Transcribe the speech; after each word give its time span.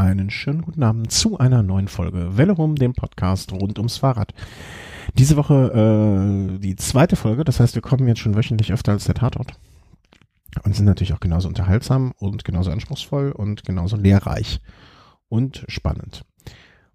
einen 0.00 0.30
schönen 0.30 0.62
guten 0.62 0.82
Abend 0.82 1.12
zu 1.12 1.38
einer 1.38 1.62
neuen 1.62 1.86
Folge 1.86 2.36
Welle 2.38 2.52
rum, 2.52 2.74
dem 2.74 2.94
Podcast 2.94 3.52
rund 3.52 3.78
ums 3.78 3.98
Fahrrad. 3.98 4.32
Diese 5.18 5.36
Woche 5.36 6.54
äh, 6.54 6.58
die 6.58 6.76
zweite 6.76 7.16
Folge, 7.16 7.44
das 7.44 7.60
heißt, 7.60 7.74
wir 7.74 7.82
kommen 7.82 8.08
jetzt 8.08 8.20
schon 8.20 8.34
wöchentlich 8.34 8.72
öfter 8.72 8.92
als 8.92 9.04
der 9.04 9.14
Tatort 9.14 9.52
und 10.64 10.74
sind 10.74 10.86
natürlich 10.86 11.12
auch 11.12 11.20
genauso 11.20 11.48
unterhaltsam 11.48 12.12
und 12.18 12.44
genauso 12.44 12.70
anspruchsvoll 12.70 13.32
und 13.32 13.64
genauso 13.64 13.96
lehrreich 13.96 14.60
und 15.28 15.64
spannend. 15.68 16.24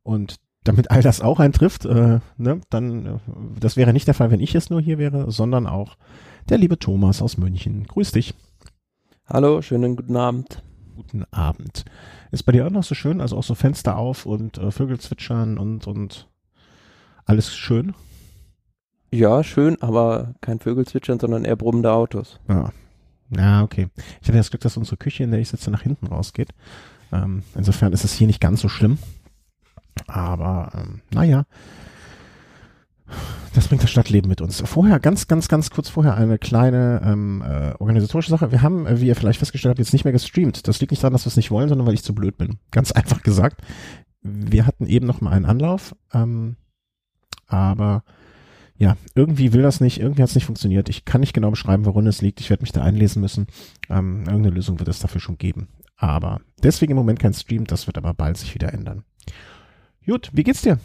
Und 0.02 0.38
damit 0.64 0.90
all 0.90 1.04
das 1.04 1.22
auch 1.22 1.40
eintrifft, 1.40 1.86
äh, 1.86 2.20
ne, 2.38 2.62
dann, 2.72 3.06
äh, 3.06 3.20
das 3.60 3.78
wäre 3.78 3.94
nicht 3.94 4.08
der 4.08 4.16
Fall, 4.16 4.32
wenn 4.32 4.40
ich 4.40 4.54
jetzt 4.54 4.72
nur 4.72 4.82
hier 4.82 4.98
wäre, 4.98 5.30
sondern 5.32 5.68
auch 5.68 5.96
der 6.50 6.58
liebe 6.58 6.80
Thomas 6.80 7.22
aus 7.22 7.38
München. 7.38 7.86
Grüß 7.86 8.14
dich. 8.14 8.34
Hallo, 9.28 9.62
schönen 9.62 9.96
guten 9.96 10.18
Abend. 10.18 10.64
Guten 10.96 11.26
Abend. 11.32 11.86
Ist 12.32 12.44
bei 12.44 12.52
dir 12.52 12.66
auch 12.66 12.72
noch 12.72 12.84
so 12.84 12.96
schön, 12.96 13.20
also 13.22 13.38
auch 13.38 13.44
so 13.44 13.54
Fenster 13.54 13.98
auf 13.98 14.26
und 14.26 14.58
äh, 14.58 14.72
Vögel 14.72 15.00
zwitschern 15.00 15.58
und, 15.58 15.88
und 15.88 16.28
alles 17.26 17.56
schön? 17.56 17.94
Ja, 19.12 19.44
schön, 19.44 19.82
aber 19.82 20.36
kein 20.42 20.60
Vögelzwitschern, 20.60 21.20
sondern 21.20 21.46
eher 21.46 21.56
brummende 21.56 21.92
Autos. 21.92 22.40
Ja. 22.48 22.72
Ja, 23.36 23.64
okay. 23.64 23.88
Ich 24.22 24.28
hatte 24.28 24.38
das 24.38 24.50
Glück, 24.50 24.62
dass 24.62 24.78
unsere 24.78 24.98
Küche, 24.98 25.24
in 25.24 25.32
der 25.32 25.40
ich 25.40 25.50
sitze, 25.50 25.72
nach 25.72 25.82
hinten 25.82 26.08
rausgeht. 26.08 26.50
Ähm, 27.12 27.44
insofern 27.56 27.94
ist 27.94 28.04
es 28.04 28.14
hier 28.14 28.28
nicht 28.28 28.42
ganz 28.42 28.62
so 28.62 28.70
schlimm. 28.70 28.98
Aber 30.08 30.72
ähm, 30.76 31.02
naja, 31.12 31.46
das 33.54 33.68
bringt 33.68 33.84
das 33.84 33.92
Stadtleben 33.92 34.30
mit 34.30 34.42
uns. 34.42 34.62
Vorher, 34.66 35.00
ganz, 35.00 35.28
ganz, 35.28 35.48
ganz 35.48 35.70
kurz 35.70 35.90
vorher 35.90 36.16
eine 36.16 36.38
kleine 36.38 37.02
ähm, 37.04 37.42
äh, 37.42 37.74
organisatorische 37.80 38.30
Sache. 38.30 38.52
Wir 38.52 38.62
haben, 38.62 38.86
äh, 38.86 39.00
wie 39.00 39.08
ihr 39.08 39.16
vielleicht 39.16 39.40
festgestellt 39.40 39.72
habt, 39.72 39.80
jetzt 39.80 39.94
nicht 39.94 40.04
mehr 40.04 40.12
gestreamt. 40.12 40.68
Das 40.68 40.80
liegt 40.82 40.92
nicht 40.92 41.04
daran, 41.04 41.14
dass 41.14 41.26
wir 41.26 41.30
es 41.30 41.38
nicht 41.38 41.52
wollen, 41.52 41.70
sondern 41.70 41.88
weil 41.88 41.94
ich 41.94 42.04
zu 42.04 42.14
blöd 42.14 42.38
bin. 42.38 42.58
Ganz 42.72 42.92
einfach 42.92 43.24
gesagt. 43.24 43.62
Wir 44.22 44.66
hatten 44.66 44.88
eben 44.88 45.06
noch 45.06 45.22
mal 45.22 45.32
einen 45.32 45.46
Anlauf, 45.46 45.96
ähm, 46.14 46.56
aber 47.48 48.04
ja, 48.78 48.98
irgendwie 49.14 49.54
will 49.54 49.62
das 49.62 49.80
nicht, 49.80 50.00
irgendwie 50.00 50.22
hat 50.22 50.30
es 50.30 50.36
nicht 50.36 50.46
funktioniert. 50.46 50.90
Ich 50.90 51.06
kann 51.06 51.22
nicht 51.22 51.34
genau 51.34 51.52
beschreiben, 51.52 51.86
worin 51.86 52.08
es 52.08 52.22
liegt. 52.22 52.42
Ich 52.42 52.50
werde 52.50 52.64
mich 52.64 52.72
da 52.72 52.84
einlesen 52.84 53.22
müssen. 53.22 53.48
Ähm, 53.90 54.24
irgendeine 54.26 54.56
Lösung 54.56 54.80
wird 54.80 54.90
es 54.90 55.00
dafür 55.00 55.22
schon 55.22 55.38
geben. 55.38 55.70
Aber 55.96 56.42
deswegen 56.62 56.92
im 56.92 56.98
Moment 56.98 57.20
kein 57.20 57.34
Stream, 57.34 57.66
das 57.66 57.88
wird 57.88 57.98
aber 57.98 58.14
bald 58.14 58.38
sich 58.38 58.54
wieder 58.54 58.74
ändern. 58.74 59.06
Gut, 60.06 60.30
wie 60.34 60.44
geht's 60.44 60.62
dir? 60.62 60.80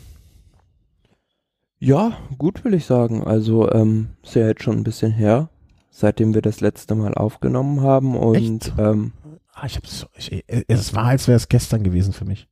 Ja, 1.81 2.13
gut 2.39 2.63
will 2.65 2.75
ich 2.75 2.85
sagen. 2.85 3.25
Also 3.25 3.71
ähm, 3.73 4.11
ist 4.23 4.35
ja 4.35 4.47
jetzt 4.47 4.63
schon 4.63 4.77
ein 4.77 4.85
bisschen 4.85 5.13
her, 5.13 5.49
seitdem 5.91 6.35
wir 6.35 6.43
das 6.43 6.61
letzte 6.61 6.95
Mal 6.95 7.15
aufgenommen 7.15 7.81
haben 7.81 8.17
und 8.17 8.37
Echt? 8.67 8.73
ähm, 8.79 9.13
Ah, 9.53 9.67
ich 9.67 9.77
hab's, 9.77 10.07
ich, 10.17 10.45
es 10.69 10.95
war, 10.95 11.07
als 11.07 11.27
wäre 11.29 11.37
es 11.37 11.49
gestern 11.49 11.83
gewesen 11.83 12.13
für 12.15 12.25
mich. 12.25 12.49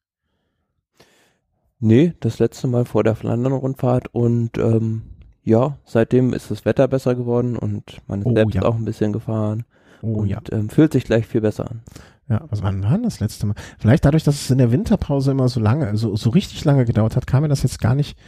nee, 1.79 2.13
das 2.21 2.39
letzte 2.39 2.67
Mal 2.67 2.85
vor 2.85 3.05
der 3.05 3.15
Flandern-Rundfahrt 3.15 4.09
und 4.15 4.59
ähm, 4.59 5.03
ja, 5.43 5.79
seitdem 5.85 6.33
ist 6.35 6.51
das 6.51 6.65
Wetter 6.65 6.89
besser 6.89 7.15
geworden 7.15 7.57
und 7.57 8.03
man 8.09 8.21
ist 8.21 8.27
Oh, 8.27 8.35
selbst 8.35 8.55
ja. 8.57 8.63
auch 8.63 8.75
ein 8.75 8.85
bisschen 8.85 9.13
gefahren 9.13 9.65
Oh 10.03 10.19
und 10.19 10.29
ja. 10.29 10.41
ähm, 10.51 10.69
fühlt 10.69 10.93
sich 10.93 11.05
gleich 11.05 11.27
viel 11.27 11.41
besser 11.41 11.71
an. 11.71 11.83
Ja, 12.29 12.43
was 12.51 12.63
wann 12.63 12.83
war 12.83 12.91
denn 12.93 13.05
das 13.05 13.21
letzte 13.21 13.47
Mal? 13.47 13.55
Vielleicht 13.79 14.05
dadurch, 14.05 14.25
dass 14.25 14.35
es 14.35 14.51
in 14.51 14.59
der 14.59 14.71
Winterpause 14.73 15.31
immer 15.31 15.49
so 15.49 15.61
lange, 15.61 15.97
so, 15.97 16.15
so 16.17 16.29
richtig 16.31 16.65
lange 16.67 16.85
gedauert 16.85 17.17
hat, 17.17 17.27
kam 17.27 17.43
mir 17.43 17.49
das 17.49 17.63
jetzt 17.63 17.81
gar 17.81 17.95
nicht 17.95 18.19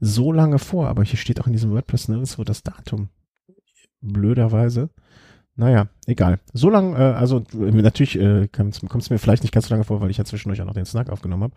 so 0.00 0.32
lange 0.32 0.58
vor. 0.58 0.88
Aber 0.88 1.04
hier 1.04 1.18
steht 1.18 1.40
auch 1.40 1.46
in 1.46 1.52
diesem 1.52 1.70
WordPress 1.70 2.08
nirgendwo 2.08 2.44
das 2.44 2.62
Datum. 2.62 3.08
Blöderweise. 4.00 4.90
Naja, 5.56 5.88
egal. 6.06 6.38
So 6.54 6.70
lang, 6.70 6.94
äh, 6.94 6.98
also 6.98 7.44
äh, 7.52 7.70
natürlich 7.70 8.18
äh, 8.18 8.48
kommt 8.48 8.82
es 8.82 9.10
mir 9.10 9.18
vielleicht 9.18 9.42
nicht 9.42 9.52
ganz 9.52 9.68
so 9.68 9.74
lange 9.74 9.84
vor, 9.84 10.00
weil 10.00 10.10
ich 10.10 10.16
ja 10.16 10.24
zwischendurch 10.24 10.62
auch 10.62 10.66
noch 10.66 10.74
den 10.74 10.86
Snack 10.86 11.10
aufgenommen 11.10 11.42
habe. 11.42 11.54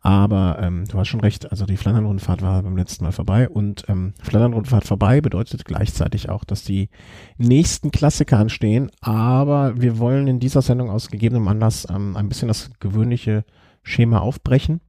Aber 0.00 0.58
ähm, 0.60 0.84
du 0.88 0.98
hast 0.98 1.08
schon 1.08 1.20
recht, 1.20 1.50
also 1.50 1.66
die 1.66 1.76
Flandern-Rundfahrt 1.76 2.42
war 2.42 2.62
beim 2.62 2.76
letzten 2.76 3.04
Mal 3.04 3.12
vorbei 3.12 3.48
und 3.48 3.84
ähm, 3.88 4.14
Flandern-Rundfahrt 4.22 4.84
vorbei 4.84 5.20
bedeutet 5.20 5.64
gleichzeitig 5.64 6.28
auch, 6.28 6.44
dass 6.44 6.64
die 6.64 6.88
nächsten 7.36 7.90
Klassiker 7.90 8.38
anstehen, 8.38 8.90
aber 9.00 9.80
wir 9.80 9.98
wollen 9.98 10.28
in 10.28 10.40
dieser 10.40 10.62
Sendung 10.62 10.90
aus 10.90 11.08
gegebenem 11.08 11.48
Anlass 11.48 11.86
ähm, 11.90 12.16
ein 12.16 12.28
bisschen 12.28 12.48
das 12.48 12.70
gewöhnliche 12.80 13.44
Schema 13.82 14.18
aufbrechen 14.18 14.80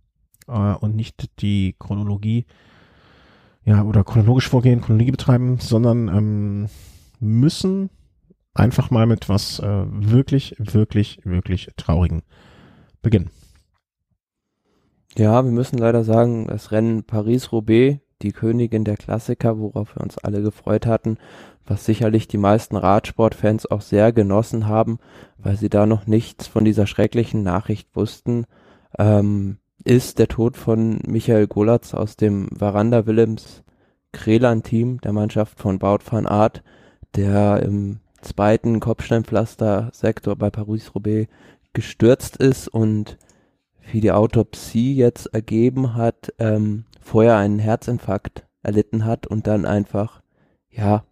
äh, 0.47 0.51
und 0.51 0.95
nicht 0.95 1.41
die 1.41 1.75
Chronologie 1.79 2.45
ja 3.69 3.83
oder 3.83 4.03
chronologisch 4.03 4.49
vorgehen, 4.49 4.81
Chronologie 4.81 5.11
betreiben, 5.11 5.59
sondern 5.59 6.07
ähm, 6.07 6.69
müssen 7.19 7.89
einfach 8.55 8.89
mal 8.89 9.05
mit 9.05 9.29
was 9.29 9.59
äh, 9.59 9.85
wirklich, 9.87 10.55
wirklich, 10.57 11.19
wirklich 11.23 11.69
traurigen 11.77 12.23
beginnen. 13.01 13.29
Ja, 15.17 15.43
wir 15.43 15.51
müssen 15.51 15.77
leider 15.77 16.03
sagen, 16.03 16.47
das 16.47 16.71
Rennen 16.71 17.03
Paris-Roubaix, 17.03 17.99
die 18.21 18.31
Königin 18.31 18.83
der 18.83 18.97
Klassiker, 18.97 19.59
worauf 19.59 19.95
wir 19.95 20.01
uns 20.01 20.17
alle 20.17 20.41
gefreut 20.41 20.85
hatten, 20.85 21.17
was 21.65 21.85
sicherlich 21.85 22.27
die 22.27 22.37
meisten 22.37 22.75
Radsportfans 22.75 23.69
auch 23.69 23.81
sehr 23.81 24.11
genossen 24.11 24.67
haben, 24.67 24.97
weil 25.37 25.55
sie 25.55 25.69
da 25.69 25.85
noch 25.85 26.07
nichts 26.07 26.47
von 26.47 26.65
dieser 26.65 26.87
schrecklichen 26.87 27.43
Nachricht 27.43 27.95
wussten, 27.95 28.45
ähm, 28.97 29.58
ist 29.83 30.19
der 30.19 30.27
Tod 30.27 30.57
von 30.57 30.99
Michael 31.05 31.47
Golatz 31.47 31.93
aus 31.93 32.15
dem 32.15 32.47
Varanda 32.51 33.05
Willems 33.05 33.63
Krelan-Team 34.11 35.01
der 35.01 35.13
Mannschaft 35.13 35.59
von 35.59 35.79
Baut 35.79 36.09
van 36.11 36.25
Aert, 36.25 36.63
der 37.15 37.61
im 37.63 37.99
zweiten 38.21 38.79
Kopfsteinpflaster-Sektor 38.79 40.35
bei 40.35 40.49
Paris-Roubaix 40.49 41.29
gestürzt 41.73 42.37
ist 42.37 42.67
und 42.67 43.17
wie 43.91 44.01
die 44.01 44.11
Autopsie 44.11 44.95
jetzt 44.95 45.27
ergeben 45.27 45.95
hat, 45.95 46.33
ähm, 46.39 46.85
vorher 47.01 47.37
einen 47.37 47.59
Herzinfarkt 47.59 48.45
erlitten 48.61 49.05
hat 49.05 49.27
und 49.27 49.47
dann 49.47 49.65
einfach, 49.65 50.21
ja, 50.69 51.03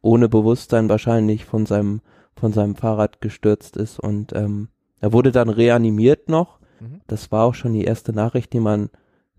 ohne 0.00 0.28
Bewusstsein 0.28 0.88
wahrscheinlich 0.88 1.44
von 1.44 1.66
seinem, 1.66 2.00
von 2.34 2.52
seinem 2.52 2.76
Fahrrad 2.76 3.20
gestürzt 3.20 3.76
ist 3.76 3.98
und 3.98 4.32
ähm, 4.34 4.68
er 5.00 5.12
wurde 5.12 5.32
dann 5.32 5.48
reanimiert 5.48 6.28
noch. 6.28 6.59
Mhm. 6.80 7.00
Das 7.06 7.30
war 7.30 7.44
auch 7.44 7.54
schon 7.54 7.72
die 7.72 7.84
erste 7.84 8.12
Nachricht, 8.12 8.52
die 8.52 8.60
man 8.60 8.90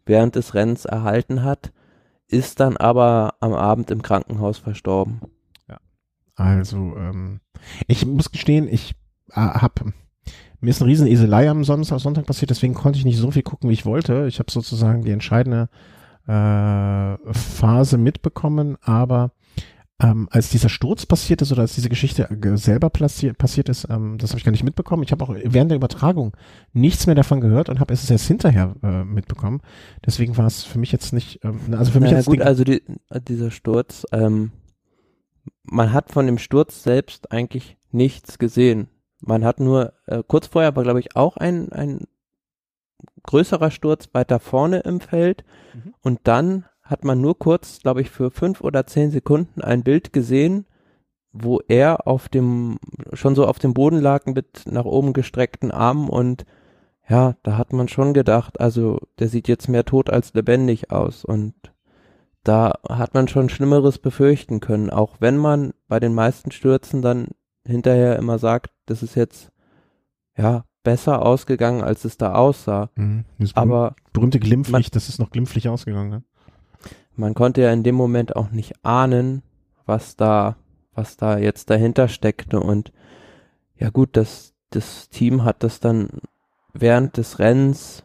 während 0.06 0.36
des 0.36 0.54
Rennens 0.54 0.86
erhalten 0.86 1.44
hat, 1.44 1.72
ist 2.28 2.60
dann 2.60 2.78
aber 2.78 3.36
am 3.40 3.54
Abend 3.54 3.92
im 3.92 4.02
Krankenhaus 4.02 4.58
verstorben. 4.58 5.22
Also, 6.36 6.96
ähm, 6.98 7.40
ich 7.88 8.06
muss 8.06 8.32
gestehen, 8.32 8.68
ich 8.68 8.96
äh, 9.30 9.42
hab 9.42 9.84
mir 10.60 10.70
ist 10.70 10.82
eine 10.82 10.90
riesen 10.90 11.08
Eselei 11.08 11.50
am 11.50 11.64
Sonntag, 11.64 12.00
Sonntag 12.00 12.26
passiert, 12.26 12.52
deswegen 12.52 12.76
konnte 12.76 13.00
ich 13.00 13.06
nicht 13.06 13.18
so 13.18 13.32
viel 13.32 13.42
gucken, 13.42 13.70
wie 13.70 13.74
ich 13.74 13.86
wollte. 13.86 14.28
Ich 14.28 14.40
habe 14.40 14.52
sozusagen 14.52 15.04
die 15.04 15.12
entscheidende 15.12 15.70
äh, 16.28 17.18
Phase 17.34 17.98
mitbekommen, 17.98 18.78
aber 18.82 19.32
ähm, 20.02 20.28
als 20.32 20.50
dieser 20.50 20.70
Sturz 20.70 21.06
passiert 21.06 21.42
ist 21.42 21.52
oder 21.52 21.62
als 21.62 21.76
diese 21.76 21.90
Geschichte 21.90 22.30
äh, 22.30 22.58
selber 22.58 22.90
passiert, 22.90 23.38
passiert 23.38 23.70
ist, 23.70 23.88
ähm, 23.90 24.18
das 24.18 24.32
habe 24.32 24.40
ich 24.40 24.46
gar 24.46 24.52
nicht 24.52 24.64
mitbekommen. 24.64 25.04
Ich 25.04 25.12
habe 25.12 25.24
auch 25.24 25.36
während 25.44 25.70
der 25.70 25.76
Übertragung 25.76 26.36
nichts 26.74 27.06
mehr 27.06 27.16
davon 27.16 27.40
gehört 27.40 27.70
und 27.70 27.80
habe 27.80 27.94
es 27.94 28.10
erst 28.10 28.28
hinterher 28.28 28.76
äh, 28.82 29.04
mitbekommen. 29.04 29.62
Deswegen 30.06 30.38
war 30.38 30.48
es 30.48 30.64
für 30.64 30.80
mich 30.80 30.92
jetzt 30.92 31.14
nicht, 31.14 31.44
ähm, 31.44 31.60
also 31.78 31.92
für 31.92 32.00
mich 32.00 32.12
Na 32.12 32.18
jetzt 32.18 32.26
gut, 32.26 32.42
also 32.42 32.64
die, 32.64 32.82
dieser 33.28 33.52
Sturz, 33.52 34.06
ähm, 34.12 34.52
man 35.64 35.94
hat 35.94 36.12
von 36.12 36.26
dem 36.26 36.40
Sturz 36.40 36.84
selbst 36.84 37.32
eigentlich 37.32 37.78
nichts 37.92 38.40
gesehen. 38.40 38.88
Man 39.20 39.46
hat 39.46 39.60
nur, 39.60 39.94
äh, 40.08 40.24
kurz 40.26 40.48
vorher 40.48 40.76
war 40.76 40.84
glaube 40.84 41.00
ich 41.00 41.16
auch 41.16 41.38
ein, 41.38 41.72
ein 41.72 42.08
größerer 43.24 43.70
Sturz 43.70 44.10
weiter 44.14 44.40
vorne 44.40 44.80
im 44.80 45.00
Feld 45.00 45.44
Mhm. 45.74 45.94
und 46.02 46.20
dann 46.24 46.66
hat 46.84 47.04
man 47.04 47.22
nur 47.22 47.38
kurz, 47.38 47.80
glaube 47.80 48.02
ich, 48.02 48.10
für 48.10 48.32
fünf 48.32 48.62
oder 48.62 48.86
zehn 48.88 49.12
Sekunden 49.12 49.62
ein 49.62 49.84
Bild 49.84 50.14
gesehen, 50.14 50.66
wo 51.32 51.62
er 51.68 52.08
auf 52.08 52.28
dem, 52.28 52.78
schon 53.14 53.36
so 53.36 53.48
auf 53.48 53.60
dem 53.60 53.74
Boden 53.74 54.00
lag 54.00 54.26
mit 54.26 54.64
nach 54.66 54.86
oben 54.86 55.14
gestreckten 55.14 55.72
Armen 55.72 56.10
und 56.10 56.46
ja, 57.08 57.36
da 57.44 57.58
hat 57.58 57.74
man 57.74 57.88
schon 57.88 58.14
gedacht, 58.14 58.60
also 58.60 59.00
der 59.20 59.28
sieht 59.28 59.48
jetzt 59.48 59.68
mehr 59.68 59.86
tot 59.86 60.10
als 60.10 60.34
lebendig 60.34 60.92
aus 60.92 61.26
und 61.26 61.54
da 62.44 62.74
hat 62.88 63.14
man 63.14 63.28
schon 63.28 63.50
Schlimmeres 63.50 64.00
befürchten 64.00 64.60
können, 64.60 64.90
auch 64.90 65.18
wenn 65.20 65.38
man 65.38 65.74
bei 65.88 66.00
den 66.00 66.14
meisten 66.14 66.52
Stürzen 66.52 67.02
dann 67.02 67.28
hinterher 67.66 68.18
immer 68.18 68.40
sagt, 68.40 68.72
das 68.86 69.04
ist 69.04 69.16
jetzt 69.16 69.52
ja 70.38 70.66
besser 70.84 71.24
ausgegangen, 71.24 71.84
als 71.84 72.06
es 72.06 72.18
da 72.18 72.34
aussah. 72.34 72.90
Mhm, 72.96 73.26
berühmte, 73.38 73.58
Aber 73.58 73.96
berühmte 74.14 74.40
glimpflich, 74.40 74.90
das 74.90 75.10
ist 75.10 75.20
noch 75.20 75.30
glimpflich 75.30 75.70
ausgegangen. 75.70 76.10
Ne? 76.10 76.24
Man 77.22 77.36
konnte 77.36 77.62
ja 77.62 77.72
in 77.72 77.84
dem 77.84 77.96
Moment 77.96 78.36
auch 78.36 78.50
nicht 78.50 78.84
ahnen, 78.84 79.44
was 79.86 80.16
da, 80.16 80.58
was 80.94 81.18
da 81.18 81.38
jetzt 81.38 81.70
dahinter 81.70 82.08
steckte. 82.08 82.60
Und 82.60 82.92
ja 83.78 83.90
gut, 83.90 84.18
das, 84.18 84.54
das 84.72 85.08
Team 85.10 85.44
hat 85.44 85.64
das 85.64 85.80
dann 85.80 86.10
während 86.74 87.18
des 87.18 87.40
Rennens 87.40 88.04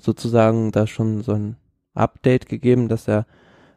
sozusagen 0.00 0.70
da 0.70 0.86
schon 0.86 1.22
so 1.22 1.32
ein 1.32 1.56
Update 1.94 2.48
gegeben, 2.48 2.88
dass 2.88 3.08
er 3.08 3.26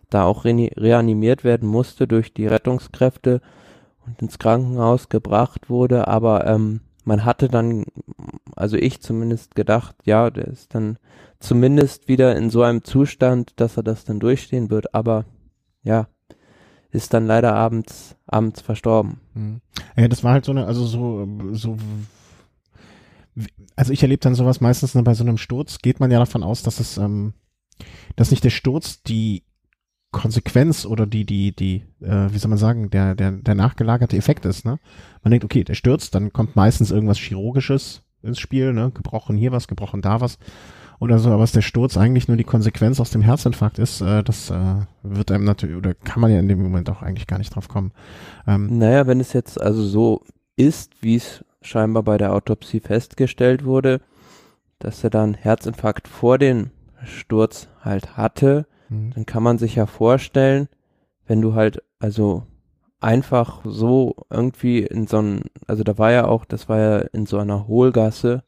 da 0.09 0.23
auch 0.23 0.45
re 0.45 0.69
reanimiert 0.77 1.43
werden 1.43 1.67
musste 1.67 2.07
durch 2.07 2.33
die 2.33 2.47
Rettungskräfte 2.47 3.41
und 4.05 4.21
ins 4.21 4.37
Krankenhaus 4.37 5.09
gebracht 5.09 5.69
wurde. 5.69 6.07
Aber 6.07 6.45
ähm, 6.45 6.81
man 7.03 7.25
hatte 7.25 7.49
dann, 7.49 7.85
also 8.55 8.77
ich 8.77 9.01
zumindest 9.01 9.55
gedacht, 9.55 9.95
ja, 10.05 10.29
der 10.29 10.47
ist 10.47 10.75
dann 10.75 10.97
zumindest 11.39 12.07
wieder 12.07 12.35
in 12.35 12.49
so 12.49 12.63
einem 12.63 12.83
Zustand, 12.83 13.53
dass 13.57 13.77
er 13.77 13.83
das 13.83 14.05
dann 14.05 14.19
durchstehen 14.19 14.69
wird, 14.69 14.93
aber 14.93 15.25
ja, 15.83 16.07
ist 16.91 17.13
dann 17.13 17.27
leider 17.27 17.53
abends, 17.53 18.15
abends 18.25 18.61
verstorben. 18.61 19.19
Mhm. 19.33 19.61
Ja, 19.97 20.07
das 20.07 20.23
war 20.23 20.33
halt 20.33 20.45
so 20.45 20.51
eine, 20.51 20.65
also 20.65 20.85
so, 20.85 21.27
so, 21.51 21.77
also 23.75 23.93
ich 23.93 24.01
erlebe 24.01 24.21
dann 24.21 24.35
sowas 24.35 24.61
meistens 24.61 24.93
bei 24.93 25.13
so 25.13 25.23
einem 25.23 25.37
Sturz, 25.37 25.79
geht 25.79 25.99
man 25.99 26.11
ja 26.11 26.19
davon 26.19 26.43
aus, 26.43 26.63
dass 26.63 26.79
es, 26.79 26.97
ähm, 26.97 27.33
dass 28.15 28.31
nicht 28.31 28.43
der 28.43 28.49
Sturz 28.49 29.03
die 29.03 29.43
Konsequenz 30.11 30.85
oder 30.85 31.05
die, 31.05 31.25
die, 31.25 31.53
die, 31.53 31.83
äh, 32.01 32.31
wie 32.31 32.37
soll 32.37 32.49
man 32.49 32.57
sagen, 32.57 32.89
der, 32.89 33.15
der, 33.15 33.33
der 33.33 33.55
nachgelagerte 33.55 34.15
Effekt 34.15 34.45
ist, 34.45 34.63
ne? 34.63 34.79
Man 35.23 35.31
denkt, 35.31 35.43
okay, 35.43 35.65
der 35.65 35.73
stürzt, 35.73 36.15
dann 36.15 36.31
kommt 36.31 36.55
meistens 36.55 36.89
irgendwas 36.89 37.17
Chirurgisches 37.17 38.01
ins 38.23 38.39
Spiel, 38.39 38.71
ne? 38.71 38.91
Gebrochen 38.93 39.35
hier 39.35 39.51
was, 39.51 39.67
gebrochen 39.67 40.01
da 40.01 40.21
was 40.21 40.37
oder 40.99 41.19
so, 41.19 41.29
aber 41.29 41.39
was 41.39 41.51
der 41.51 41.61
Sturz 41.61 41.97
eigentlich 41.97 42.27
nur 42.27 42.37
die 42.37 42.43
Konsequenz 42.43 42.99
aus 42.99 43.11
dem 43.11 43.21
Herzinfarkt 43.21 43.79
ist, 43.79 44.01
äh, 44.01 44.23
das 44.23 44.49
äh, 44.49 44.75
wird 45.03 45.31
einem 45.31 45.43
natürlich, 45.43 45.75
oder 45.75 45.93
kann 45.93 46.21
man 46.21 46.31
ja 46.31 46.39
in 46.39 46.47
dem 46.47 46.61
Moment 46.61 46.89
auch 46.89 47.01
eigentlich 47.01 47.27
gar 47.27 47.37
nicht 47.37 47.55
drauf 47.55 47.67
kommen. 47.67 47.91
Ähm, 48.47 48.77
naja, 48.77 49.07
wenn 49.07 49.19
es 49.19 49.33
jetzt 49.33 49.59
also 49.59 49.83
so 49.83 50.23
ist, 50.55 50.93
wie 51.01 51.15
es 51.15 51.43
scheinbar 51.61 52.03
bei 52.03 52.17
der 52.17 52.33
Autopsie 52.33 52.79
festgestellt 52.79 53.65
wurde, 53.65 54.01
dass 54.79 55.03
er 55.03 55.09
dann 55.09 55.33
Herzinfarkt 55.33 56.07
vor 56.07 56.37
dem 56.37 56.71
Sturz 57.03 57.67
halt 57.81 58.17
hatte, 58.17 58.65
mhm. 58.89 59.11
dann 59.13 59.25
kann 59.25 59.43
man 59.43 59.57
sich 59.57 59.75
ja 59.75 59.85
vorstellen, 59.85 60.67
wenn 61.25 61.41
du 61.41 61.55
halt 61.55 61.81
also 61.99 62.43
einfach 62.99 63.61
so 63.65 64.15
irgendwie 64.29 64.79
in 64.79 65.07
so 65.07 65.17
einem, 65.17 65.41
also 65.67 65.83
da 65.83 65.97
war 65.97 66.11
ja 66.11 66.25
auch, 66.25 66.45
das 66.45 66.69
war 66.69 66.79
ja 66.79 66.97
in 66.99 67.25
so 67.25 67.37
einer 67.37 67.67
Hohlgasse, 67.67 68.43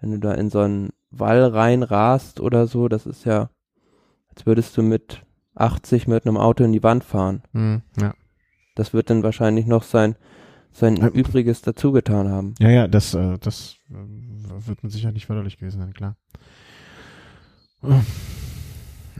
wenn 0.00 0.10
du 0.12 0.18
da 0.18 0.32
in 0.32 0.50
so 0.50 0.60
einen 0.60 0.90
Wall 1.18 1.44
reinrast 1.44 2.40
oder 2.40 2.66
so, 2.66 2.88
das 2.88 3.06
ist 3.06 3.24
ja, 3.24 3.50
als 4.28 4.46
würdest 4.46 4.76
du 4.76 4.82
mit 4.82 5.22
80 5.54 6.08
mit 6.08 6.26
einem 6.26 6.36
Auto 6.36 6.64
in 6.64 6.72
die 6.72 6.82
Wand 6.82 7.04
fahren. 7.04 7.42
Mhm, 7.52 7.82
ja. 8.00 8.14
Das 8.74 8.92
wird 8.92 9.10
dann 9.10 9.22
wahrscheinlich 9.22 9.66
noch 9.66 9.84
sein, 9.84 10.16
sein 10.72 10.96
äh, 10.96 11.06
Übriges 11.08 11.62
dazugetan 11.62 12.28
haben. 12.28 12.54
Ja, 12.58 12.70
ja, 12.70 12.88
das, 12.88 13.14
äh, 13.14 13.38
das 13.38 13.76
äh, 13.90 14.66
wird 14.66 14.82
mit 14.82 14.92
Sicherheit 14.92 15.14
nicht 15.14 15.26
förderlich 15.26 15.58
gewesen 15.58 15.80
sein, 15.80 15.92
klar. 15.92 16.16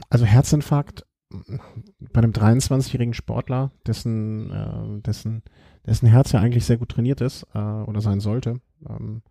Also 0.09 0.25
Herzinfarkt 0.25 1.05
bei 2.13 2.21
einem 2.21 2.31
23-jährigen 2.31 3.13
Sportler, 3.13 3.71
dessen, 3.85 4.51
äh, 4.51 5.01
dessen, 5.01 5.43
dessen 5.85 6.07
Herz 6.07 6.31
ja 6.31 6.39
eigentlich 6.39 6.65
sehr 6.65 6.77
gut 6.77 6.89
trainiert 6.89 7.21
ist 7.21 7.45
äh, 7.53 7.59
oder 7.59 8.01
sein 8.01 8.19
sollte. 8.19 8.59
Ähm, 8.87 9.21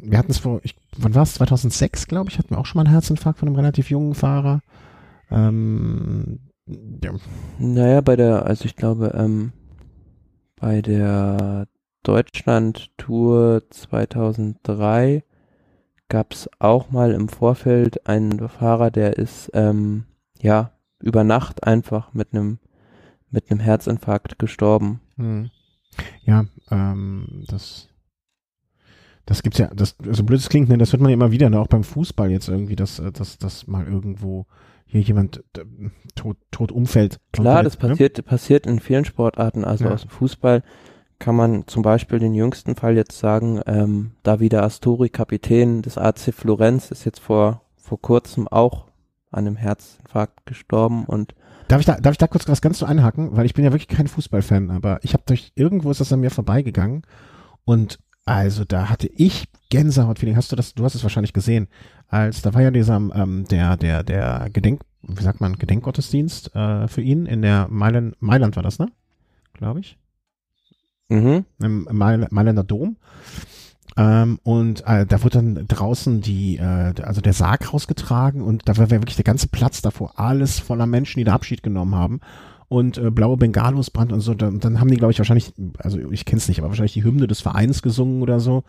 wir 0.00 0.18
hatten 0.18 0.30
es 0.30 0.38
vor, 0.38 0.60
ich, 0.62 0.76
wann 0.96 1.14
war 1.14 1.22
es? 1.22 1.34
2006, 1.34 2.06
glaube 2.06 2.30
ich, 2.30 2.38
hatten 2.38 2.50
wir 2.50 2.58
auch 2.58 2.66
schon 2.66 2.78
mal 2.78 2.86
einen 2.86 2.92
Herzinfarkt 2.92 3.38
von 3.38 3.48
einem 3.48 3.56
relativ 3.56 3.90
jungen 3.90 4.14
Fahrer. 4.14 4.62
Ähm, 5.30 6.40
ja. 6.66 7.12
Naja, 7.58 8.00
bei 8.00 8.16
der, 8.16 8.46
also 8.46 8.64
ich 8.64 8.76
glaube, 8.76 9.14
ähm, 9.14 9.52
bei 10.56 10.82
der 10.82 11.66
Deutschland-Tour 12.02 13.62
2003 13.70 15.24
gab 16.08 16.32
es 16.32 16.48
auch 16.58 16.90
mal 16.90 17.12
im 17.12 17.28
Vorfeld 17.28 18.06
einen 18.06 18.48
Fahrer, 18.48 18.90
der 18.90 19.18
ist 19.18 19.50
ähm, 19.54 20.04
ja 20.40 20.72
über 21.00 21.22
Nacht 21.22 21.64
einfach 21.64 22.12
mit 22.14 22.32
einem 22.32 22.58
mit 23.30 23.50
einem 23.50 23.60
Herzinfarkt 23.60 24.38
gestorben. 24.38 25.00
Hm. 25.16 25.50
Ja, 26.22 26.46
ähm, 26.70 27.44
das 27.46 27.88
das 29.28 29.42
gibt's 29.42 29.58
ja, 29.58 29.68
das 29.74 29.94
so 30.10 30.24
blöd 30.24 30.40
es 30.40 30.48
klingt, 30.48 30.70
ne, 30.70 30.78
das 30.78 30.92
hört 30.92 31.02
man 31.02 31.10
ja 31.10 31.14
immer 31.14 31.30
wieder, 31.30 31.50
ne, 31.50 31.60
auch 31.60 31.66
beim 31.66 31.84
Fußball 31.84 32.30
jetzt 32.30 32.48
irgendwie, 32.48 32.76
dass 32.76 33.02
dass 33.12 33.36
dass 33.36 33.66
mal 33.66 33.86
irgendwo 33.86 34.46
hier 34.86 35.02
jemand 35.02 35.44
tot, 36.14 36.38
tot 36.50 36.72
umfällt. 36.72 37.20
Klar, 37.32 37.62
das 37.62 37.78
ne? 37.78 37.90
passiert 37.90 38.24
passiert 38.24 38.66
in 38.66 38.80
vielen 38.80 39.04
Sportarten, 39.04 39.64
also 39.64 39.84
ja. 39.84 39.90
aus 39.90 40.00
dem 40.00 40.10
Fußball 40.10 40.62
kann 41.18 41.36
man 41.36 41.66
zum 41.66 41.82
Beispiel 41.82 42.18
den 42.20 42.32
jüngsten 42.32 42.74
Fall 42.74 42.96
jetzt 42.96 43.18
sagen, 43.18 43.60
ähm, 43.66 44.12
Davide 44.22 44.62
Astori, 44.62 45.10
Kapitän 45.10 45.82
des 45.82 45.98
AC 45.98 46.32
Florenz, 46.32 46.90
ist 46.90 47.04
jetzt 47.04 47.20
vor, 47.20 47.62
vor 47.76 48.00
kurzem 48.00 48.48
auch 48.48 48.86
an 49.30 49.46
einem 49.46 49.56
Herzinfarkt 49.56 50.46
gestorben 50.46 51.04
und 51.04 51.34
Darf 51.66 51.80
ich 51.80 51.86
da, 51.86 52.00
darf 52.00 52.12
ich 52.12 52.18
da 52.18 52.28
kurz 52.28 52.48
was 52.48 52.62
ganz 52.62 52.78
so 52.78 52.86
einhaken? 52.86 53.36
Weil 53.36 53.44
ich 53.44 53.52
bin 53.52 53.62
ja 53.62 53.72
wirklich 53.72 53.94
kein 53.94 54.08
Fußballfan, 54.08 54.70
aber 54.70 55.00
ich 55.02 55.12
habe 55.12 55.24
durch, 55.26 55.52
irgendwo 55.54 55.90
ist 55.90 56.00
das 56.00 56.14
an 56.14 56.20
mir 56.20 56.30
vorbeigegangen 56.30 57.02
und 57.66 57.98
also 58.28 58.64
da 58.64 58.88
hatte 58.88 59.08
ich 59.08 59.48
Gänsehaut-Feeling. 59.70 60.36
Hast 60.36 60.52
du 60.52 60.56
das, 60.56 60.74
du 60.74 60.84
hast 60.84 60.94
es 60.94 61.02
wahrscheinlich 61.02 61.32
gesehen, 61.32 61.68
als, 62.08 62.42
da 62.42 62.54
war 62.54 62.62
ja 62.62 62.70
dieser, 62.70 62.96
ähm, 62.96 63.44
der, 63.50 63.76
der, 63.76 64.02
der 64.02 64.48
Gedenk, 64.52 64.82
wie 65.02 65.22
sagt 65.22 65.40
man, 65.40 65.56
Gedenkgottesdienst 65.56 66.54
äh, 66.54 66.88
für 66.88 67.02
ihn 67.02 67.26
in 67.26 67.42
der 67.42 67.68
Mailand, 67.70 68.16
Mailand 68.20 68.56
war 68.56 68.62
das, 68.62 68.78
ne? 68.78 68.90
Glaube 69.54 69.80
ich. 69.80 69.98
Mhm. 71.08 71.44
Im 71.60 71.88
Mailänder 71.90 72.64
Dom. 72.64 72.96
Ähm, 73.96 74.38
und 74.42 74.86
äh, 74.86 75.06
da 75.06 75.22
wurde 75.22 75.38
dann 75.38 75.66
draußen 75.66 76.20
die, 76.20 76.58
äh, 76.58 76.92
also 77.02 77.20
der 77.20 77.32
Sarg 77.32 77.72
rausgetragen 77.72 78.42
und 78.42 78.68
da 78.68 78.76
war 78.76 78.90
wirklich 78.90 79.16
der 79.16 79.24
ganze 79.24 79.48
Platz 79.48 79.82
davor, 79.82 80.18
alles 80.18 80.60
voller 80.60 80.86
Menschen, 80.86 81.18
die 81.18 81.24
da 81.24 81.34
Abschied 81.34 81.62
genommen 81.62 81.94
haben. 81.94 82.20
Und 82.68 82.98
äh, 82.98 83.10
blaue 83.10 83.36
Bengalos 83.36 83.90
brand 83.90 84.12
und 84.12 84.20
so. 84.20 84.34
Dann, 84.34 84.60
dann 84.60 84.80
haben 84.80 84.90
die, 84.90 84.96
glaube 84.96 85.12
ich, 85.12 85.18
wahrscheinlich, 85.18 85.54
also 85.78 85.98
ich 86.10 86.24
kenne 86.24 86.38
es 86.38 86.48
nicht, 86.48 86.58
aber 86.58 86.68
wahrscheinlich 86.68 86.92
die 86.92 87.04
Hymne 87.04 87.26
des 87.26 87.40
Vereins 87.40 87.82
gesungen 87.82 88.22
oder 88.22 88.40
so. 88.40 88.64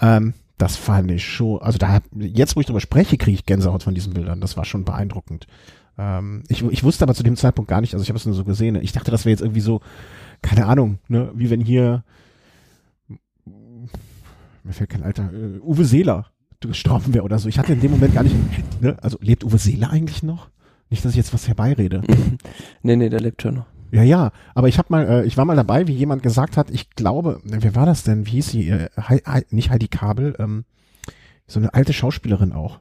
Ähm, 0.00 0.32
das 0.56 0.76
fand 0.76 1.10
ich 1.10 1.26
schon, 1.26 1.60
also 1.60 1.78
da, 1.78 2.00
jetzt 2.14 2.56
wo 2.56 2.60
ich 2.60 2.66
drüber 2.66 2.80
spreche, 2.80 3.18
kriege 3.18 3.34
ich 3.34 3.44
Gänsehaut 3.44 3.82
von 3.82 3.94
diesen 3.94 4.14
Bildern. 4.14 4.40
Das 4.40 4.56
war 4.56 4.64
schon 4.64 4.84
beeindruckend. 4.84 5.46
Ähm, 5.98 6.42
ich, 6.48 6.62
ich 6.62 6.84
wusste 6.84 7.04
aber 7.04 7.14
zu 7.14 7.22
dem 7.22 7.36
Zeitpunkt 7.36 7.68
gar 7.68 7.80
nicht, 7.80 7.92
also 7.92 8.02
ich 8.02 8.08
habe 8.08 8.18
es 8.18 8.24
nur 8.24 8.34
so 8.34 8.44
gesehen. 8.44 8.76
Ich 8.76 8.92
dachte, 8.92 9.10
das 9.10 9.24
wäre 9.24 9.32
jetzt 9.32 9.42
irgendwie 9.42 9.60
so 9.60 9.80
keine 10.44 10.66
Ahnung, 10.66 10.98
ne, 11.08 11.30
wie 11.34 11.50
wenn 11.50 11.60
hier, 11.60 12.04
mir 14.62 14.72
fällt 14.72 14.90
kein 14.90 15.02
Alter, 15.02 15.30
uh, 15.32 15.72
Uwe 15.72 15.84
Seeler 15.84 16.26
gestorben 16.60 17.12
wäre 17.12 17.24
oder 17.24 17.38
so. 17.38 17.48
Ich 17.48 17.58
hatte 17.58 17.72
in 17.72 17.80
dem 17.80 17.90
Moment 17.90 18.14
gar 18.14 18.22
nicht, 18.22 18.36
ne, 18.80 18.96
also 19.02 19.18
lebt 19.20 19.44
Uwe 19.44 19.58
Seeler 19.58 19.90
eigentlich 19.90 20.22
noch? 20.22 20.48
Nicht, 20.94 21.04
dass 21.04 21.10
ich 21.10 21.16
jetzt 21.16 21.34
was 21.34 21.48
herbeirede. 21.48 22.02
nee, 22.84 22.94
nee, 22.94 23.08
der 23.08 23.18
lebt 23.18 23.42
schon 23.42 23.56
noch. 23.56 23.66
Ja, 23.90 24.04
ja, 24.04 24.30
aber 24.54 24.68
ich 24.68 24.78
habe 24.78 24.86
mal, 24.90 25.08
äh, 25.08 25.26
ich 25.26 25.36
war 25.36 25.44
mal 25.44 25.56
dabei, 25.56 25.88
wie 25.88 25.92
jemand 25.92 26.22
gesagt 26.22 26.56
hat, 26.56 26.70
ich 26.70 26.90
glaube, 26.90 27.40
ne, 27.42 27.64
wer 27.64 27.74
war 27.74 27.84
das 27.84 28.04
denn? 28.04 28.28
Wie 28.28 28.30
hieß 28.30 28.50
sie? 28.50 28.68
Äh, 28.68 28.90
He 29.08 29.20
He 29.26 29.42
nicht 29.50 29.70
Heidi 29.70 29.88
Kabel, 29.88 30.36
ähm, 30.38 30.64
so 31.48 31.58
eine 31.58 31.74
alte 31.74 31.92
Schauspielerin 31.92 32.52
auch. 32.52 32.78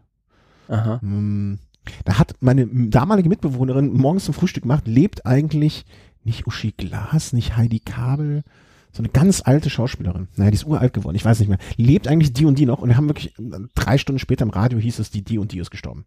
Aha. 0.68 1.00
Ähm, 1.02 1.58
da 2.06 2.20
hat 2.20 2.36
meine 2.40 2.68
damalige 2.68 3.30
Mitbewohnerin 3.30 3.92
morgens 3.92 4.26
zum 4.26 4.36
Frühstück 4.36 4.62
gemacht, 4.62 4.88
lebt 4.88 5.26
eigentlich 5.26 5.84
nicht 6.24 6.46
Uschi 6.46 6.72
Glas, 6.72 7.34
nicht 7.34 7.58
Heidi 7.58 7.80
Kabel, 7.80 8.44
so 8.92 9.02
eine 9.02 9.10
ganz 9.10 9.42
alte 9.44 9.72
Schauspielerin. 9.72 10.28
Naja, 10.36 10.52
die 10.52 10.58
ist 10.58 10.68
uralt 10.68 10.94
geworden, 10.94 11.16
ich 11.16 11.26
weiß 11.26 11.40
nicht 11.40 11.50
mehr. 11.50 11.58
Lebt 11.78 12.08
eigentlich 12.08 12.34
die 12.34 12.46
und 12.46 12.60
die 12.60 12.68
noch 12.68 12.78
und 12.78 12.90
wir 12.90 12.96
haben 12.96 13.10
wirklich 13.10 13.34
drei 13.74 13.98
Stunden 13.98 14.20
später 14.20 14.44
im 14.44 14.52
Radio 14.52 14.78
hieß 14.78 15.00
es, 15.00 15.10
die, 15.10 15.24
die 15.24 15.40
und 15.40 15.52
die 15.52 15.58
ist 15.58 15.72
gestorben. 15.72 16.06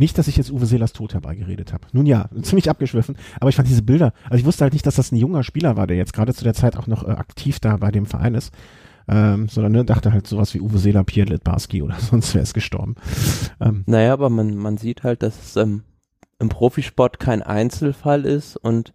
Nicht, 0.00 0.16
dass 0.16 0.28
ich 0.28 0.38
jetzt 0.38 0.50
Uwe 0.50 0.64
Seelers 0.64 0.94
Tod 0.94 1.12
herbeigeredet 1.12 1.74
habe. 1.74 1.86
Nun 1.92 2.06
ja, 2.06 2.30
ziemlich 2.42 2.70
abgeschwiffen, 2.70 3.16
aber 3.38 3.50
ich 3.50 3.56
fand 3.56 3.68
diese 3.68 3.82
Bilder, 3.82 4.14
also 4.24 4.36
ich 4.38 4.46
wusste 4.46 4.64
halt 4.64 4.72
nicht, 4.72 4.86
dass 4.86 4.94
das 4.94 5.12
ein 5.12 5.16
junger 5.16 5.42
Spieler 5.42 5.76
war, 5.76 5.86
der 5.86 5.98
jetzt 5.98 6.14
gerade 6.14 6.32
zu 6.32 6.42
der 6.42 6.54
Zeit 6.54 6.76
auch 6.78 6.86
noch 6.86 7.06
äh, 7.06 7.10
aktiv 7.10 7.60
da 7.60 7.76
bei 7.76 7.90
dem 7.90 8.06
Verein 8.06 8.34
ist. 8.34 8.54
Ähm, 9.08 9.48
sondern 9.48 9.72
ne, 9.72 9.84
dachte 9.84 10.12
halt 10.12 10.26
sowas 10.26 10.54
wie 10.54 10.60
Uwe 10.60 10.78
Seeler, 10.78 11.04
Pierre 11.04 11.28
Litbarski 11.28 11.82
oder 11.82 11.96
sonst 11.98 12.34
wer 12.34 12.42
ist 12.42 12.54
gestorben. 12.54 12.94
Ähm, 13.60 13.84
naja, 13.86 14.14
aber 14.14 14.30
man, 14.30 14.56
man 14.56 14.78
sieht 14.78 15.02
halt, 15.02 15.22
dass 15.22 15.38
es 15.42 15.56
ähm, 15.56 15.82
im 16.38 16.48
Profisport 16.48 17.20
kein 17.20 17.42
Einzelfall 17.42 18.24
ist 18.24 18.56
und 18.56 18.94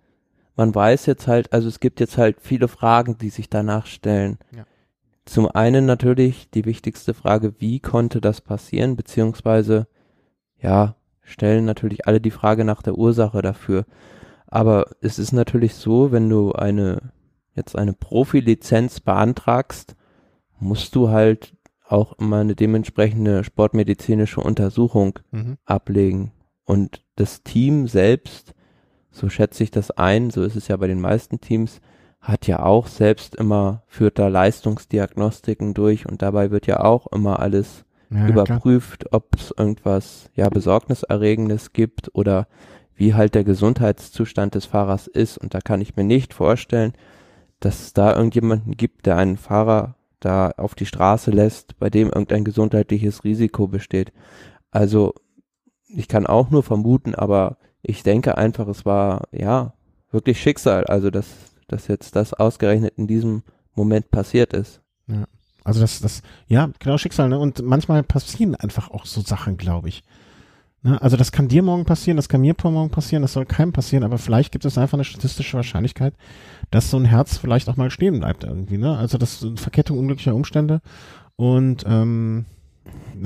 man 0.56 0.74
weiß 0.74 1.06
jetzt 1.06 1.28
halt, 1.28 1.54
also 1.54 1.68
es 1.68 1.80
gibt 1.80 2.00
jetzt 2.00 2.18
halt 2.18 2.38
viele 2.42 2.68
Fragen, 2.68 3.20
die 3.20 3.30
sich 3.30 3.50
danach 3.50 3.86
stellen. 3.86 4.40
Ja. 4.56 4.66
Zum 5.26 5.48
einen 5.48 5.86
natürlich 5.86 6.50
die 6.50 6.66
wichtigste 6.66 7.14
Frage, 7.14 7.54
wie 7.60 7.80
konnte 7.80 8.22
das 8.22 8.42
passieren, 8.42 8.96
beziehungsweise, 8.96 9.88
ja, 10.66 10.96
stellen 11.22 11.66
natürlich 11.66 12.08
alle 12.08 12.20
die 12.20 12.32
Frage 12.32 12.66
nach 12.66 12.82
der 12.82 12.98
Ursache 12.98 13.42
dafür. 13.42 13.86
Aber 14.48 14.88
es 15.02 15.20
ist 15.20 15.32
natürlich 15.32 15.76
so, 15.76 16.12
wenn 16.12 16.30
du 16.30 16.52
eine, 16.54 17.12
jetzt 17.56 17.78
eine 17.78 17.94
Profilizenz 17.94 19.00
beantragst, 19.00 19.96
musst 20.60 20.96
du 20.96 21.10
halt 21.10 21.56
auch 21.88 22.14
immer 22.20 22.38
eine 22.38 22.56
dementsprechende 22.56 23.44
sportmedizinische 23.44 24.42
Untersuchung 24.42 25.20
mhm. 25.32 25.58
ablegen. 25.66 26.32
Und 26.64 27.04
das 27.16 27.44
Team 27.44 27.88
selbst 27.88 28.56
so 29.16 29.30
schätze 29.30 29.64
ich 29.64 29.72
das 29.72 29.92
ein, 29.92 30.30
so 30.30 30.44
ist 30.44 30.58
es 30.58 30.68
ja 30.68 30.76
bei 30.76 30.88
den 30.88 31.00
meisten 31.00 31.40
Teams, 31.40 31.80
hat 32.20 32.48
ja 32.48 32.64
auch 32.64 32.88
selbst 32.88 33.36
immer, 33.36 33.84
führt 33.88 34.20
da 34.20 34.28
Leistungsdiagnostiken 34.28 35.74
durch 35.74 36.06
und 36.06 36.22
dabei 36.22 36.52
wird 36.52 36.68
ja 36.68 36.82
auch 36.82 37.08
immer 37.08 37.40
alles 37.40 37.85
ja, 38.10 38.28
überprüft, 38.28 39.12
ob 39.12 39.36
es 39.36 39.54
irgendwas 39.58 40.30
ja 40.36 40.50
besorgniserregendes 40.50 41.74
gibt 41.74 42.14
oder 42.14 42.48
wie 42.96 43.14
halt 43.14 43.36
der 43.36 43.44
Gesundheitszustand 43.44 44.56
des 44.56 44.66
Fahrers 44.66 45.08
ist 45.08 45.38
und 45.38 45.54
da 45.54 45.60
kann 45.60 45.82
ich 45.82 45.96
mir 45.96 46.04
nicht 46.04 46.34
vorstellen, 46.34 46.94
dass 47.60 47.82
es 47.82 47.94
da 47.94 48.16
irgendjemanden 48.16 48.78
gibt, 48.78 49.06
der 49.06 49.18
einen 49.18 49.38
Fahrer 49.38 49.96
da 50.20 50.52
auf 50.58 50.76
die 50.76 50.86
Straße 50.86 51.32
lässt, 51.32 51.78
bei 51.78 51.90
dem 51.90 52.08
irgendein 52.08 52.44
gesundheitliches 52.44 53.24
Risiko 53.24 53.68
besteht. 53.68 54.12
Also 54.72 55.14
ich 55.88 56.08
kann 56.08 56.26
auch 56.26 56.50
nur 56.50 56.64
vermuten, 56.64 57.16
aber 57.16 57.58
ich 57.82 58.04
denke 58.04 58.38
einfach, 58.38 58.68
es 58.68 58.86
war 58.86 59.28
ja 59.32 59.74
wirklich 60.12 60.42
Schicksal, 60.42 60.86
also 60.86 61.10
dass, 61.10 61.28
dass 61.68 61.88
jetzt 61.88 62.16
das 62.16 62.34
ausgerechnet 62.34 62.94
in 62.98 63.08
diesem 63.08 63.44
Moment 63.76 64.10
passiert 64.10 64.54
ist. 64.54 64.82
Ja. 65.08 65.26
Also 65.66 65.82
das, 65.82 66.00
das, 66.00 66.22
ja, 66.48 66.70
genau 66.80 66.98
Schicksal, 66.98 67.28
ne? 67.28 67.38
Und 67.38 67.62
manchmal 67.64 68.04
passieren 68.04 68.56
einfach 68.56 68.92
auch 68.92 69.06
so 69.06 69.22
Sachen, 69.22 69.58
glaube 69.58 69.90
ich. 69.90 70.04
Ne? 70.84 71.02
Also 71.02 71.18
das 71.18 71.32
kann 71.32 71.48
dir 71.48 71.64
morgen 71.64 71.86
passieren, 71.86 72.16
das 72.16 72.30
kann 72.30 72.42
mir 72.42 72.56
morgen 72.64 72.92
passieren, 72.92 73.24
das 73.24 73.34
soll 73.34 73.46
keinem 73.46 73.74
passieren, 73.74 74.04
aber 74.04 74.20
vielleicht 74.20 74.52
gibt 74.52 74.64
es 74.64 74.78
einfach 74.78 74.94
eine 74.94 75.04
statistische 75.04 75.58
Wahrscheinlichkeit, 75.58 76.14
dass 76.70 76.92
so 76.92 76.98
ein 76.98 77.06
Herz 77.06 77.38
vielleicht 77.38 77.68
auch 77.68 77.78
mal 77.78 77.90
stehen 77.90 78.20
bleibt 78.20 78.44
irgendwie, 78.44 78.78
ne? 78.78 78.96
Also 78.96 79.18
das 79.18 79.34
ist 79.34 79.44
eine 79.44 79.58
Verkettung 79.58 79.98
unglücklicher 79.98 80.36
Umstände 80.36 80.82
und 81.36 81.84
ähm, 81.88 82.46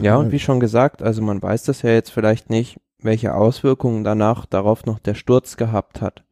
ja, 0.01 0.15
und 0.15 0.31
wie 0.31 0.39
schon 0.39 0.62
gesagt, 0.62 1.01
also 1.01 1.22
man 1.22 1.41
weiß 1.41 1.63
das 1.63 1.81
ja 1.81 1.89
jetzt 1.89 2.12
vielleicht 2.12 2.50
nicht, 2.50 2.77
welche 3.01 3.36
Auswirkungen 3.36 4.05
danach 4.05 4.46
darauf 4.46 4.86
noch 4.86 5.00
der 5.00 5.15
Sturz 5.15 5.58
gehabt 5.58 6.01
hat. 6.01 6.24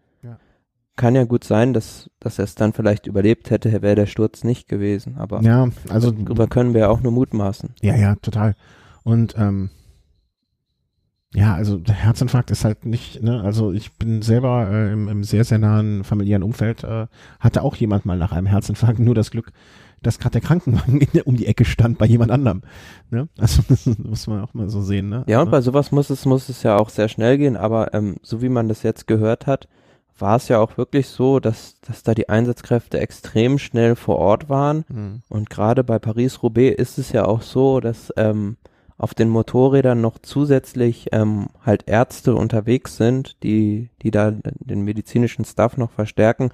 Kann 0.98 1.16
ja 1.16 1.24
gut 1.24 1.46
sein, 1.46 1.74
dass, 1.74 2.10
dass 2.20 2.40
er 2.40 2.44
es 2.44 2.56
dann 2.56 2.74
vielleicht 2.74 3.08
überlebt 3.08 3.50
hätte, 3.50 3.72
wäre 3.82 3.96
der 3.96 4.08
Sturz 4.08 4.44
nicht 4.44 4.68
gewesen. 4.68 5.18
Aber 5.18 5.42
ja, 5.42 5.70
also 5.90 6.12
darüber 6.12 6.48
können 6.48 6.74
wir 6.74 6.82
ja 6.82 6.90
auch 6.90 7.02
nur 7.02 7.14
mutmaßen. 7.14 7.70
Ja, 7.82 7.96
ja, 7.96 8.16
total. 8.16 8.56
Und 9.04 9.36
ähm, 9.38 9.70
ja, 11.34 11.54
also 11.54 11.78
der 11.78 11.96
Herzinfarkt 11.96 12.52
ist 12.52 12.66
halt 12.66 12.86
nicht, 12.86 13.22
ne, 13.22 13.42
also 13.42 13.72
ich 13.72 13.94
bin 13.94 14.22
selber 14.22 14.70
äh, 14.72 14.92
im, 14.92 15.08
im 15.08 15.24
sehr, 15.24 15.44
sehr 15.44 15.60
nahen 15.60 16.04
familiären 16.04 16.44
Umfeld, 16.44 16.84
äh, 16.84 17.08
hatte 17.40 17.64
auch 17.64 17.76
jemand 17.76 18.06
mal 18.06 18.18
nach 18.18 18.32
einem 18.32 18.48
Herzinfarkt 18.48 19.00
nur 19.00 19.14
das 19.14 19.30
Glück, 19.30 19.52
dass 20.02 20.20
gerade 20.20 20.34
der 20.34 20.42
Krankenwagen 20.42 21.00
der, 21.14 21.28
um 21.28 21.36
die 21.36 21.46
Ecke 21.46 21.66
stand 21.66 21.98
bei 21.98 22.06
jemand 22.06 22.32
anderem. 22.32 22.64
Ne? 23.10 23.28
Also 23.38 23.62
das 23.70 23.86
muss 23.98 24.28
man 24.28 24.42
auch 24.42 24.54
mal 24.54 24.70
so 24.70 24.82
sehen. 24.82 25.10
Ne? 25.10 25.26
Ja, 25.28 25.42
und 25.42 25.52
bei 25.52 25.62
sowas 25.62 25.92
muss 25.92 26.10
es, 26.10 26.26
muss 26.26 26.50
es 26.50 26.64
ja 26.64 26.78
auch 26.78 26.90
sehr 26.90 27.10
schnell 27.10 27.38
gehen, 27.38 27.58
aber 27.58 27.94
ähm, 27.94 28.16
so 28.22 28.42
wie 28.42 28.50
man 28.50 28.68
das 28.68 28.84
jetzt 28.84 29.06
gehört 29.06 29.48
hat, 29.48 29.68
war 30.20 30.38
es 30.38 30.48
ja 30.48 30.60
auch 30.60 30.78
wirklich 30.78 31.08
so, 31.08 31.40
dass, 31.40 31.80
dass 31.82 32.04
da 32.04 32.14
die 32.14 32.30
Einsatzkräfte 32.30 33.00
extrem 33.00 33.60
schnell 33.60 33.96
vor 33.96 34.18
Ort 34.18 34.50
waren. 34.50 34.86
Mhm. 34.90 35.22
Und 35.30 35.50
gerade 35.50 35.84
bei 35.84 36.00
Paris-Roubaix 36.00 36.78
ist 36.78 36.98
es 36.98 37.12
ja 37.12 37.26
auch 37.26 37.42
so, 37.42 37.80
dass 37.80 38.14
ähm, 38.18 38.58
auf 38.98 39.14
den 39.14 39.30
Motorrädern 39.30 40.02
noch 40.02 40.18
zusätzlich 40.20 41.08
ähm, 41.12 41.48
halt 41.64 41.88
Ärzte 41.88 42.36
unterwegs 42.36 42.98
sind, 42.98 43.42
die, 43.44 43.90
die 44.02 44.12
da 44.12 44.32
den 44.32 44.82
medizinischen 44.82 45.46
Staff 45.46 45.78
noch 45.78 45.92
verstärken. 45.92 46.52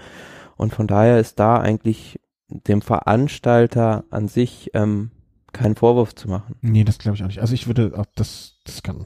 Und 0.57 0.73
von 0.73 0.87
daher 0.87 1.19
ist 1.19 1.39
da 1.39 1.59
eigentlich 1.59 2.19
dem 2.49 2.81
Veranstalter 2.81 4.03
an 4.09 4.27
sich 4.27 4.71
ähm, 4.73 5.11
keinen 5.53 5.75
Vorwurf 5.75 6.15
zu 6.15 6.29
machen. 6.29 6.55
Nee, 6.61 6.83
das 6.83 6.99
glaube 6.99 7.15
ich 7.15 7.23
auch 7.23 7.27
nicht. 7.27 7.39
Also 7.39 7.53
ich 7.53 7.67
würde 7.67 7.93
auch 7.97 8.05
das, 8.15 8.59
das 8.65 8.83
kann. 8.83 9.05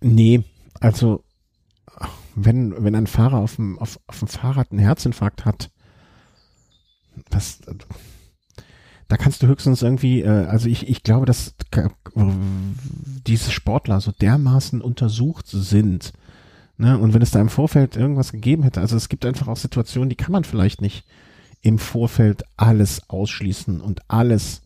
Nee, 0.00 0.42
also 0.80 1.24
wenn, 2.34 2.84
wenn 2.84 2.94
ein 2.94 3.06
Fahrer 3.06 3.38
auf 3.38 3.56
dem, 3.56 3.78
auf, 3.78 3.98
auf 4.06 4.18
dem 4.18 4.28
Fahrrad 4.28 4.70
einen 4.70 4.80
Herzinfarkt 4.80 5.44
hat, 5.44 5.70
das, 7.30 7.60
da 9.08 9.16
kannst 9.16 9.42
du 9.42 9.46
höchstens 9.46 9.82
irgendwie, 9.82 10.22
äh, 10.22 10.46
also 10.46 10.68
ich, 10.68 10.88
ich 10.88 11.02
glaube, 11.02 11.26
dass 11.26 11.54
diese 13.26 13.50
Sportler 13.50 14.00
so 14.00 14.12
dermaßen 14.12 14.80
untersucht 14.80 15.46
sind, 15.46 16.12
ne, 16.78 16.98
und 16.98 17.14
wenn 17.14 17.22
es 17.22 17.30
da 17.30 17.40
im 17.40 17.48
Vorfeld 17.48 17.96
irgendwas 17.96 18.32
gegeben 18.32 18.62
hätte, 18.62 18.80
also 18.80 18.96
es 18.96 19.08
gibt 19.08 19.26
einfach 19.26 19.48
auch 19.48 19.56
Situationen, 19.56 20.08
die 20.08 20.16
kann 20.16 20.32
man 20.32 20.44
vielleicht 20.44 20.80
nicht 20.80 21.04
im 21.60 21.78
Vorfeld 21.78 22.44
alles 22.56 23.08
ausschließen 23.08 23.80
und 23.80 24.00
alles 24.08 24.62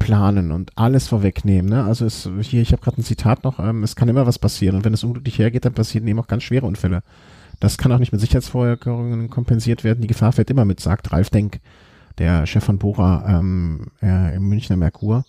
planen 0.00 0.50
und 0.50 0.72
alles 0.76 1.06
vorwegnehmen. 1.06 1.70
Ne? 1.70 1.84
Also 1.84 2.04
es, 2.04 2.28
hier, 2.40 2.62
ich 2.62 2.72
habe 2.72 2.82
gerade 2.82 3.00
ein 3.00 3.04
Zitat 3.04 3.44
noch, 3.44 3.60
ähm, 3.60 3.84
es 3.84 3.94
kann 3.94 4.08
immer 4.08 4.26
was 4.26 4.40
passieren 4.40 4.74
und 4.74 4.84
wenn 4.84 4.94
es 4.94 5.04
unglücklich 5.04 5.38
hergeht, 5.38 5.64
dann 5.64 5.74
passieren 5.74 6.08
eben 6.08 6.18
auch 6.18 6.26
ganz 6.26 6.42
schwere 6.42 6.66
Unfälle. 6.66 7.04
Das 7.60 7.78
kann 7.78 7.92
auch 7.92 7.98
nicht 7.98 8.10
mit 8.10 8.20
Sicherheitsvorkehrungen 8.20 9.30
kompensiert 9.30 9.84
werden. 9.84 10.00
Die 10.00 10.08
Gefahr 10.08 10.32
fährt 10.32 10.50
immer 10.50 10.64
mit, 10.64 10.80
sagt 10.80 11.12
Ralf 11.12 11.30
Denk, 11.30 11.60
der 12.18 12.46
Chef 12.46 12.64
von 12.64 12.78
Bora 12.78 13.38
ähm, 13.38 13.88
äh, 14.02 14.34
im 14.34 14.48
Münchner 14.48 14.76
Merkur. 14.76 15.24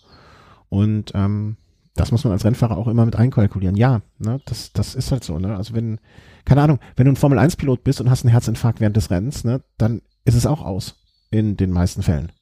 Und 0.70 1.12
ähm, 1.14 1.56
das 1.94 2.10
muss 2.10 2.24
man 2.24 2.32
als 2.32 2.44
Rennfahrer 2.44 2.78
auch 2.78 2.88
immer 2.88 3.04
mit 3.04 3.16
einkalkulieren. 3.16 3.76
Ja, 3.76 4.00
ne, 4.18 4.40
das, 4.46 4.72
das 4.72 4.94
ist 4.94 5.12
halt 5.12 5.22
so. 5.22 5.38
Ne? 5.38 5.54
Also 5.54 5.74
wenn, 5.74 6.00
keine 6.46 6.62
Ahnung, 6.62 6.78
wenn 6.96 7.04
du 7.04 7.12
ein 7.12 7.16
Formel-1-Pilot 7.16 7.84
bist 7.84 8.00
und 8.00 8.08
hast 8.08 8.24
einen 8.24 8.32
Herzinfarkt 8.32 8.80
während 8.80 8.96
des 8.96 9.10
Rennens, 9.10 9.44
ne, 9.44 9.62
dann 9.76 10.00
ist 10.24 10.34
es 10.34 10.46
auch 10.46 10.62
aus 10.62 10.96
in 11.30 11.58
den 11.58 11.70
meisten 11.70 12.02
Fällen. 12.02 12.32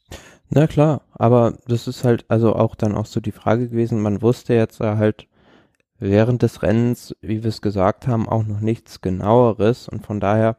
Na 0.53 0.67
klar, 0.67 1.03
aber 1.13 1.55
das 1.69 1.87
ist 1.87 2.03
halt 2.03 2.25
also 2.29 2.57
auch 2.57 2.75
dann 2.75 2.97
auch 2.97 3.07
so 3.07 3.21
die 3.21 3.31
Frage 3.31 3.69
gewesen, 3.69 4.03
man 4.03 4.21
wusste 4.21 4.55
jetzt 4.55 4.81
halt 4.81 5.29
während 6.01 6.43
des 6.43 6.63
Rennens, 6.63 7.15
wie 7.21 7.45
wir 7.45 7.49
es 7.49 7.63
gesagt 7.63 8.09
haben, 8.09 8.29
auch 8.29 8.43
noch 8.43 8.61
nichts 8.61 9.01
genaueres 9.01 9.89
und 9.89 10.05
von 10.05 10.19
daher 10.19 10.57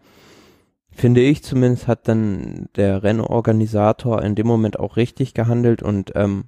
finde 0.91 1.19
ich 1.21 1.43
zumindest 1.43 1.89
hat 1.89 2.07
dann 2.07 2.69
der 2.77 3.03
Rennorganisator 3.03 4.21
in 4.21 4.36
dem 4.36 4.48
Moment 4.48 4.79
auch 4.79 4.95
richtig 4.95 5.33
gehandelt 5.33 5.83
und 5.83 6.13
ähm, 6.15 6.45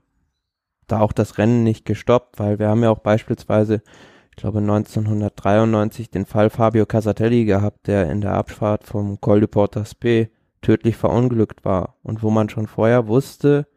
da 0.88 1.02
auch 1.02 1.12
das 1.12 1.38
Rennen 1.38 1.64
nicht 1.64 1.86
gestoppt, 1.86 2.40
weil 2.40 2.60
wir 2.60 2.70
haben 2.70 2.84
ja 2.84 2.92
auch 2.92 3.00
beispielsweise, 3.00 3.82
ich 4.30 4.38
glaube 4.38 4.60
1993 4.60 6.10
den 6.10 6.26
Fall 6.26 6.50
Fabio 6.50 6.86
Casatelli 6.86 7.44
gehabt, 7.44 7.88
der 7.88 8.10
in 8.10 8.22
der 8.22 8.36
Abfahrt 8.36 8.86
vom 8.86 9.20
Col 9.20 9.42
de 9.42 9.48
Porta 9.48 9.84
Spe 9.84 10.30
tödlich 10.64 10.98
verunglückt 10.98 11.64
war 11.64 11.98
und 12.02 12.24
wo 12.24 12.32
man 12.32 12.50
schon 12.50 12.66
vorher 12.66 13.08
wusste, 13.08 13.68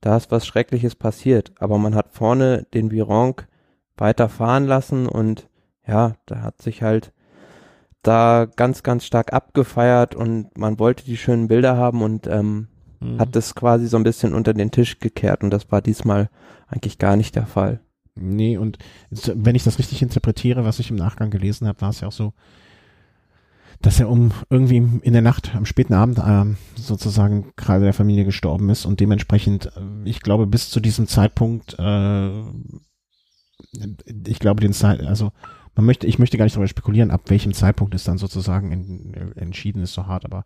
da 0.00 0.16
ist 0.16 0.30
was 0.30 0.46
Schreckliches 0.46 0.94
passiert, 0.94 1.52
aber 1.58 1.78
man 1.78 1.96
hat 1.96 2.12
vorne 2.12 2.66
den 2.74 2.92
Vironk 2.92 3.48
weiter 3.96 4.28
fahren 4.28 4.66
lassen 4.66 5.08
und 5.08 5.48
ja, 5.86 6.14
da 6.26 6.42
hat 6.42 6.62
sich 6.62 6.82
halt 6.82 7.12
da 8.02 8.46
ganz, 8.54 8.82
ganz 8.82 9.04
stark 9.04 9.32
abgefeiert 9.32 10.14
und 10.14 10.56
man 10.56 10.78
wollte 10.78 11.04
die 11.04 11.16
schönen 11.16 11.48
Bilder 11.48 11.76
haben 11.76 12.02
und 12.02 12.26
ähm, 12.28 12.68
mhm. 13.00 13.18
hat 13.18 13.34
das 13.34 13.54
quasi 13.54 13.88
so 13.88 13.96
ein 13.96 14.04
bisschen 14.04 14.32
unter 14.32 14.54
den 14.54 14.70
Tisch 14.70 15.00
gekehrt 15.00 15.42
und 15.42 15.50
das 15.50 15.72
war 15.72 15.82
diesmal 15.82 16.28
eigentlich 16.68 16.98
gar 16.98 17.16
nicht 17.16 17.34
der 17.34 17.46
Fall. 17.46 17.80
Nee, 18.14 18.56
und 18.56 18.78
wenn 19.10 19.54
ich 19.54 19.64
das 19.64 19.78
richtig 19.78 20.02
interpretiere, 20.02 20.64
was 20.64 20.78
ich 20.78 20.90
im 20.90 20.96
Nachgang 20.96 21.30
gelesen 21.30 21.68
habe, 21.68 21.80
war 21.80 21.90
es 21.90 22.00
ja 22.00 22.08
auch 22.08 22.12
so, 22.12 22.32
dass 23.82 24.00
er 24.00 24.08
um 24.08 24.32
irgendwie 24.50 24.76
in 24.76 25.12
der 25.12 25.22
Nacht, 25.22 25.54
am 25.54 25.66
späten 25.66 25.94
Abend 25.94 26.18
äh, 26.18 26.56
sozusagen 26.80 27.52
gerade 27.56 27.84
der 27.84 27.92
Familie 27.92 28.24
gestorben 28.24 28.70
ist 28.70 28.84
und 28.84 29.00
dementsprechend, 29.00 29.66
äh, 29.76 30.08
ich 30.08 30.20
glaube, 30.20 30.46
bis 30.46 30.70
zu 30.70 30.80
diesem 30.80 31.06
Zeitpunkt, 31.06 31.76
äh, 31.78 32.42
ich 34.26 34.38
glaube, 34.38 34.60
den 34.60 34.72
Zeit, 34.72 35.02
also 35.02 35.32
man 35.74 35.84
möchte, 35.84 36.06
ich 36.06 36.18
möchte 36.18 36.38
gar 36.38 36.44
nicht 36.44 36.56
darüber 36.56 36.68
spekulieren, 36.68 37.10
ab 37.10 37.22
welchem 37.26 37.52
Zeitpunkt 37.52 37.94
es 37.94 38.04
dann 38.04 38.18
sozusagen 38.18 38.72
in, 38.72 39.32
entschieden 39.36 39.82
ist, 39.82 39.92
so 39.92 40.06
hart, 40.06 40.24
aber 40.24 40.44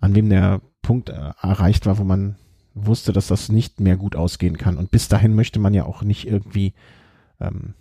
an 0.00 0.14
wem 0.14 0.28
der 0.28 0.60
Punkt 0.82 1.08
äh, 1.08 1.32
erreicht 1.40 1.86
war, 1.86 1.98
wo 1.98 2.04
man 2.04 2.36
wusste, 2.74 3.12
dass 3.12 3.28
das 3.28 3.50
nicht 3.50 3.80
mehr 3.80 3.96
gut 3.96 4.16
ausgehen 4.16 4.58
kann. 4.58 4.76
Und 4.76 4.90
bis 4.90 5.08
dahin 5.08 5.34
möchte 5.34 5.58
man 5.58 5.74
ja 5.74 5.84
auch 5.84 6.02
nicht 6.02 6.26
irgendwie 6.26 6.74
ähm, 7.40 7.74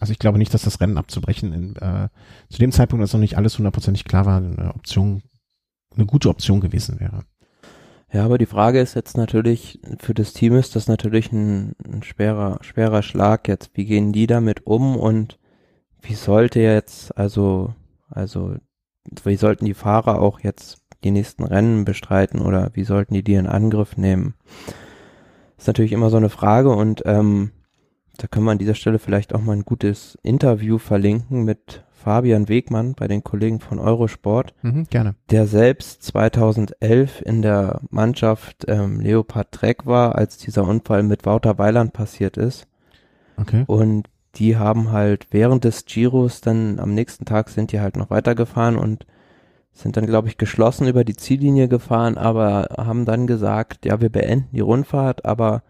also 0.00 0.12
ich 0.12 0.18
glaube 0.18 0.38
nicht, 0.38 0.52
dass 0.54 0.62
das 0.62 0.80
Rennen 0.80 0.98
abzubrechen 0.98 1.52
in, 1.52 1.76
äh, 1.76 2.08
zu 2.48 2.58
dem 2.58 2.72
Zeitpunkt, 2.72 3.02
als 3.02 3.12
noch 3.12 3.20
nicht 3.20 3.36
alles 3.36 3.58
hundertprozentig 3.58 4.04
klar 4.04 4.26
war, 4.26 4.38
eine 4.38 4.74
Option, 4.74 5.22
eine 5.94 6.06
gute 6.06 6.28
Option 6.28 6.60
gewesen 6.60 7.00
wäre. 7.00 7.24
Ja, 8.12 8.24
aber 8.24 8.38
die 8.38 8.46
Frage 8.46 8.80
ist 8.80 8.94
jetzt 8.94 9.16
natürlich, 9.16 9.80
für 9.98 10.14
das 10.14 10.32
Team 10.32 10.56
ist 10.56 10.74
das 10.74 10.88
natürlich 10.88 11.30
ein, 11.30 11.74
ein 11.84 12.02
schwerer, 12.02 12.58
schwerer 12.62 13.02
Schlag 13.02 13.46
jetzt. 13.46 13.70
Wie 13.74 13.84
gehen 13.84 14.12
die 14.12 14.26
damit 14.26 14.66
um 14.66 14.96
und 14.96 15.38
wie 16.00 16.14
sollte 16.14 16.60
jetzt, 16.60 17.16
also, 17.16 17.74
also, 18.08 18.56
wie 19.24 19.36
sollten 19.36 19.64
die 19.64 19.74
Fahrer 19.74 20.20
auch 20.20 20.40
jetzt 20.40 20.78
die 21.04 21.12
nächsten 21.12 21.44
Rennen 21.44 21.84
bestreiten 21.84 22.40
oder 22.40 22.70
wie 22.74 22.84
sollten 22.84 23.14
die 23.14 23.22
die 23.22 23.34
in 23.34 23.46
Angriff 23.46 23.96
nehmen? 23.96 24.34
ist 25.60 25.66
natürlich 25.66 25.92
immer 25.92 26.10
so 26.10 26.16
eine 26.16 26.30
Frage 26.30 26.70
und 26.70 27.02
ähm, 27.04 27.52
da 28.20 28.26
können 28.26 28.44
wir 28.44 28.52
an 28.52 28.58
dieser 28.58 28.74
Stelle 28.74 28.98
vielleicht 28.98 29.34
auch 29.34 29.40
mal 29.40 29.56
ein 29.56 29.64
gutes 29.64 30.18
Interview 30.22 30.76
verlinken 30.76 31.44
mit 31.44 31.84
Fabian 31.90 32.48
Wegmann 32.48 32.94
bei 32.94 33.08
den 33.08 33.24
Kollegen 33.24 33.60
von 33.60 33.78
Eurosport. 33.78 34.52
Mhm, 34.62 34.86
gerne. 34.90 35.14
Der 35.30 35.46
selbst 35.46 36.02
2011 36.02 37.22
in 37.22 37.40
der 37.40 37.80
Mannschaft 37.88 38.64
ähm, 38.68 39.00
Leopard 39.00 39.52
Trek 39.52 39.86
war, 39.86 40.16
als 40.16 40.36
dieser 40.36 40.64
Unfall 40.64 41.02
mit 41.02 41.24
Wouter 41.24 41.58
Weiland 41.58 41.94
passiert 41.94 42.36
ist. 42.36 42.66
Okay. 43.38 43.64
Und 43.66 44.08
die 44.34 44.56
haben 44.56 44.92
halt 44.92 45.28
während 45.30 45.64
des 45.64 45.86
Giros 45.86 46.42
dann 46.42 46.78
am 46.78 46.94
nächsten 46.94 47.24
Tag 47.24 47.48
sind 47.48 47.72
die 47.72 47.80
halt 47.80 47.96
noch 47.96 48.10
weitergefahren 48.10 48.76
und 48.76 49.06
sind 49.72 49.96
dann, 49.96 50.06
glaube 50.06 50.28
ich, 50.28 50.36
geschlossen 50.36 50.88
über 50.88 51.04
die 51.04 51.16
Ziellinie 51.16 51.68
gefahren, 51.68 52.18
aber 52.18 52.68
haben 52.76 53.06
dann 53.06 53.26
gesagt, 53.26 53.86
ja, 53.86 54.00
wir 54.00 54.10
beenden 54.10 54.48
die 54.52 54.60
Rundfahrt, 54.60 55.24
aber 55.24 55.62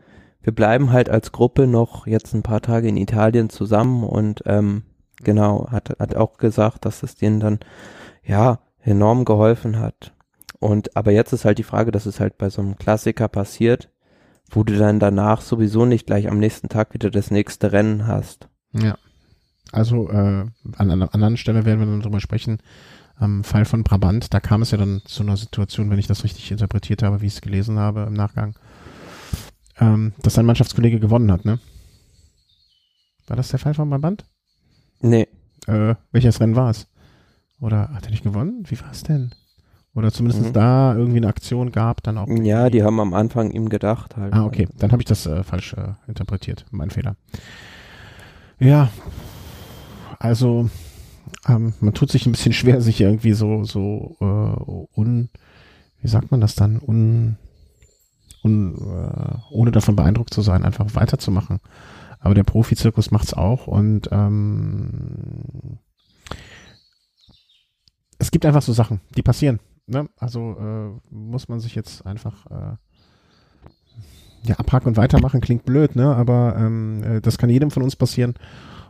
wir 0.43 0.55
bleiben 0.55 0.93
halt 0.93 1.11
als 1.11 1.33
Gruppe 1.33 1.67
noch 1.67 2.07
jetzt 2.07 2.35
ein 2.35 2.43
paar 2.43 2.63
Tage 2.63 2.89
in 2.89 2.97
Italien 2.97 3.51
zusammen 3.51 4.05
und 4.05 4.43
ähm, 4.47 4.85
genau, 5.23 5.69
hat, 5.71 5.97
hat 5.99 6.17
auch 6.17 6.39
gesagt, 6.39 6.85
dass 6.85 7.03
es 7.03 7.15
denen 7.15 7.41
dann 7.41 7.59
ja 8.25 8.61
enorm 8.83 9.25
geholfen 9.25 9.79
hat. 9.79 10.13
Und 10.59 10.97
aber 10.97 11.13
jetzt 11.13 11.33
ist 11.33 11.45
halt 11.45 11.59
die 11.59 11.65
Frage, 11.65 11.91
dass 11.91 12.07
es 12.07 12.21
halt 12.21 12.39
bei 12.39 12.51
so 12.51 12.63
einem 12.63 12.77
Klassiker 12.77 13.29
passiert, 13.29 13.91
wo 14.51 14.65
du 14.65 14.77
dann 14.77 14.99
danach 14.99 15.41
sowieso 15.41 15.87
nicht 15.87 16.07
gleich 16.07 16.29
am 16.29 16.39
nächsten 16.39 16.69
Tag 16.69 16.93
wieder 16.95 17.11
das 17.11 17.31
nächste 17.31 17.73
Rennen 17.73 18.07
hast. 18.07 18.49
Ja. 18.73 18.97
Also 19.73 20.11
äh, 20.11 20.47
an 20.77 20.91
einer 20.91 21.15
anderen 21.15 21.37
Stelle 21.37 21.65
werden 21.65 21.81
wir 21.81 21.87
dann 21.87 22.01
drüber 22.01 22.21
sprechen. 22.21 22.59
Am 23.17 23.45
Fall 23.45 23.67
von 23.67 23.85
Brabant, 23.85 24.33
da 24.33 24.41
kam 24.41 24.63
es 24.63 24.71
ja 24.71 24.79
dann 24.79 25.03
zu 25.05 25.23
einer 25.23 25.37
Situation, 25.37 25.91
wenn 25.91 25.99
ich 25.99 26.07
das 26.07 26.25
richtig 26.25 26.51
interpretiert 26.51 27.03
habe, 27.03 27.21
wie 27.21 27.27
ich 27.27 27.35
es 27.35 27.41
gelesen 27.43 27.79
habe 27.79 28.05
im 28.05 28.15
Nachgang, 28.15 28.55
ähm, 29.81 30.13
dass 30.23 30.35
sein 30.35 30.47
Mannschaftskollege 30.47 31.01
gewonnen 31.01 31.31
hat, 31.33 31.45
ne? 31.45 31.59
War 33.27 33.37
das 33.37 33.49
der 33.49 33.59
Fall 33.59 33.75
von 33.75 33.89
Brabant? 33.91 34.25
Nee. 35.01 35.29
Äh, 35.67 35.95
welches 36.13 36.41
Rennen 36.41 36.57
war 36.57 36.71
es? 36.71 36.87
Oder 37.61 37.91
hat 37.93 38.05
er 38.07 38.11
nicht 38.11 38.25
gewonnen? 38.25 38.65
Wie 38.69 38.81
war 38.81 38.91
es 38.91 39.03
denn? 39.03 39.31
Oder 39.95 40.13
zumindest 40.13 40.47
Mhm. 40.47 40.53
da 40.53 40.95
irgendwie 40.95 41.19
eine 41.19 41.29
Aktion 41.29 41.73
gab, 41.73 42.03
dann 42.03 42.17
auch. 42.19 42.29
Ja, 42.29 42.71
die 42.71 42.83
haben 42.83 43.01
am 43.01 43.13
Anfang 43.15 43.51
ihm 43.51 43.69
gedacht 43.69 44.17
halt. 44.17 44.33
Ah, 44.33 44.45
okay. 44.45 44.69
Dann 44.79 44.93
habe 44.93 45.03
ich 45.03 45.07
das 45.07 45.27
äh, 45.27 45.43
falsch 45.43 45.73
äh, 45.75 45.95
interpretiert. 46.07 46.65
Mein 46.71 46.91
Fehler. 46.91 47.17
Ja. 48.59 48.91
Also, 50.19 50.69
ähm, 51.49 51.73
man 51.81 51.95
tut 51.95 52.11
sich 52.11 52.27
ein 52.27 52.33
bisschen 52.33 52.53
schwer, 52.53 52.81
sich 52.81 53.01
irgendwie 53.01 53.33
so, 53.33 53.65
so 53.65 54.17
äh, 54.21 54.99
un, 55.01 55.29
wie 56.01 56.09
sagt 56.09 56.31
man 56.31 56.41
das 56.41 56.55
dann, 56.55 56.79
un, 56.81 57.37
un 58.43 58.75
äh, 58.75 59.37
ohne 59.51 59.71
davon 59.71 59.97
beeindruckt 59.97 60.33
zu 60.33 60.43
sein, 60.43 60.65
einfach 60.65 60.95
weiterzumachen. 60.95 61.61
Aber 62.19 62.35
der 62.35 62.45
Profizirkus 62.45 63.11
macht's 63.11 63.35
auch 63.35 63.67
und 63.67 64.09
ähm, 64.13 65.79
es 68.19 68.31
gibt 68.31 68.45
einfach 68.45 68.63
so 68.63 68.73
Sachen, 68.73 69.01
die 69.17 69.23
passieren. 69.23 69.59
Ne? 69.87 70.09
Also 70.19 70.57
äh, 70.59 71.15
muss 71.15 71.49
man 71.49 71.61
sich 71.61 71.75
jetzt 71.75 72.07
einfach 72.07 72.47
äh, 72.47 72.77
ja, 74.43 74.57
abhaken 74.57 74.89
und 74.89 74.97
weitermachen 74.97 75.41
klingt 75.41 75.65
blöd, 75.65 75.97
ne? 75.97 76.15
Aber 76.15 76.55
ähm, 76.57 77.03
äh, 77.03 77.21
das 77.21 77.39
kann 77.39 77.51
jedem 77.51 77.71
von 77.71 77.83
uns 77.83 77.97
passieren. 77.97 78.35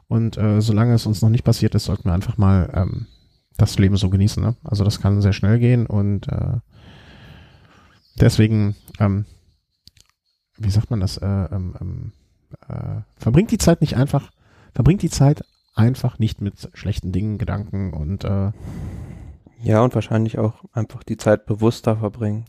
Und 0.09 0.37
äh, 0.37 0.61
solange 0.61 0.95
es 0.95 1.07
uns 1.07 1.23
noch 1.23 1.30
nicht 1.30 1.45
passiert 1.45 1.75
ist, 1.75 1.85
sollten 1.85 2.04
wir 2.04 2.12
einfach 2.12 2.37
mal 2.37 2.69
ähm, 2.75 3.07
das 3.57 3.78
Leben 3.78 3.97
so 3.97 4.11
genießen. 4.11 4.42
Ne? 4.42 4.57
Also 4.64 4.83
das 4.85 5.00
kann 5.00 5.23
sehr 5.23 5.33
schnell 5.33 5.59
gehen 5.59 5.87
und 5.87 6.28
äh, 6.28 6.59
deswegen, 8.21 8.75
ähm, 8.99 9.25
wie 10.61 10.71
sagt 10.71 10.90
man 10.90 11.00
das? 11.00 11.17
Äh, 11.17 11.26
ähm, 11.26 11.75
ähm, 11.81 12.12
äh, 12.69 13.00
verbringt 13.17 13.50
die 13.50 13.59
Zeit 13.59 13.81
nicht 13.81 13.97
einfach, 13.97 14.31
verbringt 14.75 15.02
die 15.02 15.11
Zeit 15.11 15.43
einfach 15.75 16.19
nicht 16.19 16.40
mit 16.40 16.69
schlechten 16.75 17.12
Dingen, 17.12 17.38
Gedanken 17.38 17.93
und 17.93 18.25
äh, 18.25 18.52
Ja, 19.62 19.83
und 19.83 19.95
wahrscheinlich 19.95 20.38
auch 20.38 20.64
einfach 20.73 21.02
die 21.02 21.17
Zeit 21.17 21.47
bewusster 21.47 21.97
verbringen. 21.97 22.45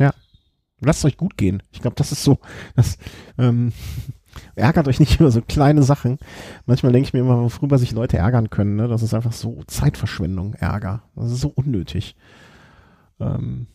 lasst 0.82 1.00
es 1.00 1.06
euch 1.06 1.18
gut 1.18 1.38
gehen. 1.38 1.64
Ich 1.72 1.82
glaube, 1.82 1.96
das 1.96 2.12
ist 2.12 2.24
so, 2.24 2.40
das 2.76 2.98
ähm, 3.38 3.72
ärgert 4.56 4.88
euch 4.88 5.00
nicht 5.00 5.20
über 5.20 5.32
so 5.32 5.42
kleine 5.42 5.84
Sachen. 5.84 6.18
Manchmal 6.66 6.92
denke 6.92 7.08
ich 7.08 7.14
mir 7.14 7.20
immer, 7.20 7.42
worüber 7.44 7.78
sich 7.78 7.92
Leute 7.92 8.18
ärgern 8.18 8.50
können. 8.50 8.76
Ne? 8.76 8.88
Das 8.88 9.04
ist 9.04 9.14
einfach 9.14 9.34
so 9.34 9.64
Zeitverschwendung, 9.68 10.54
Ärger. 10.56 11.04
Das 11.16 11.32
ist 11.32 11.42
so 11.42 11.50
unnötig. 11.50 12.16
Ähm, 13.20 13.68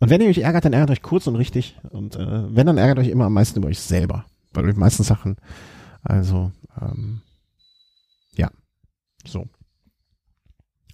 und 0.00 0.10
wenn 0.10 0.20
ihr 0.20 0.28
euch 0.28 0.38
ärgert, 0.38 0.64
dann 0.64 0.72
ärgert 0.72 0.90
euch 0.90 1.02
kurz 1.02 1.26
und 1.26 1.36
richtig. 1.36 1.76
Und 1.90 2.16
äh, 2.16 2.54
wenn, 2.54 2.66
dann 2.66 2.78
ärgert 2.78 2.98
euch 2.98 3.08
immer 3.08 3.24
am 3.26 3.32
meisten 3.34 3.58
über 3.58 3.68
euch 3.68 3.78
selber. 3.80 4.24
Bei 4.52 4.62
den 4.62 4.78
meisten 4.78 5.02
Sachen. 5.02 5.36
Also, 6.02 6.52
ähm, 6.80 7.20
ja. 8.36 8.50
So. 9.26 9.46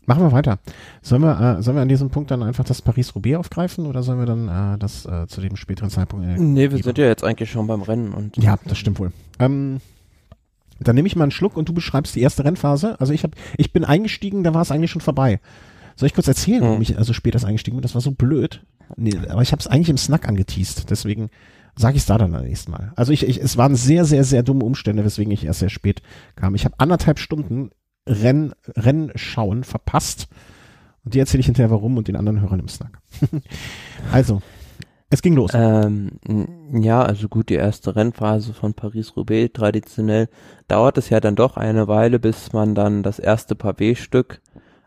Machen 0.07 0.23
wir 0.23 0.33
weiter. 0.33 0.59
Sollen 1.01 1.23
wir, 1.23 1.41
äh, 1.59 1.63
sollen 1.63 1.77
wir 1.79 1.83
an 1.83 1.89
diesem 1.89 2.11
Punkt 2.11 2.31
dann 2.31 2.43
einfach 2.43 2.65
das 2.65 2.83
Paris-Roubaix 2.83 3.37
aufgreifen 3.39 3.87
oder 3.87 4.03
sollen 4.03 4.19
wir 4.19 4.27
dann 4.27 4.49
äh, 4.75 4.79
das 4.79 5.07
äh, 5.07 5.27
zu 5.29 5.41
dem 5.41 5.57
späteren 5.57 5.89
Zeitpunkt? 5.89 6.27
Äh, 6.27 6.39
Nee, 6.39 6.71
wir 6.71 6.83
sind 6.83 6.99
ja 6.99 7.07
jetzt 7.07 7.25
eigentlich 7.25 7.51
schon 7.51 7.67
beim 7.67 7.81
Rennen 7.83 8.13
und 8.13 8.37
ja, 8.37 8.59
das 8.67 8.77
stimmt 8.77 8.99
wohl. 8.99 9.13
Ähm, 9.39 9.81
dann 10.81 10.95
nehme 10.97 11.07
ich 11.07 11.17
mal 11.17 11.23
einen 11.25 11.31
Schluck 11.31 11.57
und 11.57 11.69
du 11.69 11.73
beschreibst 11.73 12.15
die 12.17 12.21
erste 12.21 12.45
Rennphase. 12.45 13.01
Also 13.01 13.15
ich 13.15 13.23
habe, 13.23 13.35
ich 13.57 13.73
bin 13.73 13.85
eingestiegen, 13.85 14.45
da 14.45 14.53
war 14.53 14.61
es 14.63 14.71
eigentlich 14.71 14.91
schon 14.91 15.01
vorbei. 15.01 15.41
Soll 15.97 16.09
ich 16.09 16.15
kurz 16.15 16.29
erzählen, 16.29 16.61
warum 16.63 16.77
Hm. 16.77 16.83
ich 16.83 16.99
also 16.99 17.13
spät 17.15 17.35
erst 17.35 17.47
eingestiegen 17.47 17.77
bin? 17.77 17.83
Das 17.83 17.95
war 17.95 18.03
so 18.03 18.11
blöd. 18.11 18.63
Nee, 18.97 19.17
aber 19.29 19.43
ich 19.43 19.53
habe 19.53 19.61
es 19.61 19.67
eigentlich 19.67 19.91
im 19.91 19.97
Snack 19.97 20.29
angeteased. 20.29 20.91
Deswegen 20.91 21.31
sage 21.77 21.97
ich 21.97 22.03
es 22.03 22.07
da 22.07 22.19
dann 22.19 22.33
beim 22.33 22.45
nächsten 22.45 22.71
Mal. 22.71 22.93
Also 22.97 23.13
ich, 23.13 23.27
ich, 23.27 23.41
es 23.41 23.57
waren 23.57 23.75
sehr, 23.75 24.05
sehr, 24.05 24.25
sehr 24.25 24.43
dumme 24.43 24.65
Umstände, 24.65 25.05
weswegen 25.05 25.33
ich 25.33 25.45
erst 25.45 25.61
sehr 25.61 25.71
spät 25.71 26.03
kam. 26.37 26.55
Ich 26.55 26.65
habe 26.65 26.79
anderthalb 26.79 27.19
Stunden 27.19 27.71
Renn, 28.07 28.53
Rennschauen 28.77 29.65
verpasst. 29.65 30.29
Und 31.05 31.15
die 31.15 31.19
erzähle 31.19 31.41
ich 31.41 31.47
hinterher 31.47 31.71
warum 31.71 31.97
und 31.97 32.09
den 32.09 32.17
anderen 32.17 32.41
Hörern 32.41 32.61
im 32.61 32.69
Snack. 32.69 32.99
also, 34.13 34.41
es 35.11 35.23
ging 35.23 35.35
los. 35.35 35.51
Ähm, 35.55 36.19
ja, 36.73 37.03
also 37.03 37.29
gut, 37.29 37.49
die 37.49 37.55
erste 37.55 37.95
Rennphase 37.95 38.55
von 38.55 38.75
Paris-Roubaix 38.75 39.53
traditionell 39.53 40.29
dauert 40.67 40.99
es 40.99 41.11
ja 41.11 41.21
dann 41.21 41.37
doch 41.37 41.57
eine 41.57 41.89
Weile, 41.89 42.19
bis 42.19 42.53
man 42.53 42.75
dann 42.75 43.03
das 43.03 43.19
erste 43.19 43.55
Pavé-Stück 43.55 44.41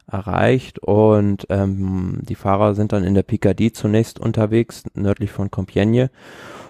erreicht 0.09 0.79
und 0.79 1.45
ähm, 1.49 2.19
die 2.21 2.35
Fahrer 2.35 2.75
sind 2.75 2.93
dann 2.93 3.03
in 3.03 3.13
der 3.13 3.23
Picardie 3.23 3.71
zunächst 3.71 4.19
unterwegs, 4.19 4.83
nördlich 4.93 5.31
von 5.31 5.49
Compiègne. 5.49 6.09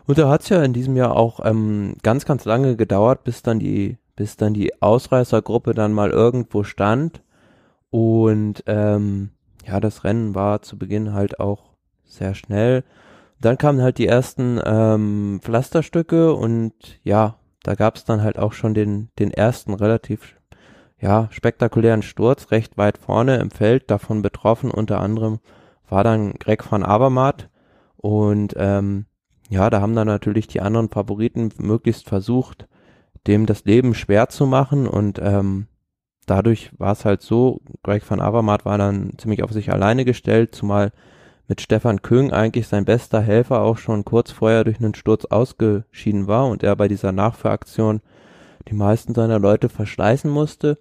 Und 0.06 0.17
da 0.17 0.30
hat 0.30 0.41
es 0.41 0.50
ja 0.50 0.63
in 0.63 0.73
diesem 0.73 0.95
Jahr 0.95 1.15
auch 1.15 1.45
ähm, 1.45 1.95
ganz, 2.02 2.26
ganz 2.26 2.45
lange 2.45 2.76
gedauert, 2.76 3.23
bis 3.23 3.43
dann 3.43 3.60
die, 3.60 3.97
bis 4.15 4.38
dann 4.38 4.54
die 4.54 4.82
Ausreißergruppe 4.82 5.73
dann 5.73 5.93
mal 5.93 6.12
irgendwo 6.12 6.63
stand. 6.63 7.21
Und 7.89 8.63
ähm, 8.65 9.32
ja, 9.65 9.80
das 9.80 10.04
Rennen 10.04 10.34
war 10.34 10.62
zu 10.62 10.78
Beginn 10.78 11.13
halt 11.13 11.39
auch 11.39 11.73
sehr 12.06 12.34
schnell. 12.34 12.84
Dann 13.39 13.58
kamen 13.58 13.82
halt 13.82 13.97
die 13.97 14.08
ersten 14.08 14.60
ähm, 14.65 15.39
Pflasterstücke 15.43 16.34
und 16.34 16.73
ja, 17.04 17.36
da 17.62 17.76
gab 17.76 17.97
es 17.97 18.06
dann 18.06 18.23
halt 18.23 18.39
auch 18.39 18.54
schon 18.54 18.73
den, 18.73 19.10
den 19.19 19.30
ersten 19.30 19.73
relativ 19.73 20.37
ja, 21.00 21.28
spektakulären 21.32 22.02
Sturz 22.02 22.52
recht 22.52 22.78
weit 22.78 22.98
vorne 22.98 23.38
im 23.38 23.52
Feld, 23.52 23.92
davon 23.92 24.22
betroffen. 24.22 24.72
Unter 24.72 25.00
anderem 25.00 25.40
war 25.88 26.04
dann 26.04 26.34
Greg 26.34 26.70
van 26.72 26.84
Avermaet. 26.84 27.50
Und 27.98 28.56
ähm, 28.58 29.06
ja, 29.50 29.70
da 29.70 29.82
haben 29.82 29.96
dann 29.96 30.08
natürlich 30.08 30.48
die 30.48 30.62
anderen 30.62 30.90
Favoriten 30.90 31.52
möglichst 31.58 32.08
versucht, 32.08 32.68
dem 33.28 33.46
das 33.46 33.66
Leben 33.66 33.94
schwer 33.94 34.30
zu 34.30 34.48
machen. 34.48 34.88
Und 34.88 35.20
ähm, 35.22 35.68
dadurch 36.26 36.72
war 36.80 36.94
es 36.94 37.06
halt 37.06 37.22
so, 37.22 37.62
Greg 37.84 38.10
van 38.10 38.20
Avermaet 38.20 38.66
war 38.66 38.78
dann 38.78 39.14
ziemlich 39.18 39.44
auf 39.44 39.52
sich 39.52 39.72
alleine 39.72 40.04
gestellt, 40.04 40.56
zumal 40.56 40.92
mit 41.48 41.62
Stefan 41.62 42.02
Köng 42.02 42.32
eigentlich 42.32 42.68
sein 42.68 42.86
bester 42.86 43.22
Helfer 43.22 43.62
auch 43.62 43.78
schon 43.78 44.04
kurz 44.04 44.32
vorher 44.32 44.64
durch 44.64 44.80
einen 44.80 44.96
Sturz 44.96 45.26
ausgeschieden 45.26 46.28
war 46.28 46.48
und 46.48 46.62
er 46.64 46.76
bei 46.76 46.88
dieser 46.88 47.14
Nachfahraktion 47.14 48.02
die 48.67 48.75
meisten 48.75 49.13
seiner 49.13 49.39
Leute 49.39 49.69
verschleißen 49.69 50.30
musste. 50.30 50.77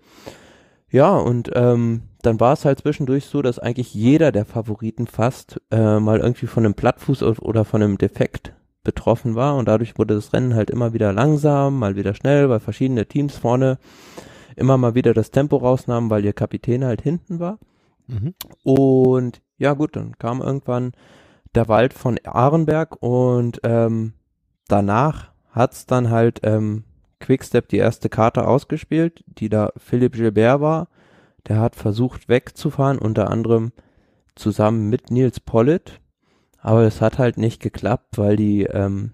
Ja, 0.91 1.17
und 1.17 1.51
ähm, 1.55 2.03
dann 2.23 2.41
war 2.41 2.53
es 2.53 2.65
halt 2.65 2.81
zwischendurch 2.81 3.27
so, 3.27 3.43
dass 3.43 3.59
eigentlich 3.59 3.95
jeder 3.95 4.33
der 4.33 4.45
Favoriten 4.45 5.07
fast 5.07 5.61
äh, 5.71 5.99
mal 6.01 6.21
irgendwie 6.21 6.47
von 6.47 6.65
einem 6.65 6.75
Plattfuß 6.75 7.23
oder 7.23 7.65
von 7.65 7.83
einem 7.83 7.99
Defekt 7.99 8.55
betroffen 8.83 9.35
war 9.35 9.57
und 9.57 9.67
dadurch 9.67 9.99
wurde 9.99 10.15
das 10.15 10.33
Rennen 10.33 10.55
halt 10.55 10.71
immer 10.71 10.93
wieder 10.93 11.13
langsam, 11.13 11.79
mal 11.79 11.97
wieder 11.97 12.15
schnell, 12.15 12.49
weil 12.49 12.61
verschiedene 12.61 13.07
Teams 13.07 13.37
vorne 13.37 13.79
immer 14.55 14.79
mal 14.79 14.95
wieder 14.95 15.13
das 15.13 15.33
Tempo 15.33 15.57
rausnahmen, 15.57 16.09
weil 16.09 16.25
ihr 16.25 16.33
Kapitän 16.33 16.85
halt 16.85 17.03
hinten 17.03 17.41
war. 17.41 17.59
Mhm. 18.07 18.35
Und 18.63 19.43
ja 19.59 19.75
gut, 19.75 19.97
dann 19.97 20.17
kam 20.19 20.41
irgendwann 20.41 20.93
der 21.55 21.69
Wald 21.69 21.95
von 21.95 22.19
Arenberg 22.25 23.03
und 23.03 23.61
ähm, 23.65 24.13
danach 24.69 25.33
hat's 25.51 25.87
dann 25.87 26.11
halt 26.11 26.41
ähm, 26.45 26.85
Quickstep 27.21 27.69
die 27.69 27.79
erste 27.79 28.09
Karte 28.09 28.47
ausgespielt, 28.47 29.25
die 29.27 29.49
da 29.49 29.73
Philipp 29.77 30.15
Gilbert 30.15 30.61
war. 30.61 30.89
Der 31.49 31.61
hat 31.61 31.77
versucht 31.77 32.29
wegzufahren, 32.29 32.99
unter 32.99 33.31
anderem 33.31 33.73
zusammen 34.35 34.89
mit 34.89 35.11
Nils 35.11 35.41
Pollitt. 35.41 36.01
Aber 36.59 36.83
es 36.83 37.01
hat 37.01 37.19
halt 37.19 37.39
nicht 37.39 37.63
geklappt, 37.63 38.19
weil 38.19 38.37
die, 38.37 38.65
ähm, 38.65 39.13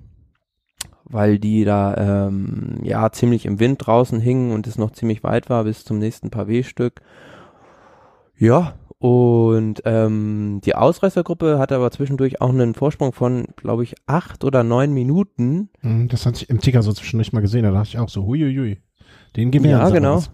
weil 1.05 1.39
die 1.39 1.65
da 1.65 2.27
ähm, 2.27 2.79
ja 2.83 3.13
ziemlich 3.13 3.45
im 3.47 3.61
Wind 3.61 3.87
draußen 3.87 4.21
hingen 4.21 4.53
und 4.53 4.67
es 4.67 4.79
noch 4.79 4.93
ziemlich 4.93 5.23
weit 5.23 5.51
war 5.51 5.65
bis 5.65 5.85
zum 5.85 5.99
nächsten 5.99 6.31
Pavé-Stück. 6.31 7.03
Ja, 8.37 8.75
und 9.03 9.83
ähm, 9.85 10.61
die 10.65 10.77
Ausreißergruppe 10.77 11.59
hatte 11.59 11.75
aber 11.75 11.91
zwischendurch 11.91 12.41
auch 12.41 12.51
einen 12.51 12.73
Vorsprung 12.73 13.13
von, 13.13 13.47
glaube 13.57 13.83
ich, 13.83 13.97
acht 14.07 14.45
oder 14.45 14.63
neun 14.63 14.93
Minuten. 14.95 15.71
Mhm, 15.81 16.07
Das 16.07 16.25
hatte 16.25 16.45
ich 16.45 16.49
im 16.51 16.61
Ticker 16.61 16.85
so 16.85 16.93
zwischendurch 16.93 17.33
mal 17.33 17.41
gesehen, 17.41 17.65
da 17.65 17.73
dachte 17.73 17.89
ich 17.89 17.99
auch 17.99 18.09
so, 18.09 18.25
huiuiui. 18.25 18.79
Den 19.35 19.51
geben 19.51 19.65
wir 19.65 19.73
Ja, 19.73 19.91
genau. 19.91 20.19
was. 20.19 20.31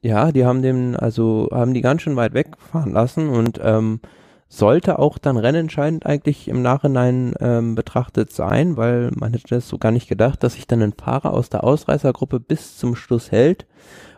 Ja, 0.00 0.32
die 0.32 0.46
haben 0.46 0.62
den, 0.62 0.96
also 0.96 1.50
haben 1.52 1.74
die 1.74 1.82
ganz 1.82 2.00
schön 2.00 2.16
weit 2.16 2.32
wegfahren 2.32 2.90
lassen 2.90 3.28
und 3.28 3.60
ähm, 3.62 4.00
sollte 4.48 4.98
auch 4.98 5.18
dann 5.18 5.36
rennentscheidend 5.36 6.06
eigentlich 6.06 6.48
im 6.48 6.62
Nachhinein 6.62 7.34
ähm, 7.38 7.74
betrachtet 7.74 8.32
sein, 8.32 8.78
weil 8.78 9.10
man 9.14 9.32
hätte 9.34 9.48
das 9.50 9.68
so 9.68 9.76
gar 9.76 9.92
nicht 9.92 10.08
gedacht, 10.08 10.42
dass 10.42 10.54
sich 10.54 10.66
dann 10.66 10.80
ein 10.80 10.94
Fahrer 10.94 11.34
aus 11.34 11.50
der 11.50 11.64
Ausreißergruppe 11.64 12.40
bis 12.40 12.78
zum 12.78 12.96
Schluss 12.96 13.30
hält, 13.30 13.66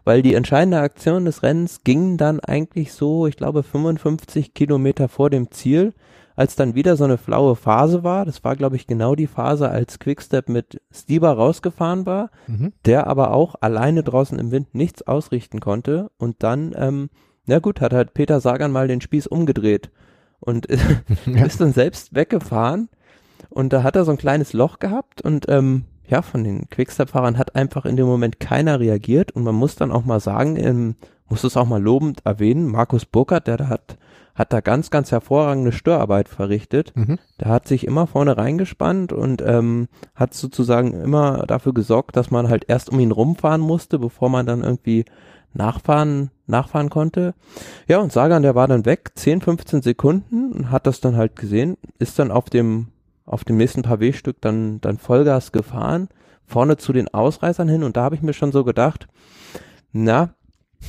weil 0.05 0.23
die 0.23 0.35
entscheidende 0.35 0.81
Aktion 0.81 1.25
des 1.25 1.43
Rennens 1.43 1.83
ging 1.85 2.17
dann 2.17 2.41
eigentlich 2.41 2.93
so, 2.93 3.27
ich 3.27 3.37
glaube 3.37 3.63
55 3.63 4.55
Kilometer 4.55 5.09
vor 5.09 5.31
dem 5.31 5.51
Ziel, 5.51 5.95
als 6.35 6.57
dann 6.57 6.75
wieder 6.75 6.97
so 6.97 7.05
eine 7.05 7.19
flaue 7.19 7.57
Phase 7.57 8.05
war, 8.05 8.25
das 8.25 8.43
war 8.43 8.57
glaube 8.57 8.77
ich 8.77 8.87
genau 8.87 9.15
die 9.15 9.27
Phase, 9.27 9.69
als 9.69 9.99
Quickstep 9.99 10.49
mit 10.49 10.81
Stieber 10.91 11.33
rausgefahren 11.33 12.07
war, 12.07 12.31
mhm. 12.47 12.73
der 12.85 13.07
aber 13.07 13.33
auch 13.33 13.55
alleine 13.61 14.03
draußen 14.03 14.39
im 14.39 14.51
Wind 14.51 14.75
nichts 14.75 15.07
ausrichten 15.07 15.61
konnte 15.61 16.11
und 16.19 16.43
dann, 16.43 16.75
ähm, 16.77 17.11
na 17.47 17.59
gut, 17.59 17.81
hat 17.81 17.93
halt 17.93 18.15
Peter 18.15 18.41
Sagan 18.41 18.73
mal 18.73 18.89
den 18.89 19.01
Spieß 19.01 19.27
umgedreht 19.27 19.91
und 20.41 20.69
ja. 21.27 21.45
ist 21.45 21.61
dann 21.61 21.73
selbst 21.73 22.15
weggefahren 22.15 22.89
und 23.51 23.73
da 23.73 23.83
hat 23.83 23.97
er 23.97 24.05
so 24.05 24.11
ein 24.11 24.19
kleines 24.19 24.53
Loch 24.53 24.79
gehabt 24.79 25.23
und 25.23 25.47
ähm, 25.49 25.85
ja, 26.13 26.21
von 26.21 26.45
den 26.45 26.69
Quickstep-Fahrern 26.69 27.39
hat 27.39 27.57
einfach 27.57 27.87
in 27.87 27.97
dem 27.97 28.07
Moment 28.07 28.39
keiner 28.39 28.79
reagiert 28.79 29.33
und 29.33 29.45
man 29.45 29.55
muss 29.55 29.77
dann 29.77 29.91
auch 29.91 30.05
mal 30.05 30.21
sagen, 30.21 30.57
ähm, 30.57 30.95
muss 31.31 31.43
es 31.43 31.57
auch 31.57 31.67
mal 31.67 31.83
lobend 31.83 32.21
erwähnen, 32.27 32.67
Markus 32.67 33.07
Burkhardt, 33.07 33.47
der 33.47 33.57
da 33.57 33.69
hat 33.69 33.97
hat 34.35 34.51
da 34.53 34.61
ganz, 34.61 34.91
ganz 34.91 35.13
hervorragende 35.13 35.73
Störarbeit 35.73 36.27
verrichtet. 36.27 36.93
Mhm. 36.97 37.19
Der 37.39 37.49
hat 37.49 37.69
sich 37.69 37.87
immer 37.87 38.07
vorne 38.07 38.39
reingespannt 38.39 39.13
und 39.13 39.43
ähm, 39.43 39.89
hat 40.15 40.33
sozusagen 40.33 40.95
immer 40.95 41.45
dafür 41.47 41.75
gesorgt, 41.75 42.17
dass 42.17 42.31
man 42.31 42.49
halt 42.49 42.65
erst 42.67 42.89
um 42.89 42.99
ihn 42.99 43.11
rumfahren 43.11 43.61
musste, 43.61 43.99
bevor 43.99 44.31
man 44.31 44.47
dann 44.47 44.63
irgendwie 44.63 45.05
nachfahren, 45.53 46.31
nachfahren 46.47 46.89
konnte. 46.89 47.35
Ja, 47.87 47.99
und 47.99 48.11
Sagan, 48.11 48.43
der 48.43 48.55
war 48.55 48.69
dann 48.69 48.87
weg, 48.87 49.11
10, 49.15 49.43
15 49.43 49.83
Sekunden 49.83 50.53
und 50.53 50.71
hat 50.71 50.87
das 50.87 51.01
dann 51.01 51.17
halt 51.17 51.37
gesehen, 51.37 51.77
ist 51.99 52.19
dann 52.19 52.31
auf 52.31 52.49
dem, 52.49 52.89
auf 53.33 53.45
dem 53.45 53.57
nächsten 53.57 53.83
Pavé-Stück 53.83 54.37
dann, 54.41 54.81
dann 54.81 54.99
Vollgas 54.99 55.53
gefahren, 55.53 56.09
vorne 56.47 56.77
zu 56.77 56.93
den 56.93 57.09
Ausreißern 57.09 57.69
hin 57.69 57.83
und 57.83 57.97
da 57.97 58.03
habe 58.03 58.15
ich 58.15 58.23
mir 58.23 58.35
schon 58.35 58.53
so 58.53 58.65
gedacht, 58.65 59.09
na, 59.93 60.35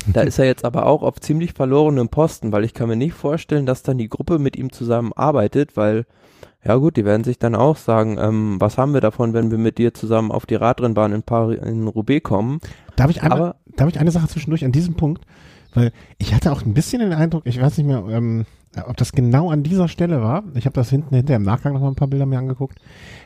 da 0.08 0.22
ist 0.22 0.40
er 0.40 0.46
jetzt 0.46 0.66
aber 0.66 0.86
auch 0.86 1.04
auf 1.04 1.20
ziemlich 1.20 1.54
verlorenem 1.54 2.10
Posten, 2.10 2.52
weil 2.52 2.64
ich 2.64 2.74
kann 2.74 2.90
mir 2.90 2.96
nicht 2.96 3.14
vorstellen, 3.14 3.66
dass 3.66 3.84
dann 3.84 3.98
die 3.98 4.10
Gruppe 4.10 4.40
mit 4.40 4.58
ihm 4.58 4.72
zusammen 4.72 5.14
arbeitet, 5.16 5.78
weil, 5.78 6.06
ja 6.66 6.76
gut, 6.76 6.98
die 6.98 7.06
werden 7.06 7.24
sich 7.24 7.40
dann 7.40 7.56
auch 7.56 7.78
sagen, 7.78 8.18
ähm, 8.20 8.60
was 8.60 8.78
haben 8.78 8.94
wir 8.94 9.02
davon, 9.02 9.34
wenn 9.34 9.52
wir 9.52 9.58
mit 9.58 9.78
dir 9.78 9.94
zusammen 9.94 10.32
auf 10.32 10.46
die 10.46 10.56
Radrennbahn 10.56 11.14
in, 11.14 11.24
Paris, 11.24 11.60
in 11.64 11.88
Roubaix 11.88 12.24
kommen. 12.24 12.60
Darf 12.96 13.10
ich, 13.10 13.24
einmal, 13.24 13.40
aber, 13.40 13.56
darf 13.76 13.90
ich 13.90 14.00
eine 14.00 14.12
Sache 14.12 14.28
zwischendurch 14.28 14.66
an 14.66 14.72
diesem 14.72 14.96
Punkt? 14.96 15.24
Weil 15.74 15.92
ich 16.18 16.34
hatte 16.34 16.52
auch 16.52 16.62
ein 16.62 16.74
bisschen 16.74 17.00
den 17.00 17.14
Eindruck, 17.14 17.44
ich 17.46 17.62
weiß 17.62 17.78
nicht 17.78 17.88
mehr, 17.88 18.04
ähm, 18.10 18.46
ob 18.86 18.98
das 18.98 19.12
genau 19.12 19.52
an 19.52 19.64
dieser 19.64 19.88
Stelle 19.88 20.22
war. 20.22 20.44
Ich 20.56 20.66
habe 20.66 20.74
das 20.74 20.90
hinten 20.90 21.16
hinter 21.16 21.36
im 21.36 21.44
Nachgang 21.44 21.74
noch 21.74 21.82
mal 21.82 21.90
ein 21.90 21.96
paar 21.96 22.08
Bilder 22.08 22.26
mir 22.26 22.40
angeguckt. 22.40 22.80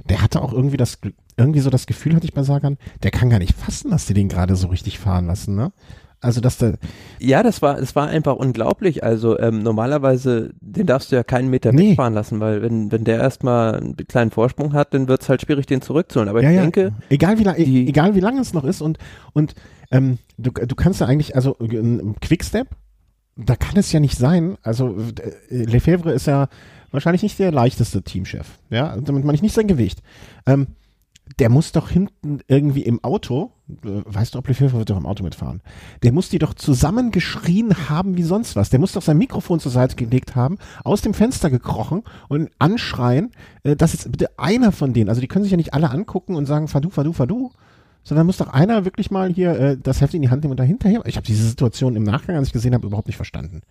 Der 0.09 0.21
hatte 0.21 0.41
auch 0.41 0.53
irgendwie 0.53 0.77
das 0.77 0.99
irgendwie 1.37 1.59
so 1.59 1.69
das 1.69 1.85
Gefühl 1.87 2.15
hatte 2.15 2.25
ich 2.25 2.33
bei 2.33 2.43
Sagan, 2.43 2.77
der 3.03 3.11
kann 3.11 3.29
gar 3.29 3.39
nicht 3.39 3.55
fassen, 3.55 3.91
dass 3.91 4.05
die 4.05 4.13
den 4.13 4.29
gerade 4.29 4.55
so 4.55 4.67
richtig 4.67 4.99
fahren 4.99 5.27
lassen, 5.27 5.55
ne? 5.55 5.71
Also 6.19 6.41
dass 6.41 6.57
der 6.57 6.79
ja, 7.19 7.43
das 7.43 7.61
war 7.61 7.77
es 7.77 7.95
war 7.95 8.07
einfach 8.07 8.35
unglaublich. 8.35 9.03
Also 9.03 9.37
ähm, 9.37 9.61
normalerweise 9.61 10.51
den 10.61 10.87
darfst 10.87 11.11
du 11.11 11.15
ja 11.15 11.23
keinen 11.23 11.49
Meter 11.49 11.71
nee. 11.71 11.91
wegfahren 11.91 12.15
lassen, 12.15 12.39
weil 12.39 12.63
wenn 12.63 12.91
wenn 12.91 13.03
der 13.03 13.19
erstmal 13.19 13.75
einen 13.75 13.95
kleinen 13.95 14.31
Vorsprung 14.31 14.73
hat, 14.73 14.95
dann 14.95 15.07
wird's 15.07 15.29
halt 15.29 15.43
schwierig, 15.43 15.67
den 15.67 15.81
zurückzuholen. 15.81 16.27
Aber 16.27 16.41
ja, 16.41 16.49
ich 16.49 16.55
ja. 16.55 16.61
denke, 16.63 16.93
egal 17.09 17.37
wie 17.37 17.43
lang, 17.43 17.55
die, 17.57 17.87
egal 17.87 18.15
wie 18.15 18.19
lange 18.19 18.41
es 18.41 18.53
noch 18.53 18.63
ist 18.63 18.81
und 18.81 18.97
und 19.33 19.53
ähm, 19.91 20.17
du 20.39 20.49
du 20.49 20.75
kannst 20.75 21.01
ja 21.01 21.07
eigentlich 21.07 21.35
also 21.35 21.55
ein 21.59 22.15
Quickstep, 22.19 22.67
da 23.37 23.55
kann 23.55 23.77
es 23.77 23.91
ja 23.91 23.99
nicht 23.99 24.17
sein. 24.17 24.57
Also 24.63 24.97
äh, 25.49 25.63
Lefebvre 25.63 26.11
ist 26.11 26.27
ja 26.27 26.47
wahrscheinlich 26.91 27.23
nicht 27.23 27.39
der 27.39 27.51
leichteste 27.51 28.01
Teamchef, 28.01 28.47
ja, 28.69 28.95
damit 28.97 29.23
meine 29.23 29.35
ich 29.35 29.41
nicht 29.41 29.55
sein 29.55 29.67
Gewicht. 29.67 30.01
Ähm, 30.45 30.67
der 31.39 31.49
muss 31.49 31.73
doch 31.73 31.89
hinten 31.89 32.39
irgendwie 32.47 32.83
im 32.83 33.03
Auto, 33.03 33.51
äh, 33.69 34.01
weißt 34.05 34.33
du, 34.33 34.39
ob 34.39 34.47
Lefebvre 34.47 34.79
wird 34.79 34.89
doch 34.89 34.97
im 34.97 35.05
Auto 35.05 35.23
mitfahren, 35.23 35.61
der 36.03 36.13
muss 36.13 36.29
die 36.29 36.39
doch 36.39 36.53
zusammengeschrien 36.53 37.89
haben 37.89 38.17
wie 38.17 38.23
sonst 38.23 38.55
was. 38.55 38.69
Der 38.69 38.79
muss 38.79 38.93
doch 38.93 39.01
sein 39.01 39.17
Mikrofon 39.17 39.59
zur 39.59 39.71
Seite 39.71 39.95
gelegt 39.95 40.35
haben, 40.35 40.57
aus 40.83 41.01
dem 41.01 41.13
Fenster 41.13 41.49
gekrochen 41.49 42.03
und 42.29 42.49
anschreien, 42.59 43.31
äh, 43.63 43.75
dass 43.75 43.93
jetzt 43.93 44.11
bitte 44.11 44.39
einer 44.39 44.71
von 44.71 44.93
denen, 44.93 45.09
also 45.09 45.21
die 45.21 45.27
können 45.27 45.43
sich 45.43 45.51
ja 45.51 45.57
nicht 45.57 45.73
alle 45.73 45.91
angucken 45.91 46.35
und 46.35 46.45
sagen, 46.45 46.67
fahr 46.67 46.81
du, 46.81 46.89
fahr 46.89 47.03
du, 47.03 47.13
fahr 47.13 47.27
du, 47.27 47.51
sondern 48.07 48.25
muss 48.25 48.37
doch 48.37 48.47
einer 48.47 48.85
wirklich 48.85 49.11
mal 49.11 49.33
hier 49.33 49.59
äh, 49.59 49.77
das 49.77 49.99
Heft 49.99 50.13
in 50.13 50.21
die 50.21 50.29
Hand 50.29 50.41
nehmen 50.41 50.51
und 50.51 50.59
dahinterher. 50.61 51.01
Ich 51.05 51.17
habe 51.17 51.27
diese 51.27 51.45
Situation 51.45 51.97
im 51.97 52.03
Nachgang, 52.03 52.37
als 52.37 52.47
ich 52.47 52.53
gesehen 52.53 52.73
habe, 52.73 52.87
überhaupt 52.87 53.07
nicht 53.07 53.17
verstanden. 53.17 53.63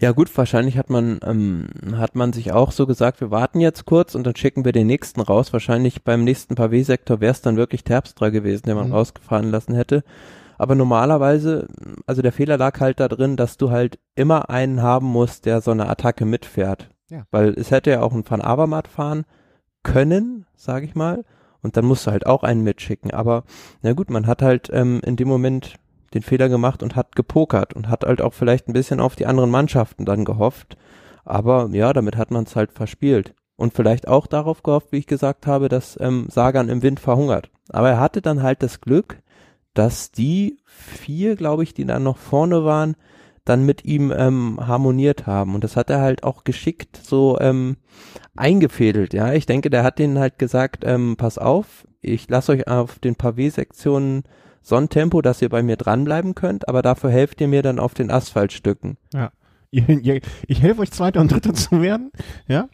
Ja 0.00 0.12
gut, 0.12 0.34
wahrscheinlich 0.38 0.78
hat 0.78 0.88
man 0.88 1.20
ähm, 1.22 1.68
hat 1.96 2.14
man 2.14 2.32
sich 2.32 2.52
auch 2.52 2.72
so 2.72 2.86
gesagt, 2.86 3.20
wir 3.20 3.30
warten 3.30 3.60
jetzt 3.60 3.84
kurz 3.84 4.14
und 4.14 4.24
dann 4.24 4.34
schicken 4.34 4.64
wir 4.64 4.72
den 4.72 4.86
nächsten 4.86 5.20
raus. 5.20 5.52
Wahrscheinlich 5.52 6.02
beim 6.02 6.24
nächsten 6.24 6.54
Pavé-Sektor 6.54 7.20
wäre 7.20 7.32
es 7.32 7.42
dann 7.42 7.58
wirklich 7.58 7.84
Terpstra 7.84 8.30
gewesen, 8.30 8.64
der 8.64 8.74
man 8.74 8.86
mhm. 8.86 8.94
rausgefahren 8.94 9.50
lassen 9.50 9.74
hätte. 9.74 10.02
Aber 10.56 10.74
normalerweise, 10.74 11.68
also 12.06 12.22
der 12.22 12.32
Fehler 12.32 12.56
lag 12.56 12.80
halt 12.80 13.00
da 13.00 13.08
drin, 13.08 13.36
dass 13.36 13.58
du 13.58 13.70
halt 13.70 13.98
immer 14.14 14.48
einen 14.48 14.80
haben 14.80 15.06
musst, 15.06 15.44
der 15.44 15.60
so 15.60 15.72
eine 15.72 15.90
Attacke 15.90 16.24
mitfährt. 16.24 16.88
Ja. 17.10 17.24
Weil 17.30 17.50
es 17.50 17.70
hätte 17.70 17.90
ja 17.90 18.00
auch 18.00 18.14
ein 18.14 18.24
Van 18.26 18.40
Avermaet 18.40 18.88
fahren 18.88 19.24
können, 19.82 20.46
sage 20.56 20.86
ich 20.86 20.94
mal. 20.94 21.24
Und 21.64 21.78
dann 21.78 21.86
musst 21.86 22.06
du 22.06 22.10
halt 22.10 22.26
auch 22.26 22.42
einen 22.42 22.62
mitschicken. 22.62 23.10
Aber 23.10 23.42
na 23.82 23.94
gut, 23.94 24.10
man 24.10 24.26
hat 24.26 24.42
halt 24.42 24.68
ähm, 24.72 25.00
in 25.04 25.16
dem 25.16 25.28
Moment 25.28 25.76
den 26.12 26.22
Fehler 26.22 26.50
gemacht 26.50 26.82
und 26.82 26.94
hat 26.94 27.16
gepokert 27.16 27.72
und 27.72 27.88
hat 27.88 28.04
halt 28.04 28.20
auch 28.20 28.34
vielleicht 28.34 28.68
ein 28.68 28.74
bisschen 28.74 29.00
auf 29.00 29.16
die 29.16 29.26
anderen 29.26 29.50
Mannschaften 29.50 30.04
dann 30.04 30.26
gehofft. 30.26 30.76
Aber 31.24 31.70
ja, 31.72 31.94
damit 31.94 32.16
hat 32.16 32.30
man 32.30 32.44
es 32.44 32.54
halt 32.54 32.72
verspielt. 32.72 33.34
Und 33.56 33.72
vielleicht 33.72 34.08
auch 34.08 34.26
darauf 34.26 34.62
gehofft, 34.62 34.88
wie 34.90 34.98
ich 34.98 35.06
gesagt 35.06 35.46
habe, 35.46 35.68
dass 35.68 35.98
ähm, 36.00 36.26
Sagan 36.28 36.68
im 36.68 36.82
Wind 36.82 37.00
verhungert. 37.00 37.50
Aber 37.70 37.88
er 37.88 38.00
hatte 38.00 38.20
dann 38.20 38.42
halt 38.42 38.62
das 38.62 38.82
Glück, 38.82 39.22
dass 39.72 40.10
die 40.10 40.58
vier, 40.66 41.34
glaube 41.34 41.62
ich, 41.62 41.72
die 41.72 41.86
dann 41.86 42.02
noch 42.02 42.18
vorne 42.18 42.64
waren, 42.64 42.94
dann 43.46 43.64
mit 43.64 43.84
ihm 43.84 44.12
ähm, 44.14 44.58
harmoniert 44.60 45.26
haben. 45.26 45.54
Und 45.54 45.64
das 45.64 45.76
hat 45.76 45.88
er 45.88 46.00
halt 46.00 46.24
auch 46.24 46.44
geschickt 46.44 47.00
so 47.02 47.38
ähm, 47.40 47.76
eingefädelt. 48.36 49.14
Ja, 49.14 49.32
ich 49.32 49.46
denke, 49.46 49.70
der 49.70 49.84
hat 49.84 49.98
denen 49.98 50.18
halt 50.18 50.38
gesagt, 50.38 50.84
ähm, 50.84 51.16
pass 51.16 51.38
auf, 51.38 51.86
ich 52.00 52.28
lasse 52.28 52.52
euch 52.52 52.68
auf 52.68 52.98
den 52.98 53.16
Pavé-Sektionen 53.16 54.24
so 54.62 54.76
ein 54.76 54.88
Tempo, 54.88 55.20
dass 55.22 55.42
ihr 55.42 55.50
bei 55.50 55.62
mir 55.62 55.76
dranbleiben 55.76 56.34
könnt, 56.34 56.68
aber 56.68 56.82
dafür 56.82 57.10
helft 57.10 57.40
ihr 57.40 57.48
mir 57.48 57.62
dann 57.62 57.78
auf 57.78 57.94
den 57.94 58.10
Asphaltstücken. 58.10 58.96
Ja. 59.12 59.30
Ich 60.46 60.62
helfe 60.62 60.82
euch 60.82 60.92
Zweiter 60.92 61.20
und 61.20 61.32
Dritter 61.32 61.52
zu 61.52 61.82
werden, 61.82 62.12
ja. 62.46 62.68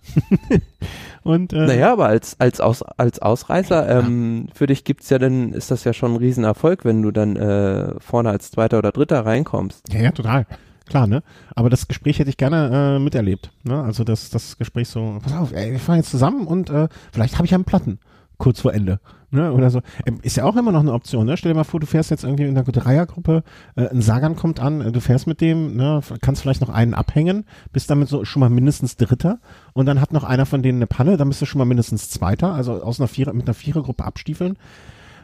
und, 1.22 1.54
äh, 1.54 1.66
naja, 1.66 1.94
aber 1.94 2.04
als, 2.04 2.38
als, 2.38 2.60
Aus, 2.60 2.82
als 2.82 3.20
Ausreißer, 3.20 3.88
ähm, 3.88 4.48
für 4.52 4.66
dich 4.66 4.84
gibt's 4.84 5.08
ja 5.08 5.18
dann, 5.18 5.54
ist 5.54 5.70
das 5.70 5.84
ja 5.84 5.94
schon 5.94 6.12
ein 6.12 6.18
Riesenerfolg, 6.18 6.84
wenn 6.84 7.00
du 7.00 7.10
dann 7.10 7.36
äh, 7.36 7.98
vorne 8.00 8.28
als 8.28 8.50
Zweiter 8.50 8.76
oder 8.76 8.92
Dritter 8.92 9.24
reinkommst. 9.24 9.90
Ja, 9.94 10.00
ja, 10.00 10.10
total. 10.12 10.46
Klar, 10.90 11.06
ne? 11.06 11.22
Aber 11.54 11.70
das 11.70 11.86
Gespräch 11.86 12.18
hätte 12.18 12.30
ich 12.30 12.36
gerne 12.36 12.96
äh, 12.96 12.98
miterlebt. 12.98 13.52
Ne? 13.62 13.80
Also 13.80 14.02
das, 14.02 14.28
das 14.28 14.58
Gespräch 14.58 14.88
so, 14.88 15.20
pass 15.22 15.32
auf, 15.32 15.52
ey, 15.52 15.70
wir 15.70 15.78
fahren 15.78 15.98
jetzt 15.98 16.10
zusammen 16.10 16.48
und 16.48 16.68
äh, 16.68 16.88
vielleicht 17.12 17.36
habe 17.36 17.44
ich 17.44 17.52
ja 17.52 17.56
einen 17.56 17.64
Platten 17.64 18.00
kurz 18.38 18.60
vor 18.60 18.74
Ende. 18.74 18.98
Ne, 19.32 19.52
oder 19.52 19.70
so. 19.70 19.80
Ähm, 20.06 20.18
ist 20.22 20.36
ja 20.36 20.42
auch 20.42 20.56
immer 20.56 20.72
noch 20.72 20.80
eine 20.80 20.92
Option, 20.92 21.24
ne? 21.24 21.36
Stell 21.36 21.52
dir 21.52 21.56
mal 21.56 21.62
vor, 21.62 21.78
du 21.78 21.86
fährst 21.86 22.10
jetzt 22.10 22.24
irgendwie 22.24 22.46
in 22.46 22.58
einer 22.58 22.64
Dreiergruppe, 22.64 23.44
äh, 23.76 23.86
ein 23.86 24.02
Sagan 24.02 24.34
kommt 24.34 24.58
an, 24.58 24.80
äh, 24.80 24.90
du 24.90 25.00
fährst 25.00 25.28
mit 25.28 25.40
dem, 25.40 25.76
ne, 25.76 26.00
kannst 26.20 26.42
vielleicht 26.42 26.60
noch 26.60 26.68
einen 26.68 26.94
abhängen, 26.94 27.44
bist 27.72 27.88
damit 27.90 28.08
so 28.08 28.24
schon 28.24 28.40
mal 28.40 28.50
mindestens 28.50 28.96
Dritter 28.96 29.38
und 29.72 29.86
dann 29.86 30.00
hat 30.00 30.12
noch 30.12 30.24
einer 30.24 30.46
von 30.46 30.64
denen 30.64 30.78
eine 30.78 30.88
Panne, 30.88 31.16
dann 31.16 31.28
bist 31.28 31.40
du 31.40 31.46
schon 31.46 31.60
mal 31.60 31.64
mindestens 31.64 32.10
Zweiter, 32.10 32.52
also 32.52 32.82
aus 32.82 32.98
einer 32.98 33.06
Vierer, 33.06 33.32
mit 33.32 33.46
einer 33.46 33.54
Vierergruppe 33.54 34.04
abstiefeln. 34.04 34.56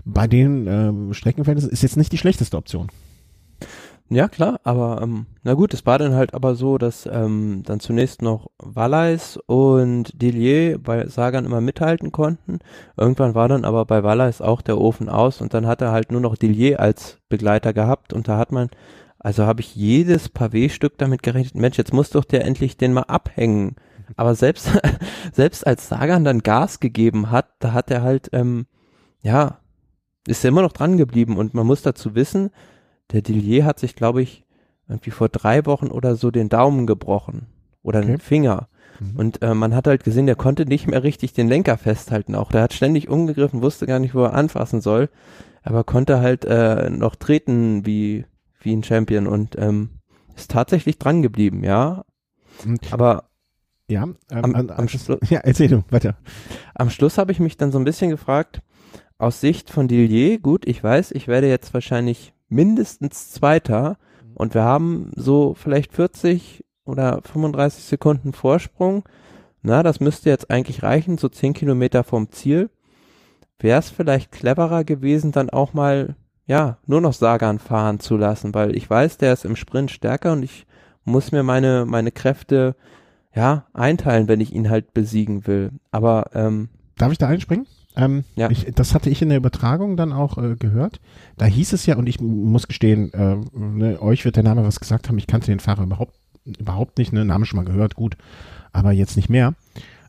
Bei 0.04 0.28
den 0.28 0.68
ähm, 0.68 1.12
Streckenverhältnissen 1.12 1.72
ist 1.72 1.82
jetzt 1.82 1.96
nicht 1.96 2.12
die 2.12 2.18
schlechteste 2.18 2.56
Option. 2.56 2.86
Ja, 4.08 4.28
klar, 4.28 4.60
aber 4.62 5.00
ähm, 5.02 5.26
na 5.42 5.54
gut, 5.54 5.74
es 5.74 5.84
war 5.84 5.98
dann 5.98 6.14
halt 6.14 6.32
aber 6.32 6.54
so, 6.54 6.78
dass 6.78 7.06
ähm, 7.06 7.62
dann 7.64 7.80
zunächst 7.80 8.22
noch 8.22 8.46
Valais 8.58 9.36
und 9.46 10.22
Dillier 10.22 10.78
bei 10.78 11.08
Sagan 11.08 11.44
immer 11.44 11.60
mithalten 11.60 12.12
konnten. 12.12 12.60
Irgendwann 12.96 13.34
war 13.34 13.48
dann 13.48 13.64
aber 13.64 13.84
bei 13.84 14.04
Valais 14.04 14.40
auch 14.40 14.62
der 14.62 14.78
Ofen 14.78 15.08
aus 15.08 15.40
und 15.40 15.54
dann 15.54 15.66
hat 15.66 15.80
er 15.82 15.90
halt 15.90 16.12
nur 16.12 16.20
noch 16.20 16.36
Dillier 16.36 16.78
als 16.78 17.18
Begleiter 17.28 17.72
gehabt 17.72 18.12
und 18.12 18.28
da 18.28 18.38
hat 18.38 18.52
man, 18.52 18.70
also 19.18 19.44
habe 19.44 19.60
ich 19.60 19.74
jedes 19.74 20.32
Pavé-Stück 20.32 20.98
damit 20.98 21.24
gerechnet, 21.24 21.60
Mensch, 21.60 21.76
jetzt 21.76 21.92
muss 21.92 22.10
doch 22.10 22.24
der 22.24 22.44
endlich 22.44 22.76
den 22.76 22.92
mal 22.92 23.02
abhängen. 23.02 23.74
Aber 24.16 24.36
selbst, 24.36 24.70
selbst 25.32 25.66
als 25.66 25.88
Sagan 25.88 26.22
dann 26.22 26.44
Gas 26.44 26.78
gegeben 26.78 27.32
hat, 27.32 27.48
da 27.58 27.72
hat 27.72 27.90
er 27.90 28.02
halt, 28.02 28.30
ähm, 28.32 28.66
ja, 29.20 29.58
ist 30.28 30.44
er 30.44 30.50
immer 30.50 30.62
noch 30.62 30.72
dran 30.72 30.96
geblieben 30.96 31.36
und 31.36 31.54
man 31.54 31.66
muss 31.66 31.82
dazu 31.82 32.14
wissen, 32.14 32.50
der 33.12 33.22
Dillier 33.22 33.64
hat 33.64 33.78
sich, 33.78 33.94
glaube 33.94 34.22
ich, 34.22 34.44
irgendwie 34.88 35.10
vor 35.10 35.28
drei 35.28 35.66
Wochen 35.66 35.88
oder 35.88 36.16
so 36.16 36.30
den 36.30 36.48
Daumen 36.48 36.86
gebrochen 36.86 37.46
oder 37.82 38.00
okay. 38.00 38.08
den 38.08 38.20
Finger. 38.20 38.68
Mhm. 39.00 39.16
Und 39.16 39.42
äh, 39.42 39.54
man 39.54 39.74
hat 39.74 39.86
halt 39.86 40.04
gesehen, 40.04 40.26
der 40.26 40.36
konnte 40.36 40.66
nicht 40.66 40.86
mehr 40.86 41.02
richtig 41.02 41.32
den 41.32 41.48
Lenker 41.48 41.76
festhalten. 41.76 42.34
Auch 42.34 42.52
der 42.52 42.62
hat 42.62 42.72
ständig 42.72 43.08
umgegriffen, 43.08 43.62
wusste 43.62 43.86
gar 43.86 43.98
nicht, 43.98 44.14
wo 44.14 44.22
er 44.22 44.34
anfassen 44.34 44.80
soll, 44.80 45.08
aber 45.62 45.84
konnte 45.84 46.20
halt 46.20 46.44
äh, 46.44 46.90
noch 46.90 47.16
treten 47.16 47.84
wie 47.86 48.24
wie 48.60 48.74
ein 48.74 48.82
Champion 48.82 49.26
und 49.26 49.56
ähm, 49.58 49.90
ist 50.34 50.50
tatsächlich 50.50 50.98
dran 50.98 51.22
geblieben, 51.22 51.62
ja. 51.64 52.04
Mhm. 52.64 52.78
Aber 52.90 53.24
ja, 53.88 54.02
ähm, 54.02 54.16
am, 54.30 54.54
am, 54.54 54.70
am 54.70 54.88
Schluss. 54.88 55.18
Ja, 55.30 55.40
erzähl 55.40 55.68
du 55.68 55.84
weiter. 55.90 56.16
Am 56.74 56.90
Schluss 56.90 57.18
habe 57.18 57.32
ich 57.32 57.40
mich 57.40 57.56
dann 57.56 57.72
so 57.72 57.78
ein 57.78 57.84
bisschen 57.84 58.10
gefragt, 58.10 58.62
aus 59.18 59.40
Sicht 59.40 59.70
von 59.70 59.88
Dillier, 59.88 60.38
gut, 60.38 60.66
ich 60.66 60.82
weiß, 60.82 61.12
ich 61.12 61.28
werde 61.28 61.48
jetzt 61.48 61.72
wahrscheinlich 61.72 62.34
mindestens 62.48 63.30
Zweiter 63.32 63.98
mhm. 64.22 64.32
und 64.34 64.54
wir 64.54 64.62
haben 64.62 65.10
so 65.14 65.54
vielleicht 65.54 65.92
40 65.92 66.64
oder 66.84 67.20
35 67.22 67.84
Sekunden 67.84 68.32
Vorsprung. 68.32 69.04
Na, 69.62 69.82
das 69.82 70.00
müsste 70.00 70.30
jetzt 70.30 70.50
eigentlich 70.50 70.82
reichen, 70.82 71.18
so 71.18 71.28
10 71.28 71.52
Kilometer 71.52 72.04
vom 72.04 72.30
Ziel. 72.30 72.70
Wäre 73.58 73.80
es 73.80 73.90
vielleicht 73.90 74.30
cleverer 74.30 74.84
gewesen, 74.84 75.32
dann 75.32 75.50
auch 75.50 75.74
mal, 75.74 76.14
ja, 76.46 76.78
nur 76.86 77.00
noch 77.00 77.14
Sagan 77.14 77.58
fahren 77.58 77.98
zu 77.98 78.16
lassen, 78.16 78.54
weil 78.54 78.76
ich 78.76 78.88
weiß, 78.88 79.18
der 79.18 79.32
ist 79.32 79.44
im 79.44 79.56
Sprint 79.56 79.90
stärker 79.90 80.32
und 80.32 80.42
ich 80.42 80.66
muss 81.04 81.32
mir 81.32 81.42
meine, 81.42 81.84
meine 81.86 82.12
Kräfte, 82.12 82.76
ja, 83.34 83.66
einteilen, 83.72 84.28
wenn 84.28 84.40
ich 84.40 84.52
ihn 84.54 84.70
halt 84.70 84.94
besiegen 84.94 85.46
will. 85.46 85.70
Aber, 85.90 86.30
ähm, 86.34 86.68
Darf 86.96 87.12
ich 87.12 87.18
da 87.18 87.28
einspringen? 87.28 87.66
Ähm, 87.96 88.24
ja. 88.34 88.50
Ich, 88.50 88.66
das 88.74 88.94
hatte 88.94 89.10
ich 89.10 89.22
in 89.22 89.30
der 89.30 89.38
Übertragung 89.38 89.96
dann 89.96 90.12
auch 90.12 90.36
äh, 90.38 90.54
gehört. 90.56 91.00
Da 91.38 91.46
hieß 91.46 91.72
es 91.72 91.86
ja, 91.86 91.96
und 91.96 92.08
ich 92.08 92.20
muss 92.20 92.68
gestehen, 92.68 93.12
äh, 93.14 93.36
ne, 93.54 94.00
euch 94.00 94.24
wird 94.24 94.36
der 94.36 94.42
Name 94.42 94.64
was 94.64 94.80
gesagt 94.80 95.08
haben, 95.08 95.18
ich 95.18 95.26
kannte 95.26 95.46
den 95.46 95.60
Fahrer 95.60 95.84
überhaupt, 95.84 96.14
überhaupt 96.44 96.98
nicht, 96.98 97.12
ne, 97.12 97.24
Name 97.24 97.46
schon 97.46 97.56
mal 97.56 97.64
gehört, 97.64 97.94
gut, 97.94 98.16
aber 98.72 98.92
jetzt 98.92 99.16
nicht 99.16 99.30
mehr. 99.30 99.54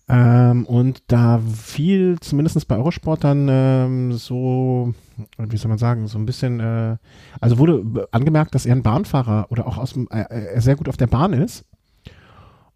Ähm, 0.10 0.66
und 0.66 1.04
da 1.08 1.40
fiel 1.40 2.18
zumindest 2.22 2.68
bei 2.68 2.78
Eurosport 2.78 3.24
dann 3.26 3.48
ähm, 3.50 4.14
so, 4.14 4.94
wie 5.38 5.58
soll 5.58 5.70
man 5.70 5.78
sagen, 5.78 6.08
so 6.08 6.18
ein 6.18 6.26
bisschen, 6.26 6.60
äh, 6.62 6.98
also 7.42 7.58
wurde 7.58 8.08
angemerkt, 8.12 8.56
dass 8.56 8.66
er 8.66 8.76
ein 8.76 8.84
Bahnfahrer 8.84 9.48
oder 9.50 9.68
auch 9.68 9.78
aus 9.78 9.94
dem, 9.94 10.08
äh, 10.10 10.24
er 10.30 10.62
sehr 10.62 10.78
gut 10.78 10.88
auf 10.88 10.98
der 10.98 11.08
Bahn 11.08 11.34
ist. 11.34 11.66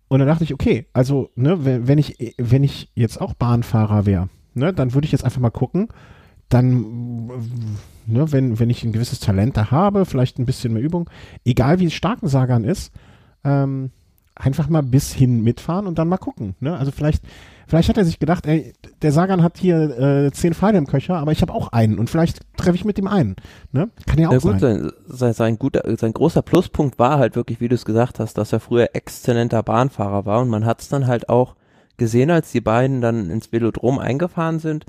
Und 0.10 0.20
dann 0.20 0.28
dachte 0.28 0.44
ich, 0.44 0.54
okay, 0.54 0.88
also 0.92 1.30
ne, 1.36 1.88
wenn 1.88 1.98
ich 1.98 2.36
wenn 2.38 2.66
ich 2.66 2.92
jetzt 2.96 3.22
auch 3.22 3.34
Bahnfahrer 3.34 4.06
wäre, 4.06 4.28
ne, 4.54 4.74
dann 4.74 4.94
würde 4.94 5.06
ich 5.06 5.12
jetzt 5.12 5.24
einfach 5.24 5.42
mal 5.42 5.50
gucken, 5.50 5.88
dann, 6.50 7.28
ne, 8.06 8.32
wenn, 8.32 8.60
wenn 8.60 8.70
ich 8.70 8.84
ein 8.84 8.92
gewisses 8.92 9.20
Talent 9.20 9.58
da 9.58 9.72
habe, 9.72 10.06
vielleicht 10.06 10.38
ein 10.40 10.46
bisschen 10.46 10.74
mehr 10.74 10.84
Übung, 10.84 11.10
egal 11.46 11.80
wie 11.80 11.90
stark 11.90 12.22
ein 12.22 12.28
Sagan 12.28 12.64
ist, 12.64 12.92
ähm, 13.44 13.92
einfach 14.36 14.70
mal 14.70 14.84
bis 14.84 15.14
hin 15.14 15.42
mitfahren 15.44 15.88
und 15.88 16.00
dann 16.00 16.08
mal 16.08 16.18
gucken. 16.18 16.56
Ne? 16.60 16.76
Also 16.76 16.92
vielleicht, 16.92 17.24
vielleicht 17.68 17.90
hat 17.90 17.98
er 17.98 18.06
sich 18.06 18.20
gedacht, 18.20 18.46
ey, 18.48 18.74
der 19.02 19.12
Sagan 19.12 19.44
hat 19.44 19.58
hier 19.58 19.98
äh, 19.98 20.32
zehn 20.32 20.54
Pfeile 20.54 20.78
im 20.78 20.88
Köcher, 20.88 21.18
aber 21.18 21.32
ich 21.32 21.42
habe 21.42 21.54
auch 21.54 21.70
einen 21.70 22.00
und 22.00 22.10
vielleicht 22.10 22.40
treffe 22.58 22.76
ich 22.76 22.86
mit 22.86 22.98
dem 22.98 23.08
einen. 23.08 23.36
Ne? 23.72 23.90
Kann 24.08 24.20
ja 24.20 24.30
auch 24.30 24.34
ja, 24.34 24.40
gut, 24.40 24.60
sein. 24.60 24.92
Sein, 25.08 25.34
sein, 25.34 25.60
guter, 25.60 25.84
sein 25.98 26.14
großer 26.14 26.42
Pluspunkt 26.42 26.98
war 26.98 27.20
halt 27.20 27.36
wirklich, 27.36 27.62
wie 27.62 27.68
du 27.68 27.76
es 27.76 27.86
gesagt 27.86 28.20
hast, 28.20 28.38
dass 28.38 28.54
er 28.54 28.60
früher 28.60 28.90
exzellenter 28.94 29.64
Bahnfahrer 29.64 30.26
war 30.26 30.42
und 30.42 30.50
man 30.50 30.66
hat 30.66 30.82
es 30.82 30.90
dann 30.90 31.08
halt 31.08 31.30
auch 31.30 31.56
gesehen, 32.02 32.32
als 32.32 32.52
die 32.52 32.62
beiden 32.62 33.00
dann 33.00 33.30
ins 33.30 33.52
Velodrom 33.52 34.00
eingefahren 34.00 34.58
sind, 34.58 34.86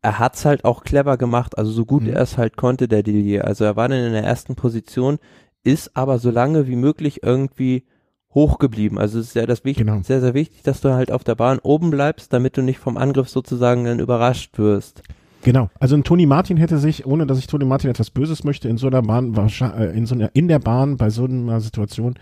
er 0.00 0.18
hat's 0.18 0.46
halt 0.46 0.64
auch 0.64 0.82
clever 0.82 1.18
gemacht, 1.18 1.58
also 1.58 1.70
so 1.70 1.84
gut 1.84 2.04
mhm. 2.04 2.14
er 2.14 2.22
es 2.22 2.38
halt 2.38 2.56
konnte, 2.56 2.88
der 2.88 3.02
Dillier. 3.02 3.44
Also 3.44 3.64
er 3.64 3.76
war 3.76 3.86
dann 3.86 4.02
in 4.02 4.12
der 4.14 4.24
ersten 4.24 4.54
Position, 4.54 5.18
ist 5.62 5.94
aber 5.94 6.18
so 6.18 6.30
lange 6.30 6.66
wie 6.66 6.76
möglich 6.76 7.22
irgendwie 7.22 7.84
hoch 8.32 8.58
geblieben. 8.58 8.98
Also 8.98 9.18
es 9.18 9.28
ist 9.28 9.34
ja 9.34 9.44
das 9.44 9.64
wichtig, 9.64 9.86
genau. 9.86 10.00
sehr, 10.02 10.22
sehr 10.22 10.32
wichtig, 10.32 10.62
dass 10.62 10.80
du 10.80 10.94
halt 10.94 11.12
auf 11.12 11.22
der 11.22 11.34
Bahn 11.34 11.58
oben 11.58 11.90
bleibst, 11.90 12.32
damit 12.32 12.56
du 12.56 12.62
nicht 12.62 12.78
vom 12.78 12.96
Angriff 12.96 13.28
sozusagen 13.28 13.84
dann 13.84 14.00
überrascht 14.00 14.58
wirst. 14.58 15.02
Genau. 15.42 15.68
Also 15.78 15.96
ein 15.96 16.04
Toni 16.04 16.24
Martin 16.24 16.56
hätte 16.56 16.78
sich, 16.78 17.06
ohne 17.06 17.26
dass 17.26 17.38
ich 17.38 17.46
Toni 17.46 17.66
Martin 17.66 17.90
etwas 17.90 18.10
Böses 18.10 18.44
möchte, 18.44 18.68
in 18.68 18.78
so 18.78 18.86
einer 18.86 19.02
Bahn, 19.02 19.34
äh, 19.36 19.96
in 19.96 20.06
so 20.06 20.14
einer, 20.14 20.30
in 20.34 20.48
der 20.48 20.58
Bahn 20.58 20.96
bei 20.96 21.10
so 21.10 21.24
einer 21.24 21.60
Situation 21.60 22.14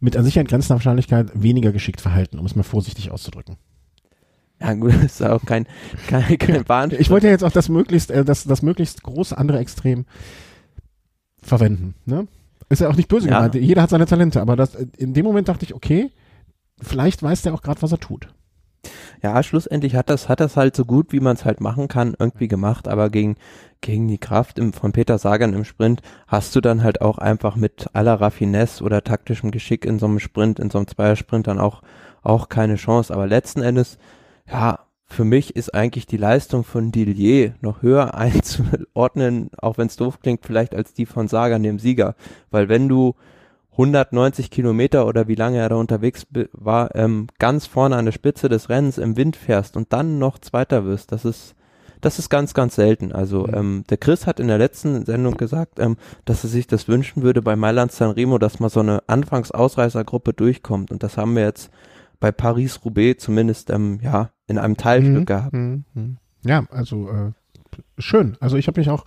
mit 0.00 0.16
an 0.16 0.24
Sicherheit 0.24 0.48
grenzender 0.48 0.76
Wahrscheinlichkeit 0.76 1.30
weniger 1.34 1.72
geschickt 1.72 2.00
verhalten, 2.00 2.38
um 2.38 2.46
es 2.46 2.56
mal 2.56 2.64
vorsichtig 2.64 3.10
auszudrücken. 3.10 3.56
Ja 4.60 4.74
gut, 4.74 4.94
das 4.94 5.04
ist 5.20 5.22
auch 5.22 5.44
kein, 5.44 5.66
kein, 6.06 6.38
kein 6.38 6.64
Bahn. 6.64 6.90
Ich 6.98 7.10
wollte 7.10 7.26
ja 7.26 7.32
jetzt 7.32 7.44
auch 7.44 7.52
das 7.52 7.68
möglichst, 7.68 8.10
äh, 8.10 8.24
das, 8.24 8.44
das 8.44 8.62
möglichst 8.62 9.02
große 9.02 9.36
andere 9.36 9.58
Extrem 9.58 10.04
verwenden. 11.42 11.94
Ne? 12.06 12.26
Ist 12.68 12.80
ja 12.80 12.88
auch 12.88 12.96
nicht 12.96 13.08
böse 13.08 13.28
ja. 13.28 13.36
gemeint. 13.36 13.54
Jeder 13.54 13.82
hat 13.82 13.90
seine 13.90 14.06
Talente, 14.06 14.40
aber 14.40 14.56
das, 14.56 14.74
in 14.74 15.14
dem 15.14 15.24
Moment 15.24 15.48
dachte 15.48 15.64
ich, 15.64 15.74
okay, 15.74 16.10
vielleicht 16.80 17.22
weiß 17.22 17.42
der 17.42 17.54
auch 17.54 17.62
gerade, 17.62 17.82
was 17.82 17.92
er 17.92 17.98
tut. 17.98 18.28
Ja, 19.22 19.42
schlussendlich 19.42 19.96
hat 19.96 20.10
das, 20.10 20.28
hat 20.28 20.38
das 20.38 20.56
halt 20.56 20.76
so 20.76 20.84
gut, 20.84 21.12
wie 21.12 21.20
man 21.20 21.34
es 21.34 21.44
halt 21.44 21.60
machen 21.60 21.88
kann, 21.88 22.14
irgendwie 22.18 22.46
gemacht, 22.46 22.86
aber 22.86 23.10
gegen, 23.10 23.36
gegen 23.80 24.06
die 24.06 24.18
Kraft 24.18 24.58
im, 24.58 24.72
von 24.72 24.92
Peter 24.92 25.18
Sagan 25.18 25.54
im 25.54 25.64
Sprint 25.64 26.02
hast 26.28 26.54
du 26.54 26.60
dann 26.60 26.84
halt 26.84 27.00
auch 27.00 27.18
einfach 27.18 27.56
mit 27.56 27.88
aller 27.94 28.20
Raffinesse 28.20 28.84
oder 28.84 29.02
taktischem 29.02 29.50
Geschick 29.50 29.84
in 29.84 29.98
so 29.98 30.06
einem 30.06 30.20
Sprint, 30.20 30.60
in 30.60 30.70
so 30.70 30.78
einem 30.78 30.86
Zweiersprint 30.86 31.48
dann 31.48 31.58
auch, 31.58 31.82
auch 32.22 32.48
keine 32.48 32.76
Chance. 32.76 33.12
Aber 33.12 33.26
letzten 33.26 33.62
Endes 33.62 33.98
ja, 34.50 34.80
für 35.06 35.24
mich 35.24 35.56
ist 35.56 35.74
eigentlich 35.74 36.06
die 36.06 36.18
Leistung 36.18 36.64
von 36.64 36.92
Dillier 36.92 37.54
noch 37.60 37.82
höher 37.82 38.14
einzuordnen, 38.16 39.50
auch 39.56 39.78
wenn 39.78 39.86
es 39.86 39.96
doof 39.96 40.20
klingt, 40.20 40.44
vielleicht 40.44 40.74
als 40.74 40.92
die 40.92 41.06
von 41.06 41.28
Sagan, 41.28 41.62
dem 41.62 41.78
Sieger. 41.78 42.14
Weil 42.50 42.68
wenn 42.68 42.88
du 42.88 43.14
190 43.72 44.50
Kilometer 44.50 45.06
oder 45.06 45.28
wie 45.28 45.34
lange 45.36 45.58
er 45.58 45.68
da 45.68 45.76
unterwegs 45.76 46.26
war, 46.52 46.94
ähm, 46.94 47.28
ganz 47.38 47.66
vorne 47.66 47.96
an 47.96 48.04
der 48.04 48.12
Spitze 48.12 48.48
des 48.48 48.68
Rennens 48.68 48.98
im 48.98 49.16
Wind 49.16 49.36
fährst 49.36 49.76
und 49.76 49.92
dann 49.92 50.18
noch 50.18 50.38
Zweiter 50.38 50.84
wirst, 50.84 51.12
das 51.12 51.24
ist 51.24 51.54
das 52.00 52.18
ist 52.18 52.28
ganz, 52.28 52.54
ganz 52.54 52.76
selten. 52.76 53.12
Also 53.12 53.46
mhm. 53.46 53.54
ähm, 53.54 53.84
der 53.90 53.96
Chris 53.96 54.26
hat 54.26 54.40
in 54.40 54.48
der 54.48 54.58
letzten 54.58 55.04
Sendung 55.04 55.36
gesagt, 55.36 55.78
ähm, 55.78 55.96
dass 56.24 56.44
er 56.44 56.50
sich 56.50 56.66
das 56.66 56.86
wünschen 56.88 57.22
würde 57.22 57.42
bei 57.42 57.56
Mailand 57.56 57.92
San 57.92 58.10
Remo, 58.10 58.38
dass 58.38 58.60
mal 58.60 58.68
so 58.68 58.80
eine 58.80 59.02
Anfangsausreißergruppe 59.08 60.32
durchkommt. 60.32 60.90
Und 60.90 61.02
das 61.02 61.16
haben 61.16 61.34
wir 61.34 61.44
jetzt 61.44 61.70
bei 62.20 62.32
Paris-Roubaix 62.32 63.22
zumindest 63.22 63.70
ähm, 63.70 64.00
ja 64.02 64.30
in 64.46 64.58
einem 64.58 64.76
Teilstück 64.76 65.20
mhm. 65.20 65.26
gehabt. 65.26 65.52
Mhm. 65.52 65.84
mhm. 65.94 66.16
Ja, 66.44 66.64
also 66.70 67.08
äh, 67.10 67.32
schön. 67.98 68.36
Also 68.40 68.56
ich 68.56 68.68
habe 68.68 68.80
mich 68.80 68.90
auch 68.90 69.04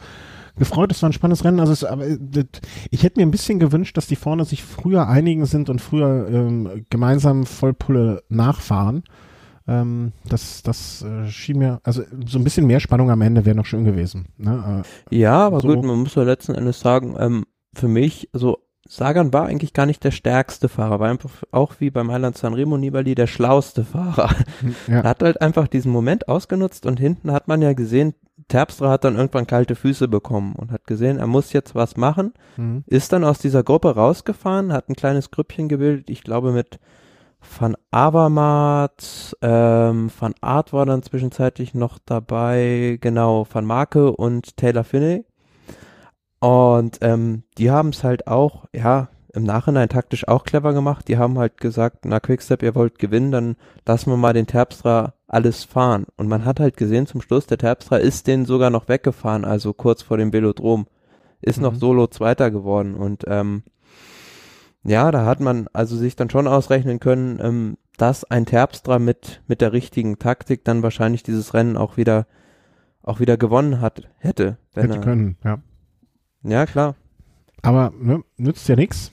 gefreut, 0.57 0.91
es 0.91 1.01
war 1.01 1.09
ein 1.09 1.13
spannendes 1.13 1.43
Rennen. 1.43 1.59
Also 1.59 1.73
es, 1.73 1.83
aber, 1.83 2.05
äh, 2.05 2.17
ich 2.89 3.03
hätte 3.03 3.19
mir 3.19 3.25
ein 3.25 3.31
bisschen 3.31 3.59
gewünscht, 3.59 3.97
dass 3.97 4.07
die 4.07 4.15
vorne 4.15 4.45
sich 4.45 4.63
früher 4.63 5.07
einigen 5.07 5.45
sind 5.45 5.69
und 5.69 5.81
früher 5.81 6.27
ähm, 6.29 6.85
gemeinsam 6.89 7.45
Vollpulle 7.45 8.23
nachfahren. 8.29 9.03
Ähm, 9.67 10.11
das 10.27 10.63
das 10.63 11.03
äh, 11.03 11.27
schien 11.27 11.59
mir, 11.59 11.79
also 11.83 12.03
so 12.25 12.39
ein 12.39 12.43
bisschen 12.43 12.65
mehr 12.65 12.79
Spannung 12.79 13.11
am 13.11 13.21
Ende 13.21 13.45
wäre 13.45 13.55
noch 13.55 13.65
schön 13.65 13.85
gewesen. 13.85 14.27
Ne? 14.37 14.83
Äh, 15.11 15.15
ja, 15.15 15.47
aber 15.47 15.59
so. 15.59 15.67
gut, 15.67 15.85
man 15.85 15.99
muss 15.99 16.15
ja 16.15 16.23
letzten 16.23 16.55
Endes 16.55 16.79
sagen, 16.79 17.15
ähm, 17.19 17.45
für 17.73 17.87
mich, 17.87 18.29
so 18.33 18.57
Sagan 18.91 19.31
war 19.31 19.45
eigentlich 19.45 19.71
gar 19.71 19.85
nicht 19.85 20.03
der 20.03 20.11
stärkste 20.11 20.67
Fahrer, 20.67 20.99
war 20.99 21.09
einfach 21.09 21.31
auch 21.51 21.75
wie 21.79 21.89
beim 21.89 22.11
Highland 22.11 22.37
Sanremo 22.37 22.77
Nibali 22.77 23.15
der 23.15 23.25
schlauste 23.25 23.85
Fahrer. 23.85 24.35
Ja. 24.85 24.99
Er 24.99 25.03
hat 25.03 25.23
halt 25.23 25.39
einfach 25.39 25.69
diesen 25.69 25.93
Moment 25.93 26.27
ausgenutzt 26.27 26.85
und 26.85 26.99
hinten 26.99 27.31
hat 27.31 27.47
man 27.47 27.61
ja 27.61 27.71
gesehen, 27.71 28.15
Terpstra 28.49 28.89
hat 28.89 29.05
dann 29.05 29.15
irgendwann 29.15 29.47
kalte 29.47 29.75
Füße 29.75 30.09
bekommen 30.09 30.55
und 30.57 30.73
hat 30.73 30.87
gesehen, 30.87 31.19
er 31.19 31.27
muss 31.27 31.53
jetzt 31.53 31.73
was 31.73 31.95
machen, 31.95 32.33
mhm. 32.57 32.83
ist 32.85 33.13
dann 33.13 33.23
aus 33.23 33.39
dieser 33.39 33.63
Gruppe 33.63 33.95
rausgefahren, 33.95 34.73
hat 34.73 34.89
ein 34.89 34.95
kleines 34.97 35.31
Grüppchen 35.31 35.69
gebildet, 35.69 36.09
ich 36.09 36.21
glaube 36.21 36.51
mit 36.51 36.77
Van 37.39 37.77
Avermaet, 37.91 39.37
ähm, 39.41 40.11
Van 40.19 40.35
Art 40.41 40.73
war 40.73 40.85
dann 40.85 41.01
zwischenzeitlich 41.01 41.73
noch 41.73 41.97
dabei, 42.05 42.97
genau, 42.99 43.47
Van 43.49 43.63
Marke 43.63 44.11
und 44.11 44.57
Taylor 44.57 44.83
Finney 44.83 45.23
und 46.41 46.97
ähm, 47.01 47.43
die 47.59 47.69
haben 47.69 47.89
es 47.89 48.03
halt 48.03 48.25
auch, 48.25 48.65
ja, 48.73 49.09
im 49.33 49.43
Nachhinein 49.43 49.89
taktisch 49.89 50.27
auch 50.27 50.43
clever 50.43 50.73
gemacht. 50.73 51.07
Die 51.07 51.17
haben 51.17 51.37
halt 51.37 51.61
gesagt, 51.61 52.03
na 52.03 52.19
Quickstep, 52.19 52.63
ihr 52.63 52.75
wollt 52.75 52.99
gewinnen, 52.99 53.31
dann 53.31 53.55
lassen 53.85 54.09
wir 54.09 54.17
mal 54.17 54.33
den 54.33 54.47
Terpstra 54.47 55.13
alles 55.27 55.63
fahren. 55.63 56.05
Und 56.17 56.27
man 56.27 56.43
hat 56.43 56.59
halt 56.59 56.77
gesehen 56.77 57.05
zum 57.05 57.21
Schluss, 57.21 57.45
der 57.45 57.59
Terpstra 57.59 57.97
ist 57.97 58.25
den 58.25 58.45
sogar 58.45 58.71
noch 58.71 58.89
weggefahren, 58.89 59.45
also 59.45 59.71
kurz 59.71 60.01
vor 60.01 60.17
dem 60.17 60.33
Velodrom. 60.33 60.87
Ist 61.41 61.57
mhm. 61.57 61.63
noch 61.63 61.75
solo 61.75 62.07
Zweiter 62.07 62.49
geworden. 62.49 62.95
Und 62.95 63.23
ähm, 63.27 63.63
ja, 64.83 65.11
da 65.11 65.25
hat 65.25 65.41
man 65.41 65.67
also 65.73 65.95
sich 65.95 66.15
dann 66.15 66.31
schon 66.31 66.47
ausrechnen 66.47 66.99
können, 66.99 67.39
ähm, 67.39 67.77
dass 67.97 68.23
ein 68.23 68.47
Terpstra 68.47 68.97
mit, 68.97 69.43
mit 69.47 69.61
der 69.61 69.73
richtigen 69.73 70.17
Taktik 70.17 70.65
dann 70.65 70.81
wahrscheinlich 70.81 71.21
dieses 71.21 71.53
Rennen 71.53 71.77
auch 71.77 71.97
wieder, 71.97 72.25
auch 73.03 73.19
wieder 73.19 73.37
gewonnen 73.37 73.79
hat, 73.79 74.09
hätte. 74.17 74.57
Hätte 74.73 74.95
er, 74.95 75.01
können, 75.01 75.37
ja. 75.43 75.59
Ja, 76.43 76.65
klar. 76.65 76.95
Aber 77.61 77.93
ne, 77.99 78.23
nützt 78.37 78.67
ja 78.67 78.75
nichts. 78.75 79.11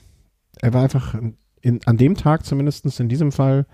Er 0.61 0.73
war 0.73 0.83
einfach 0.83 1.15
in, 1.61 1.79
an 1.85 1.97
dem 1.97 2.15
Tag 2.15 2.45
zumindest 2.45 2.99
in 2.99 3.09
diesem 3.09 3.31
Fall 3.31 3.65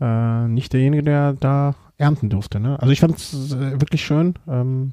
äh, 0.00 0.48
nicht 0.48 0.72
derjenige, 0.72 1.02
der 1.02 1.32
da 1.34 1.74
ernten 1.98 2.30
durfte. 2.30 2.60
Ne? 2.60 2.80
Also 2.80 2.92
ich 2.92 3.00
fand 3.00 3.16
es 3.16 3.52
äh, 3.52 3.80
wirklich 3.80 4.04
schön. 4.04 4.34
Ähm, 4.48 4.92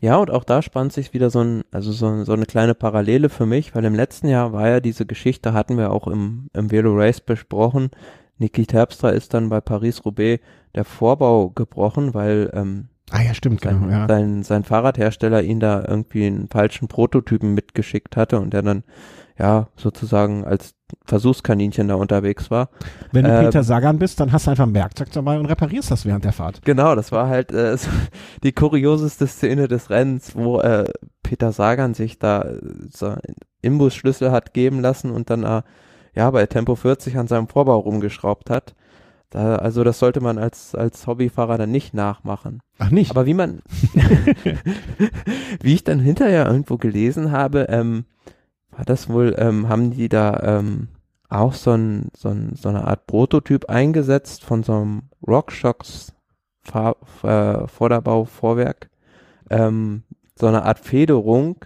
ja, 0.00 0.16
und 0.16 0.30
auch 0.30 0.44
da 0.44 0.60
spannt 0.60 0.92
sich 0.92 1.14
wieder 1.14 1.30
so 1.30 1.40
ein, 1.40 1.62
also 1.70 1.90
so, 1.90 2.24
so 2.24 2.32
eine 2.32 2.46
kleine 2.46 2.74
Parallele 2.74 3.30
für 3.30 3.46
mich, 3.46 3.74
weil 3.74 3.84
im 3.84 3.94
letzten 3.94 4.28
Jahr 4.28 4.52
war 4.52 4.68
ja 4.68 4.80
diese 4.80 5.06
Geschichte, 5.06 5.54
hatten 5.54 5.78
wir 5.78 5.92
auch 5.92 6.06
im, 6.06 6.50
im 6.52 6.70
Velo 6.70 6.94
Race 6.94 7.20
besprochen. 7.20 7.90
Niki 8.38 8.66
Terpstra 8.66 9.10
ist 9.10 9.32
dann 9.32 9.48
bei 9.48 9.60
Paris-Roubaix 9.60 10.42
der 10.74 10.84
Vorbau 10.84 11.50
gebrochen, 11.50 12.14
weil 12.14 12.50
ähm, 12.52 12.88
Ah 13.10 13.22
ja, 13.22 13.34
stimmt, 13.34 13.60
sein, 13.60 13.80
genau. 13.80 13.92
Ja. 13.92 14.08
Sein, 14.08 14.42
sein 14.42 14.64
Fahrradhersteller 14.64 15.42
ihn 15.42 15.60
da 15.60 15.84
irgendwie 15.86 16.26
einen 16.26 16.48
falschen 16.48 16.88
Prototypen 16.88 17.54
mitgeschickt 17.54 18.16
hatte 18.16 18.40
und 18.40 18.52
der 18.52 18.62
dann 18.62 18.84
ja 19.38 19.68
sozusagen 19.76 20.44
als 20.44 20.74
Versuchskaninchen 21.04 21.88
da 21.88 21.96
unterwegs 21.96 22.50
war. 22.50 22.70
Wenn 23.12 23.24
du 23.24 23.30
äh, 23.30 23.44
Peter 23.44 23.64
Sagan 23.64 23.98
bist, 23.98 24.20
dann 24.20 24.32
hast 24.32 24.46
du 24.46 24.52
einfach 24.52 24.66
ein 24.66 24.74
Werkzeug 24.74 25.10
dabei 25.12 25.38
und 25.38 25.46
reparierst 25.46 25.90
das 25.90 26.06
während 26.06 26.24
der 26.24 26.32
Fahrt. 26.32 26.62
Genau, 26.64 26.94
das 26.94 27.12
war 27.12 27.28
halt 27.28 27.52
äh, 27.52 27.76
die 28.42 28.52
kurioseste 28.52 29.26
Szene 29.26 29.68
des 29.68 29.90
Rennens, 29.90 30.34
wo 30.36 30.60
äh, 30.60 30.88
Peter 31.22 31.52
Sagan 31.52 31.94
sich 31.94 32.18
da 32.18 32.46
so 32.90 33.14
Imbusschlüssel 33.60 34.30
hat 34.30 34.54
geben 34.54 34.80
lassen 34.80 35.10
und 35.10 35.30
dann 35.30 35.42
äh, 35.42 35.62
ja, 36.14 36.30
bei 36.30 36.46
Tempo 36.46 36.76
40 36.76 37.16
an 37.18 37.26
seinem 37.26 37.48
Vorbau 37.48 37.78
rumgeschraubt 37.78 38.50
hat. 38.50 38.74
Da, 39.34 39.56
also 39.56 39.82
das 39.82 39.98
sollte 39.98 40.20
man 40.20 40.38
als, 40.38 40.76
als 40.76 41.08
Hobbyfahrer 41.08 41.58
dann 41.58 41.72
nicht 41.72 41.92
nachmachen. 41.92 42.60
Ach 42.78 42.90
nicht? 42.90 43.10
Aber 43.10 43.26
wie 43.26 43.34
man, 43.34 43.62
wie 45.60 45.74
ich 45.74 45.82
dann 45.82 45.98
hinterher 45.98 46.46
irgendwo 46.46 46.76
gelesen 46.76 47.32
habe, 47.32 47.66
ähm, 47.68 48.04
war 48.70 48.84
das 48.84 49.08
wohl, 49.08 49.34
ähm, 49.36 49.68
haben 49.68 49.90
die 49.90 50.08
da 50.08 50.40
ähm, 50.60 50.86
auch 51.28 51.52
so, 51.52 51.72
ein, 51.72 52.10
so, 52.16 52.28
ein, 52.28 52.54
so 52.54 52.68
eine 52.68 52.86
Art 52.86 53.08
Prototyp 53.08 53.68
eingesetzt 53.68 54.44
von 54.44 54.62
so 54.62 54.74
einem 54.74 55.02
RockShox 55.26 56.12
Fahr 56.62 56.94
äh, 57.24 57.66
Vorderbau, 57.66 58.26
Vorwerk, 58.26 58.88
ähm, 59.50 60.04
so 60.36 60.46
eine 60.46 60.62
Art 60.62 60.78
Federung, 60.78 61.56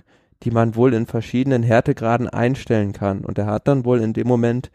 die 0.42 0.50
man 0.50 0.74
wohl 0.74 0.94
in 0.94 1.04
verschiedenen 1.04 1.62
Härtegraden 1.62 2.31
einstellen 2.31 2.94
kann. 2.94 3.26
Und 3.26 3.37
er 3.37 3.44
hat 3.44 3.68
dann 3.68 3.85
wohl 3.85 4.00
in 4.00 4.14
dem 4.14 4.26
Moment 4.26 4.70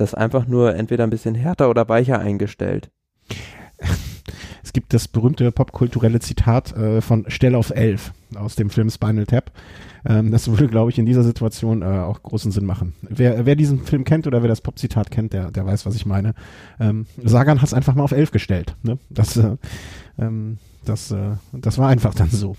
das 0.00 0.14
einfach 0.14 0.46
nur 0.46 0.74
entweder 0.74 1.04
ein 1.04 1.10
bisschen 1.10 1.34
härter 1.34 1.70
oder 1.70 1.88
weicher 1.88 2.18
eingestellt. 2.18 2.90
Es 4.62 4.74
gibt 4.74 4.94
das 4.94 5.08
berühmte 5.08 5.50
popkulturelle 5.50 6.20
Zitat 6.20 6.76
äh, 6.76 7.00
von 7.00 7.24
Stell 7.26 7.56
auf 7.56 7.70
11 7.70 8.12
aus 8.36 8.54
dem 8.54 8.70
Film 8.70 8.88
Spinal 8.88 9.26
Tap. 9.26 9.50
Ähm, 10.04 10.30
das 10.30 10.46
würde, 10.46 10.68
glaube 10.68 10.90
ich, 10.90 10.98
in 10.98 11.06
dieser 11.06 11.24
Situation 11.24 11.82
äh, 11.82 11.86
auch 11.86 12.22
großen 12.22 12.52
Sinn 12.52 12.66
machen. 12.66 12.94
Wer, 13.02 13.46
wer 13.46 13.56
diesen 13.56 13.82
Film 13.82 14.04
kennt 14.04 14.28
oder 14.28 14.42
wer 14.42 14.48
das 14.48 14.60
Pop-Zitat 14.60 15.10
kennt, 15.10 15.32
der, 15.32 15.50
der 15.50 15.66
weiß, 15.66 15.86
was 15.86 15.96
ich 15.96 16.06
meine. 16.06 16.34
Ähm, 16.78 17.06
Sagan 17.20 17.60
hat 17.60 17.66
es 17.66 17.74
einfach 17.74 17.96
mal 17.96 18.04
auf 18.04 18.12
11 18.12 18.30
gestellt. 18.30 18.76
Ne? 18.82 18.98
Das, 19.08 19.36
äh, 19.36 19.56
ähm, 20.20 20.58
das, 20.84 21.10
äh, 21.10 21.32
das 21.52 21.78
war 21.78 21.88
einfach 21.88 22.14
dann 22.14 22.30
so. 22.30 22.56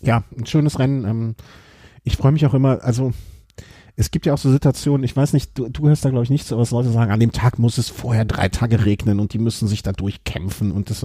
Ja, 0.00 0.24
ein 0.34 0.46
schönes 0.46 0.78
Rennen. 0.78 1.04
Ähm, 1.04 1.34
ich 2.04 2.16
freue 2.16 2.32
mich 2.32 2.46
auch 2.46 2.54
immer, 2.54 2.82
also 2.82 3.12
es 3.98 4.12
gibt 4.12 4.26
ja 4.26 4.32
auch 4.32 4.38
so 4.38 4.50
Situationen, 4.50 5.02
ich 5.02 5.16
weiß 5.16 5.32
nicht, 5.32 5.58
du, 5.58 5.68
du 5.68 5.88
hörst 5.88 6.04
da 6.04 6.10
glaube 6.10 6.22
ich 6.22 6.30
nicht 6.30 6.46
so, 6.46 6.56
was 6.56 6.70
Leute 6.70 6.90
sagen, 6.90 7.10
an 7.10 7.18
dem 7.18 7.32
Tag 7.32 7.58
muss 7.58 7.78
es 7.78 7.88
vorher 7.88 8.24
drei 8.24 8.48
Tage 8.48 8.84
regnen 8.84 9.18
und 9.18 9.32
die 9.32 9.38
müssen 9.38 9.66
sich 9.66 9.82
da 9.82 9.92
durchkämpfen 9.92 10.70
und 10.70 10.88
das 10.88 11.04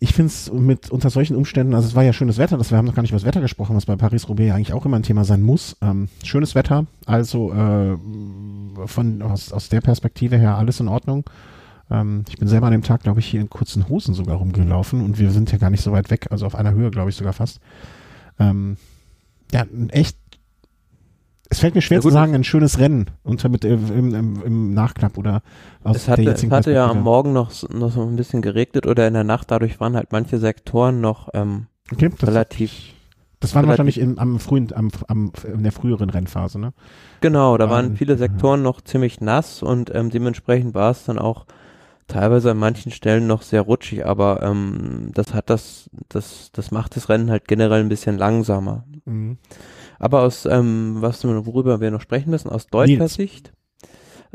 ich 0.00 0.12
finde 0.12 0.28
es 0.28 0.52
mit 0.52 0.90
unter 0.90 1.10
solchen 1.10 1.36
Umständen, 1.36 1.74
also 1.74 1.88
es 1.88 1.94
war 1.94 2.04
ja 2.04 2.12
schönes 2.12 2.38
Wetter, 2.38 2.56
das, 2.56 2.70
wir 2.70 2.78
haben 2.78 2.84
noch 2.84 2.94
gar 2.94 3.02
nicht 3.02 3.10
über 3.10 3.18
das 3.18 3.26
Wetter 3.26 3.40
gesprochen, 3.40 3.74
was 3.76 3.86
bei 3.86 3.96
Paris-Roubaix 3.96 4.54
eigentlich 4.54 4.72
auch 4.72 4.86
immer 4.86 4.96
ein 4.96 5.02
Thema 5.02 5.24
sein 5.24 5.42
muss. 5.42 5.76
Ähm, 5.82 6.08
schönes 6.22 6.54
Wetter, 6.54 6.86
also 7.06 7.52
äh, 7.52 7.96
von 8.86 9.22
aus, 9.22 9.52
aus 9.52 9.68
der 9.68 9.80
Perspektive 9.80 10.36
her 10.36 10.56
alles 10.56 10.78
in 10.78 10.86
Ordnung. 10.86 11.24
Ähm, 11.90 12.24
ich 12.28 12.38
bin 12.38 12.46
selber 12.46 12.66
an 12.66 12.72
dem 12.72 12.82
Tag, 12.82 13.02
glaube 13.02 13.18
ich, 13.18 13.26
hier 13.26 13.40
in 13.40 13.50
kurzen 13.50 13.88
Hosen 13.88 14.14
sogar 14.14 14.36
rumgelaufen 14.36 15.04
und 15.04 15.18
wir 15.18 15.32
sind 15.32 15.50
ja 15.50 15.58
gar 15.58 15.70
nicht 15.70 15.82
so 15.82 15.90
weit 15.90 16.10
weg, 16.10 16.28
also 16.30 16.46
auf 16.46 16.54
einer 16.54 16.72
Höhe, 16.72 16.92
glaube 16.92 17.10
ich, 17.10 17.16
sogar 17.16 17.32
fast. 17.32 17.58
Ähm, 18.38 18.76
ja, 19.52 19.62
ein 19.62 19.90
echt 19.90 20.16
es 21.50 21.60
fällt 21.60 21.74
mir 21.74 21.80
schwer 21.80 21.98
ja, 21.98 22.02
zu 22.02 22.10
sagen, 22.10 22.34
ein 22.34 22.44
schönes 22.44 22.78
Rennen 22.78 23.10
unter 23.22 23.48
mit 23.48 23.64
äh, 23.64 23.74
im, 23.74 24.14
im, 24.14 24.42
im 24.42 24.74
Nachklapp 24.74 25.16
oder 25.16 25.42
aus 25.82 25.96
es 25.96 26.08
hatte, 26.08 26.22
der 26.22 26.34
es 26.34 26.50
hatte 26.50 26.72
ja 26.72 26.90
am 26.90 27.02
Morgen 27.02 27.32
noch, 27.32 27.50
noch 27.70 27.90
so 27.90 28.02
ein 28.02 28.16
bisschen 28.16 28.42
geregnet 28.42 28.86
oder 28.86 29.06
in 29.06 29.14
der 29.14 29.24
Nacht, 29.24 29.50
dadurch 29.50 29.80
waren 29.80 29.96
halt 29.96 30.12
manche 30.12 30.38
Sektoren 30.38 31.00
noch 31.00 31.28
ähm, 31.34 31.66
okay, 31.92 32.10
das, 32.18 32.28
relativ. 32.28 32.72
Das 33.40 33.54
waren 33.54 33.64
relativ, 33.64 33.78
wahrscheinlich 33.78 33.98
in, 33.98 34.18
am 34.18 34.40
frühen, 34.40 34.72
am, 34.74 34.90
am, 35.06 35.32
in 35.44 35.62
der 35.62 35.72
früheren 35.72 36.10
Rennphase, 36.10 36.58
ne? 36.58 36.72
Genau, 37.20 37.56
da 37.56 37.70
waren 37.70 37.96
viele 37.96 38.16
Sektoren 38.16 38.62
noch 38.62 38.80
ziemlich 38.80 39.20
nass 39.20 39.62
und 39.62 39.94
ähm, 39.94 40.10
dementsprechend 40.10 40.74
war 40.74 40.90
es 40.90 41.04
dann 41.04 41.18
auch 41.18 41.46
teilweise 42.08 42.50
an 42.50 42.58
manchen 42.58 42.90
Stellen 42.90 43.26
noch 43.26 43.42
sehr 43.42 43.62
rutschig, 43.62 44.04
aber 44.04 44.42
ähm, 44.42 45.10
das 45.14 45.34
hat 45.34 45.50
das, 45.50 45.88
das, 46.08 46.50
das 46.52 46.70
macht 46.72 46.96
das 46.96 47.08
Rennen 47.08 47.30
halt 47.30 47.46
generell 47.46 47.80
ein 47.80 47.88
bisschen 47.88 48.18
langsamer. 48.18 48.84
Mhm. 49.04 49.38
Aber 49.98 50.22
aus, 50.22 50.46
ähm, 50.46 50.96
was, 51.00 51.24
worüber 51.24 51.80
wir 51.80 51.90
noch 51.90 52.00
sprechen 52.00 52.30
müssen, 52.30 52.50
aus 52.50 52.68
deutscher 52.68 52.98
Nils. 52.98 53.14
Sicht, 53.14 53.52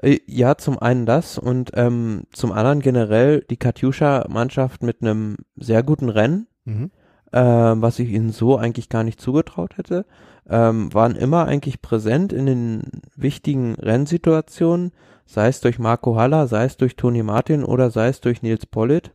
äh, 0.02 0.20
ja, 0.26 0.58
zum 0.58 0.80
einen 0.80 1.06
das 1.06 1.38
und 1.38 1.72
ähm, 1.76 2.24
zum 2.32 2.52
anderen 2.52 2.82
generell 2.82 3.42
die 3.50 3.58
Katjuscha-Mannschaft 3.58 4.84
mit 4.84 5.02
einem 5.02 5.38
sehr 5.56 5.84
guten 5.84 6.10
Rennen, 6.10 6.48
mhm. 6.66 6.92
äh, 7.32 7.42
was 7.42 8.00
ich 8.00 8.10
ihnen 8.10 8.32
so 8.32 8.58
eigentlich 8.58 8.90
gar 8.90 9.04
nicht 9.04 9.22
zugetraut 9.22 9.78
hätte, 9.78 10.06
ähm, 10.50 10.94
waren 10.94 11.16
immer 11.16 11.46
eigentlich 11.46 11.82
präsent 11.82 12.34
in 12.34 12.46
den 12.46 12.82
wichtigen 13.16 13.76
Rennsituationen, 13.76 14.92
sei 15.26 15.48
es 15.48 15.62
durch 15.62 15.80
Marco 15.80 16.16
Haller, 16.18 16.48
sei 16.48 16.66
es 16.66 16.78
durch 16.78 16.96
Toni 16.96 17.24
Martin 17.24 17.64
oder 17.64 17.92
sei 17.92 18.10
es 18.10 18.20
durch 18.20 18.42
Nils 18.42 18.66
Pollitt. 18.66 19.12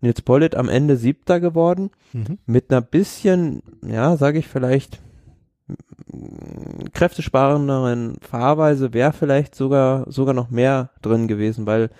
Nils 0.00 0.20
Pollitt 0.20 0.54
am 0.54 0.68
Ende 0.68 0.96
siebter 0.96 1.40
geworden, 1.40 1.90
mhm. 2.12 2.38
mit 2.44 2.70
einer 2.70 2.82
bisschen, 2.82 3.62
ja, 3.86 4.16
sage 4.16 4.38
ich 4.38 4.48
vielleicht, 4.48 5.00
kräftesparenderen 6.92 8.16
Fahrweise 8.20 8.92
wäre 8.92 9.12
vielleicht 9.12 9.54
sogar, 9.54 10.10
sogar 10.10 10.34
noch 10.34 10.50
mehr 10.50 10.90
drin 11.00 11.28
gewesen, 11.28 11.66
weil 11.66 11.90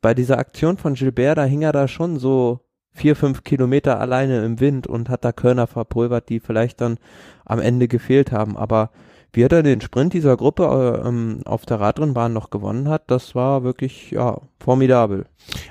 bei 0.00 0.14
dieser 0.14 0.38
Aktion 0.38 0.78
von 0.78 0.94
Gilbert, 0.94 1.38
da 1.38 1.44
hing 1.44 1.62
er 1.62 1.72
da 1.72 1.88
schon 1.88 2.18
so 2.18 2.60
vier, 2.92 3.16
fünf 3.16 3.44
Kilometer 3.44 4.00
alleine 4.00 4.44
im 4.44 4.60
Wind 4.60 4.86
und 4.86 5.08
hat 5.08 5.24
da 5.24 5.32
Körner 5.32 5.66
verpulvert, 5.66 6.28
die 6.28 6.40
vielleicht 6.40 6.80
dann 6.80 6.98
am 7.44 7.60
Ende 7.60 7.86
gefehlt 7.88 8.32
haben. 8.32 8.56
Aber 8.56 8.90
wie 9.32 9.42
er 9.42 9.62
den 9.62 9.80
Sprint 9.80 10.12
dieser 10.12 10.36
Gruppe 10.36 10.64
äh, 11.04 11.08
ähm, 11.08 11.42
auf 11.44 11.64
der 11.64 11.78
Radrennbahn 11.78 12.32
noch 12.32 12.50
gewonnen 12.50 12.88
hat, 12.88 13.10
das 13.10 13.34
war 13.34 13.62
wirklich 13.62 14.10
ja 14.10 14.40
formidabel. 14.58 15.26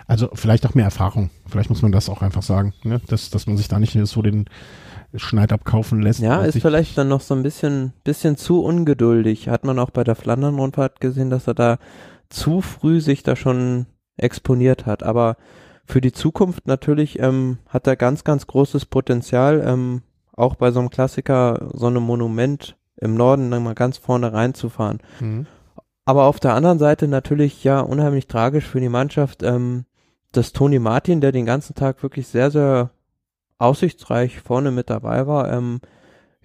Also 0.07 0.29
vielleicht 0.33 0.65
auch 0.65 0.75
mehr 0.75 0.85
Erfahrung. 0.85 1.29
Vielleicht 1.47 1.69
muss 1.69 1.81
man 1.81 1.91
das 1.91 2.09
auch 2.09 2.21
einfach 2.21 2.43
sagen, 2.43 2.73
ne? 2.83 3.01
dass, 3.07 3.29
dass 3.29 3.47
man 3.47 3.57
sich 3.57 3.67
da 3.67 3.79
nicht 3.79 3.97
so 4.07 4.21
den 4.21 4.45
Schneid 5.15 5.52
abkaufen 5.52 6.02
lässt. 6.02 6.19
Ja, 6.19 6.43
ist 6.43 6.62
vielleicht 6.62 6.98
dann 6.98 7.08
noch 7.08 7.22
so 7.22 7.34
ein 7.34 7.43
bisschen, 7.43 7.93
bisschen 8.04 8.38
zu 8.38 8.63
ungeduldig. 8.63 9.50
Hat 9.50 9.63
man 9.63 9.80
auch 9.80 9.89
bei 9.89 10.04
der 10.04 10.15
Flandern-Rundfahrt 10.15 11.00
gesehen, 11.00 11.30
dass 11.30 11.48
er 11.48 11.56
da 11.56 11.78
zu 12.30 12.62
früh 12.62 13.02
sich 13.02 13.24
da 13.24 13.36
schon 13.36 13.88
exponiert 14.17 14.86
hat. 14.86 15.04
Aber 15.04 15.38
für 15.86 16.02
die 16.02 16.12
Zukunft 16.12 16.67
natürlich 16.67 17.19
ähm, 17.19 17.58
hat 17.67 17.88
er 17.88 17.95
ganz, 17.95 18.24
ganz 18.24 18.45
großes 18.45 18.86
Potenzial, 18.86 19.63
ähm, 19.65 20.04
auch 20.36 20.56
bei 20.56 20.72
so 20.72 20.80
einem 20.80 20.91
Klassiker, 20.91 21.69
so 21.74 21.88
einem 21.88 22.04
Monument 22.04 22.78
im 22.98 23.15
Norden 23.15 23.50
dann 23.50 23.63
mal 23.63 23.76
ganz 23.76 23.98
vorne 23.98 24.32
reinzufahren. 24.32 25.00
Mhm. 25.19 25.48
Aber 26.06 26.26
auf 26.26 26.39
der 26.39 26.54
anderen 26.54 26.80
Seite 26.80 27.08
natürlich 27.08 27.63
ja 27.63 27.80
unheimlich 27.80 28.28
tragisch 28.28 28.65
für 28.65 28.80
die 28.80 28.89
Mannschaft, 28.89 29.43
ähm, 29.43 29.86
dass 30.32 30.54
Toni 30.54 30.80
Martin, 30.80 31.22
der 31.22 31.32
den 31.32 31.45
ganzen 31.45 31.76
Tag 31.76 32.04
wirklich 32.04 32.28
sehr, 32.28 32.52
sehr 32.52 32.91
aussichtsreich 33.60 34.39
vorne 34.39 34.72
mit 34.72 34.89
dabei 34.89 35.28
war, 35.28 35.52
ähm, 35.52 35.82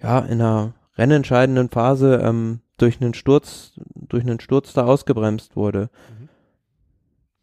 ja, 0.01 0.19
in 0.19 0.41
einer 0.41 0.73
rennentscheidenden 0.97 1.69
Phase 1.69 2.21
ähm, 2.23 2.61
durch 2.77 3.01
einen 3.01 3.13
Sturz, 3.13 3.73
durch 3.95 4.23
einen 4.23 4.39
Sturz 4.39 4.73
da 4.73 4.85
ausgebremst 4.85 5.55
wurde. 5.55 5.89
Mhm. 6.19 6.29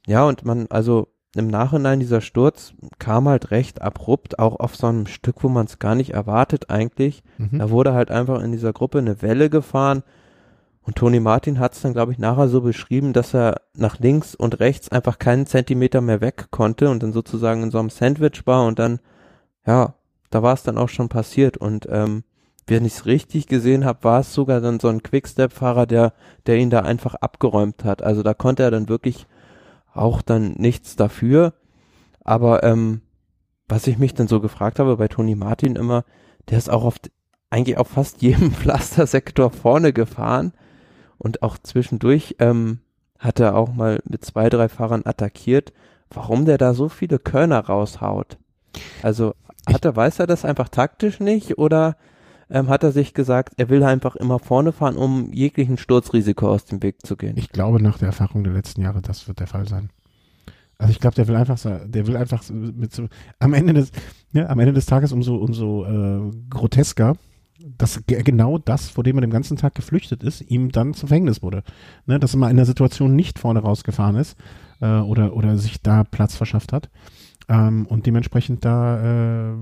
Ja, 0.07 0.25
und 0.25 0.45
man, 0.45 0.67
also 0.71 1.09
im 1.35 1.47
Nachhinein 1.49 2.01
dieser 2.01 2.21
Sturz 2.21 2.75
kam 2.99 3.29
halt 3.29 3.51
recht 3.51 3.81
abrupt, 3.81 4.39
auch 4.39 4.61
auf 4.61 4.77
so 4.77 4.87
einem 4.87 5.07
Stück, 5.07 5.43
wo 5.43 5.49
man 5.49 5.67
es 5.67 5.79
gar 5.79 5.95
nicht 5.95 6.11
erwartet 6.11 6.69
eigentlich. 6.69 7.23
Mhm. 7.39 7.59
Da 7.59 7.71
wurde 7.71 7.95
halt 7.95 8.11
einfach 8.11 8.43
in 8.43 8.53
dieser 8.53 8.73
Gruppe 8.73 8.99
eine 8.99 9.23
Welle 9.23 9.49
gefahren. 9.49 10.03
Und 10.83 10.97
Toni 10.97 11.21
Martin 11.21 11.59
hat 11.59 11.75
es 11.75 11.81
dann, 11.81 11.93
glaube 11.93 12.13
ich, 12.13 12.19
nachher 12.19 12.49
so 12.49 12.61
beschrieben, 12.61 13.13
dass 13.13 13.35
er 13.35 13.63
nach 13.75 14.01
links 14.01 14.35
und 14.35 14.61
rechts 14.61 14.91
einfach 14.91 15.19
keinen 15.19 15.47
Zentimeter 15.47 16.01
mehr 16.01 16.21
weg 16.21 16.49
konnte 16.51 16.91
und 16.91 17.03
dann 17.03 17.13
sozusagen 17.13 17.63
in 17.63 17.71
so 17.71 17.79
einem 17.79 17.91
Sandwich 17.91 18.47
war 18.47 18.67
und 18.67 18.79
dann 18.79 18.99
ja, 19.67 19.95
da 20.31 20.43
war 20.43 20.55
es 20.55 20.63
dann 20.63 20.79
auch 20.79 20.89
schon 20.89 21.09
passiert 21.09 21.57
und 21.57 21.87
ähm, 21.91 22.25
wenn 22.67 22.85
ich 22.85 22.95
es 22.95 23.07
richtig 23.07 23.47
gesehen 23.49 23.85
habe, 23.85 24.05
war 24.05 24.21
es 24.21 24.33
sogar 24.33 24.61
dann 24.61 24.81
so 24.81 24.89
ein 24.89 25.03
Quickstep-Fahrer, 25.03 25.87
der, 25.87 26.13
der 26.47 26.59
ihn 26.59 26.71
da 26.71 26.81
einfach 26.81 27.15
abgeräumt 27.15 27.85
hat. 27.85 28.03
Also 28.03 28.23
da 28.23 28.35
konnte 28.35 28.63
er 28.63 28.71
dann 28.71 28.89
wirklich 28.89 29.27
auch 29.93 30.23
dann 30.23 30.53
nichts 30.53 30.97
dafür. 30.97 31.55
Aber 32.25 32.63
ähm, 32.63 33.03
was 33.69 33.87
ich 33.87 33.99
mich 33.99 34.15
dann 34.15 34.29
so 34.29 34.41
gefragt 34.41 34.79
habe 34.79 34.97
bei 34.97 35.09
Toni 35.09 35.35
Martin 35.35 35.77
immer, 35.77 36.05
der 36.49 36.59
ist 36.59 36.71
auch 36.71 36.85
auf 36.85 36.97
eigentlich 37.51 37.79
auf 37.79 37.89
fast 37.89 38.23
jedem 38.23 38.53
Pflastersektor 38.53 39.51
vorne 39.51 39.93
gefahren 39.93 40.53
und 41.19 41.43
auch 41.43 41.59
zwischendurch 41.59 42.37
ähm, 42.39 42.81
hat 43.19 43.39
er 43.39 43.57
auch 43.57 43.73
mal 43.73 44.01
mit 44.05 44.25
zwei, 44.25 44.49
drei 44.49 44.69
Fahrern 44.69 45.03
attackiert. 45.05 45.73
Warum 46.11 46.45
der 46.45 46.59
da 46.59 46.75
so 46.75 46.89
viele 46.89 47.19
Körner 47.19 47.61
raushaut? 47.61 48.39
Also 49.03 49.35
hat 49.67 49.85
er, 49.85 49.97
weiß 49.97 50.19
er 50.19 50.27
das 50.27 50.45
einfach 50.45 50.69
taktisch 50.69 51.21
nicht 51.21 51.59
oder 51.59 51.97
ähm, 52.51 52.69
hat 52.69 52.83
er 52.83 52.93
sich 52.93 53.15
gesagt, 53.15 53.55
er 53.57 53.71
will 53.71 53.83
einfach 53.83 54.15
immer 54.17 54.39
vorne 54.39 54.73
fahren, 54.73 54.97
um 54.97 55.33
jeglichen 55.33 55.79
Sturzrisiko 55.79 56.49
aus 56.49 56.65
dem 56.65 56.83
Weg 56.83 57.05
zu 57.07 57.17
gehen? 57.17 57.37
Ich 57.37 57.51
glaube, 57.51 57.83
nach 57.83 57.99
der 57.99 58.09
Erfahrung 58.09 58.45
der 58.45 58.53
letzten 58.53 58.83
Jahre, 58.83 59.01
das 59.01 59.27
wird 59.27 59.41
der 59.41 59.47
Fall 59.47 59.67
sein. 59.67 59.91
Also 60.79 60.91
ich 60.91 61.01
glaube, 61.01 61.15
der 61.15 61.29
will 61.29 61.37
einfach, 61.37 61.59
der 61.63 62.07
will 62.07 62.17
einfach 62.17 62.43
mit 62.51 62.93
so, 62.93 63.09
am 63.39 63.55
Ende 63.55 63.73
des, 63.73 63.93
ja, 64.33 64.49
am 64.49 64.59
Ende 64.59 64.73
des 64.73 64.87
Tages 64.87 65.13
umso, 65.13 65.37
umso 65.37 65.85
äh, 65.85 66.31
grotesker, 66.51 67.17
dass 67.79 68.03
genau 68.07 68.59
das, 68.59 68.89
vor 68.89 69.05
dem 69.05 69.17
er 69.17 69.21
den 69.21 69.31
ganzen 69.31 69.57
Tag 69.57 69.75
geflüchtet 69.77 70.25
ist, 70.25 70.41
ihm 70.41 70.73
dann 70.73 70.95
zum 70.95 71.09
Verhängnis 71.09 71.43
wurde. 71.43 71.63
Ne, 72.07 72.19
dass 72.19 72.35
er 72.35 72.39
mal 72.39 72.51
in 72.51 72.57
der 72.57 72.67
Situation 72.67 73.15
nicht 73.15 73.39
vorne 73.39 73.61
rausgefahren 73.61 74.17
ist 74.17 74.37
äh, 74.81 74.99
oder, 74.99 75.37
oder 75.37 75.57
sich 75.57 75.81
da 75.81 76.03
Platz 76.03 76.35
verschafft 76.35 76.73
hat 76.73 76.91
ähm, 77.53 77.87
und 77.87 78.07
dementsprechend 78.07 78.65
da 78.65 79.51
äh, 79.51 79.53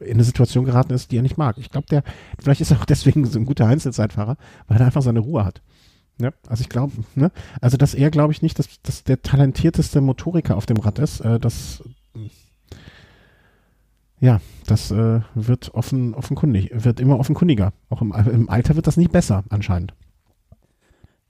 in 0.00 0.14
eine 0.14 0.24
Situation 0.24 0.66
geraten 0.66 0.92
ist, 0.92 1.10
die 1.10 1.16
er 1.16 1.22
nicht 1.22 1.38
mag. 1.38 1.56
Ich 1.58 1.70
glaube, 1.70 1.86
der, 1.90 2.02
vielleicht 2.38 2.60
ist 2.60 2.70
er 2.70 2.78
auch 2.78 2.84
deswegen 2.84 3.24
so 3.24 3.38
ein 3.38 3.46
guter 3.46 3.66
Einzelzeitfahrer, 3.66 4.36
weil 4.68 4.78
er 4.78 4.86
einfach 4.86 5.02
seine 5.02 5.20
Ruhe 5.20 5.44
hat. 5.44 5.62
Ja, 6.18 6.32
also 6.46 6.60
ich 6.60 6.68
glaube, 6.68 6.92
ne, 7.14 7.32
also 7.62 7.78
dass 7.78 7.94
er, 7.94 8.10
glaube 8.10 8.34
ich, 8.34 8.42
nicht, 8.42 8.58
dass, 8.58 8.82
dass 8.82 9.04
der 9.04 9.22
talentierteste 9.22 10.02
Motoriker 10.02 10.56
auf 10.58 10.66
dem 10.66 10.76
Rad 10.76 10.98
ist, 10.98 11.20
äh, 11.20 11.40
das 11.40 11.82
ja, 14.22 14.42
das 14.66 14.90
äh, 14.90 15.20
wird 15.34 15.72
offen, 15.72 16.12
offenkundig, 16.12 16.70
wird 16.74 17.00
immer 17.00 17.18
offenkundiger. 17.18 17.72
Auch 17.88 18.02
im, 18.02 18.12
im 18.12 18.50
Alter 18.50 18.76
wird 18.76 18.86
das 18.86 18.98
nicht 18.98 19.12
besser, 19.12 19.44
anscheinend. 19.48 19.94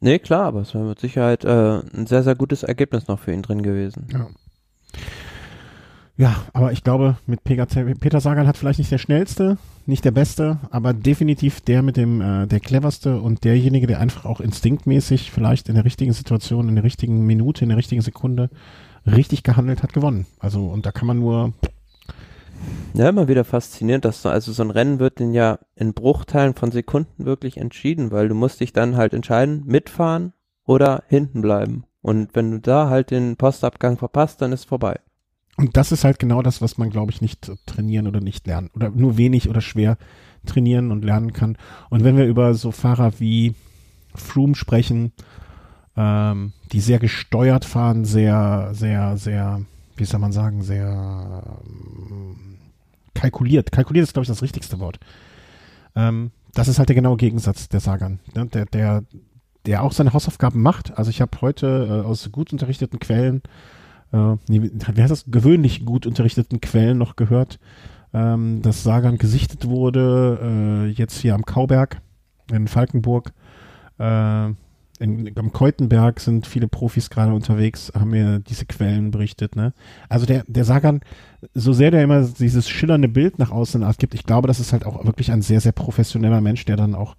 Nee, 0.01 0.19
klar, 0.19 0.47
aber 0.47 0.63
es 0.63 0.75
wäre 0.75 0.85
mit 0.85 0.99
Sicherheit 0.99 1.45
äh, 1.45 1.83
ein 1.95 2.07
sehr, 2.09 2.25
sehr 2.25 2.35
gutes 2.35 2.65
Ergebnis 2.65 3.07
noch 3.07 3.21
für 3.21 3.33
ihn 3.33 3.43
drin 3.43 3.63
gewesen. 3.63 4.09
Ja. 4.13 4.27
Ja, 6.21 6.37
aber 6.53 6.71
ich 6.73 6.85
glaube, 6.85 7.17
mit 7.25 7.45
Peter, 7.45 8.21
Sagan 8.21 8.47
hat 8.47 8.59
vielleicht 8.59 8.79
nicht 8.79 8.93
der 8.93 8.99
schnellste, 8.99 9.57
nicht 9.87 10.05
der 10.05 10.11
beste, 10.11 10.59
aber 10.71 10.93
definitiv 10.93 11.63
der 11.63 11.81
mit 11.81 11.97
dem, 11.97 12.21
äh, 12.21 12.47
der 12.47 12.61
cleverste 12.61 13.23
und 13.23 13.43
derjenige, 13.43 13.87
der 13.87 14.01
einfach 14.01 14.27
auch 14.27 14.43
instinktmäßig 14.43 15.31
vielleicht 15.31 15.71
in 15.71 15.77
der 15.77 15.87
richtigen 15.87 16.13
Situation, 16.13 16.69
in 16.69 16.75
der 16.75 16.85
richtigen 16.85 17.25
Minute, 17.25 17.65
in 17.65 17.71
der 17.71 17.79
richtigen 17.79 18.03
Sekunde 18.03 18.51
richtig 19.07 19.45
gehandelt 19.45 19.83
hat, 19.83 19.95
gewonnen. 19.95 20.27
Also, 20.39 20.67
und 20.67 20.85
da 20.85 20.93
kann 20.93 21.07
man 21.07 21.21
nur. 21.21 21.55
Ja, 22.93 23.09
immer 23.09 23.27
wieder 23.27 23.45
faszinierend, 23.45 24.05
dass 24.05 24.21
so, 24.21 24.29
also 24.29 24.53
so 24.53 24.63
ein 24.63 24.71
Rennen 24.71 24.99
wird 24.99 25.21
denn 25.21 25.33
ja 25.33 25.59
in 25.75 25.95
Bruchteilen 25.95 26.53
von 26.53 26.71
Sekunden 26.71 27.25
wirklich 27.25 27.57
entschieden, 27.57 28.11
weil 28.11 28.29
du 28.29 28.35
musst 28.35 28.61
dich 28.61 28.75
dann 28.75 28.99
halt 28.99 29.15
entscheiden, 29.15 29.63
mitfahren 29.65 30.35
oder 30.67 31.03
hinten 31.09 31.41
bleiben. 31.41 31.85
Und 32.03 32.35
wenn 32.35 32.51
du 32.51 32.61
da 32.61 32.91
halt 32.91 33.11
den 33.11 33.37
Postabgang 33.37 33.97
verpasst, 33.97 34.43
dann 34.43 34.53
ist 34.53 34.67
vorbei. 34.67 35.01
Und 35.61 35.77
das 35.77 35.93
ist 35.93 36.05
halt 36.05 36.19
genau 36.19 36.41
das, 36.41 36.63
was 36.63 36.79
man, 36.79 36.89
glaube 36.89 37.13
ich, 37.13 37.21
nicht 37.21 37.53
trainieren 37.67 38.07
oder 38.07 38.21
nicht 38.21 38.47
lernen 38.47 38.71
oder 38.75 38.89
nur 38.89 39.19
wenig 39.19 39.51
oder 39.51 39.61
schwer 39.61 39.99
trainieren 40.47 40.91
und 40.91 41.05
lernen 41.05 41.35
kann. 41.35 41.59
Und 41.91 42.03
wenn 42.03 42.17
wir 42.17 42.25
über 42.25 42.55
so 42.55 42.73
Fahrer 42.73 43.21
wie 43.21 43.55
Froome 44.15 44.55
sprechen, 44.55 45.13
ähm, 45.99 46.55
die 46.73 46.81
sehr 46.81 46.99
gesteuert 46.99 47.67
fahren, 47.67 48.07
sehr, 48.07 48.71
sehr, 48.73 49.19
sehr, 49.19 49.61
wie 49.97 50.07
soll 50.07 50.19
man 50.19 50.33
sagen, 50.33 50.63
sehr 50.63 51.43
ähm, 51.63 52.57
kalkuliert. 53.13 53.71
Kalkuliert 53.71 54.05
ist, 54.05 54.15
glaube 54.15 54.25
ich, 54.25 54.29
das 54.29 54.43
richtigste 54.43 54.79
Wort. 54.79 54.99
Ähm, 55.95 56.31
das 56.55 56.69
ist 56.69 56.79
halt 56.79 56.89
der 56.89 56.97
genaue 56.97 57.19
Gegensatz 57.19 57.69
der 57.69 57.81
Sagan. 57.81 58.19
Ne? 58.35 58.47
Der, 58.47 58.65
der, 58.65 59.05
der 59.67 59.83
auch 59.83 59.93
seine 59.93 60.15
Hausaufgaben 60.15 60.63
macht. 60.63 60.97
Also 60.97 61.11
ich 61.11 61.21
habe 61.21 61.39
heute 61.43 62.03
äh, 62.03 62.07
aus 62.07 62.33
gut 62.33 62.51
unterrichteten 62.51 62.99
Quellen 62.99 63.43
äh, 64.13 64.37
wie 64.49 64.71
heißt 65.03 65.11
das, 65.11 65.25
gewöhnlich 65.27 65.85
gut 65.85 66.07
unterrichteten 66.07 66.61
Quellen 66.61 66.99
noch 66.99 67.17
gehört, 67.17 67.59
ähm, 68.13 68.63
dass 68.63 68.83
Sagan 68.83 69.19
gesichtet 69.19 69.67
wurde, 69.69 70.39
äh, 70.43 70.91
jetzt 70.91 71.21
hier 71.21 71.35
am 71.35 71.45
Kauberg 71.45 72.01
in 72.51 72.69
Falkenburg. 72.69 73.33
Äh, 73.99 74.51
in, 75.01 75.33
am 75.37 75.53
Keutenberg 75.53 76.21
sind 76.21 76.47
viele 76.47 76.69
Profis 76.69 77.09
gerade 77.09 77.33
unterwegs, 77.33 77.91
haben 77.95 78.11
mir 78.11 78.41
diese 78.41 78.67
Quellen 78.67 79.11
berichtet. 79.11 79.57
Ne? 79.57 79.73
Also 80.11 80.27
der, 80.27 80.45
der 80.47 80.65
Sagan, 80.65 81.01
so 81.55 81.73
sehr 81.73 81.91
der 81.91 82.03
immer 82.03 82.23
dieses 82.23 82.69
schillernde 82.69 83.09
Bild 83.09 83.39
nach 83.39 83.51
außen 83.51 83.83
gibt, 83.99 84.15
ich 84.15 84.25
glaube, 84.25 84.47
das 84.47 84.61
ist 84.61 84.73
halt 84.73 84.85
auch 84.85 85.05
wirklich 85.07 85.33
ein 85.33 85.41
sehr, 85.41 85.61
sehr 85.61 85.73
professioneller 85.73 86.43
Mensch, 86.43 86.67
der 86.67 86.77
dann 86.77 86.95
auch 86.95 87.17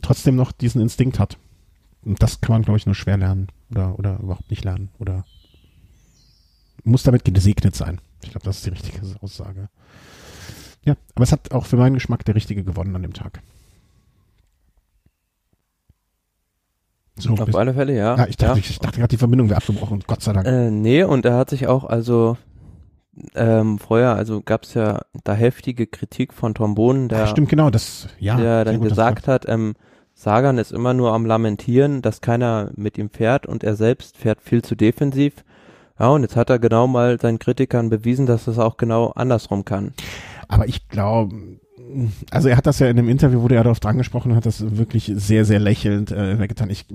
trotzdem 0.00 0.34
noch 0.34 0.50
diesen 0.50 0.80
Instinkt 0.80 1.18
hat. 1.18 1.36
Und 2.04 2.22
das 2.22 2.40
kann 2.40 2.54
man, 2.54 2.62
glaube 2.62 2.78
ich, 2.78 2.86
nur 2.86 2.94
schwer 2.94 3.18
lernen 3.18 3.48
oder, 3.70 3.98
oder 3.98 4.18
überhaupt 4.20 4.50
nicht 4.50 4.64
lernen 4.64 4.88
oder 4.98 5.24
muss 6.84 7.02
damit 7.02 7.24
gesegnet 7.24 7.74
sein. 7.74 8.00
Ich 8.22 8.30
glaube, 8.30 8.44
das 8.44 8.58
ist 8.58 8.66
die 8.66 8.70
richtige 8.70 9.00
Aussage. 9.20 9.68
Ja, 10.84 10.96
aber 11.14 11.24
es 11.24 11.32
hat 11.32 11.52
auch 11.52 11.66
für 11.66 11.76
meinen 11.76 11.94
Geschmack 11.94 12.24
der 12.24 12.34
Richtige 12.34 12.62
gewonnen 12.62 12.94
an 12.94 13.02
dem 13.02 13.14
Tag. 13.14 13.40
So, 17.16 17.32
Auf 17.34 17.54
alle 17.54 17.74
Fälle, 17.74 17.96
ja. 17.96 18.16
ja 18.16 18.26
ich 18.26 18.36
dachte, 18.36 18.58
ja. 18.58 18.64
ich 18.68 18.78
dachte 18.78 18.98
gerade, 18.98 19.10
die 19.10 19.16
Verbindung 19.16 19.48
wäre 19.48 19.58
abgebrochen, 19.58 20.02
Gott 20.06 20.22
sei 20.22 20.32
Dank. 20.32 20.46
Äh, 20.46 20.70
nee, 20.70 21.04
und 21.04 21.24
er 21.24 21.36
hat 21.36 21.48
sich 21.48 21.68
auch, 21.68 21.84
also 21.84 22.36
ähm, 23.36 23.78
vorher, 23.78 24.16
also 24.16 24.42
gab 24.42 24.64
es 24.64 24.74
ja 24.74 25.02
da 25.22 25.32
heftige 25.32 25.86
Kritik 25.86 26.32
von 26.32 26.54
Tom 26.54 26.74
Bohnen, 26.74 27.08
der, 27.08 27.24
Ach, 27.24 27.28
stimmt, 27.28 27.48
genau, 27.48 27.70
das, 27.70 28.08
ja, 28.18 28.36
der 28.36 28.64
dann 28.64 28.80
gesagt 28.80 29.28
hat, 29.28 29.48
ähm, 29.48 29.74
Sagan 30.14 30.58
ist 30.58 30.72
immer 30.72 30.92
nur 30.92 31.12
am 31.12 31.24
Lamentieren, 31.24 32.02
dass 32.02 32.20
keiner 32.20 32.70
mit 32.76 32.98
ihm 32.98 33.10
fährt 33.10 33.46
und 33.46 33.62
er 33.62 33.76
selbst 33.76 34.16
fährt 34.16 34.40
viel 34.40 34.62
zu 34.62 34.74
defensiv. 34.74 35.44
Ja, 35.98 36.08
und 36.08 36.22
jetzt 36.22 36.36
hat 36.36 36.50
er 36.50 36.58
genau 36.58 36.86
mal 36.86 37.20
seinen 37.20 37.38
Kritikern 37.38 37.88
bewiesen, 37.88 38.26
dass 38.26 38.46
es 38.46 38.58
auch 38.58 38.76
genau 38.76 39.10
andersrum 39.10 39.64
kann. 39.64 39.92
Aber 40.48 40.66
ich 40.66 40.88
glaube, 40.88 41.58
also 42.30 42.48
er 42.48 42.56
hat 42.56 42.66
das 42.66 42.80
ja 42.80 42.88
in 42.88 42.96
dem 42.96 43.08
Interview, 43.08 43.42
wo 43.42 43.48
er 43.48 43.62
darauf 43.62 43.80
dran 43.80 43.98
gesprochen 43.98 44.34
hat, 44.34 44.46
das 44.46 44.76
wirklich 44.76 45.12
sehr, 45.14 45.44
sehr 45.44 45.60
lächelnd 45.60 46.10
äh, 46.10 46.46
getan. 46.48 46.70
Ich, 46.70 46.86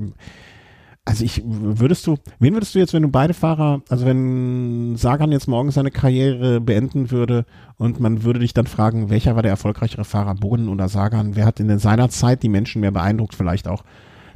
also 1.05 1.23
ich, 1.23 1.41
würdest 1.45 2.05
du, 2.05 2.17
wen 2.39 2.53
würdest 2.53 2.75
du 2.75 2.79
jetzt, 2.79 2.93
wenn 2.93 3.03
du 3.03 3.07
beide 3.07 3.33
Fahrer, 3.33 3.81
also 3.89 4.05
wenn 4.05 4.95
Sagan 4.97 5.31
jetzt 5.31 5.47
morgen 5.47 5.71
seine 5.71 5.91
Karriere 5.91 6.59
beenden 6.59 7.09
würde 7.09 7.45
und 7.77 7.99
man 7.99 8.23
würde 8.23 8.39
dich 8.39 8.53
dann 8.53 8.67
fragen, 8.67 9.09
welcher 9.09 9.35
war 9.35 9.41
der 9.41 9.51
erfolgreichere 9.51 10.05
Fahrer, 10.05 10.35
Boden 10.35 10.67
oder 10.67 10.89
Sagan, 10.89 11.35
wer 11.35 11.45
hat 11.45 11.59
in 11.59 11.79
seiner 11.79 12.09
Zeit 12.09 12.43
die 12.43 12.49
Menschen 12.49 12.81
mehr 12.81 12.91
beeindruckt, 12.91 13.33
vielleicht 13.33 13.67
auch, 13.67 13.83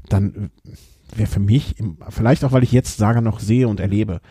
dann 0.09 0.51
wäre 1.14 1.30
für 1.30 1.39
mich, 1.39 1.76
vielleicht 2.09 2.43
auch, 2.43 2.53
weil 2.53 2.64
ich 2.64 2.72
jetzt 2.72 2.97
Sagan 2.97 3.24
noch 3.24 3.39
sehe 3.39 3.68
und 3.68 3.80
erlebe, 3.80 4.22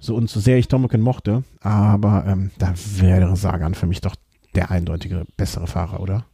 so 0.00 0.14
und 0.16 0.28
so 0.28 0.40
sehr 0.40 0.58
ich 0.58 0.68
Tomoken 0.68 1.00
mochte, 1.00 1.44
aber 1.60 2.24
ähm, 2.26 2.50
da 2.58 2.74
wäre 2.98 3.36
Sagan 3.36 3.74
für 3.74 3.86
mich 3.86 4.00
doch 4.00 4.16
der 4.54 4.70
eindeutige 4.70 5.26
bessere 5.36 5.66
Fahrer, 5.66 6.00
oder? 6.00 6.24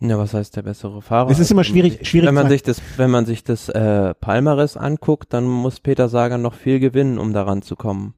Ja, 0.00 0.18
was 0.18 0.34
heißt 0.34 0.56
der 0.56 0.62
bessere 0.62 1.00
Fahrer? 1.00 1.30
Es 1.30 1.38
ist 1.38 1.50
immer 1.50 1.62
schwierig, 1.62 2.06
schwierig. 2.08 2.26
Wenn 2.26 2.34
man 2.34 2.48
sich 2.48 2.62
das, 2.62 2.82
wenn 2.96 3.10
man 3.10 3.24
sich 3.24 3.44
das 3.44 3.68
äh, 3.68 4.14
Palmares 4.14 4.76
anguckt, 4.76 5.32
dann 5.32 5.44
muss 5.44 5.78
Peter 5.78 6.08
Sagan 6.08 6.42
noch 6.42 6.54
viel 6.54 6.80
gewinnen, 6.80 7.18
um 7.18 7.32
daran 7.32 7.62
zu 7.62 7.76
kommen. 7.76 8.14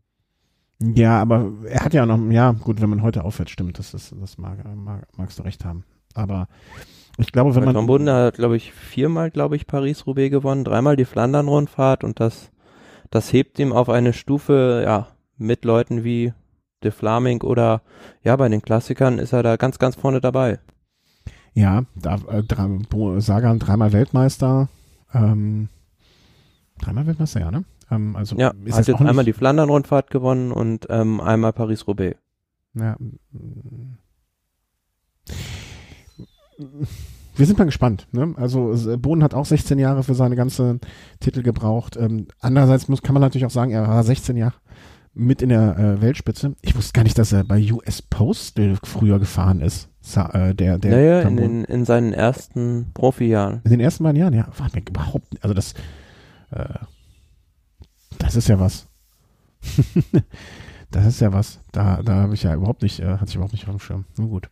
Ja, 0.81 1.21
aber 1.21 1.53
er 1.67 1.85
hat 1.85 1.95
ja 1.95 2.07
noch, 2.07 2.19
ja, 2.31 2.53
gut, 2.53 2.81
wenn 2.81 2.91
man 2.91 3.03
heute 3.03 3.25
aufhört, 3.25 3.51
stimmt, 3.51 3.79
das 3.79 3.95
ist, 3.95 4.15
das 4.19 4.39
mag, 4.39 4.59
mag, 4.75 5.07
magst 5.17 5.39
du 5.39 5.43
recht 5.43 5.65
haben. 5.65 5.85
Aber 6.15 6.49
ich 7.19 7.33
glaube, 7.33 7.55
wenn 7.55 7.65
man. 7.65 7.75
Tom 7.75 7.87
Bunden 7.87 8.11
hat, 8.11 8.37
glaube 8.37 8.57
ich, 8.57 8.73
viermal, 8.73 9.31
glaube 9.31 9.57
ich, 9.57 9.67
Paris-Roubaix 9.67 10.31
gewonnen, 10.31 10.65
dreimal 10.65 10.97
die 10.97 11.05
Flandern-Rundfahrt 11.05 12.03
und 12.03 12.19
das 12.19 12.51
das 13.15 13.33
hebt 13.33 13.61
ihm 13.61 13.73
auf 13.73 13.89
eine 13.89 14.13
Stufe, 14.13 14.83
ja, 14.85 15.07
mit 15.37 15.65
Leuten 15.65 16.03
wie 16.03 16.33
De 16.83 16.91
Flaming 16.91 17.43
oder 17.43 17.83
ja, 18.25 18.35
bei 18.35 18.49
den 18.49 18.61
Klassikern 18.61 19.21
ist 19.21 19.33
er 19.33 19.45
da 19.45 19.55
ganz, 19.55 19.79
ganz 19.79 19.95
vorne 19.95 20.21
dabei. 20.21 20.59
Ja, 21.53 21.85
da, 21.95 22.17
äh, 22.29 22.43
Sagan 23.21 23.61
dreimal 23.61 23.93
Weltmeister, 23.93 24.69
ähm, 25.13 25.69
dreimal 26.81 27.07
Weltmeister, 27.07 27.39
ja, 27.39 27.53
ne? 27.53 27.65
Ähm, 27.89 28.17
also 28.17 28.37
ja, 28.37 28.53
ist 28.65 28.79
hat 28.79 28.89
jetzt 28.89 29.01
einmal 29.01 29.25
die 29.25 29.33
Flandern-Rundfahrt 29.33 30.11
gewonnen 30.11 30.51
und 30.51 30.89
ähm, 30.91 31.21
einmal 31.21 31.53
Paris-Roubaix. 31.53 32.19
Ja 32.75 32.97
wir 37.37 37.47
sind 37.47 37.59
mal 37.59 37.65
gespannt. 37.65 38.07
Ne? 38.13 38.35
Also 38.37 38.75
Boden 38.99 39.23
hat 39.23 39.35
auch 39.35 39.47
16 39.47 39.79
Jahre 39.79 40.03
für 40.03 40.15
seine 40.15 40.37
ganzen 40.37 40.81
Titel 41.21 41.43
gebraucht. 41.43 41.97
Ähm, 41.97 42.29
andererseits 42.41 42.89
muss, 42.89 43.03
kann 43.03 43.15
man 43.15 43.23
natürlich 43.23 43.47
auch 43.47 43.51
sagen, 43.51 43.73
er 43.73 43.89
war 43.89 44.03
16 44.03 44.37
Jahre 44.37 44.55
mit 45.15 45.43
in 45.43 45.49
der 45.49 45.79
äh, 45.79 46.03
Weltspitze. 46.03 46.57
Ich 46.61 46.77
wusste 46.77 46.93
gar 46.93 47.05
nicht, 47.05 47.19
dass 47.19 47.33
er 47.33 47.45
bei 47.45 47.73
US 47.73 48.03
Postal 48.03 48.77
früher 48.83 49.19
gefahren 49.19 49.61
ist. 49.61 49.89
Sa 50.01 50.29
äh, 50.31 50.55
der, 50.55 50.79
der 50.79 50.91
naja, 50.91 51.21
in, 51.23 51.37
den, 51.37 51.65
in 51.65 51.85
seinen 51.85 52.13
ersten 52.13 52.91
Profijahren. 52.93 53.61
In 53.65 53.71
den 53.71 53.81
ersten 53.81 54.05
beiden 54.05 54.21
Jahren, 54.21 54.35
ja. 54.35 54.49
War 54.59 54.69
mir 54.75 54.83
überhaupt 54.87 55.33
nicht. 55.33 55.43
Also 55.43 55.55
das, 55.55 55.75
äh, 56.51 56.65
das 58.19 58.37
ist 58.37 58.49
ja 58.49 58.59
was. 58.59 58.89
Das 60.95 61.07
ist 61.07 61.19
ja 61.19 61.33
was. 61.33 61.59
Da, 61.73 62.03
da 62.05 62.15
habe 62.15 62.35
ich 62.35 62.45
ja 62.45 62.55
überhaupt 62.55 62.83
nicht, 62.83 63.01
äh, 63.01 63.17
hatte 63.19 63.27
ich 63.27 63.35
überhaupt 63.35 63.53
nicht 63.53 63.65
auf 63.65 63.75
dem 63.75 63.81
Schirm. 63.81 64.05
Nun 64.17 64.31
gut. 64.31 64.49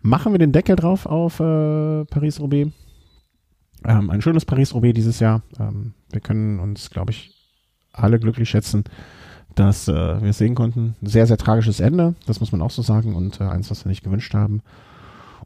Machen 0.00 0.32
wir 0.32 0.38
den 0.38 0.50
Deckel 0.50 0.76
drauf 0.76 1.04
auf 1.04 1.40
äh, 1.40 2.06
Paris-Roubaix. 2.06 2.72
Ähm, 3.84 4.08
ein 4.08 4.22
schönes 4.22 4.46
Paris-Roubaix 4.46 4.94
dieses 4.94 5.20
Jahr. 5.20 5.42
Ähm, 5.60 5.92
wir 6.10 6.22
können 6.22 6.58
uns, 6.58 6.88
glaube 6.88 7.12
ich, 7.12 7.34
alle 7.92 8.18
glücklich 8.18 8.48
schätzen, 8.48 8.84
dass 9.56 9.86
äh, 9.86 9.92
wir 9.92 10.30
es 10.30 10.38
sehen 10.38 10.54
konnten. 10.54 10.96
Sehr, 11.02 11.26
sehr 11.26 11.36
tragisches 11.36 11.80
Ende, 11.80 12.14
das 12.24 12.40
muss 12.40 12.50
man 12.50 12.62
auch 12.62 12.70
so 12.70 12.80
sagen 12.80 13.14
und 13.14 13.42
äh, 13.42 13.44
eins, 13.44 13.70
was 13.70 13.84
wir 13.84 13.90
nicht 13.90 14.04
gewünscht 14.04 14.32
haben. 14.32 14.62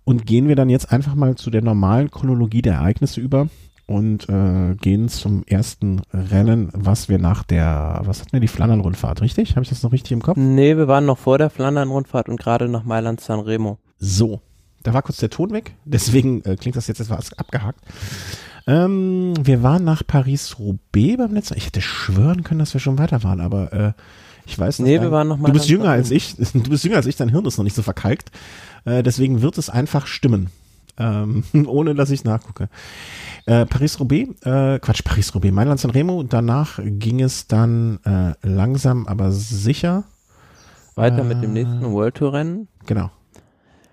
Und 0.04 0.24
gehen 0.24 0.46
wir 0.46 0.54
dann 0.54 0.70
jetzt 0.70 0.92
einfach 0.92 1.16
mal 1.16 1.34
zu 1.34 1.50
der 1.50 1.62
normalen 1.62 2.12
Chronologie 2.12 2.62
der 2.62 2.74
Ereignisse 2.74 3.20
über 3.20 3.48
und 3.88 4.28
äh, 4.28 4.74
gehen 4.74 5.08
zum 5.08 5.44
ersten 5.46 6.02
Rennen, 6.12 6.68
was 6.74 7.08
wir 7.08 7.18
nach 7.18 7.42
der, 7.42 8.02
was 8.04 8.20
hatten 8.20 8.32
wir, 8.32 8.40
die 8.40 8.46
Flandern-Rundfahrt, 8.46 9.22
richtig? 9.22 9.52
Habe 9.52 9.62
ich 9.62 9.70
das 9.70 9.82
noch 9.82 9.92
richtig 9.92 10.12
im 10.12 10.20
Kopf? 10.20 10.36
Nee, 10.36 10.76
wir 10.76 10.88
waren 10.88 11.06
noch 11.06 11.16
vor 11.16 11.38
der 11.38 11.48
Flandern-Rundfahrt 11.48 12.28
und 12.28 12.38
gerade 12.38 12.68
nach 12.68 12.84
Mailand-San 12.84 13.40
Remo. 13.40 13.78
So, 13.98 14.42
da 14.82 14.92
war 14.92 15.00
kurz 15.00 15.16
der 15.16 15.30
Ton 15.30 15.52
weg, 15.52 15.74
deswegen 15.86 16.42
äh, 16.44 16.56
klingt 16.56 16.76
das 16.76 16.86
jetzt 16.86 17.00
etwas 17.00 17.32
abgehakt. 17.38 17.80
Ähm, 18.66 19.32
wir 19.42 19.62
waren 19.62 19.84
nach 19.84 20.06
Paris-Roubaix 20.06 21.16
beim 21.16 21.32
letzten 21.32 21.56
Ich 21.56 21.64
hätte 21.64 21.80
schwören 21.80 22.44
können, 22.44 22.60
dass 22.60 22.74
wir 22.74 22.80
schon 22.82 22.98
weiter 22.98 23.22
waren, 23.22 23.40
aber 23.40 23.72
äh, 23.72 23.92
ich 24.44 24.58
weiß 24.58 24.80
nicht. 24.80 24.88
Nee, 24.88 25.00
wir 25.00 25.10
waren 25.10 25.28
noch 25.28 25.38
mal 25.38 25.46
Du 25.46 25.54
bist 25.54 25.70
jünger 25.70 25.88
als 25.88 26.10
ich, 26.10 26.36
du 26.52 26.68
bist 26.68 26.84
jünger 26.84 26.96
als 26.96 27.06
ich, 27.06 27.16
dein 27.16 27.30
Hirn 27.30 27.46
ist 27.46 27.56
noch 27.56 27.64
nicht 27.64 27.76
so 27.76 27.82
verkalkt. 27.82 28.32
Äh, 28.84 29.02
deswegen 29.02 29.40
wird 29.40 29.56
es 29.56 29.70
einfach 29.70 30.06
stimmen. 30.06 30.50
Ähm, 30.98 31.44
ohne 31.66 31.94
dass 31.94 32.10
ich 32.10 32.24
nachgucke. 32.24 32.68
Äh, 33.46 33.66
Paris-Roubaix, 33.66 34.42
äh, 34.44 34.78
Quatsch, 34.78 35.04
Paris-Roubaix, 35.04 35.54
Mailand-San 35.54 35.90
Remo. 35.90 36.22
Danach 36.22 36.78
ging 36.82 37.20
es 37.20 37.46
dann 37.46 38.00
äh, 38.04 38.34
langsam, 38.46 39.06
aber 39.06 39.32
sicher. 39.32 40.04
Weiter 40.94 41.22
mit 41.22 41.42
dem 41.42 41.52
nächsten 41.52 41.92
World 41.92 42.16
Tour 42.16 42.32
Rennen. 42.32 42.68
Genau. 42.86 43.10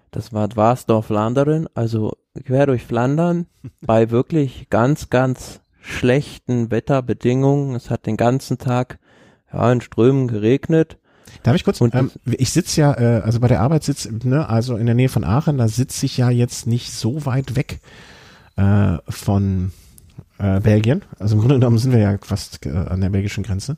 Das 0.09 0.33
war 0.33 0.47
Dwarsdorf-Flandern, 0.47 1.67
also 1.75 2.13
quer 2.45 2.65
durch 2.65 2.83
Flandern, 2.83 3.45
bei 3.81 4.09
wirklich 4.09 4.69
ganz, 4.69 5.09
ganz 5.09 5.61
schlechten 5.81 6.71
Wetterbedingungen. 6.71 7.75
Es 7.75 7.89
hat 7.89 8.05
den 8.05 8.17
ganzen 8.17 8.57
Tag 8.57 8.97
ja, 9.53 9.71
in 9.71 9.81
Strömen 9.81 10.27
geregnet. 10.27 10.97
Darf 11.43 11.55
ich 11.55 11.63
kurz? 11.63 11.81
Ähm, 11.81 12.11
ich 12.25 12.51
sitze 12.51 12.81
ja, 12.81 12.93
äh, 12.93 13.21
also 13.21 13.39
bei 13.39 13.47
der 13.47 13.61
Arbeit 13.61 13.83
sitze, 13.83 14.11
ne, 14.23 14.47
also 14.49 14.77
in 14.77 14.85
der 14.85 14.95
Nähe 14.95 15.09
von 15.09 15.23
Aachen, 15.23 15.57
da 15.57 15.67
sitze 15.67 16.05
ich 16.05 16.17
ja 16.17 16.29
jetzt 16.29 16.67
nicht 16.67 16.91
so 16.91 17.25
weit 17.25 17.55
weg 17.55 17.79
äh, 18.55 18.97
von 19.09 19.71
äh, 20.37 20.59
Belgien. 20.59 21.03
Also 21.19 21.35
im 21.35 21.41
Grunde 21.41 21.55
genommen 21.55 21.77
sind 21.77 21.91
wir 21.91 21.99
ja 21.99 22.17
fast 22.21 22.65
äh, 22.65 22.69
an 22.69 23.01
der 23.01 23.09
belgischen 23.09 23.43
Grenze, 23.43 23.77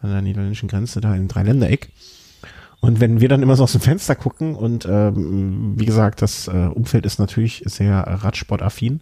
an 0.00 0.10
der 0.10 0.22
niederländischen 0.22 0.68
Grenze, 0.68 1.00
da 1.00 1.14
in 1.14 1.28
Dreiländereck. 1.28 1.90
Und 2.80 3.00
wenn 3.00 3.20
wir 3.20 3.28
dann 3.28 3.42
immer 3.42 3.56
so 3.56 3.64
aus 3.64 3.72
dem 3.72 3.80
Fenster 3.80 4.14
gucken 4.14 4.54
und 4.54 4.86
ähm, 4.88 5.74
wie 5.76 5.86
gesagt, 5.86 6.22
das 6.22 6.46
äh, 6.46 6.68
Umfeld 6.72 7.06
ist 7.06 7.18
natürlich 7.18 7.62
sehr 7.66 7.96
Radsportaffin, 8.06 9.00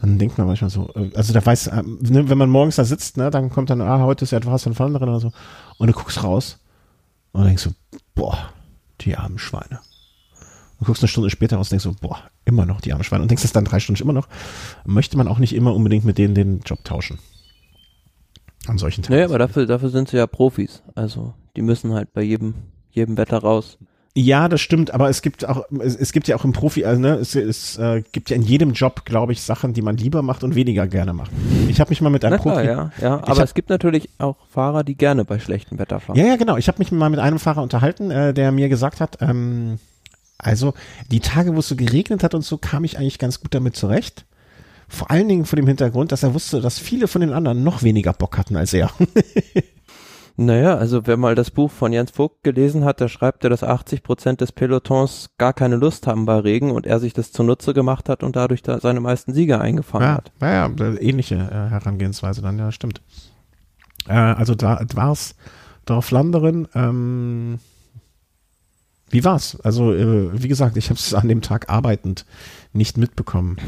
dann 0.00 0.18
denkt 0.18 0.36
man 0.36 0.48
manchmal 0.48 0.70
so, 0.70 0.90
äh, 0.96 1.10
also 1.14 1.32
da 1.32 1.44
weiß, 1.44 1.68
äh, 1.68 1.82
ne, 1.84 2.28
wenn 2.28 2.38
man 2.38 2.50
morgens 2.50 2.76
da 2.76 2.84
sitzt, 2.84 3.16
ne, 3.16 3.30
dann 3.30 3.50
kommt 3.50 3.70
dann, 3.70 3.80
ah, 3.80 4.00
heute 4.00 4.24
ist 4.24 4.32
ja 4.32 4.38
etwas 4.38 4.64
von 4.64 4.74
Flandern 4.74 5.04
oder 5.04 5.20
so, 5.20 5.30
und 5.78 5.86
du 5.86 5.92
guckst 5.92 6.24
raus 6.24 6.58
und 7.34 7.44
denkst 7.44 7.64
so, 7.64 7.70
boah, 8.14 8.52
die 9.00 9.16
armen 9.16 9.38
Schweine. 9.38 9.80
Und 10.78 10.86
guckst 10.86 11.02
eine 11.02 11.08
Stunde 11.08 11.30
später 11.30 11.56
raus 11.56 11.66
und 11.66 11.72
denkst 11.72 11.84
so, 11.84 11.94
boah, 12.00 12.18
immer 12.44 12.64
noch 12.64 12.80
die 12.80 12.92
armen 12.92 13.04
Schweine. 13.04 13.22
Und 13.22 13.30
denkst 13.30 13.44
es 13.44 13.52
dann 13.52 13.64
drei 13.64 13.80
Stunden 13.80 14.02
immer 14.02 14.12
noch. 14.12 14.28
Möchte 14.84 15.16
man 15.16 15.28
auch 15.28 15.38
nicht 15.38 15.54
immer 15.54 15.74
unbedingt 15.74 16.04
mit 16.04 16.16
denen 16.16 16.34
den 16.34 16.60
Job 16.60 16.84
tauschen. 16.84 17.18
An 18.66 18.78
solchen 18.78 19.02
Tagen. 19.02 19.14
Naja, 19.14 19.26
aber 19.26 19.38
dafür, 19.38 19.66
dafür 19.66 19.90
sind 19.90 20.08
sie 20.08 20.16
ja 20.16 20.26
Profis. 20.26 20.82
Also, 20.94 21.34
die 21.56 21.62
müssen 21.62 21.92
halt 21.92 22.12
bei 22.12 22.22
jedem, 22.22 22.54
jedem 22.90 23.16
Wetter 23.16 23.38
raus. 23.38 23.78
Ja, 24.16 24.48
das 24.48 24.60
stimmt, 24.60 24.92
aber 24.92 25.08
es 25.08 25.22
gibt 25.22 25.44
auch, 25.44 25.64
es, 25.80 25.96
es 25.96 26.12
gibt 26.12 26.28
ja 26.28 26.36
auch 26.36 26.44
im 26.44 26.52
Profi, 26.52 26.84
also, 26.84 27.00
ne, 27.00 27.14
es, 27.14 27.34
es 27.34 27.76
äh, 27.78 28.04
gibt 28.12 28.30
ja 28.30 28.36
in 28.36 28.42
jedem 28.42 28.72
Job, 28.72 29.04
glaube 29.04 29.32
ich, 29.32 29.42
Sachen, 29.42 29.72
die 29.72 29.82
man 29.82 29.96
lieber 29.96 30.22
macht 30.22 30.44
und 30.44 30.54
weniger 30.54 30.86
gerne 30.86 31.12
macht. 31.12 31.32
Ich 31.68 31.80
habe 31.80 31.90
mich 31.90 32.00
mal 32.00 32.10
mit 32.10 32.24
einem 32.24 32.36
Na 32.36 32.42
klar, 32.42 32.54
Profi. 32.54 32.66
Ja, 32.68 32.92
ja, 33.00 33.14
aber 33.16 33.38
hab, 33.38 33.44
es 33.44 33.54
gibt 33.54 33.70
natürlich 33.70 34.08
auch 34.18 34.36
Fahrer, 34.50 34.84
die 34.84 34.94
gerne 34.94 35.24
bei 35.24 35.40
schlechtem 35.40 35.80
Wetter 35.80 35.98
fahren. 35.98 36.16
Ja, 36.16 36.26
ja, 36.26 36.36
genau. 36.36 36.56
Ich 36.56 36.68
habe 36.68 36.78
mich 36.78 36.92
mal 36.92 37.10
mit 37.10 37.18
einem 37.18 37.40
Fahrer 37.40 37.60
unterhalten, 37.60 38.12
äh, 38.12 38.32
der 38.32 38.52
mir 38.52 38.68
gesagt 38.68 39.00
hat, 39.00 39.18
ähm, 39.20 39.80
also 40.38 40.74
die 41.10 41.20
Tage, 41.20 41.56
wo 41.56 41.58
es 41.58 41.68
so 41.68 41.74
geregnet 41.74 42.22
hat 42.22 42.34
und 42.34 42.42
so, 42.42 42.56
kam 42.56 42.84
ich 42.84 42.98
eigentlich 42.98 43.18
ganz 43.18 43.40
gut 43.40 43.52
damit 43.52 43.74
zurecht. 43.74 44.26
Vor 44.88 45.10
allen 45.10 45.28
Dingen 45.28 45.44
vor 45.44 45.56
dem 45.56 45.66
Hintergrund, 45.66 46.12
dass 46.12 46.22
er 46.22 46.34
wusste, 46.34 46.60
dass 46.60 46.78
viele 46.78 47.08
von 47.08 47.20
den 47.20 47.32
anderen 47.32 47.64
noch 47.64 47.82
weniger 47.82 48.12
Bock 48.12 48.38
hatten 48.38 48.54
als 48.54 48.72
er. 48.74 48.90
Naja, 50.36 50.76
also 50.76 51.06
wer 51.06 51.16
mal 51.16 51.36
das 51.36 51.52
Buch 51.52 51.70
von 51.70 51.92
Jens 51.92 52.10
Vogt 52.10 52.42
gelesen 52.42 52.84
hat, 52.84 53.00
da 53.00 53.08
schreibt 53.08 53.44
er, 53.44 53.50
dass 53.50 53.62
80 53.62 54.02
Prozent 54.02 54.40
des 54.40 54.50
Pelotons 54.50 55.30
gar 55.38 55.52
keine 55.52 55.76
Lust 55.76 56.08
haben 56.08 56.26
bei 56.26 56.38
Regen 56.38 56.72
und 56.72 56.86
er 56.86 56.98
sich 56.98 57.12
das 57.12 57.30
zunutze 57.30 57.72
gemacht 57.72 58.08
hat 58.08 58.24
und 58.24 58.34
dadurch 58.34 58.62
da 58.62 58.80
seine 58.80 58.98
meisten 58.98 59.32
Sieger 59.32 59.60
eingefahren 59.60 60.06
ja, 60.06 60.14
hat. 60.14 60.32
Ja, 60.40 60.68
ja, 60.68 60.94
ähnliche 60.98 61.36
äh, 61.36 61.70
Herangehensweise 61.70 62.42
dann, 62.42 62.58
ja, 62.58 62.72
stimmt. 62.72 63.00
Äh, 64.08 64.14
also 64.14 64.56
da 64.56 64.84
war's 64.94 65.36
Dorf 65.86 66.10
Landeren, 66.10 66.66
ähm, 66.74 67.60
wie 69.10 69.22
war's? 69.22 69.60
Also, 69.62 69.92
äh, 69.92 70.42
wie 70.42 70.48
gesagt, 70.48 70.76
ich 70.76 70.90
habe 70.90 70.98
es 70.98 71.14
an 71.14 71.28
dem 71.28 71.42
Tag 71.42 71.68
arbeitend 71.68 72.26
nicht 72.72 72.98
mitbekommen. 72.98 73.58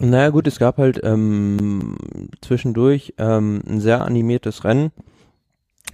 Naja 0.00 0.30
gut, 0.30 0.48
es 0.48 0.58
gab 0.58 0.78
halt 0.78 1.00
ähm, 1.04 1.96
zwischendurch 2.40 3.14
ähm, 3.18 3.62
ein 3.68 3.78
sehr 3.78 4.04
animiertes 4.04 4.64
Rennen 4.64 4.90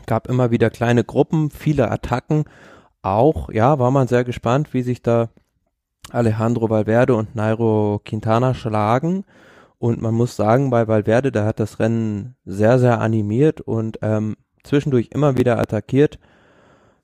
gab 0.06 0.28
immer 0.28 0.50
wieder 0.50 0.70
kleine 0.70 1.04
Gruppen, 1.04 1.50
viele 1.50 1.90
Attacken. 1.90 2.44
Auch, 3.02 3.50
ja, 3.50 3.78
war 3.78 3.90
man 3.90 4.08
sehr 4.08 4.24
gespannt, 4.24 4.72
wie 4.72 4.82
sich 4.82 5.02
da 5.02 5.28
Alejandro 6.10 6.70
Valverde 6.70 7.14
und 7.14 7.34
Nairo 7.34 8.00
Quintana 8.04 8.54
schlagen. 8.54 9.24
Und 9.78 10.00
man 10.00 10.14
muss 10.14 10.36
sagen, 10.36 10.70
bei 10.70 10.88
Valverde, 10.88 11.32
da 11.32 11.44
hat 11.44 11.60
das 11.60 11.78
Rennen 11.78 12.36
sehr, 12.44 12.78
sehr 12.78 13.00
animiert 13.00 13.60
und 13.60 13.98
ähm, 14.02 14.36
zwischendurch 14.62 15.10
immer 15.12 15.36
wieder 15.36 15.58
attackiert. 15.58 16.18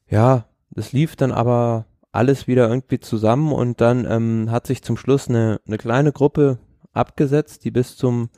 Ja, 0.09 0.47
das 0.71 0.93
lief 0.93 1.17
dann 1.17 1.33
aber 1.33 1.85
alles 2.13 2.47
wieder 2.47 2.69
irgendwie 2.69 3.01
zusammen 3.01 3.53
und 3.53 3.81
dann 3.81 4.07
ähm, 4.11 4.51
hat 4.51 4.67
sich 4.67 4.83
zum 4.83 4.97
Schluss 4.97 5.29
eine, 5.29 5.61
eine 5.67 5.79
kleine 5.79 6.13
Gruppe 6.13 6.59
abgesetzt, 6.93 7.65
die 7.65 7.71
bis 7.71 7.97
zum 7.97 8.31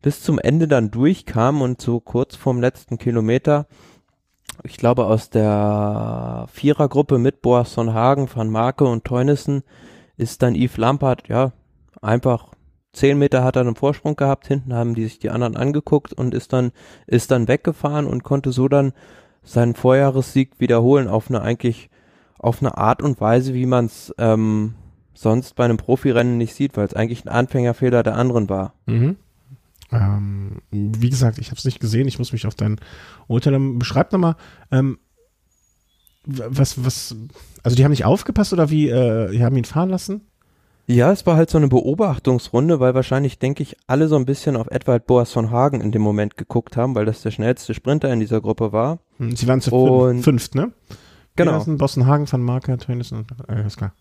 bis 0.00 0.22
zum 0.22 0.38
Ende 0.38 0.68
dann 0.68 0.90
durchkam 0.90 1.60
und 1.60 1.80
so 1.80 2.00
kurz 2.00 2.36
vorm 2.36 2.60
letzten 2.60 2.98
Kilometer 2.98 3.66
ich 4.62 4.76
glaube, 4.76 5.06
aus 5.06 5.30
der 5.30 6.46
Vierergruppe 6.52 7.18
mit 7.18 7.42
Boasson 7.42 7.94
Hagen, 7.94 8.28
Van 8.32 8.50
Marke 8.50 8.84
und 8.84 9.04
Teunissen 9.04 9.62
ist 10.16 10.42
dann 10.42 10.54
Yves 10.54 10.76
Lampard, 10.76 11.28
ja, 11.28 11.52
einfach 12.02 12.48
zehn 12.92 13.18
Meter 13.18 13.44
hat 13.44 13.56
er 13.56 13.62
einen 13.62 13.76
Vorsprung 13.76 14.16
gehabt, 14.16 14.46
hinten 14.46 14.74
haben 14.74 14.94
die 14.94 15.04
sich 15.04 15.18
die 15.18 15.30
anderen 15.30 15.56
angeguckt 15.56 16.12
und 16.12 16.34
ist 16.34 16.52
dann, 16.52 16.72
ist 17.06 17.30
dann 17.30 17.48
weggefahren 17.48 18.06
und 18.06 18.24
konnte 18.24 18.52
so 18.52 18.68
dann 18.68 18.92
seinen 19.42 19.74
Vorjahressieg 19.74 20.52
wiederholen 20.58 21.08
auf 21.08 21.28
eine 21.28 21.40
eigentlich, 21.42 21.90
auf 22.38 22.60
eine 22.60 22.76
Art 22.76 23.02
und 23.02 23.20
Weise, 23.20 23.54
wie 23.54 23.66
man 23.66 23.86
es 23.86 24.14
ähm, 24.18 24.74
sonst 25.14 25.54
bei 25.56 25.64
einem 25.64 25.76
Profirennen 25.76 26.36
nicht 26.36 26.54
sieht, 26.54 26.76
weil 26.76 26.86
es 26.86 26.94
eigentlich 26.94 27.24
ein 27.24 27.28
Anfängerfehler 27.28 28.02
der 28.02 28.16
anderen 28.16 28.48
war. 28.48 28.74
Mhm. 28.86 29.16
Ähm, 29.90 30.58
wie 30.70 31.10
gesagt, 31.10 31.38
ich 31.38 31.48
habe 31.48 31.58
es 31.58 31.64
nicht 31.64 31.80
gesehen. 31.80 32.08
Ich 32.08 32.18
muss 32.18 32.32
mich 32.32 32.46
auf 32.46 32.54
dein 32.54 32.80
Urteil. 33.26 33.58
Beschreib 33.74 34.12
nochmal, 34.12 34.36
ähm, 34.70 34.98
was, 36.24 36.84
was, 36.84 37.16
also 37.62 37.76
die 37.76 37.84
haben 37.84 37.90
nicht 37.90 38.04
aufgepasst 38.04 38.52
oder 38.52 38.70
wie, 38.70 38.88
äh, 38.88 39.30
die 39.30 39.42
haben 39.42 39.56
ihn 39.56 39.64
fahren 39.64 39.88
lassen? 39.88 40.22
Ja, 40.86 41.12
es 41.12 41.26
war 41.26 41.36
halt 41.36 41.50
so 41.50 41.58
eine 41.58 41.68
Beobachtungsrunde, 41.68 42.80
weil 42.80 42.94
wahrscheinlich, 42.94 43.38
denke 43.38 43.62
ich, 43.62 43.76
alle 43.86 44.08
so 44.08 44.16
ein 44.16 44.24
bisschen 44.24 44.56
auf 44.56 44.68
Edward 44.70 45.06
Boas 45.06 45.32
von 45.32 45.50
Hagen 45.50 45.82
in 45.82 45.92
dem 45.92 46.00
Moment 46.00 46.38
geguckt 46.38 46.78
haben, 46.78 46.94
weil 46.94 47.04
das 47.04 47.20
der 47.22 47.30
schnellste 47.30 47.74
Sprinter 47.74 48.10
in 48.10 48.20
dieser 48.20 48.40
Gruppe 48.40 48.72
war. 48.72 48.98
Hm, 49.18 49.36
sie 49.36 49.46
waren 49.46 49.60
zu 49.60 49.70
fünf, 49.70 50.24
fünft, 50.24 50.54
ne? 50.54 50.72
Genau. 51.36 51.62
Bossen 51.62 52.06
Hagen, 52.06 52.30
Van 52.30 52.42
Marke, 52.42 52.76
Tönnies 52.78 53.12
und, 53.12 53.26
äh, 53.48 53.66
ist 53.66 53.76
klar. 53.76 53.92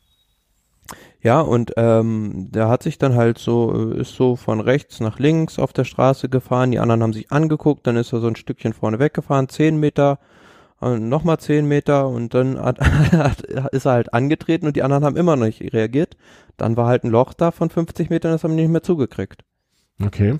Ja, 1.27 1.41
und 1.41 1.73
ähm, 1.75 2.47
der 2.51 2.69
hat 2.69 2.83
sich 2.83 2.99
dann 2.99 3.15
halt 3.15 3.37
so, 3.37 3.91
äh, 3.91 3.99
ist 3.99 4.15
so 4.15 4.37
von 4.37 4.61
rechts 4.61 5.01
nach 5.01 5.19
links 5.19 5.59
auf 5.59 5.73
der 5.73 5.83
Straße 5.83 6.29
gefahren, 6.29 6.71
die 6.71 6.79
anderen 6.79 7.03
haben 7.03 7.11
sich 7.11 7.33
angeguckt, 7.33 7.85
dann 7.85 7.97
ist 7.97 8.13
er 8.13 8.21
so 8.21 8.27
ein 8.27 8.37
Stückchen 8.37 8.71
vorne 8.71 8.97
weggefahren, 8.97 9.49
zehn 9.49 9.77
Meter, 9.77 10.19
äh, 10.81 10.97
nochmal 10.97 11.37
zehn 11.37 11.67
Meter 11.67 12.07
und 12.07 12.33
dann 12.33 12.57
hat, 12.61 13.41
ist 13.41 13.85
er 13.85 13.91
halt 13.91 14.13
angetreten 14.13 14.67
und 14.67 14.77
die 14.77 14.83
anderen 14.83 15.03
haben 15.03 15.17
immer 15.17 15.35
noch 15.35 15.47
nicht 15.47 15.73
reagiert. 15.73 16.15
Dann 16.55 16.77
war 16.77 16.87
halt 16.87 17.03
ein 17.03 17.11
Loch 17.11 17.33
da 17.33 17.51
von 17.51 17.69
50 17.69 18.09
Metern, 18.09 18.31
das 18.31 18.45
haben 18.45 18.55
die 18.55 18.63
nicht 18.63 18.71
mehr 18.71 18.83
zugekriegt. 18.83 19.43
Okay 20.01 20.39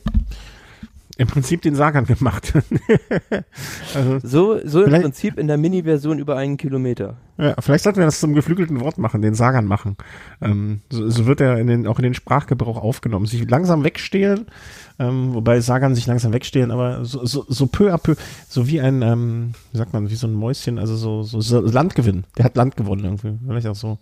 im 1.18 1.28
Prinzip 1.28 1.62
den 1.62 1.76
Sagan 1.76 2.06
gemacht. 2.06 2.54
also 3.96 4.20
so, 4.22 4.60
so 4.64 4.84
im 4.84 5.02
Prinzip 5.02 5.38
in 5.38 5.48
der 5.48 5.58
Mini-Version 5.58 6.20
über 6.20 6.38
einen 6.38 6.58
Kilometer. 6.58 7.18
Ja, 7.38 7.56
vielleicht 7.60 7.84
sollten 7.84 8.00
wir 8.00 8.06
das 8.06 8.20
zum 8.20 8.34
geflügelten 8.34 8.80
Wort 8.80 8.98
machen, 8.98 9.22
den 9.22 9.34
Sagan 9.34 9.66
machen. 9.66 9.98
Ähm, 10.42 10.82
so, 10.92 11.10
so, 11.10 11.26
wird 11.26 11.42
er 11.42 11.58
in 11.58 11.68
den, 11.68 11.88
auch 11.88 11.98
in 11.98 12.04
den 12.04 12.14
Sprachgebrauch 12.14 12.78
aufgenommen. 12.78 13.26
Sich 13.26 13.50
langsam 13.50 13.84
wegstehlen, 13.84 14.46
ähm, 15.00 15.34
wobei 15.34 15.60
Sagan 15.60 15.96
sich 15.96 16.06
langsam 16.08 16.34
wegstehlen, 16.34 16.72
aber 16.72 17.04
so, 17.06 17.26
so, 17.26 17.46
so 17.48 17.68
peu 17.68 17.94
à 17.94 17.98
peu, 17.98 18.16
so 18.48 18.68
wie 18.68 18.82
ein, 18.82 19.02
ähm, 19.02 19.54
wie 19.72 19.78
sagt 19.78 19.94
man, 19.94 20.10
wie 20.10 20.16
so 20.16 20.28
ein 20.28 20.34
Mäuschen, 20.34 20.78
also 20.80 20.96
so, 20.96 21.24
so, 21.24 21.42
so 21.42 21.62
Landgewinn. 21.62 22.26
Der 22.38 22.46
hat 22.46 22.56
Land 22.56 22.76
gewonnen 22.78 23.04
irgendwie. 23.04 23.38
Vielleicht 23.46 23.68
auch 23.68 23.76
so. 23.76 23.98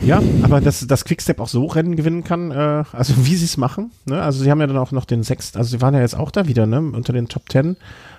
Ja, 0.00 0.22
aber 0.42 0.60
dass, 0.60 0.86
dass 0.86 1.04
Quickstep 1.04 1.40
auch 1.40 1.48
so 1.48 1.66
Rennen 1.66 1.96
gewinnen 1.96 2.24
kann, 2.24 2.50
äh, 2.50 2.84
also 2.92 3.14
wie 3.26 3.36
sie 3.36 3.44
es 3.44 3.56
machen, 3.56 3.92
ne? 4.06 4.22
Also 4.22 4.42
sie 4.42 4.50
haben 4.50 4.60
ja 4.60 4.66
dann 4.66 4.76
auch 4.76 4.92
noch 4.92 5.04
den 5.04 5.22
sechsten, 5.22 5.58
also 5.58 5.70
sie 5.70 5.80
waren 5.80 5.94
ja 5.94 6.00
jetzt 6.00 6.16
auch 6.16 6.30
da 6.30 6.46
wieder, 6.46 6.66
ne? 6.66 6.78
Unter 6.78 7.12
den 7.12 7.28
Top 7.28 7.48
Ten 7.48 7.76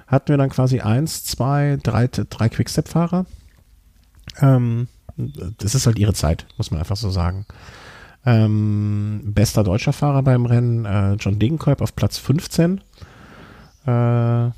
hatten 0.08 0.30
wir 0.30 0.38
dann 0.38 0.50
quasi 0.50 0.82
eins, 0.82 1.24
zwei, 1.24 1.78
drei, 1.82 2.08
drei 2.08 2.50
Quickstep-Fahrer. 2.50 3.26
Ähm, 4.42 4.88
das 5.18 5.76
ist 5.76 5.86
halt 5.86 5.98
ihre 5.98 6.14
Zeit, 6.14 6.46
muss 6.58 6.72
man 6.72 6.80
einfach 6.80 6.98
so 6.98 7.10
sagen. 7.10 7.46
Ähm, 8.26 9.22
bester 9.24 9.64
deutscher 9.64 9.94
Fahrer 9.94 10.24
beim 10.24 10.46
Rennen, 10.46 10.86
äh, 10.86 11.14
John 11.14 11.40
Degenkolb 11.40 11.82
auf 11.82 11.96
Platz 11.96 12.18
15. 12.18 12.82
Äh, 13.86 14.50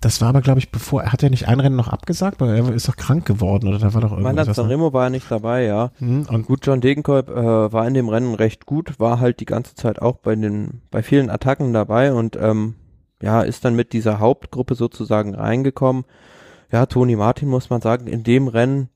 das 0.00 0.20
war 0.20 0.28
aber, 0.28 0.42
glaube 0.42 0.60
ich, 0.60 0.70
bevor, 0.70 1.04
hat 1.04 1.22
er 1.22 1.30
nicht 1.30 1.48
ein 1.48 1.58
Rennen 1.58 1.76
noch 1.76 1.88
abgesagt, 1.88 2.40
weil 2.40 2.56
er 2.56 2.72
ist 2.72 2.88
doch 2.88 2.96
krank 2.96 3.26
geworden 3.26 3.66
oder 3.68 3.78
da 3.78 3.94
war 3.94 4.00
doch 4.00 4.12
irgendwas. 4.12 4.34
Mailand 4.34 4.54
Sanremo 4.54 4.92
war 4.92 5.04
ja 5.04 5.10
nicht 5.10 5.30
dabei, 5.30 5.64
ja. 5.64 5.90
Mhm, 5.98 6.26
und 6.30 6.46
gut, 6.46 6.64
John 6.64 6.80
Degenkolb 6.80 7.28
äh, 7.28 7.72
war 7.72 7.86
in 7.86 7.94
dem 7.94 8.08
Rennen 8.08 8.34
recht 8.34 8.66
gut, 8.66 9.00
war 9.00 9.18
halt 9.18 9.40
die 9.40 9.44
ganze 9.44 9.74
Zeit 9.74 10.00
auch 10.00 10.18
bei 10.18 10.36
den, 10.36 10.82
bei 10.90 11.02
vielen 11.02 11.30
Attacken 11.30 11.72
dabei 11.72 12.12
und 12.12 12.36
ähm, 12.40 12.76
ja, 13.20 13.42
ist 13.42 13.64
dann 13.64 13.74
mit 13.74 13.92
dieser 13.92 14.20
Hauptgruppe 14.20 14.76
sozusagen 14.76 15.34
reingekommen. 15.34 16.04
Ja, 16.70 16.86
Toni 16.86 17.16
Martin 17.16 17.48
muss 17.48 17.70
man 17.70 17.80
sagen, 17.80 18.06
in 18.06 18.22
dem 18.22 18.46
Rennen 18.46 18.90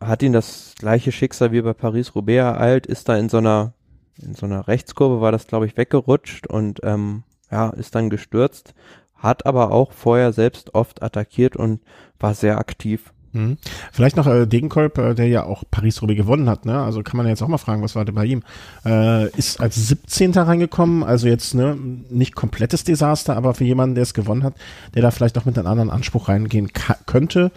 hat 0.00 0.22
ihn 0.22 0.32
das 0.32 0.74
gleiche 0.78 1.12
Schicksal 1.12 1.52
wie 1.52 1.62
bei 1.62 1.74
Paris-Roubaix 1.74 2.38
ereilt, 2.38 2.86
ist 2.86 3.08
da 3.08 3.16
in 3.16 3.28
so 3.28 3.36
einer 3.36 3.74
in 4.22 4.34
so 4.34 4.46
einer 4.46 4.68
Rechtskurve 4.68 5.20
war 5.20 5.32
das, 5.32 5.46
glaube 5.46 5.66
ich, 5.66 5.76
weggerutscht 5.76 6.46
und 6.46 6.80
ähm, 6.82 7.22
ja, 7.50 7.70
ist 7.70 7.94
dann 7.94 8.10
gestürzt, 8.10 8.74
hat 9.20 9.46
aber 9.46 9.70
auch 9.70 9.92
vorher 9.92 10.32
selbst 10.32 10.74
oft 10.74 11.02
attackiert 11.02 11.56
und 11.56 11.80
war 12.18 12.34
sehr 12.34 12.58
aktiv. 12.58 13.12
Mhm. 13.32 13.58
Vielleicht 13.92 14.16
noch 14.16 14.26
äh, 14.26 14.46
Degenkolb, 14.46 14.98
äh, 14.98 15.14
der 15.14 15.28
ja 15.28 15.44
auch 15.44 15.62
Paris-Roubaix 15.70 16.16
gewonnen 16.16 16.48
hat, 16.48 16.66
ne? 16.66 16.80
Also 16.82 17.02
kann 17.02 17.16
man 17.16 17.28
jetzt 17.28 17.42
auch 17.42 17.48
mal 17.48 17.58
fragen, 17.58 17.82
was 17.82 17.94
war 17.94 18.04
denn 18.04 18.14
bei 18.14 18.24
ihm? 18.24 18.42
Äh, 18.84 19.30
ist 19.36 19.60
als 19.60 19.76
17. 19.76 20.32
reingekommen, 20.32 21.04
also 21.04 21.28
jetzt 21.28 21.54
ne, 21.54 21.78
nicht 22.10 22.34
komplettes 22.34 22.82
Desaster, 22.82 23.36
aber 23.36 23.54
für 23.54 23.64
jemanden, 23.64 23.94
der 23.94 24.02
es 24.02 24.14
gewonnen 24.14 24.42
hat, 24.42 24.54
der 24.94 25.02
da 25.02 25.12
vielleicht 25.12 25.38
auch 25.38 25.44
mit 25.44 25.56
einem 25.56 25.68
anderen 25.68 25.90
Anspruch 25.90 26.28
reingehen 26.28 26.70
könnte. 27.06 27.52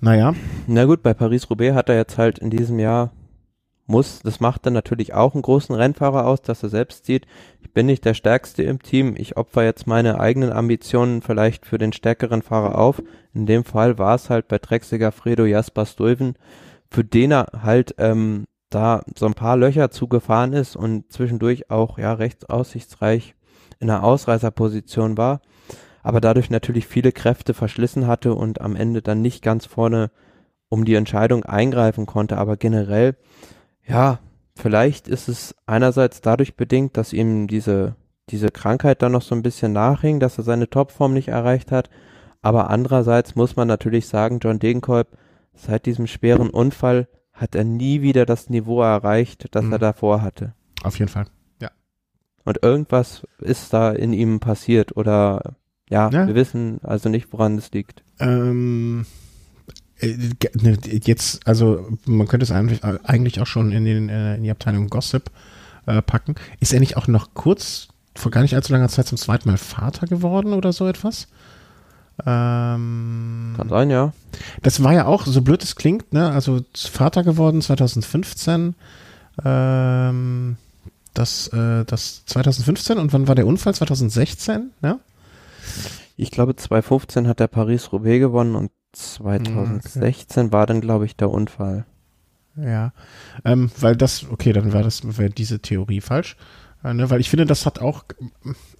Naja. 0.00 0.34
Na 0.66 0.86
gut, 0.86 1.02
bei 1.02 1.14
Paris-Roubaix 1.14 1.74
hat 1.74 1.88
er 1.88 1.96
jetzt 1.96 2.18
halt 2.18 2.38
in 2.38 2.50
diesem 2.50 2.78
Jahr 2.78 3.10
muss, 3.90 4.20
das 4.20 4.40
macht 4.40 4.64
dann 4.64 4.72
natürlich 4.72 5.12
auch 5.12 5.34
einen 5.34 5.42
großen 5.42 5.74
Rennfahrer 5.74 6.26
aus, 6.26 6.40
dass 6.42 6.62
er 6.62 6.68
selbst 6.68 7.06
sieht, 7.06 7.26
ich 7.60 7.72
bin 7.72 7.86
nicht 7.86 8.04
der 8.04 8.14
Stärkste 8.14 8.62
im 8.62 8.80
Team, 8.80 9.14
ich 9.16 9.36
opfer 9.36 9.64
jetzt 9.64 9.86
meine 9.86 10.18
eigenen 10.18 10.52
Ambitionen 10.52 11.22
vielleicht 11.22 11.66
für 11.66 11.78
den 11.78 11.92
stärkeren 11.92 12.42
Fahrer 12.42 12.78
auf. 12.78 13.02
In 13.34 13.46
dem 13.46 13.64
Fall 13.64 13.98
war 13.98 14.14
es 14.14 14.30
halt 14.30 14.48
bei 14.48 14.58
Trexiger 14.58 15.12
Fredo 15.12 15.44
Jasper 15.44 15.86
Stuyven, 15.86 16.34
für 16.90 17.04
den 17.04 17.32
er 17.32 17.46
halt 17.62 17.94
ähm, 17.98 18.46
da 18.70 19.02
so 19.16 19.26
ein 19.26 19.34
paar 19.34 19.56
Löcher 19.56 19.90
zugefahren 19.90 20.52
ist 20.52 20.76
und 20.76 21.12
zwischendurch 21.12 21.70
auch 21.70 21.98
ja 21.98 22.12
recht 22.12 22.50
aussichtsreich 22.50 23.34
in 23.80 23.90
einer 23.90 24.04
Ausreißerposition 24.04 25.16
war, 25.16 25.40
aber 26.02 26.20
dadurch 26.20 26.50
natürlich 26.50 26.86
viele 26.86 27.12
Kräfte 27.12 27.54
verschlissen 27.54 28.06
hatte 28.06 28.34
und 28.34 28.60
am 28.60 28.76
Ende 28.76 29.02
dann 29.02 29.22
nicht 29.22 29.42
ganz 29.42 29.66
vorne 29.66 30.10
um 30.68 30.84
die 30.84 30.94
Entscheidung 30.94 31.44
eingreifen 31.44 32.06
konnte, 32.06 32.38
aber 32.38 32.56
generell 32.56 33.16
ja, 33.90 34.18
vielleicht 34.56 35.08
ist 35.08 35.28
es 35.28 35.54
einerseits 35.66 36.20
dadurch 36.20 36.54
bedingt, 36.56 36.96
dass 36.96 37.12
ihm 37.12 37.46
diese, 37.46 37.96
diese 38.30 38.50
Krankheit 38.50 39.02
dann 39.02 39.12
noch 39.12 39.22
so 39.22 39.34
ein 39.34 39.42
bisschen 39.42 39.72
nachhing, 39.72 40.20
dass 40.20 40.38
er 40.38 40.44
seine 40.44 40.70
Topform 40.70 41.12
nicht 41.12 41.28
erreicht 41.28 41.72
hat. 41.72 41.90
Aber 42.42 42.70
andererseits 42.70 43.34
muss 43.34 43.56
man 43.56 43.68
natürlich 43.68 44.08
sagen, 44.08 44.38
John 44.40 44.58
Degenkolb, 44.58 45.08
seit 45.52 45.86
diesem 45.86 46.06
schweren 46.06 46.50
Unfall 46.50 47.08
hat 47.32 47.54
er 47.54 47.64
nie 47.64 48.02
wieder 48.02 48.26
das 48.26 48.48
Niveau 48.48 48.82
erreicht, 48.82 49.46
das 49.54 49.64
mhm. 49.64 49.72
er 49.72 49.78
davor 49.78 50.22
hatte. 50.22 50.54
Auf 50.82 50.98
jeden 50.98 51.10
Fall, 51.10 51.26
ja. 51.60 51.70
Und 52.44 52.62
irgendwas 52.62 53.26
ist 53.38 53.72
da 53.72 53.90
in 53.92 54.12
ihm 54.12 54.40
passiert 54.40 54.96
oder 54.96 55.56
ja, 55.90 56.08
ja. 56.10 56.26
wir 56.26 56.34
wissen 56.34 56.80
also 56.82 57.08
nicht, 57.08 57.32
woran 57.32 57.58
es 57.58 57.72
liegt. 57.72 58.04
Ähm, 58.20 59.04
jetzt, 60.02 61.46
also 61.46 61.88
man 62.06 62.26
könnte 62.26 62.44
es 62.44 62.50
eigentlich 62.52 63.40
auch 63.40 63.46
schon 63.46 63.72
in, 63.72 63.84
den, 63.84 64.08
äh, 64.08 64.36
in 64.36 64.42
die 64.42 64.50
Abteilung 64.50 64.88
Gossip 64.88 65.30
äh, 65.86 66.02
packen. 66.02 66.34
Ist 66.60 66.72
er 66.72 66.80
nicht 66.80 66.96
auch 66.96 67.06
noch 67.06 67.34
kurz, 67.34 67.88
vor 68.14 68.30
gar 68.30 68.42
nicht 68.42 68.54
allzu 68.54 68.72
langer 68.72 68.88
Zeit 68.88 69.06
zum 69.06 69.18
zweiten 69.18 69.48
Mal 69.48 69.58
Vater 69.58 70.06
geworden 70.06 70.52
oder 70.52 70.72
so 70.72 70.86
etwas? 70.86 71.28
Ähm, 72.26 73.54
Kann 73.56 73.68
sein, 73.68 73.90
ja. 73.90 74.12
Das 74.62 74.82
war 74.82 74.92
ja 74.92 75.06
auch, 75.06 75.26
so 75.26 75.42
blöd 75.42 75.62
es 75.62 75.76
klingt, 75.76 76.12
ne? 76.12 76.30
Also 76.30 76.60
Vater 76.74 77.22
geworden 77.22 77.62
2015. 77.62 78.74
Ähm, 79.44 80.56
das, 81.14 81.48
äh, 81.48 81.84
das 81.84 82.24
2015 82.26 82.98
und 82.98 83.12
wann 83.12 83.28
war 83.28 83.34
der 83.34 83.46
Unfall? 83.46 83.74
2016, 83.74 84.70
ja? 84.82 84.98
Ich 86.16 86.30
glaube, 86.30 86.54
2015 86.54 87.26
hat 87.26 87.40
er 87.40 87.48
Paris-Roubaix 87.48 88.20
gewonnen 88.20 88.54
und 88.54 88.70
2016 88.92 90.46
okay. 90.46 90.52
war 90.52 90.66
dann, 90.66 90.80
glaube 90.80 91.06
ich, 91.06 91.16
der 91.16 91.30
Unfall. 91.30 91.86
Ja, 92.56 92.92
ähm, 93.44 93.70
weil 93.78 93.96
das, 93.96 94.26
okay, 94.30 94.52
dann 94.52 94.72
war 94.72 94.82
das, 94.82 95.18
wäre 95.18 95.30
diese 95.30 95.60
Theorie 95.60 96.00
falsch. 96.00 96.36
Äh, 96.84 96.94
ne, 96.94 97.08
weil 97.10 97.20
ich 97.20 97.30
finde, 97.30 97.46
das 97.46 97.64
hat 97.64 97.78
auch, 97.78 98.04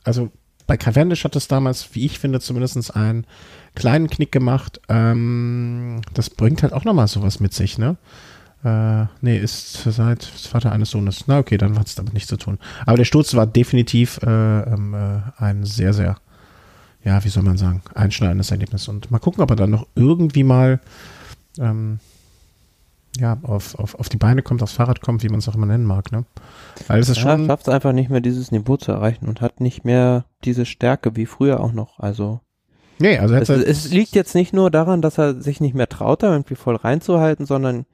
also 0.04 0.30
bei 0.66 0.76
Cavendish 0.76 1.24
hat 1.24 1.36
es 1.36 1.48
damals, 1.48 1.94
wie 1.94 2.06
ich 2.06 2.18
finde, 2.18 2.40
zumindest 2.40 2.94
einen 2.94 3.26
kleinen 3.74 4.08
Knick 4.08 4.32
gemacht. 4.32 4.80
Ähm, 4.88 6.00
das 6.14 6.30
bringt 6.30 6.62
halt 6.62 6.72
auch 6.72 6.84
nochmal 6.84 7.08
sowas 7.08 7.40
mit 7.40 7.54
sich, 7.54 7.78
ne? 7.78 7.96
Äh, 8.62 9.06
nee, 9.20 9.38
ist 9.38 9.82
seit 9.84 10.24
Vater 10.24 10.72
eines 10.72 10.90
Sohnes. 10.90 11.24
Na 11.26 11.38
okay, 11.38 11.56
dann 11.56 11.78
hat 11.78 11.86
es 11.86 11.94
damit 11.94 12.12
nichts 12.12 12.28
zu 12.28 12.36
tun. 12.36 12.58
Aber 12.84 12.96
der 12.96 13.04
Sturz 13.04 13.34
war 13.34 13.46
definitiv 13.46 14.20
äh, 14.22 14.60
ähm, 14.60 14.94
äh, 14.94 15.20
ein 15.38 15.64
sehr, 15.64 15.92
sehr 15.92 16.16
ja, 17.04 17.24
wie 17.24 17.28
soll 17.28 17.42
man 17.42 17.56
sagen, 17.56 17.82
einschneidendes 17.94 18.50
Erlebnis. 18.50 18.88
Und 18.88 19.10
mal 19.10 19.18
gucken, 19.18 19.42
ob 19.42 19.50
er 19.50 19.56
dann 19.56 19.70
noch 19.70 19.86
irgendwie 19.94 20.44
mal 20.44 20.80
ähm, 21.58 21.98
ja, 23.18 23.38
auf, 23.42 23.74
auf, 23.76 23.94
auf 23.96 24.08
die 24.08 24.16
Beine 24.16 24.42
kommt, 24.42 24.62
aufs 24.62 24.72
Fahrrad 24.72 25.00
kommt, 25.00 25.22
wie 25.22 25.28
man 25.28 25.38
es 25.38 25.48
auch 25.48 25.54
immer 25.54 25.66
nennen 25.66 25.84
mag. 25.84 26.12
Ne? 26.12 26.24
Weil 26.86 27.00
es 27.00 27.08
ist 27.08 27.16
ja, 27.16 27.22
schon. 27.22 27.46
schafft 27.46 27.66
es 27.66 27.74
einfach 27.74 27.92
nicht 27.92 28.10
mehr, 28.10 28.20
dieses 28.20 28.52
Niveau 28.52 28.76
zu 28.76 28.92
erreichen 28.92 29.26
und 29.26 29.40
hat 29.40 29.60
nicht 29.60 29.84
mehr 29.84 30.24
diese 30.44 30.66
Stärke 30.66 31.16
wie 31.16 31.26
früher 31.26 31.60
auch 31.60 31.72
noch. 31.72 31.98
Also. 31.98 32.40
Nee, 32.98 33.18
also 33.18 33.34
es, 33.34 33.48
es 33.48 33.90
liegt 33.90 34.14
jetzt 34.14 34.34
nicht 34.34 34.52
nur 34.52 34.70
daran, 34.70 35.00
dass 35.00 35.18
er 35.18 35.40
sich 35.40 35.60
nicht 35.60 35.74
mehr 35.74 35.88
traut, 35.88 36.22
da 36.22 36.32
irgendwie 36.32 36.54
voll 36.54 36.76
reinzuhalten, 36.76 37.46
sondern 37.46 37.86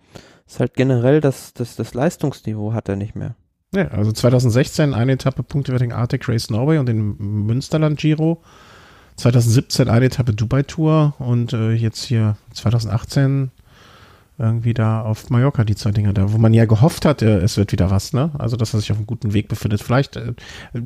es 0.46 0.54
ist 0.54 0.61
halt 0.61 0.74
generell 0.74 1.20
das, 1.20 1.54
das, 1.54 1.76
das 1.76 1.94
Leistungsniveau 1.94 2.72
hat 2.72 2.88
er 2.88 2.96
nicht 2.96 3.14
mehr. 3.14 3.36
Ja, 3.74 3.88
also 3.88 4.12
2016 4.12 4.94
eine 4.94 5.12
Etappe 5.12 5.42
Punktewetting 5.42 5.92
Arctic 5.92 6.28
Race 6.28 6.50
Norway 6.50 6.78
und 6.78 6.86
den 6.86 7.16
Münsterland 7.18 7.98
Giro 7.98 8.42
2017 9.16 9.88
eine 9.88 10.06
Etappe 10.06 10.34
Dubai 10.34 10.62
Tour 10.62 11.14
und 11.18 11.52
äh, 11.52 11.72
jetzt 11.72 12.04
hier 12.04 12.36
2018 12.52 13.50
irgendwie 14.38 14.74
da 14.74 15.02
auf 15.02 15.30
Mallorca 15.30 15.64
die 15.64 15.76
zwei 15.76 15.92
Dinger 15.92 16.12
da, 16.12 16.32
wo 16.32 16.38
man 16.38 16.52
ja 16.52 16.66
gehofft 16.66 17.04
hat, 17.04 17.22
äh, 17.22 17.38
es 17.38 17.56
wird 17.56 17.72
wieder 17.72 17.90
was, 17.90 18.12
ne? 18.12 18.30
Also 18.38 18.56
dass 18.56 18.74
er 18.74 18.80
sich 18.80 18.92
auf 18.92 18.98
einem 18.98 19.06
guten 19.06 19.32
Weg 19.32 19.48
befindet. 19.48 19.82
Vielleicht, 19.82 20.16
äh, 20.16 20.34
äh, 20.74 20.82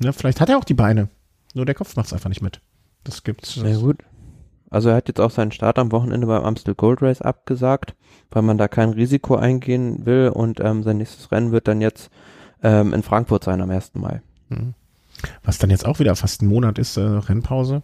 ne, 0.00 0.12
vielleicht 0.12 0.40
hat 0.40 0.48
er 0.48 0.58
auch 0.58 0.64
die 0.64 0.74
Beine. 0.74 1.08
Nur 1.54 1.66
der 1.66 1.74
Kopf 1.74 1.94
macht 1.96 2.06
es 2.06 2.12
einfach 2.12 2.28
nicht 2.28 2.42
mit. 2.42 2.60
Das 3.04 3.22
gibt's. 3.22 3.54
Sehr 3.54 3.78
gut. 3.78 3.98
Also 4.70 4.88
er 4.88 4.96
hat 4.96 5.08
jetzt 5.08 5.20
auch 5.20 5.30
seinen 5.30 5.52
Start 5.52 5.78
am 5.78 5.92
Wochenende 5.92 6.26
beim 6.26 6.42
Amstel 6.42 6.74
Gold 6.74 7.02
Race 7.02 7.20
abgesagt, 7.20 7.94
weil 8.30 8.42
man 8.42 8.58
da 8.58 8.68
kein 8.68 8.90
Risiko 8.90 9.36
eingehen 9.36 10.06
will 10.06 10.30
und 10.34 10.60
ähm, 10.60 10.82
sein 10.82 10.96
nächstes 10.96 11.30
Rennen 11.30 11.52
wird 11.52 11.68
dann 11.68 11.80
jetzt 11.80 12.10
ähm, 12.62 12.94
in 12.94 13.02
Frankfurt 13.02 13.44
sein 13.44 13.60
am 13.60 13.70
1. 13.70 13.94
Mai. 13.94 14.22
Mhm. 14.48 14.74
Was 15.44 15.58
dann 15.58 15.70
jetzt 15.70 15.86
auch 15.86 15.98
wieder 15.98 16.16
fast 16.16 16.42
ein 16.42 16.48
Monat 16.48 16.78
ist, 16.78 16.96
äh, 16.96 17.00
Rennpause. 17.00 17.82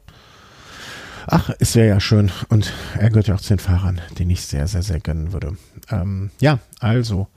Ach, 1.26 1.50
es 1.58 1.74
wäre 1.76 1.88
ja 1.88 2.00
schön. 2.00 2.30
Und 2.48 2.72
er 2.98 3.10
gehört 3.10 3.28
ja 3.28 3.34
auch 3.34 3.40
zu 3.40 3.54
den 3.54 3.58
Fahrern, 3.58 4.00
den 4.18 4.30
ich 4.30 4.42
sehr, 4.42 4.66
sehr, 4.66 4.82
sehr 4.82 5.00
gönnen 5.00 5.32
würde. 5.32 5.56
Ähm, 5.90 6.30
ja, 6.40 6.58
also, 6.80 7.28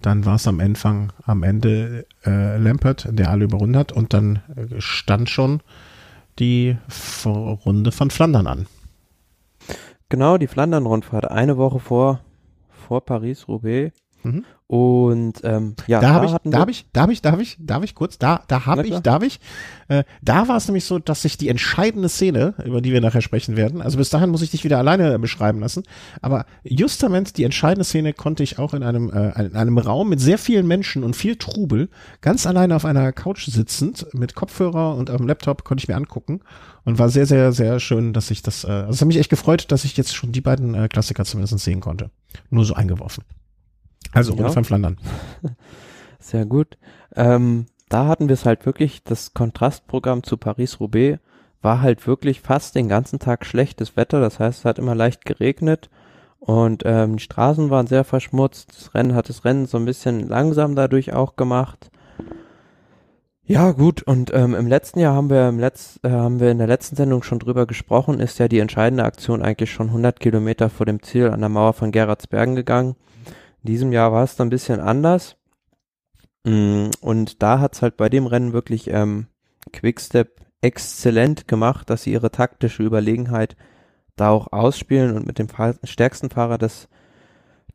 dann 0.00 0.24
war 0.24 0.36
es 0.36 0.46
am 0.46 0.60
Anfang, 0.60 1.12
am 1.24 1.42
Ende 1.42 2.06
äh, 2.24 2.56
Lampert, 2.56 3.06
der 3.10 3.30
alle 3.30 3.44
überrundet 3.44 3.78
hat. 3.78 3.92
Und 3.92 4.14
dann 4.14 4.40
äh, 4.56 4.80
stand 4.80 5.28
schon 5.28 5.60
die 6.38 6.76
Runde 7.26 7.92
von 7.92 8.10
Flandern 8.10 8.46
an. 8.46 8.66
Genau, 10.08 10.38
die 10.38 10.46
Flandern-Rundfahrt. 10.46 11.30
Eine 11.30 11.56
Woche 11.56 11.80
vor, 11.80 12.20
vor 12.86 13.04
Paris-Roubaix. 13.04 13.92
Mhm. 14.22 14.44
Und 14.66 15.40
ähm, 15.44 15.74
ja, 15.86 16.00
da 16.00 16.14
habe 16.14 16.24
ich, 16.24 16.32
da 16.42 16.58
habe 16.58 16.70
ich, 16.70 16.86
da 16.90 17.02
habe 17.02 17.12
ich, 17.12 17.20
da 17.20 17.32
habe 17.32 17.42
ich, 17.42 17.56
darf 17.60 17.84
ich 17.84 17.94
kurz, 17.94 18.16
da, 18.16 18.42
da 18.48 18.64
habe 18.64 18.86
ich, 18.86 18.98
darf 19.00 19.22
ich. 19.22 19.38
Äh, 19.88 20.04
da 20.22 20.48
war 20.48 20.56
es 20.56 20.66
nämlich 20.66 20.86
so, 20.86 20.98
dass 20.98 21.20
sich 21.20 21.36
die 21.36 21.50
entscheidende 21.50 22.08
Szene, 22.08 22.54
über 22.64 22.80
die 22.80 22.90
wir 22.90 23.02
nachher 23.02 23.20
sprechen 23.20 23.58
werden, 23.58 23.82
also 23.82 23.98
bis 23.98 24.08
dahin 24.08 24.30
muss 24.30 24.40
ich 24.40 24.50
dich 24.50 24.64
wieder 24.64 24.78
alleine 24.78 25.18
beschreiben 25.18 25.60
lassen, 25.60 25.82
aber 26.22 26.46
justament 26.62 27.36
die 27.36 27.44
entscheidende 27.44 27.84
Szene 27.84 28.14
konnte 28.14 28.42
ich 28.42 28.58
auch 28.58 28.72
in 28.72 28.82
einem 28.82 29.10
äh, 29.10 29.44
in 29.44 29.54
einem 29.54 29.76
Raum 29.76 30.08
mit 30.08 30.20
sehr 30.20 30.38
vielen 30.38 30.66
Menschen 30.66 31.04
und 31.04 31.14
viel 31.14 31.36
Trubel 31.36 31.90
ganz 32.22 32.46
alleine 32.46 32.74
auf 32.74 32.86
einer 32.86 33.12
Couch 33.12 33.46
sitzend 33.46 34.06
mit 34.14 34.34
Kopfhörer 34.34 34.96
und 34.96 35.10
am 35.10 35.26
Laptop 35.26 35.64
konnte 35.64 35.82
ich 35.82 35.88
mir 35.88 35.96
angucken 35.96 36.40
und 36.84 36.98
war 36.98 37.10
sehr 37.10 37.26
sehr 37.26 37.52
sehr 37.52 37.80
schön, 37.80 38.14
dass 38.14 38.30
ich 38.30 38.40
das. 38.40 38.64
Äh, 38.64 38.68
also 38.68 38.92
es 38.92 39.00
hat 39.02 39.08
mich 39.08 39.18
echt 39.18 39.30
gefreut, 39.30 39.66
dass 39.68 39.84
ich 39.84 39.94
jetzt 39.98 40.16
schon 40.16 40.32
die 40.32 40.40
beiden 40.40 40.74
äh, 40.74 40.88
Klassiker 40.88 41.26
zumindest 41.26 41.58
sehen 41.58 41.80
konnte. 41.80 42.10
Nur 42.48 42.64
so 42.64 42.72
eingeworfen. 42.72 43.24
Also 44.14 44.34
ja. 44.34 44.48
von 44.48 44.64
Flandern. 44.64 44.96
Sehr 46.18 46.46
gut. 46.46 46.78
Ähm, 47.14 47.66
da 47.88 48.06
hatten 48.06 48.28
wir 48.28 48.34
es 48.34 48.46
halt 48.46 48.64
wirklich, 48.64 49.04
das 49.04 49.34
Kontrastprogramm 49.34 50.22
zu 50.22 50.36
Paris-Roubaix 50.36 51.18
war 51.60 51.80
halt 51.80 52.06
wirklich 52.06 52.40
fast 52.40 52.74
den 52.74 52.88
ganzen 52.88 53.18
Tag 53.18 53.44
schlechtes 53.44 53.96
Wetter. 53.96 54.20
Das 54.20 54.38
heißt, 54.38 54.60
es 54.60 54.64
hat 54.64 54.78
immer 54.78 54.94
leicht 54.94 55.24
geregnet 55.24 55.90
und 56.38 56.82
ähm, 56.84 57.16
die 57.16 57.22
Straßen 57.22 57.70
waren 57.70 57.86
sehr 57.86 58.04
verschmutzt. 58.04 58.70
Das 58.76 58.94
Rennen 58.94 59.14
hat 59.14 59.28
das 59.28 59.44
Rennen 59.44 59.66
so 59.66 59.78
ein 59.78 59.86
bisschen 59.86 60.28
langsam 60.28 60.76
dadurch 60.76 61.12
auch 61.12 61.36
gemacht. 61.36 61.90
Ja, 63.46 63.72
gut, 63.72 64.02
und 64.02 64.32
ähm, 64.32 64.54
im 64.54 64.66
letzten 64.66 65.00
Jahr 65.00 65.14
haben 65.14 65.28
wir 65.28 65.48
im 65.48 65.58
Letz, 65.58 66.00
äh, 66.02 66.08
haben 66.08 66.40
wir 66.40 66.50
in 66.50 66.58
der 66.58 66.66
letzten 66.66 66.96
Sendung 66.96 67.22
schon 67.22 67.38
drüber 67.38 67.66
gesprochen, 67.66 68.18
ist 68.18 68.38
ja 68.38 68.48
die 68.48 68.58
entscheidende 68.58 69.04
Aktion 69.04 69.42
eigentlich 69.42 69.70
schon 69.70 69.88
100 69.88 70.18
Kilometer 70.18 70.70
vor 70.70 70.86
dem 70.86 71.02
Ziel 71.02 71.28
an 71.28 71.40
der 71.40 71.50
Mauer 71.50 71.74
von 71.74 71.92
Gerardsbergen 71.92 72.56
gegangen. 72.56 72.96
In 73.64 73.68
diesem 73.68 73.92
Jahr 73.92 74.12
war 74.12 74.22
es 74.24 74.36
dann 74.36 74.48
ein 74.48 74.50
bisschen 74.50 74.80
anders. 74.80 75.36
Mm, 76.44 76.90
und 77.00 77.42
da 77.42 77.60
hat's 77.60 77.80
halt 77.80 77.96
bei 77.96 78.10
dem 78.10 78.26
Rennen 78.26 78.52
wirklich 78.52 78.88
ähm, 78.90 79.26
Quickstep 79.72 80.42
exzellent 80.60 81.48
gemacht, 81.48 81.88
dass 81.88 82.02
sie 82.02 82.12
ihre 82.12 82.30
taktische 82.30 82.82
Überlegenheit 82.82 83.56
da 84.16 84.30
auch 84.30 84.52
ausspielen 84.52 85.16
und 85.16 85.26
mit 85.26 85.38
dem 85.38 85.48
stärksten 85.82 86.30
Fahrer 86.30 86.58
das, 86.58 86.88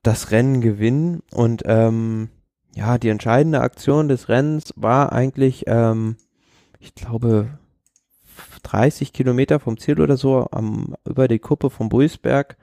das 0.03 0.29
Rennen 0.29 0.61
gewinnen. 0.61 1.23
Und 1.31 1.63
ähm, 1.65 2.29
ja, 2.75 2.99
die 2.99 3.09
entscheidende 3.09 3.61
Aktion 3.61 4.09
des 4.09 4.29
Rennens 4.29 4.71
war 4.75 5.11
eigentlich, 5.11 5.63
ähm, 5.65 6.17
ich 6.79 6.93
glaube, 6.93 7.57
30 8.61 9.11
Kilometer 9.11 9.59
vom 9.59 9.79
Ziel 9.79 9.99
oder 9.99 10.17
so, 10.17 10.47
am, 10.51 10.95
über 11.03 11.27
die 11.27 11.39
Kuppe 11.39 11.71
vom 11.71 11.89
Buisberg. 11.89 12.57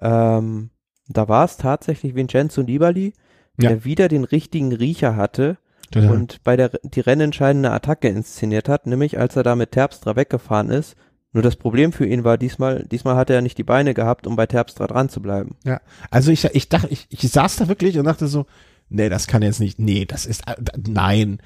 Ähm, 0.00 0.70
da 1.08 1.28
war 1.28 1.44
es 1.44 1.56
tatsächlich 1.56 2.14
Vincenzo 2.14 2.62
Nibali, 2.62 3.12
ja. 3.60 3.70
der 3.70 3.84
wieder 3.84 4.08
den 4.08 4.24
richtigen 4.24 4.72
Riecher 4.72 5.16
hatte 5.16 5.58
ja. 5.94 6.10
und 6.10 6.42
bei 6.44 6.56
der 6.56 6.70
die 6.82 7.00
rennentscheidende 7.00 7.70
Attacke 7.70 8.08
inszeniert 8.08 8.68
hat, 8.68 8.86
nämlich 8.86 9.18
als 9.18 9.36
er 9.36 9.42
da 9.42 9.54
mit 9.56 9.72
Terpstra 9.72 10.16
weggefahren 10.16 10.70
ist. 10.70 10.96
Nur 11.32 11.42
das 11.42 11.56
Problem 11.56 11.92
für 11.92 12.06
ihn 12.06 12.22
war 12.22 12.38
diesmal, 12.38 12.86
diesmal 12.90 13.16
hat 13.16 13.28
er 13.28 13.42
nicht 13.42 13.58
die 13.58 13.64
Beine 13.64 13.92
gehabt, 13.92 14.26
um 14.26 14.36
bei 14.36 14.46
Terpstra 14.46 14.86
dran 14.86 15.08
zu 15.08 15.20
bleiben. 15.20 15.56
Ja, 15.64 15.80
also 16.10 16.30
ich, 16.30 16.44
ich 16.44 16.68
dachte, 16.68 16.88
ich, 16.90 17.06
ich 17.10 17.28
saß 17.28 17.56
da 17.56 17.68
wirklich 17.68 17.98
und 17.98 18.04
dachte 18.04 18.28
so, 18.28 18.46
nee, 18.88 19.08
das 19.08 19.26
kann 19.26 19.42
jetzt 19.42 19.58
nicht, 19.58 19.80
nee, 19.80 20.04
das 20.04 20.26
ist, 20.26 20.46
äh, 20.46 20.54
nein. 20.86 21.38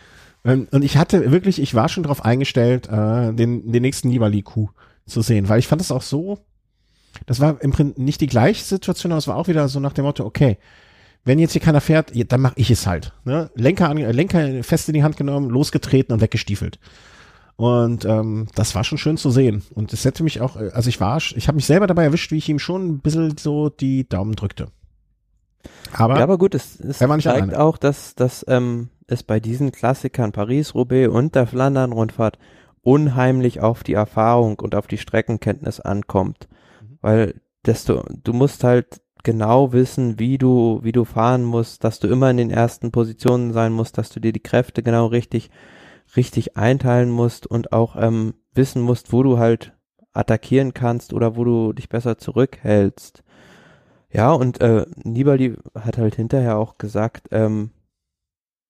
Ähm, 0.45 0.69
und 0.73 0.85
ich 0.85 0.99
hatte 0.99 1.33
wirklich, 1.33 1.61
ich 1.61 1.75
war 1.75 1.89
schon 1.89 2.03
darauf 2.03 2.23
eingestellt, 2.23 2.87
äh, 2.89 3.33
den, 3.33 3.73
den 3.73 3.83
nächsten 3.83 4.09
Nibali-Coup 4.09 4.71
zu 5.07 5.23
sehen, 5.23 5.49
weil 5.49 5.59
ich 5.59 5.69
fand 5.69 5.81
es 5.81 5.91
auch 5.91 6.03
so, 6.03 6.39
das 7.27 7.41
war 7.41 7.61
im 7.63 7.73
Prinzip 7.73 7.99
nicht 7.99 8.21
die 8.21 8.27
gleiche 8.27 8.65
Situation, 8.65 9.13
aber 9.13 9.19
es 9.19 9.29
war 9.29 9.37
auch 9.37 9.49
wieder 9.49 9.69
so 9.69 9.81
nach 9.81 9.93
dem 9.93 10.05
Motto, 10.05 10.25
okay, 10.25 10.59
wenn 11.25 11.39
jetzt 11.39 11.53
hier 11.53 11.61
keiner 11.61 11.81
fährt, 11.81 12.13
dann 12.33 12.41
mache 12.41 12.55
ich 12.57 12.71
es 12.71 12.87
halt. 12.87 13.13
Ne? 13.25 13.51
Lenker, 13.55 13.89
an, 13.89 13.99
Lenker 13.99 14.63
fest 14.63 14.89
in 14.89 14.95
die 14.95 15.03
Hand 15.03 15.17
genommen, 15.17 15.51
losgetreten 15.51 16.13
und 16.15 16.21
weggestiefelt. 16.21 16.79
Und 17.57 18.05
ähm, 18.05 18.47
das 18.55 18.75
war 18.75 18.85
schon 18.85 18.99
schön 18.99 19.17
zu 19.17 19.31
sehen. 19.31 19.63
Und 19.75 19.93
es 19.93 20.05
hätte 20.05 20.23
mich 20.23 20.41
auch, 20.41 20.57
äh, 20.57 20.71
also 20.73 20.89
ich 20.89 21.01
war, 21.01 21.17
ich 21.17 21.49
habe 21.49 21.57
mich 21.57 21.67
selber 21.67 21.89
dabei 21.89 22.05
erwischt, 22.05 22.31
wie 22.31 22.39
ich 22.39 22.49
ihm 22.49 22.61
schon 22.61 22.87
ein 22.87 23.01
bisschen 23.01 23.37
so 23.37 23.69
die 23.69 24.09
Daumen 24.09 24.37
drückte. 24.37 24.69
Aber, 25.93 26.19
ja, 26.19 26.23
aber 26.23 26.39
gut, 26.39 26.55
es, 26.55 26.79
es 26.79 26.99
zeigt 26.99 27.27
alleine. 27.27 27.59
auch, 27.59 27.77
dass, 27.77 28.15
dass 28.15 28.45
ähm, 28.49 28.91
es 29.09 29.23
bei 29.23 29.41
diesen 29.41 29.73
Klassikern 29.73 30.33
Paris, 30.33 30.75
Roubaix 30.75 31.09
und 31.09 31.35
der 31.35 31.47
Flandern-Rundfahrt 31.47 32.39
unheimlich 32.83 33.61
auf 33.61 33.83
die 33.83 33.95
Erfahrung 33.95 34.59
und 34.61 34.75
auf 34.75 34.87
die 34.87 34.99
Streckenkenntnis 34.99 35.81
ankommt. 35.81 36.49
Weil 37.01 37.41
desto, 37.65 38.05
du 38.23 38.33
musst 38.33 38.65
halt 38.65 39.01
genau 39.25 39.73
wissen, 39.73 40.19
wie 40.19 40.39
du, 40.39 40.81
wie 40.83 40.93
du 40.93 41.05
fahren 41.05 41.45
musst, 41.45 41.85
dass 41.85 42.01
du 42.01 42.09
immer 42.09 42.31
in 42.31 42.37
den 42.37 42.51
ersten 42.51 42.91
Positionen 42.91 43.53
sein 43.53 43.73
musst, 43.73 43.99
dass 43.99 44.11
du 44.11 44.21
dir 44.21 44.33
die 44.33 44.43
Kräfte 44.43 44.83
genau 44.83 45.07
richtig, 45.07 45.51
richtig 46.17 46.57
einteilen 46.57 47.11
musst 47.11 47.47
und 47.47 47.73
auch 47.73 47.97
ähm, 47.97 48.35
wissen 48.55 48.83
musst, 48.83 49.13
wo 49.13 49.23
du 49.23 49.39
halt 49.39 49.73
attackieren 50.13 50.75
kannst 50.75 51.13
oder 51.13 51.37
wo 51.37 51.45
du 51.45 51.73
dich 51.73 51.89
besser 51.89 52.19
zurückhältst. 52.19 53.23
Ja, 54.11 54.33
und 54.33 54.61
äh, 54.61 54.87
Nibali 54.97 55.57
hat 55.75 55.99
halt 55.99 56.15
hinterher 56.15 56.57
auch 56.57 56.79
gesagt, 56.79 57.29
ähm, 57.31 57.71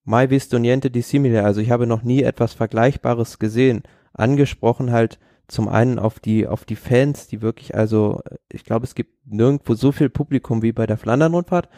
mai 0.05 0.31
visto 0.31 0.59
niente 0.59 0.91
di 0.91 1.03
simile, 1.03 1.45
also 1.45 1.61
ich 1.61 1.71
habe 1.71 1.87
noch 1.87 2.03
nie 2.03 2.23
etwas 2.23 2.55
Vergleichbares 2.55 3.39
gesehen. 3.39 3.83
Angesprochen 4.13 4.91
halt 4.91 5.21
zum 5.49 5.69
einen 5.69 5.99
auf 5.99 6.21
die, 6.21 6.47
auf 6.47 6.65
die 6.65 6.77
Fans, 6.77 7.27
die 7.27 7.43
wirklich, 7.43 7.75
also 7.75 8.21
ich 8.51 8.65
glaube, 8.65 8.85
es 8.85 8.95
gibt 8.95 9.27
nirgendwo 9.27 9.75
so 9.75 9.93
viel 9.93 10.11
Publikum 10.11 10.63
wie 10.63 10.73
bei 10.73 10.87
der 10.87 10.99
Flandern-Rundfahrt, 10.99 11.69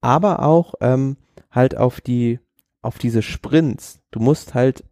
aber 0.00 0.42
auch 0.42 0.74
ähm, 0.80 1.16
halt 1.50 1.76
auf 1.76 2.00
die, 2.00 2.38
auf 2.82 2.98
diese 2.98 3.22
Sprints. 3.22 4.00
Du 4.10 4.20
musst 4.20 4.54
halt 4.54 4.84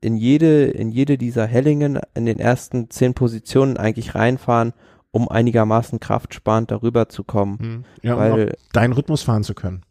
in 0.00 0.16
jede, 0.16 0.66
in 0.66 0.90
jede 0.90 1.18
dieser 1.18 1.46
Hellingen 1.46 1.98
in 2.14 2.24
den 2.24 2.38
ersten 2.38 2.88
zehn 2.90 3.12
Positionen 3.12 3.76
eigentlich 3.76 4.14
reinfahren 4.14 4.72
um 5.12 5.28
einigermaßen 5.28 6.00
kraftsparend 6.00 6.70
darüber 6.70 7.08
zu 7.08 7.24
kommen. 7.24 7.58
Hm. 7.58 7.84
Ja, 8.02 8.16
weil, 8.16 8.32
um 8.32 8.50
deinen 8.72 8.92
Rhythmus 8.92 9.22
fahren 9.22 9.44
zu 9.44 9.54
können. 9.54 9.82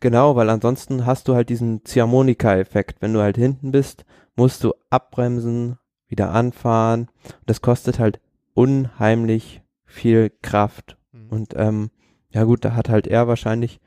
Genau, 0.00 0.36
weil 0.36 0.48
ansonsten 0.48 1.06
hast 1.06 1.28
du 1.28 1.34
halt 1.34 1.48
diesen 1.48 1.84
Ziehharmonika-Effekt. 1.84 3.02
Wenn 3.02 3.12
du 3.12 3.20
halt 3.20 3.36
hinten 3.36 3.72
bist, 3.72 4.04
musst 4.36 4.62
du 4.62 4.72
abbremsen, 4.90 5.78
wieder 6.08 6.30
anfahren. 6.32 7.08
Das 7.46 7.60
kostet 7.60 7.98
halt 7.98 8.20
unheimlich 8.54 9.62
viel 9.84 10.30
Kraft. 10.42 10.96
Mhm. 11.12 11.28
Und 11.30 11.54
ähm, 11.56 11.90
ja 12.30 12.44
gut, 12.44 12.64
da 12.64 12.74
hat 12.74 12.88
halt 12.88 13.06
er 13.06 13.28
wahrscheinlich 13.28 13.80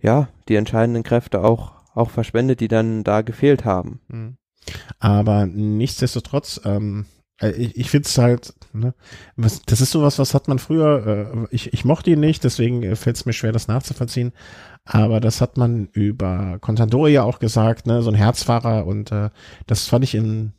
ja 0.00 0.28
die 0.48 0.56
entscheidenden 0.56 1.02
Kräfte 1.02 1.42
auch 1.42 1.76
auch 1.96 2.10
verschwendet, 2.10 2.60
die 2.60 2.68
dann 2.68 3.02
da 3.02 3.22
gefehlt 3.22 3.64
haben. 3.64 4.00
Mhm. 4.08 4.36
Aber 4.98 5.46
nichtsdestotrotz, 5.46 6.60
ähm, 6.64 7.06
äh, 7.40 7.50
ich, 7.52 7.76
ich 7.76 7.90
finde 7.90 8.06
es 8.06 8.18
halt, 8.18 8.54
ne, 8.72 8.94
was, 9.36 9.62
das 9.62 9.80
ist 9.80 9.92
sowas, 9.92 10.18
was 10.18 10.34
hat 10.34 10.48
man 10.48 10.58
früher, 10.58 11.06
äh, 11.06 11.46
ich, 11.50 11.72
ich 11.72 11.84
mochte 11.84 12.10
ihn 12.10 12.20
nicht, 12.20 12.44
deswegen 12.44 12.82
äh, 12.82 12.96
fällt 12.96 13.16
es 13.16 13.26
mir 13.26 13.32
schwer, 13.32 13.52
das 13.52 13.68
nachzuvollziehen, 13.68 14.32
aber 14.84 15.20
das 15.20 15.40
hat 15.40 15.56
man 15.56 15.86
über 15.92 16.58
Contador 16.60 17.08
ja 17.08 17.22
auch 17.22 17.38
gesagt, 17.38 17.86
ne, 17.86 18.02
so 18.02 18.10
ein 18.10 18.16
Herzfahrer 18.16 18.86
und 18.86 19.12
äh, 19.12 19.30
das 19.66 19.86
fand 19.86 20.04
ich 20.04 20.14
in, 20.14 20.52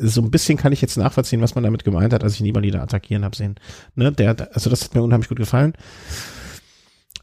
so 0.00 0.20
ein 0.20 0.30
bisschen 0.30 0.56
kann 0.56 0.72
ich 0.72 0.80
jetzt 0.80 0.96
nachvollziehen, 0.96 1.40
was 1.40 1.54
man 1.54 1.64
damit 1.64 1.84
gemeint 1.84 2.12
hat, 2.12 2.22
als 2.22 2.34
ich 2.34 2.40
Nibali 2.40 2.70
da 2.70 2.82
attackieren 2.82 3.24
habe 3.24 3.36
sehen. 3.36 3.56
Ne, 3.94 4.12
der, 4.12 4.54
also 4.54 4.70
das 4.70 4.84
hat 4.84 4.94
mir 4.94 5.02
unheimlich 5.02 5.28
gut 5.28 5.38
gefallen. 5.38 5.74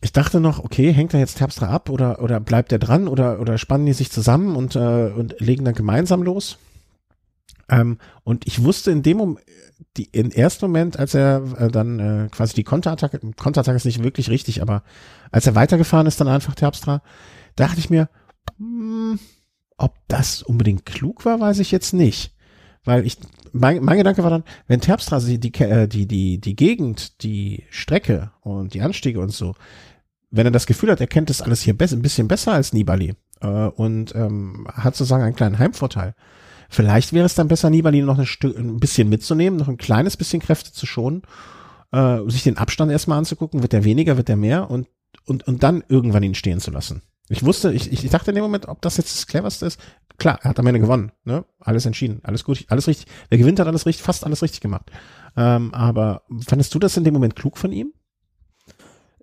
Ich 0.01 0.11
dachte 0.11 0.39
noch, 0.39 0.59
okay, 0.59 0.91
hängt 0.91 1.13
er 1.13 1.19
jetzt 1.19 1.37
Terpstra 1.37 1.67
ab 1.67 1.89
oder, 1.89 2.21
oder 2.21 2.39
bleibt 2.39 2.71
er 2.71 2.79
dran 2.79 3.07
oder, 3.07 3.39
oder 3.39 3.57
spannen 3.57 3.85
die 3.85 3.93
sich 3.93 4.11
zusammen 4.11 4.55
und, 4.55 4.75
äh, 4.75 5.11
und 5.15 5.39
legen 5.39 5.63
dann 5.63 5.75
gemeinsam 5.75 6.23
los? 6.23 6.57
Ähm, 7.69 7.99
und 8.23 8.47
ich 8.47 8.63
wusste 8.63 8.91
in 8.91 9.03
dem 9.03 9.17
Moment, 9.17 9.45
die, 9.97 10.05
im 10.11 10.31
ersten 10.31 10.65
Moment, 10.65 10.97
als 10.97 11.13
er 11.13 11.43
äh, 11.57 11.69
dann 11.69 11.99
äh, 11.99 12.29
quasi 12.29 12.53
die 12.53 12.63
Konterattacke, 12.63 13.19
Konterattacke 13.37 13.77
ist 13.77 13.85
nicht 13.85 14.03
wirklich 14.03 14.29
richtig, 14.29 14.61
aber 14.61 14.83
als 15.31 15.47
er 15.47 15.55
weitergefahren 15.55 16.07
ist, 16.07 16.19
dann 16.19 16.27
einfach 16.27 16.55
Terpstra, 16.55 17.01
dachte 17.55 17.79
ich 17.79 17.89
mir, 17.89 18.09
hm, 18.57 19.19
ob 19.77 19.95
das 20.07 20.41
unbedingt 20.43 20.85
klug 20.85 21.25
war, 21.25 21.39
weiß 21.39 21.59
ich 21.59 21.71
jetzt 21.71 21.93
nicht. 21.93 22.33
Weil 22.83 23.05
ich, 23.05 23.17
mein, 23.51 23.83
mein 23.83 23.97
Gedanke 23.97 24.23
war 24.23 24.29
dann, 24.31 24.43
wenn 24.67 24.81
Terpstra 24.81 25.19
die, 25.19 25.39
die, 25.39 25.53
äh, 25.61 25.87
die, 25.87 26.07
die, 26.07 26.39
die 26.39 26.55
Gegend, 26.55 27.23
die 27.23 27.65
Strecke 27.69 28.31
und 28.41 28.73
die 28.73 28.81
Anstiege 28.81 29.19
und 29.19 29.31
so, 29.31 29.53
wenn 30.31 30.47
er 30.47 30.51
das 30.51 30.65
Gefühl 30.65 30.91
hat, 30.91 31.01
er 31.01 31.07
kennt 31.07 31.29
das 31.29 31.41
alles 31.41 31.61
hier 31.61 31.73
ein 31.73 32.01
bisschen 32.01 32.27
besser 32.27 32.53
als 32.53 32.73
Nibali 32.73 33.13
äh, 33.41 33.47
und 33.47 34.15
ähm, 34.15 34.67
hat 34.73 34.95
sozusagen 34.95 35.23
einen 35.23 35.35
kleinen 35.35 35.59
Heimvorteil, 35.59 36.15
Vielleicht 36.73 37.11
wäre 37.11 37.25
es 37.25 37.35
dann 37.35 37.49
besser, 37.49 37.69
Nibali 37.69 38.01
noch 38.01 38.17
ein, 38.17 38.25
Stück, 38.25 38.57
ein 38.57 38.79
bisschen 38.79 39.09
mitzunehmen, 39.09 39.59
noch 39.59 39.67
ein 39.67 39.75
kleines 39.75 40.15
bisschen 40.15 40.41
Kräfte 40.41 40.71
zu 40.71 40.85
schonen, 40.85 41.23
äh, 41.91 42.19
sich 42.27 42.43
den 42.43 42.57
Abstand 42.57 42.93
erstmal 42.93 43.17
anzugucken, 43.17 43.61
wird 43.61 43.73
der 43.73 43.83
weniger, 43.83 44.15
wird 44.15 44.29
der 44.29 44.37
mehr 44.37 44.71
und, 44.71 44.87
und, 45.25 45.45
und 45.45 45.63
dann 45.63 45.83
irgendwann 45.89 46.23
ihn 46.23 46.33
stehen 46.33 46.61
zu 46.61 46.71
lassen. 46.71 47.01
Ich 47.29 47.45
wusste, 47.45 47.71
ich, 47.71 47.91
ich 47.91 48.09
dachte 48.09 48.31
in 48.31 48.35
dem 48.35 48.43
Moment, 48.43 48.67
ob 48.67 48.81
das 48.81 48.97
jetzt 48.97 49.15
das 49.15 49.27
cleverste 49.27 49.65
ist. 49.65 49.79
Klar, 50.17 50.39
er 50.41 50.49
hat 50.49 50.59
am 50.59 50.67
Ende 50.67 50.79
gewonnen, 50.79 51.11
ne? 51.23 51.45
Alles 51.59 51.85
entschieden, 51.85 52.19
alles 52.23 52.43
gut, 52.43 52.65
alles 52.67 52.87
richtig. 52.87 53.07
Wer 53.29 53.37
gewinnt, 53.37 53.59
hat 53.59 53.67
alles 53.67 53.85
richtig, 53.85 54.03
fast 54.03 54.25
alles 54.25 54.41
richtig 54.41 54.61
gemacht. 54.61 54.91
Ähm, 55.37 55.73
aber 55.73 56.23
fandest 56.45 56.75
du 56.75 56.79
das 56.79 56.97
in 56.97 57.03
dem 57.03 57.13
Moment 57.13 57.35
klug 57.35 57.57
von 57.57 57.71
ihm? 57.71 57.93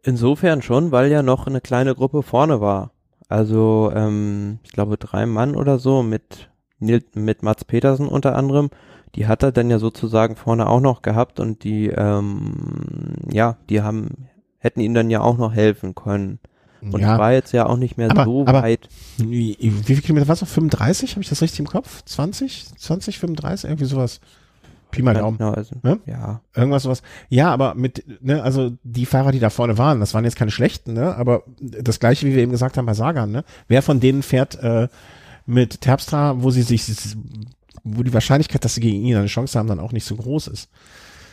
Insofern 0.03 0.63
schon, 0.63 0.91
weil 0.91 1.11
ja 1.11 1.23
noch 1.23 1.47
eine 1.47 1.61
kleine 1.61 1.95
Gruppe 1.95 2.23
vorne 2.23 2.61
war. 2.61 2.93
Also, 3.29 3.93
ähm, 3.95 4.59
ich 4.63 4.73
glaube, 4.73 4.97
drei 4.97 5.27
Mann 5.27 5.55
oder 5.55 5.79
so 5.79 6.03
mit 6.03 6.49
mit 6.81 7.43
Mats 7.43 7.65
Petersen 7.65 8.09
unter 8.09 8.37
anderem, 8.37 8.71
die 9.15 9.27
hat 9.27 9.43
er 9.43 9.53
dann 9.53 9.71
ja 9.71 9.79
sozusagen 9.79 10.37
vorne 10.37 10.69
auch 10.69 10.81
noch 10.81 11.03
gehabt 11.03 11.41
und 11.41 11.65
die, 11.65 11.89
ähm, 11.89 13.15
ja, 13.31 13.57
die 13.69 13.83
haben, 13.83 14.29
hätten 14.59 14.81
ihm 14.81 14.95
dann 14.95 15.11
ja 15.11 15.21
auch 15.21 15.39
noch 15.39 15.53
helfen 15.53 15.95
können. 15.95 16.39
Und 16.81 17.01
ja, 17.01 17.18
war 17.18 17.33
jetzt 17.33 17.53
ja 17.53 17.66
auch 17.66 17.76
nicht 17.76 17.97
mehr 17.97 18.11
aber, 18.11 18.24
so 18.24 18.43
aber 18.47 18.62
weit. 18.62 18.89
Wie, 19.16 19.57
wie 19.61 19.70
viele 19.70 20.01
Kilometer 20.01 20.29
war 20.29 20.35
es 20.35 20.41
noch? 20.41 20.49
35? 20.49 21.12
Habe 21.12 21.22
ich 21.22 21.29
das 21.29 21.43
richtig 21.43 21.61
im 21.61 21.66
Kopf? 21.66 22.03
20? 22.05 22.76
20, 22.76 23.18
35? 23.18 23.68
Irgendwie 23.68 23.85
sowas. 23.87 24.20
Pi 24.91 25.03
mal 25.03 25.14
Daumen. 25.14 25.37
Genau, 25.37 25.53
also, 25.53 25.74
ne? 25.83 25.99
Ja. 26.07 26.41
Irgendwas 26.55 26.85
sowas. 26.85 27.03
Ja, 27.29 27.51
aber 27.53 27.74
mit, 27.74 28.05
ne, 28.22 28.43
also 28.43 28.72
die 28.83 29.07
Fahrer, 29.07 29.33
die 29.33 29.39
da 29.39 29.51
vorne 29.51 29.76
waren, 29.76 30.01
das 30.01 30.14
waren 30.14 30.24
jetzt 30.24 30.37
keine 30.37 30.51
schlechten, 30.51 30.95
ne? 30.95 31.14
Aber 31.16 31.43
das 31.61 32.01
gleiche, 32.01 32.26
wie 32.26 32.35
wir 32.35 32.43
eben 32.43 32.53
gesagt 32.53 32.79
haben 32.79 32.87
bei 32.87 32.95
Sagan, 32.95 33.31
ne? 33.31 33.45
Wer 33.66 33.83
von 33.83 34.01
denen 34.01 34.22
fährt 34.22 34.59
äh, 34.62 34.89
mit 35.45 35.83
Terpstra, 35.83 36.43
wo 36.43 36.51
sie 36.51 36.62
sich, 36.62 36.85
wo 37.85 38.03
die 38.03 38.14
Wahrscheinlichkeit, 38.14 38.64
dass 38.64 38.74
sie 38.74 38.81
gegen 38.81 39.05
ihn 39.05 39.16
eine 39.16 39.26
Chance 39.26 39.59
haben, 39.59 39.68
dann 39.68 39.81
auch 39.81 39.93
nicht 39.93 40.05
so 40.05 40.16
groß 40.16 40.49
ist. 40.49 40.70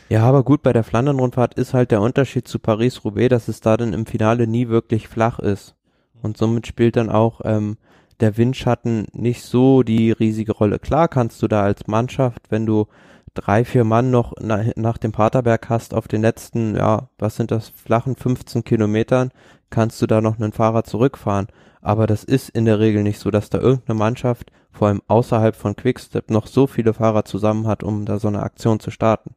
Ja, 0.07 0.23
aber 0.23 0.43
gut, 0.43 0.61
bei 0.61 0.71
der 0.71 0.83
Flandern-Rundfahrt 0.83 1.55
ist 1.55 1.73
halt 1.73 1.89
der 1.89 2.01
Unterschied 2.01 2.47
zu 2.47 2.59
Paris-Roubaix, 2.59 3.29
dass 3.29 3.47
es 3.47 3.59
da 3.59 3.75
dann 3.75 3.93
im 3.93 4.05
Finale 4.05 4.45
nie 4.45 4.69
wirklich 4.69 5.07
flach 5.07 5.39
ist. 5.39 5.75
Und 6.21 6.37
somit 6.37 6.67
spielt 6.67 6.95
dann 6.95 7.09
auch 7.09 7.41
ähm, 7.43 7.77
der 8.19 8.37
Windschatten 8.37 9.07
nicht 9.13 9.43
so 9.43 9.81
die 9.81 10.11
riesige 10.11 10.51
Rolle. 10.51 10.77
Klar 10.77 11.07
kannst 11.07 11.41
du 11.41 11.47
da 11.47 11.63
als 11.63 11.87
Mannschaft, 11.87 12.49
wenn 12.49 12.67
du 12.67 12.87
drei, 13.33 13.65
vier 13.65 13.83
Mann 13.83 14.11
noch 14.11 14.33
nach, 14.39 14.63
nach 14.75 14.97
dem 14.99 15.11
Paterberg 15.11 15.69
hast, 15.69 15.93
auf 15.93 16.07
den 16.07 16.21
letzten, 16.21 16.75
ja, 16.75 17.09
was 17.17 17.35
sind 17.35 17.49
das, 17.51 17.69
flachen 17.69 18.15
15 18.15 18.63
Kilometern, 18.63 19.31
kannst 19.71 20.01
du 20.01 20.07
da 20.07 20.21
noch 20.21 20.39
einen 20.39 20.53
Fahrer 20.53 20.83
zurückfahren. 20.83 21.47
Aber 21.81 22.05
das 22.07 22.23
ist 22.23 22.49
in 22.49 22.65
der 22.65 22.79
Regel 22.79 23.03
nicht 23.03 23.19
so, 23.19 23.31
dass 23.31 23.49
da 23.49 23.59
irgendeine 23.59 23.97
Mannschaft, 23.97 24.51
vor 24.71 24.87
allem 24.87 25.01
außerhalb 25.07 25.55
von 25.55 25.75
Quickstep, 25.75 26.29
noch 26.29 26.47
so 26.47 26.67
viele 26.67 26.93
Fahrer 26.93 27.25
zusammen 27.25 27.67
hat, 27.67 27.83
um 27.83 28.05
da 28.05 28.19
so 28.19 28.27
eine 28.27 28.43
Aktion 28.43 28.79
zu 28.79 28.91
starten. 28.91 29.35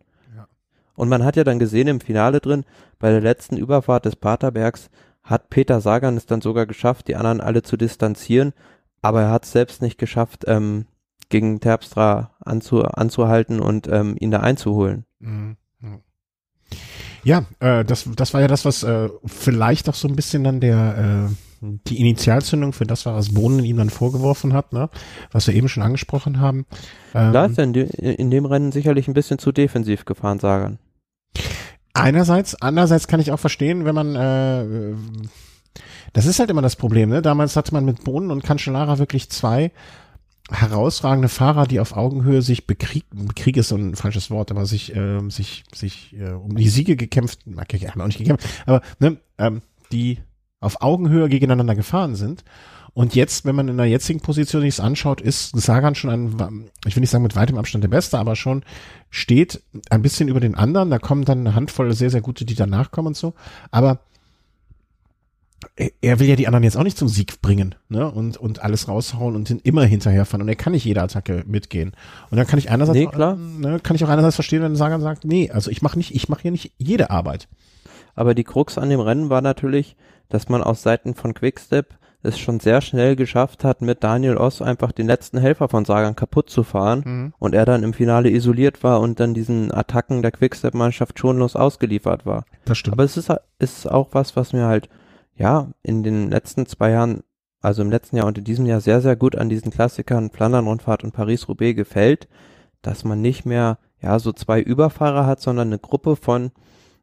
Und 0.99 1.09
man 1.09 1.25
hat 1.25 1.37
ja 1.37 1.45
dann 1.45 1.61
gesehen 1.61 1.87
im 1.87 2.01
Finale 2.01 2.41
drin, 2.41 2.65
bei 2.99 3.11
der 3.11 3.21
letzten 3.21 3.57
Überfahrt 3.57 4.05
des 4.05 4.17
Paterbergs 4.17 4.91
hat 5.23 5.49
Peter 5.49 5.81
Sagan 5.81 6.17
es 6.17 6.27
dann 6.27 6.41
sogar 6.41 6.67
geschafft, 6.67 7.07
die 7.07 7.15
anderen 7.15 7.41
alle 7.41 7.63
zu 7.63 7.77
distanzieren, 7.77 8.53
aber 9.01 9.23
er 9.23 9.31
hat 9.31 9.45
es 9.45 9.53
selbst 9.53 9.81
nicht 9.81 9.97
geschafft, 9.97 10.45
ähm, 10.49 10.87
gegen 11.29 11.61
Terpstra 11.61 12.33
anzu, 12.41 12.83
anzuhalten 12.83 13.61
und 13.61 13.87
ähm, 13.87 14.17
ihn 14.19 14.33
da 14.33 14.41
einzuholen. 14.41 15.05
Mhm. 15.21 15.57
Ja, 17.23 17.45
äh, 17.61 17.85
das, 17.85 18.09
das 18.17 18.35
war 18.35 18.41
ja 18.41 18.49
das, 18.49 18.65
was 18.65 18.83
äh, 18.83 19.09
vielleicht 19.25 19.89
auch 19.89 19.95
so 19.95 20.09
ein 20.09 20.17
bisschen 20.17 20.43
dann 20.43 20.61
der 20.61 21.29
äh, 21.31 21.35
die 21.61 22.01
Initialzündung 22.01 22.73
für 22.73 22.87
das 22.87 23.07
war, 23.07 23.15
was 23.15 23.35
Bohnen 23.35 23.65
ihm 23.65 23.77
dann 23.77 23.91
vorgeworfen 23.91 24.53
hat, 24.53 24.73
ne? 24.73 24.89
was 25.33 25.47
wir 25.47 25.55
eben 25.55 25.69
schon 25.69 25.83
angesprochen 25.83 26.41
haben. 26.41 26.67
Ähm, 27.15 27.33
da 27.33 27.47
ist 27.47 27.59
er 27.59 27.65
in, 27.65 27.73
de, 27.73 27.89
in 28.15 28.31
dem 28.31 28.47
Rennen 28.47 28.73
sicherlich 28.73 29.09
ein 29.09 29.15
bisschen 29.15 29.39
zu 29.39 29.53
defensiv 29.53 30.05
gefahren, 30.05 30.39
Sagan. 30.39 30.79
Einerseits, 31.99 32.55
andererseits 32.61 33.09
kann 33.09 33.21
ich 33.21 33.33
auch 33.33 33.41
verstehen, 33.41 33.85
wenn 33.85 33.95
man 33.95 34.15
äh, 34.15 34.95
das 36.13 36.27
ist 36.27 36.39
halt 36.39 36.51
immer 36.51 36.63
das 36.63 36.77
Problem, 36.77 37.11
ne? 37.11 37.23
Damals 37.23 37.57
hatte 37.57 37.73
man 37.73 37.85
mit 37.85 38.05
Bohnen 38.05 38.31
und 38.31 38.43
Cancellara 38.43 38.99
wirklich 38.99 39.31
zwei 39.31 39.73
herausragende 40.51 41.29
Fahrer, 41.29 41.67
die 41.67 41.79
auf 41.79 41.95
Augenhöhe 41.95 42.41
sich 42.41 42.67
bekrieg, 42.67 43.05
Krieg 43.37 43.59
ist 43.59 43.69
so 43.69 43.77
ein 43.77 43.95
falsches 43.97 44.31
Wort, 44.31 44.51
aber 44.51 44.65
sich, 44.65 44.97
äh, 44.97 45.21
sich, 45.29 45.65
sich 45.75 46.17
äh, 46.19 46.31
um 46.31 46.57
die 46.57 46.69
Siege 46.69 46.97
gekämpft, 46.97 47.41
okay, 47.55 47.79
haben 47.87 48.01
auch 48.01 48.07
nicht 48.07 48.19
gekämpft, 48.19 48.49
aber 48.65 48.81
ne, 48.99 49.19
ähm, 49.37 49.61
die 49.93 50.19
auf 50.61 50.81
Augenhöhe 50.81 51.29
gegeneinander 51.29 51.75
gefahren 51.75 52.15
sind. 52.15 52.45
Und 52.99 53.15
jetzt, 53.15 53.45
wenn 53.45 53.55
man 53.55 53.69
in 53.69 53.77
der 53.77 53.87
jetzigen 53.87 54.19
Position 54.19 54.63
sich 54.63 54.83
anschaut, 54.83 55.21
ist 55.21 55.57
Sagan 55.57 55.95
schon 55.95 56.11
ein, 56.11 56.69
ich 56.85 56.97
will 56.97 57.01
nicht 57.01 57.11
sagen 57.11 57.23
mit 57.23 57.37
weitem 57.37 57.57
Abstand 57.57 57.85
der 57.85 57.89
Beste, 57.89 58.19
aber 58.19 58.35
schon 58.35 58.65
steht 59.09 59.63
ein 59.89 60.03
bisschen 60.03 60.27
über 60.27 60.41
den 60.41 60.57
anderen. 60.57 60.91
Da 60.91 60.99
kommen 60.99 61.25
dann 61.25 61.39
eine 61.39 61.55
Handvoll 61.55 61.93
sehr, 61.93 62.11
sehr 62.11 62.23
gute, 62.23 62.45
die 62.45 62.57
danach 62.57 62.91
kommen 62.91 63.07
und 63.07 63.17
so. 63.17 63.35
Aber 63.71 64.01
er 66.01 66.19
will 66.19 66.27
ja 66.27 66.35
die 66.35 66.49
anderen 66.49 66.65
jetzt 66.65 66.77
auch 66.77 66.83
nicht 66.83 66.99
zum 66.99 67.07
Sieg 67.07 67.41
bringen, 67.41 67.77
ne? 67.89 68.11
Und, 68.11 68.37
und 68.37 68.65
alles 68.65 68.89
raushauen 68.89 69.37
und 69.37 69.49
immer 69.49 69.85
hinterherfahren. 69.85 70.43
Und 70.43 70.49
er 70.49 70.57
kann 70.57 70.73
nicht 70.73 70.85
jede 70.85 71.01
Attacke 71.01 71.45
mitgehen. 71.47 71.93
Und 72.33 72.37
dann 72.37 72.49
kann 72.49 72.59
ich 72.59 72.69
einerseits, 72.69 72.99
nee, 72.99 73.07
klar. 73.07 73.37
Ne, 73.37 73.79
kann 73.79 73.95
ich 73.95 74.03
auch 74.03 74.09
einerseits 74.09 74.35
verstehen, 74.35 74.63
wenn 74.63 74.75
Sagan 74.75 75.03
sagt, 75.03 75.25
nee, 75.25 75.53
also 75.53 75.71
ich 75.71 75.83
mache 75.83 75.99
nicht, 75.99 76.17
ich 76.17 76.29
mache 76.29 76.43
hier 76.43 76.51
nicht 76.51 76.73
jede 76.79 77.11
Arbeit. 77.11 77.47
Aber 78.17 78.35
die 78.35 78.43
Krux 78.43 78.77
an 78.77 78.91
dem 78.91 78.99
Rennen 78.99 79.31
war 79.31 79.41
natürlich, 79.41 79.95
dass 80.31 80.49
man 80.49 80.65
aus 80.65 80.83
Seiten 80.83 81.15
von 81.15 81.33
Quickstep 81.33 81.95
es 82.23 82.39
schon 82.39 82.61
sehr 82.61 82.81
schnell 82.81 83.15
geschafft 83.17 83.63
hat, 83.63 83.81
mit 83.81 84.03
Daniel 84.03 84.37
Oss 84.37 84.61
einfach 84.61 84.93
den 84.93 85.07
letzten 85.07 85.39
Helfer 85.39 85.69
von 85.69 85.85
Sagan 85.85 86.17
kaputt 86.17 86.51
zu 86.51 86.65
fahren 86.65 87.03
mhm. 87.05 87.35
und 87.39 87.55
er 87.55 87.65
dann 87.65 87.85
im 87.85 87.93
Finale 87.93 88.31
isoliert 88.31 88.83
war 88.83 89.01
und 89.01 89.21
dann 89.21 89.35
diesen 89.35 89.73
Attacken 89.73 90.23
der 90.23 90.33
Quickstep-Mannschaft 90.33 91.19
schonlos 91.19 91.55
ausgeliefert 91.55 92.27
war. 92.27 92.45
Das 92.65 92.79
stimmt. 92.79 92.95
Aber 92.95 93.05
es 93.05 93.17
ist, 93.17 93.33
ist 93.59 93.91
auch 93.91 94.09
was, 94.13 94.35
was 94.35 94.53
mir 94.53 94.67
halt 94.67 94.89
ja, 95.39 95.69
in 95.83 96.03
den 96.03 96.31
letzten 96.31 96.67
zwei 96.67 96.91
Jahren, 96.91 97.23
also 97.61 97.83
im 97.83 97.91
letzten 97.91 98.17
Jahr 98.17 98.27
und 98.27 98.39
in 98.39 98.45
diesem 98.45 98.67
Jahr 98.67 98.81
sehr, 98.81 99.01
sehr 99.01 99.17
gut 99.17 99.37
an 99.37 99.49
diesen 99.49 99.71
Klassikern 99.71 100.31
Flandern-Rundfahrt 100.31 101.05
und 101.05 101.13
Paris-Roubaix 101.13 101.77
gefällt, 101.77 102.29
dass 102.83 103.05
man 103.05 103.21
nicht 103.21 103.47
mehr, 103.47 103.79
ja, 104.01 104.19
so 104.19 104.33
zwei 104.33 104.61
Überfahrer 104.61 105.27
hat, 105.27 105.41
sondern 105.41 105.69
eine 105.69 105.79
Gruppe 105.79 106.17
von, 106.17 106.51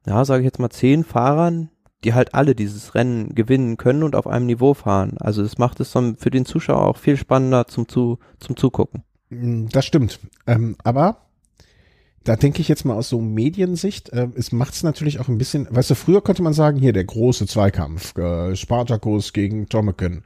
ja, 0.05 0.23
sage 0.25 0.41
ich 0.41 0.45
jetzt 0.45 0.59
mal, 0.59 0.69
zehn 0.69 1.03
Fahrern, 1.03 1.69
die 2.05 2.13
halt 2.13 2.33
alle 2.33 2.55
dieses 2.55 2.95
Rennen 2.95 3.35
gewinnen 3.35 3.77
können 3.77 4.03
und 4.03 4.15
auf 4.15 4.27
einem 4.27 4.45
Niveau 4.45 4.73
fahren. 4.73 5.17
Also 5.19 5.41
das 5.41 5.57
macht 5.57 5.79
es 5.79 5.91
dann 5.91 6.15
für 6.15 6.29
den 6.29 6.45
Zuschauer 6.45 6.85
auch 6.85 6.97
viel 6.97 7.17
spannender 7.17 7.67
zum, 7.67 7.87
zu, 7.87 8.19
zum 8.39 8.55
Zugucken. 8.55 9.03
Das 9.29 9.85
stimmt. 9.85 10.19
Ähm, 10.47 10.75
aber 10.83 11.25
da 12.23 12.35
denke 12.35 12.61
ich 12.61 12.67
jetzt 12.67 12.85
mal 12.85 12.95
aus 12.95 13.09
so 13.09 13.19
Mediensicht, 13.21 14.09
äh, 14.09 14.27
es 14.35 14.51
macht 14.51 14.73
es 14.73 14.83
natürlich 14.83 15.19
auch 15.19 15.27
ein 15.27 15.37
bisschen, 15.37 15.67
weißt 15.69 15.91
du, 15.91 15.95
früher 15.95 16.21
konnte 16.21 16.41
man 16.41 16.53
sagen, 16.53 16.79
hier 16.79 16.93
der 16.93 17.03
große 17.03 17.45
Zweikampf, 17.47 18.17
äh, 18.17 18.55
Spartacus 18.55 19.33
gegen 19.33 19.67
Tomeken 19.69 20.23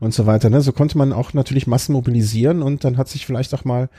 und 0.00 0.14
so 0.14 0.26
weiter, 0.26 0.48
ne? 0.48 0.62
So 0.62 0.72
konnte 0.72 0.96
man 0.96 1.12
auch 1.12 1.34
natürlich 1.34 1.66
Massen 1.66 1.92
mobilisieren 1.92 2.62
und 2.62 2.84
dann 2.84 2.96
hat 2.96 3.08
sich 3.08 3.26
vielleicht 3.26 3.54
auch 3.54 3.64
mal 3.64 3.90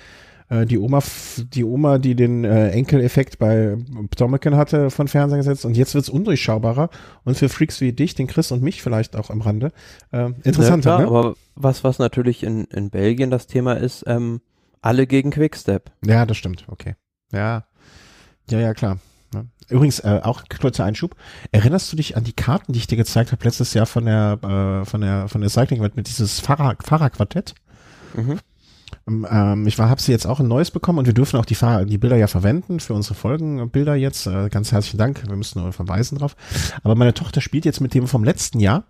äh, 0.53 0.65
die 0.65 0.77
Oma, 0.77 0.99
die 1.37 1.63
Oma, 1.63 1.97
die 1.97 2.15
den 2.15 2.43
äh, 2.43 2.69
Enkeleffekt 2.69 3.39
bei 3.39 3.77
Tomeken 4.15 4.55
hatte, 4.55 4.89
von 4.89 5.07
Fernseher 5.07 5.37
gesetzt 5.37 5.65
und 5.65 5.75
jetzt 5.75 5.95
wird's 5.95 6.09
undurchschaubarer 6.09 6.89
und 7.23 7.37
für 7.37 7.49
Freaks 7.49 7.81
wie 7.81 7.93
dich, 7.93 8.15
den 8.15 8.27
Chris 8.27 8.51
und 8.51 8.61
mich 8.61 8.81
vielleicht 8.81 9.15
auch 9.15 9.29
am 9.29 9.41
Rande, 9.41 9.71
äh, 10.11 10.29
interessanter. 10.43 10.91
Ja, 10.91 10.97
klar, 10.97 10.99
ne? 10.99 11.07
aber 11.07 11.35
was, 11.55 11.83
was 11.83 11.99
natürlich 11.99 12.43
in, 12.43 12.65
in 12.65 12.89
Belgien 12.89 13.31
das 13.31 13.47
Thema 13.47 13.73
ist, 13.73 14.03
ähm, 14.07 14.41
alle 14.81 15.07
gegen 15.07 15.31
Quickstep. 15.31 15.91
Ja, 16.05 16.25
das 16.25 16.37
stimmt, 16.37 16.65
okay. 16.67 16.95
Ja, 17.31 17.65
ja, 18.49 18.59
ja, 18.59 18.73
klar. 18.73 18.99
Übrigens, 19.69 20.01
äh, 20.01 20.19
auch 20.21 20.43
kurzer 20.61 20.83
Einschub. 20.83 21.15
Erinnerst 21.51 21.91
du 21.91 21.95
dich 21.95 22.17
an 22.17 22.25
die 22.25 22.33
Karten, 22.33 22.73
die 22.73 22.79
ich 22.79 22.87
dir 22.87 22.97
gezeigt 22.97 23.31
habe 23.31 23.43
letztes 23.45 23.73
Jahr 23.73 23.85
von 23.85 24.05
der 24.05 24.37
äh, 24.43 24.85
von 24.85 25.01
der 25.01 25.29
von 25.29 25.41
der 25.41 25.49
Cycling 25.49 25.81
Welt 25.81 25.95
mit 25.95 26.07
dieses 26.07 26.41
Fahrer 26.41 26.75
Fahrerquartett? 26.83 27.55
Mhm. 28.13 28.39
Ähm, 29.07 29.27
ähm, 29.29 29.67
ich 29.67 29.77
war, 29.77 29.89
habe 29.89 30.01
sie 30.01 30.11
jetzt 30.11 30.25
auch 30.25 30.39
ein 30.39 30.47
neues 30.47 30.71
bekommen 30.71 30.99
und 30.99 31.05
wir 31.05 31.13
dürfen 31.13 31.39
auch 31.39 31.45
die 31.45 31.57
die 31.85 31.97
Bilder 31.97 32.17
ja 32.17 32.27
verwenden 32.27 32.79
für 32.79 32.93
unsere 32.93 33.15
Folgenbilder 33.15 33.95
jetzt. 33.95 34.27
Äh, 34.27 34.49
ganz 34.49 34.71
herzlichen 34.71 34.97
Dank. 34.97 35.27
Wir 35.27 35.35
müssen 35.35 35.61
nur 35.61 35.73
verweisen 35.73 36.17
drauf. 36.17 36.35
Aber 36.83 36.95
meine 36.95 37.13
Tochter 37.13 37.41
spielt 37.41 37.65
jetzt 37.65 37.81
mit 37.81 37.93
dem 37.93 38.07
vom 38.07 38.23
letzten 38.23 38.59
Jahr 38.59 38.85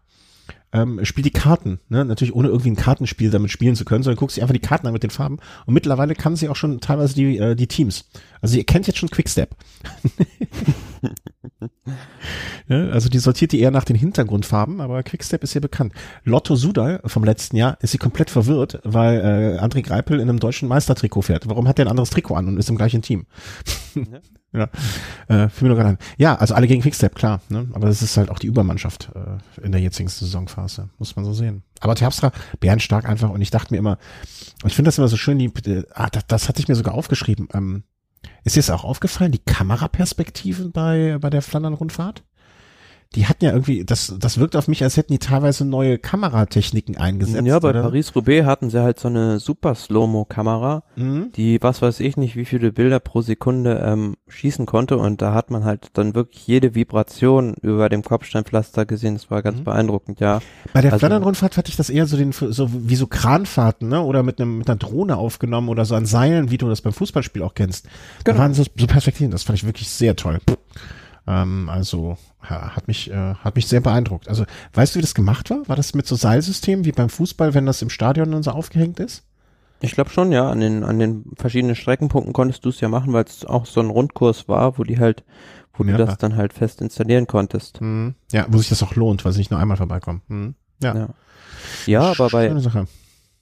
ähm, 0.74 1.05
spielt 1.05 1.26
die 1.26 1.32
Karten, 1.32 1.80
ne? 1.88 2.03
natürlich 2.03 2.34
ohne 2.34 2.47
irgendwie 2.47 2.72
ein 2.72 2.76
Kartenspiel 2.76 3.30
damit 3.30 3.51
spielen 3.51 3.76
zu 3.76 3.86
können, 3.86 4.03
sondern 4.03 4.18
guckt 4.18 4.32
sich 4.32 4.41
einfach 4.41 4.53
die 4.53 4.59
Karten 4.59 4.88
an 4.88 4.93
mit 4.93 5.03
den 5.03 5.11
Farben 5.11 5.38
und 5.66 5.74
mittlerweile 5.74 6.16
kann 6.16 6.36
sie 6.36 6.49
auch 6.49 6.55
schon 6.55 6.82
teilweise 6.82 7.14
die, 7.14 7.38
äh, 7.38 7.55
die 7.55 7.68
Teams. 7.68 8.09
Also 8.41 8.57
ihr 8.57 8.66
kennt 8.66 8.88
jetzt 8.88 8.97
schon 8.97 9.09
Quickstep. 9.09 9.55
also 12.70 13.09
die 13.09 13.20
sortiert 13.20 13.51
die 13.51 13.59
eher 13.59 13.72
nach 13.72 13.84
den 13.84 13.95
Hintergrundfarben, 13.95 14.82
aber 14.82 15.03
Quickstep 15.03 15.43
ist 15.43 15.53
ja 15.53 15.61
bekannt. 15.61 15.93
Lotto 16.24 16.55
Sudal 16.55 17.01
vom 17.05 17.24
letzten 17.24 17.57
Jahr 17.57 17.78
ist 17.82 17.91
sie 17.91 17.97
komplett 17.97 18.30
verwirrt, 18.30 18.80
weil 18.84 19.20
äh, 19.20 19.59
André 19.59 19.82
Greipel 19.82 20.20
in 20.20 20.30
einem 20.30 20.39
deutschen 20.39 20.68
Meistertrikot 20.68 21.24
fährt. 21.24 21.47
Warum 21.47 21.68
hat 21.68 21.78
der 21.78 21.86
ein 21.86 21.89
anderes 21.89 22.09
Trikot 22.09 22.36
an 22.36 22.47
und 22.47 22.57
ist 22.57 22.70
im 22.70 22.78
gleichen 22.78 23.01
Team? 23.01 23.26
Ja. 24.53 24.70
Äh, 25.30 25.47
fiel 25.49 25.70
mir 25.70 25.76
noch 25.76 25.84
an. 25.84 25.97
Ja, 26.18 26.36
also 26.36 26.53
alle 26.53 26.68
gegen 26.68 26.82
Quickstep, 26.82 27.16
klar. 27.16 27.41
Ne? 27.47 27.70
Aber 27.74 27.88
das 27.88 28.01
ist 28.01 28.18
halt 28.18 28.30
auch 28.30 28.38
die 28.38 28.47
Übermannschaft 28.47 29.09
äh, 29.16 29.66
in 29.66 29.72
der 29.72 29.80
jetzigen 29.80 30.09
Saisonphase, 30.09 30.89
muss 30.99 31.16
man 31.16 31.24
so 31.24 31.34
sehen. 31.34 31.64
Aber 31.80 31.95
Terpstra, 31.95 32.32
bärenstark 32.59 33.07
einfach. 33.07 33.30
Und 33.30 33.41
ich 33.41 33.51
dachte 33.51 33.74
mir 33.74 33.78
immer, 33.78 33.97
ich 34.66 34.76
finde 34.76 34.89
das 34.89 34.97
immer 34.97 35.07
so 35.07 35.16
schön, 35.16 35.39
die, 35.39 35.45
äh, 35.45 35.86
ah, 35.93 36.09
das, 36.11 36.28
das 36.28 36.49
hatte 36.49 36.59
ich 36.59 36.68
mir 36.68 36.76
sogar 36.76 36.93
aufgeschrieben. 36.93 37.47
Ähm, 37.53 37.84
ist 38.43 38.55
dir 38.55 38.59
das 38.59 38.69
auch 38.69 38.83
aufgefallen, 38.83 39.31
die 39.31 39.39
Kameraperspektiven 39.39 40.71
bei, 40.71 41.17
bei 41.19 41.29
der 41.29 41.41
Flandern-Rundfahrt? 41.41 42.23
Die 43.16 43.28
hatten 43.28 43.45
ja 43.45 43.51
irgendwie, 43.51 43.86
das, 43.86 44.16
das 44.20 44.39
wirkt 44.39 44.55
auf 44.55 44.68
mich, 44.68 44.84
als 44.84 44.97
hätten 44.97 45.14
die 45.14 45.20
teilweise 45.20 45.66
neue 45.66 45.97
Kameratechniken 45.99 46.97
eingesetzt. 46.97 47.45
Ja, 47.45 47.59
bei 47.59 47.72
Paris-Roubaix 47.72 48.45
hatten 48.45 48.70
sie 48.70 48.82
halt 48.82 48.99
so 48.99 49.07
eine 49.07 49.39
super 49.39 49.76
Slow-Mo-Kamera, 49.76 50.84
mhm. 50.95 51.32
die, 51.36 51.61
was 51.61 51.82
weiß 51.82 51.99
ich 51.99 52.18
nicht, 52.18 52.36
wie 52.36 52.45
viele 52.45 52.72
Bilder 52.72 52.99
pro 52.99 53.22
Sekunde 53.22 53.84
ähm, 53.86 54.16
schießen 54.28 54.66
konnte 54.66 54.97
und 54.97 55.22
da 55.22 55.34
hat 55.34 55.51
man 55.51 55.64
halt 55.64 55.89
dann 55.93 56.16
wirklich 56.16 56.47
jede 56.47 56.74
Vibration 56.74 57.53
über 57.61 57.89
dem 57.89 58.03
Kopfsteinpflaster 58.03 58.86
gesehen. 58.86 59.14
Das 59.14 59.30
war 59.30 59.43
ganz 59.43 59.59
mhm. 59.59 59.66
beeindruckend, 59.66 60.20
ja. 60.20 60.41
Bei 60.74 60.82
der 60.82 60.93
also, 60.93 60.99
Flandern-Rundfahrt 60.99 61.57
hatte 61.57 61.70
ich 61.70 61.78
das 61.78 61.89
eher 61.89 62.07
so 62.07 62.18
den, 62.18 62.32
so 62.32 62.70
wie 62.72 62.95
so 62.95 63.07
Kranfahrten, 63.07 63.89
ne, 63.89 64.01
oder 64.01 64.24
mit 64.24 64.41
einem, 64.41 64.57
mit 64.57 64.70
einer 64.70 64.78
Drohne 64.78 65.18
aufgenommen 65.18 65.70
oder 65.70 65.86
so 65.86 65.95
an 65.95 66.05
Seilen, 66.05 66.49
wie 66.49 66.57
du 66.57 66.68
das 66.68 66.82
beim 66.82 66.93
Fußballspiel 66.93 67.43
auch 67.43 67.53
kennst. 67.53 67.86
Genau. 68.24 68.38
Da 68.38 68.43
waren 68.43 68.53
so, 68.53 68.64
so 68.76 68.88
Perspektiven, 68.88 69.32
das 69.32 69.43
fand 69.43 69.59
ich 69.59 69.66
wirklich 69.66 69.89
sehr 69.89 70.16
toll. 70.16 70.39
Ähm, 71.26 71.69
also 71.69 72.17
ja, 72.49 72.76
hat 72.76 72.88
mich 72.88 73.09
äh, 73.09 73.36
hat 73.36 73.55
mich 73.55 73.67
sehr 73.67 73.82
beeindruckt. 73.82 74.28
Also 74.28 74.45
weißt 74.74 74.93
du, 74.93 74.97
wie 74.97 75.01
das 75.01 75.15
gemacht 75.15 75.49
war? 75.49 75.67
War 75.67 75.76
das 75.76 75.93
mit 75.93 76.05
so 76.05 76.15
Seilsystemen 76.15 76.86
wie 76.86 76.91
beim 76.91 77.09
Fußball, 77.09 77.53
wenn 77.53 77.65
das 77.65 77.82
im 77.82 77.89
Stadion 77.89 78.32
dann 78.32 78.43
so 78.43 78.51
aufgehängt 78.51 78.99
ist? 78.99 79.24
Ich 79.80 79.93
glaube 79.93 80.09
schon, 80.09 80.32
ja. 80.32 80.49
An 80.49 80.59
den 80.59 80.84
an 80.84 80.99
den 80.99 81.26
verschiedenen 81.36 81.76
Streckenpunkten 81.76 82.34
konntest 82.34 82.65
du 82.65 82.69
es 82.69 82.80
ja 82.82 82.89
machen, 82.89 83.13
weil 83.13 83.26
es 83.26 83.45
auch 83.45 83.65
so 83.65 83.80
ein 83.80 83.89
Rundkurs 83.89 84.47
war, 84.47 84.78
wo 84.78 84.84
die 84.84 84.99
halt, 84.99 85.24
wo 85.74 85.84
ja. 85.84 85.97
du 85.97 86.05
das 86.05 86.17
dann 86.17 86.36
halt 86.36 86.53
fest 86.53 86.82
installieren 86.82 87.28
konntest. 87.28 87.80
Mhm. 87.82 88.15
Ja, 88.32 88.45
wo 88.49 88.57
sich 88.57 88.69
das 88.69 88.84
auch 88.84 88.95
lohnt, 88.95 89.24
weil 89.24 89.32
sie 89.32 89.39
nicht 89.39 89.51
nur 89.51 89.59
einmal 89.59 89.78
vorbeikommen. 89.78 90.21
Mhm. 90.28 90.55
Ja. 90.82 90.95
ja. 90.95 91.09
Ja, 91.86 92.01
aber 92.11 92.30
bei 92.30 92.57
Sache. 92.59 92.88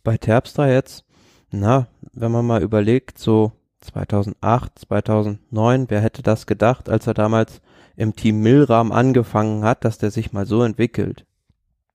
bei 0.04 0.18
Terpstra 0.18 0.68
jetzt, 0.70 1.06
na, 1.50 1.88
wenn 2.14 2.32
man 2.32 2.46
mal 2.46 2.62
überlegt, 2.62 3.18
so 3.18 3.52
2008, 3.82 4.80
2009, 4.80 5.90
wer 5.90 6.02
hätte 6.02 6.22
das 6.22 6.46
gedacht, 6.46 6.90
als 6.90 7.08
er 7.08 7.14
damals 7.14 7.62
im 7.96 8.16
Team 8.16 8.42
Milram 8.42 8.92
angefangen 8.92 9.64
hat, 9.64 9.86
dass 9.86 9.98
der 9.98 10.12
sich 10.12 10.34
mal 10.34 10.46
so 10.46 10.64
entwickelt. 10.64 11.26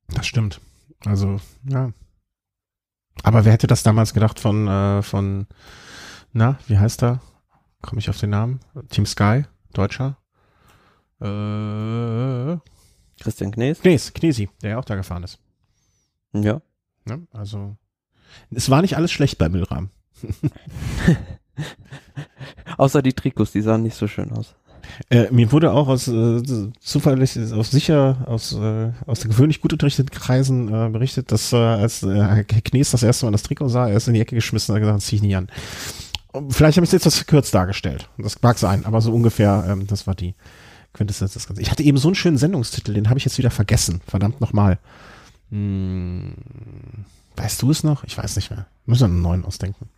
Das 0.09 0.26
stimmt. 0.26 0.61
Also, 1.05 1.40
ja. 1.68 1.92
Aber 3.22 3.44
wer 3.44 3.53
hätte 3.53 3.66
das 3.66 3.82
damals 3.82 4.14
gedacht 4.14 4.38
von, 4.38 4.68
äh, 4.68 5.03
von, 5.03 5.47
na, 6.32 6.59
wie 6.66 6.78
heißt 6.78 7.03
er? 7.03 7.20
Komme 7.82 8.01
ich 8.01 8.11
auf 8.11 8.18
den 8.18 8.30
Namen? 8.30 8.61
Team 8.90 9.07
Sky, 9.07 9.44
Deutscher? 9.72 10.16
Äh, 11.20 12.59
Christian 13.20 13.53
Knes? 13.53 13.80
Knes, 13.80 14.12
Knesi, 14.12 14.51
der 14.62 14.70
ja 14.70 14.78
auch 14.78 14.84
da 14.84 14.97
gefahren 14.97 15.22
ist. 15.22 15.38
Ja. 16.32 16.61
ja. 17.09 17.18
Also, 17.32 17.76
es 18.51 18.70
war 18.70 18.82
nicht 18.82 18.97
alles 18.97 19.12
schlecht 19.12 19.38
bei 19.38 19.49
Milram. 19.49 19.90
Außer 22.76 23.03
die 23.03 23.14
Trikots, 23.14 23.53
die 23.53 23.62
sahen 23.62 23.82
nicht 23.82 23.97
so 23.97 24.07
schön 24.09 24.32
aus. 24.32 24.55
Äh, 25.11 25.30
mir 25.30 25.53
wurde 25.53 25.72
auch 25.72 25.89
aus 25.89 26.09
äh, 26.09 26.43
zufällig 26.80 27.39
aus 27.53 27.70
sicher 27.70 28.24
aus 28.26 28.55
äh, 28.55 28.91
aus 29.07 29.22
gewöhnlich 29.22 29.61
gut 29.61 29.72
unterrichteten 29.72 30.11
Kreisen 30.11 30.68
äh, 30.68 30.89
berichtet, 30.89 31.32
dass 31.32 31.53
äh, 31.53 31.57
als 31.57 32.03
äh, 32.03 32.45
Knies 32.45 32.91
das 32.91 33.03
erste 33.03 33.26
Mal 33.26 33.32
das 33.32 33.43
Trikot 33.43 33.68
sah, 33.68 33.89
er 33.89 33.97
ist 33.97 34.09
in 34.09 34.14
die 34.14 34.20
Ecke 34.20 34.34
geschmissen 34.34 34.72
und 34.72 34.76
hat 34.76 34.87
gesagt, 34.87 35.03
zieh 35.03 35.16
ich 35.16 35.22
nicht 35.22 35.37
an. 35.37 35.49
Vielleicht 36.51 36.76
habe 36.76 36.84
ich 36.84 36.89
es 36.89 36.93
jetzt 36.93 37.03
etwas 37.03 37.16
verkürzt 37.16 37.55
dargestellt. 37.55 38.09
Das 38.18 38.41
mag 38.43 38.59
sein, 38.59 38.84
aber 38.84 39.01
so 39.01 39.12
ungefähr, 39.12 39.64
ähm, 39.68 39.87
das 39.87 40.07
war 40.07 40.14
die 40.14 40.34
Quintessenz 40.93 41.34
des 41.34 41.47
Ganzen. 41.47 41.62
Ich 41.62 41.70
hatte 41.70 41.82
eben 41.82 41.99
so 41.99 42.09
einen 42.09 42.14
schönen 42.14 42.39
Sendungstitel, 42.39 42.95
den 42.95 43.09
habe 43.09 43.18
ich 43.18 43.24
jetzt 43.24 43.39
wieder 43.39 43.51
vergessen. 43.51 44.01
Verdammt 44.07 44.41
nochmal. 44.41 44.78
Hm, 45.51 46.34
weißt 47.37 47.62
du 47.62 47.70
es 47.70 47.84
noch? 47.84 48.05
Ich 48.05 48.16
weiß 48.18 48.37
nicht 48.37 48.51
mehr. 48.51 48.66
Müssen 48.87 49.03
wir 49.03 49.07
einen 49.07 49.22
neuen 49.22 49.45
ausdenken. 49.45 49.89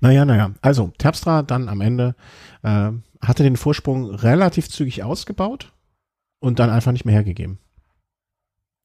Naja, 0.00 0.24
naja. 0.24 0.52
Also, 0.60 0.92
Terpstra 0.98 1.42
dann 1.42 1.68
am 1.68 1.80
Ende 1.80 2.14
äh, 2.62 2.90
hatte 3.20 3.42
den 3.42 3.56
Vorsprung 3.56 4.10
relativ 4.10 4.68
zügig 4.68 5.02
ausgebaut 5.02 5.72
und 6.40 6.58
dann 6.58 6.70
einfach 6.70 6.92
nicht 6.92 7.04
mehr 7.04 7.14
hergegeben. 7.14 7.58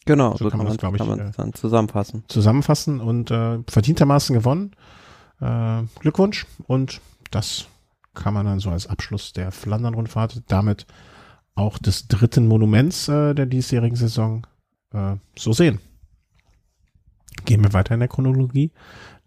Genau, 0.05 0.31
so, 0.31 0.45
so 0.45 0.49
kann, 0.49 0.57
man 0.57 0.67
das, 0.67 0.77
glaube 0.77 0.97
ich, 0.97 1.03
äh, 1.03 1.31
dann 1.35 1.53
zusammenfassen. 1.53 2.23
Zusammenfassen 2.27 2.99
und 2.99 3.29
äh, 3.29 3.59
verdientermaßen 3.67 4.33
gewonnen. 4.33 4.71
Äh, 5.39 5.83
Glückwunsch 5.99 6.47
und 6.67 7.01
das 7.29 7.67
kann 8.13 8.33
man 8.33 8.45
dann 8.45 8.59
so 8.59 8.69
als 8.69 8.87
Abschluss 8.87 9.33
der 9.33 9.51
Flandern-Rundfahrt 9.51 10.43
damit 10.47 10.85
auch 11.55 11.77
des 11.77 12.07
dritten 12.07 12.47
Monuments 12.47 13.07
äh, 13.07 13.33
der 13.33 13.45
diesjährigen 13.45 13.95
Saison 13.95 14.47
äh, 14.93 15.15
so 15.37 15.53
sehen. 15.53 15.79
Gehen 17.45 17.63
wir 17.63 17.73
weiter 17.73 17.93
in 17.93 17.99
der 17.99 18.09
Chronologie. 18.09 18.71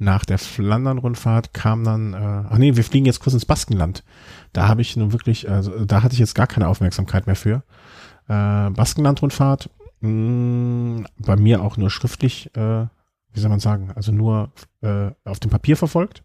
Nach 0.04 0.26
der 0.26 0.36
Flandern-Rundfahrt 0.36 1.54
kam 1.54 1.82
dann, 1.82 2.12
äh, 2.12 2.16
ach 2.50 2.58
nee, 2.58 2.76
wir 2.76 2.84
fliegen 2.84 3.06
jetzt 3.06 3.20
kurz 3.20 3.32
ins 3.32 3.46
Baskenland. 3.46 4.04
Da 4.52 4.68
habe 4.68 4.82
ich 4.82 4.96
nun 4.96 5.12
wirklich, 5.12 5.48
also 5.48 5.84
da 5.86 6.02
hatte 6.02 6.12
ich 6.12 6.18
jetzt 6.18 6.34
gar 6.34 6.46
keine 6.46 6.68
Aufmerksamkeit 6.68 7.26
mehr 7.26 7.36
für. 7.36 7.62
Äh, 8.28 8.70
Baskenland-Rundfahrt, 8.70 9.70
mh, 10.00 11.06
bei 11.18 11.36
mir 11.36 11.62
auch 11.62 11.78
nur 11.78 11.88
schriftlich, 11.88 12.54
äh, 12.54 12.86
wie 13.32 13.40
soll 13.40 13.48
man 13.48 13.60
sagen, 13.60 13.92
also 13.94 14.12
nur 14.12 14.52
äh, 14.82 15.10
auf 15.24 15.40
dem 15.40 15.50
Papier 15.50 15.78
verfolgt. 15.78 16.22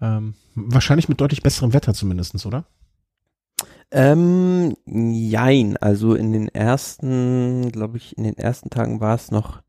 Ähm, 0.00 0.34
wahrscheinlich 0.56 1.08
mit 1.08 1.20
deutlich 1.20 1.44
besserem 1.44 1.72
Wetter 1.72 1.94
zumindestens, 1.94 2.44
oder? 2.44 2.64
Ähm, 3.92 4.74
jein, 4.84 5.76
also 5.76 6.14
in 6.14 6.32
den 6.32 6.48
ersten, 6.48 7.70
glaube 7.70 7.98
ich, 7.98 8.18
in 8.18 8.24
den 8.24 8.36
ersten 8.36 8.68
Tagen 8.68 9.00
war 9.00 9.14
es 9.14 9.30
noch 9.30 9.62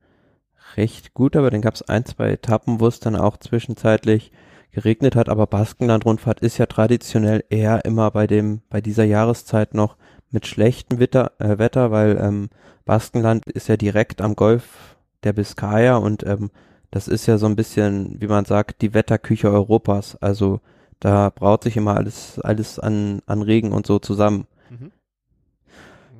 recht 0.78 1.13
gut, 1.13 1.36
aber 1.36 1.49
dann 1.49 1.61
gab 1.61 1.76
es 1.76 1.82
ein, 1.84 2.05
zwei 2.05 2.32
Etappen, 2.32 2.80
wo 2.80 2.88
es 2.88 2.99
dann 2.99 3.15
auch 3.15 3.38
zwischenzeitlich 3.38 4.32
geregnet 4.72 5.15
hat, 5.15 5.30
aber 5.30 5.47
Baskenland-Rundfahrt 5.47 6.41
ist 6.41 6.57
ja 6.57 6.65
traditionell 6.65 7.43
eher 7.49 7.86
immer 7.86 8.11
bei 8.11 8.28
dem, 8.28 8.61
bei 8.70 8.82
dieser 8.82 9.03
Jahreszeit 9.03 9.74
noch 9.74 9.97
mit 10.32 10.45
schlechtem 10.45 10.99
Wetter, 10.99 11.32
äh, 11.39 11.57
Wetter 11.57 11.91
weil 11.91 12.17
ähm, 12.22 12.49
Baskenland 12.86 13.47
ist 13.49 13.67
ja 13.67 13.78
direkt 13.78 14.22
am 14.22 14.36
Golf 14.36 14.95
der 15.24 15.34
Biskaya 15.34 15.97
und 15.97 16.26
ähm, 16.26 16.51
das 16.91 17.07
ist 17.07 17.28
ja 17.28 17.38
so 17.38 17.45
ein 17.45 17.55
bisschen, 17.55 18.20
wie 18.20 18.28
man 18.28 18.45
sagt, 18.45 18.82
die 18.82 18.93
Wetterküche 18.93 19.51
Europas. 19.51 20.15
Also 20.22 20.59
da 20.99 21.30
braut 21.30 21.63
sich 21.63 21.78
immer 21.78 21.95
alles, 21.95 22.39
alles 22.39 22.80
an, 22.80 23.22
an 23.26 23.41
Regen 23.41 23.72
und 23.72 23.86
so 23.86 23.99
zusammen. 23.99 24.47
Mhm. 24.70 24.91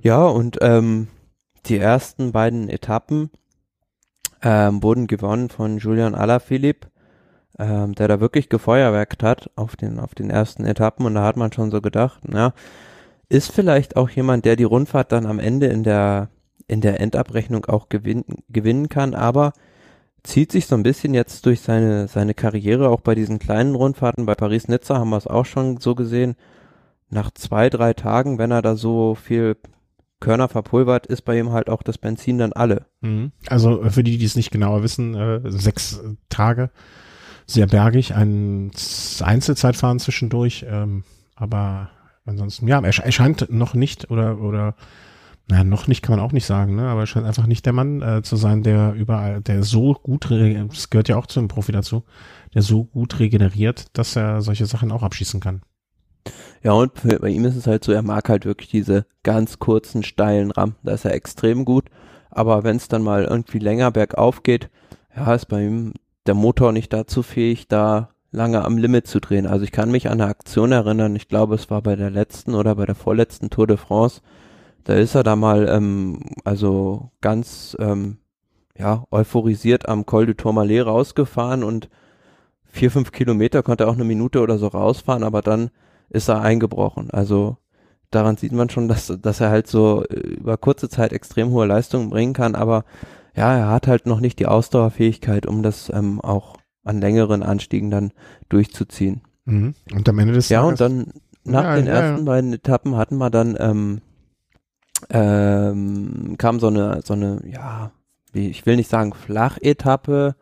Ja, 0.02 0.26
und 0.26 0.60
ähm, 0.62 1.08
die 1.66 1.78
ersten 1.78 2.32
beiden 2.32 2.70
Etappen 2.70 3.32
ähm, 4.42 4.82
wurden 4.84 5.08
gewonnen 5.08 5.50
von 5.50 5.78
Julian 5.78 6.16
Alaphilippe, 6.16 6.88
ähm, 7.58 7.94
der 7.96 8.08
da 8.08 8.20
wirklich 8.20 8.50
gefeuerwerkt 8.50 9.24
hat 9.24 9.50
auf 9.56 9.76
den, 9.76 10.00
auf 10.00 10.16
den 10.16 10.30
ersten 10.30 10.66
Etappen. 10.66 11.06
Und 11.06 11.16
da 11.16 11.24
hat 11.24 11.38
man 11.38 11.52
schon 11.52 11.72
so 11.72 11.82
gedacht, 11.82 12.22
na, 12.28 12.54
ist 13.30 13.52
vielleicht 13.52 13.96
auch 13.96 14.10
jemand, 14.10 14.46
der 14.46 14.56
die 14.56 14.64
Rundfahrt 14.64 15.12
dann 15.12 15.26
am 15.26 15.40
Ende 15.40 15.68
in 15.68 15.84
der, 15.84 16.30
in 16.68 16.82
der 16.82 17.00
Endabrechnung 17.00 17.66
auch 17.66 17.90
gewin 17.90 18.24
gewinnen 18.50 18.90
kann, 18.90 19.14
aber 19.14 19.54
zieht 20.24 20.52
sich 20.52 20.66
so 20.66 20.76
ein 20.76 20.84
bisschen 20.84 21.14
jetzt 21.14 21.46
durch 21.46 21.62
seine, 21.62 22.08
seine 22.08 22.34
Karriere, 22.34 22.90
auch 22.90 23.02
bei 23.02 23.16
diesen 23.16 23.40
kleinen 23.40 23.76
Rundfahrten, 23.76 24.26
bei 24.26 24.36
Paris-Nizza 24.36 24.98
haben 24.98 25.10
wir 25.10 25.18
es 25.18 25.28
auch 25.28 25.46
schon 25.46 25.78
so 25.78 25.96
gesehen, 25.96 26.36
nach 27.10 27.32
zwei, 27.32 27.70
drei 27.70 27.94
Tagen, 27.94 28.38
wenn 28.38 28.52
er 28.52 28.62
da 28.62 28.76
so 28.76 29.16
viel 29.16 29.56
Körner 30.20 30.50
verpulvert, 30.50 31.08
ist 31.08 31.22
bei 31.24 31.38
ihm 31.40 31.52
halt 31.52 31.70
auch 31.70 31.82
das 31.82 31.98
Benzin 31.98 32.38
dann 32.38 32.54
alle. 32.54 32.86
Mhm. 33.02 33.32
Also 33.48 33.84
äh, 33.84 33.90
für 33.90 34.04
die, 34.04 34.18
die 34.18 34.26
es 34.26 34.36
nicht 34.36 34.52
genauer 34.52 34.84
wissen, 34.84 35.16
äh, 35.16 35.42
sechs 35.46 36.02
Tage, 36.30 36.72
sehr 37.46 37.68
bergig, 37.68 38.14
ein 38.14 38.72
Einzelzeitfahren 39.22 40.00
zwischendurch, 40.00 40.66
ähm, 40.70 41.04
aber 41.36 41.90
ansonsten, 42.26 42.68
ja, 42.68 42.80
er, 42.82 43.12
scheint 43.12 43.50
noch 43.50 43.74
nicht 43.74 44.12
oder, 44.12 44.40
oder 44.40 44.76
na, 45.48 45.64
noch 45.64 45.88
nicht 45.88 46.04
kann 46.04 46.16
man 46.16 46.24
auch 46.24 46.32
nicht 46.32 46.46
sagen, 46.46 46.76
ne? 46.76 46.88
aber 46.90 47.02
er 47.02 47.08
scheint 47.08 47.26
einfach 47.26 47.48
nicht 47.48 47.66
der 47.66 47.74
Mann 47.74 48.02
äh, 48.02 48.22
zu 48.22 48.36
sein, 48.36 48.62
der 48.62 48.94
überall, 48.94 49.42
der 49.42 49.64
so 49.64 49.94
gut, 49.94 50.30
das 50.30 50.90
gehört 50.92 51.10
ja 51.10 51.18
auch 51.18 51.26
zum 51.26 51.48
Profi 51.48 51.72
dazu, 51.72 52.04
der 52.54 52.62
so 52.62 52.84
gut 52.84 53.20
regeneriert, 53.20 53.88
dass 53.98 54.16
er 54.16 54.42
solche 54.42 54.68
Sachen 54.68 54.92
auch 54.92 55.02
abschießen 55.02 55.40
kann. 55.40 55.62
Ja, 56.64 56.74
und 56.74 56.92
bei 57.22 57.30
ihm 57.30 57.46
ist 57.46 57.56
es 57.56 57.68
halt 57.68 57.84
so, 57.84 57.92
er 57.92 58.02
mag 58.02 58.30
halt 58.30 58.46
wirklich 58.46 58.70
diese 58.70 59.06
ganz 59.24 59.60
kurzen, 59.60 60.04
steilen 60.04 60.52
Rampen. 60.52 60.80
Da 60.84 60.94
ist 60.94 61.06
er 61.06 61.14
extrem 61.14 61.66
gut. 61.66 61.86
Aber 62.30 62.64
wenn 62.64 62.78
es 62.78 62.88
dann 62.88 63.02
mal 63.02 63.24
irgendwie 63.26 63.60
länger 63.60 63.92
bergauf 63.92 64.44
geht, 64.44 64.70
ja, 65.16 65.34
ist 65.34 65.48
bei 65.48 65.64
ihm 65.64 65.94
der 66.26 66.36
Motor 66.36 66.72
nicht 66.72 66.94
dazu 66.94 67.24
fähig, 67.24 67.68
da 67.68 68.10
lange 68.32 68.64
am 68.64 68.78
Limit 68.78 69.08
zu 69.08 69.20
drehen. 69.20 69.48
Also 69.48 69.64
ich 69.64 69.72
kann 69.72 69.92
mich 69.92 70.08
an 70.08 70.22
eine 70.22 70.30
Aktion 70.30 70.72
erinnern, 70.72 71.16
ich 71.16 71.28
glaube, 71.28 71.56
es 71.56 71.70
war 71.70 71.82
bei 71.82 71.96
der 71.96 72.12
letzten 72.12 72.54
oder 72.54 72.76
bei 72.76 72.86
der 72.86 72.96
vorletzten 72.96 73.50
Tour 73.50 73.68
de 73.68 73.78
France. 73.78 74.22
Da 74.84 74.94
ist 74.94 75.16
er 75.16 75.24
da 75.24 75.36
mal, 75.36 75.68
ähm, 75.68 76.20
also 76.44 77.12
ganz, 77.22 77.76
ähm, 77.80 78.18
ja, 78.78 79.06
euphorisiert 79.12 79.90
am 79.90 80.06
Col 80.06 80.26
du 80.26 80.36
Tourmalet 80.36 80.86
rausgefahren 80.86 81.64
und 81.64 81.90
vier, 82.66 82.92
fünf 82.92 83.12
Kilometer 83.12 83.64
konnte 83.64 83.86
er 83.86 83.90
auch 83.90 83.96
eine 83.96 84.04
Minute 84.06 84.42
oder 84.42 84.58
so 84.58 84.68
rausfahren, 84.68 85.24
aber 85.24 85.42
dann 85.42 85.72
ist 86.10 86.28
er 86.30 86.42
eingebrochen. 86.42 87.10
Also 87.12 87.58
daran 88.12 88.38
sieht 88.38 88.52
man 88.52 88.70
schon, 88.70 88.88
dass, 88.88 89.14
dass 89.22 89.40
er 89.42 89.50
halt 89.50 89.68
so 89.68 90.04
äh, 90.06 90.16
über 90.16 90.58
kurze 90.58 90.90
Zeit 90.90 91.14
extrem 91.14 91.52
hohe 91.52 91.66
Leistungen 91.66 92.10
bringen 92.10 92.34
kann, 92.34 92.56
aber 92.56 92.86
ja, 93.36 93.56
er 93.56 93.70
hat 93.70 93.88
halt 93.88 94.06
noch 94.06 94.20
nicht 94.20 94.40
die 94.40 94.48
Ausdauerfähigkeit, 94.48 95.46
um 95.46 95.64
das 95.64 95.90
ähm, 95.94 96.20
auch 96.20 96.58
an 96.84 97.00
längeren 97.00 97.44
Anstiegen 97.44 97.92
dann 97.92 98.12
durchzuziehen. 98.50 99.22
Mhm. 99.46 99.76
Und 99.94 100.10
am 100.10 100.20
Ende 100.20 100.34
des 100.34 100.50
Ja, 100.50 100.62
Tages 100.62 100.72
und 100.72 100.82
dann 100.82 101.14
nach 101.44 101.64
ja, 101.64 101.76
den 101.76 101.86
ja, 101.86 101.94
ersten 101.94 102.26
ja. 102.26 102.32
beiden 102.32 102.54
Etappen 102.54 102.98
hatten 102.98 103.18
wir 103.18 103.30
dann 103.30 103.56
ähm, 103.60 104.02
ähm, 105.10 106.36
kam 106.38 106.60
so 106.60 106.68
eine 106.68 107.02
so 107.06 107.14
eine 107.14 107.42
ja, 107.46 107.92
wie, 108.34 108.50
ich 108.50 108.66
will 108.66 108.76
nicht 108.76 108.90
sagen 108.90 109.14
Flachetappe, 109.14 110.36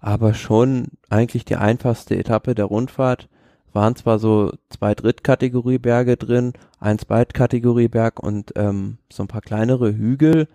aber 0.00 0.34
schon 0.34 0.88
eigentlich 1.08 1.44
die 1.44 1.56
einfachste 1.56 2.16
Etappe 2.16 2.54
der 2.54 2.66
Rundfahrt 2.66 3.28
waren 3.72 3.96
zwar 3.96 4.18
so 4.18 4.52
zwei 4.68 4.94
Drittkategorie-Berge 4.94 6.16
drin, 6.16 6.52
ein 6.78 6.98
Zweitkategorie-Berg 6.98 8.20
und 8.20 8.52
ähm, 8.56 8.98
so 9.10 9.24
ein 9.24 9.28
paar 9.28 9.40
kleinere 9.40 9.94
Hügel, 9.94 10.48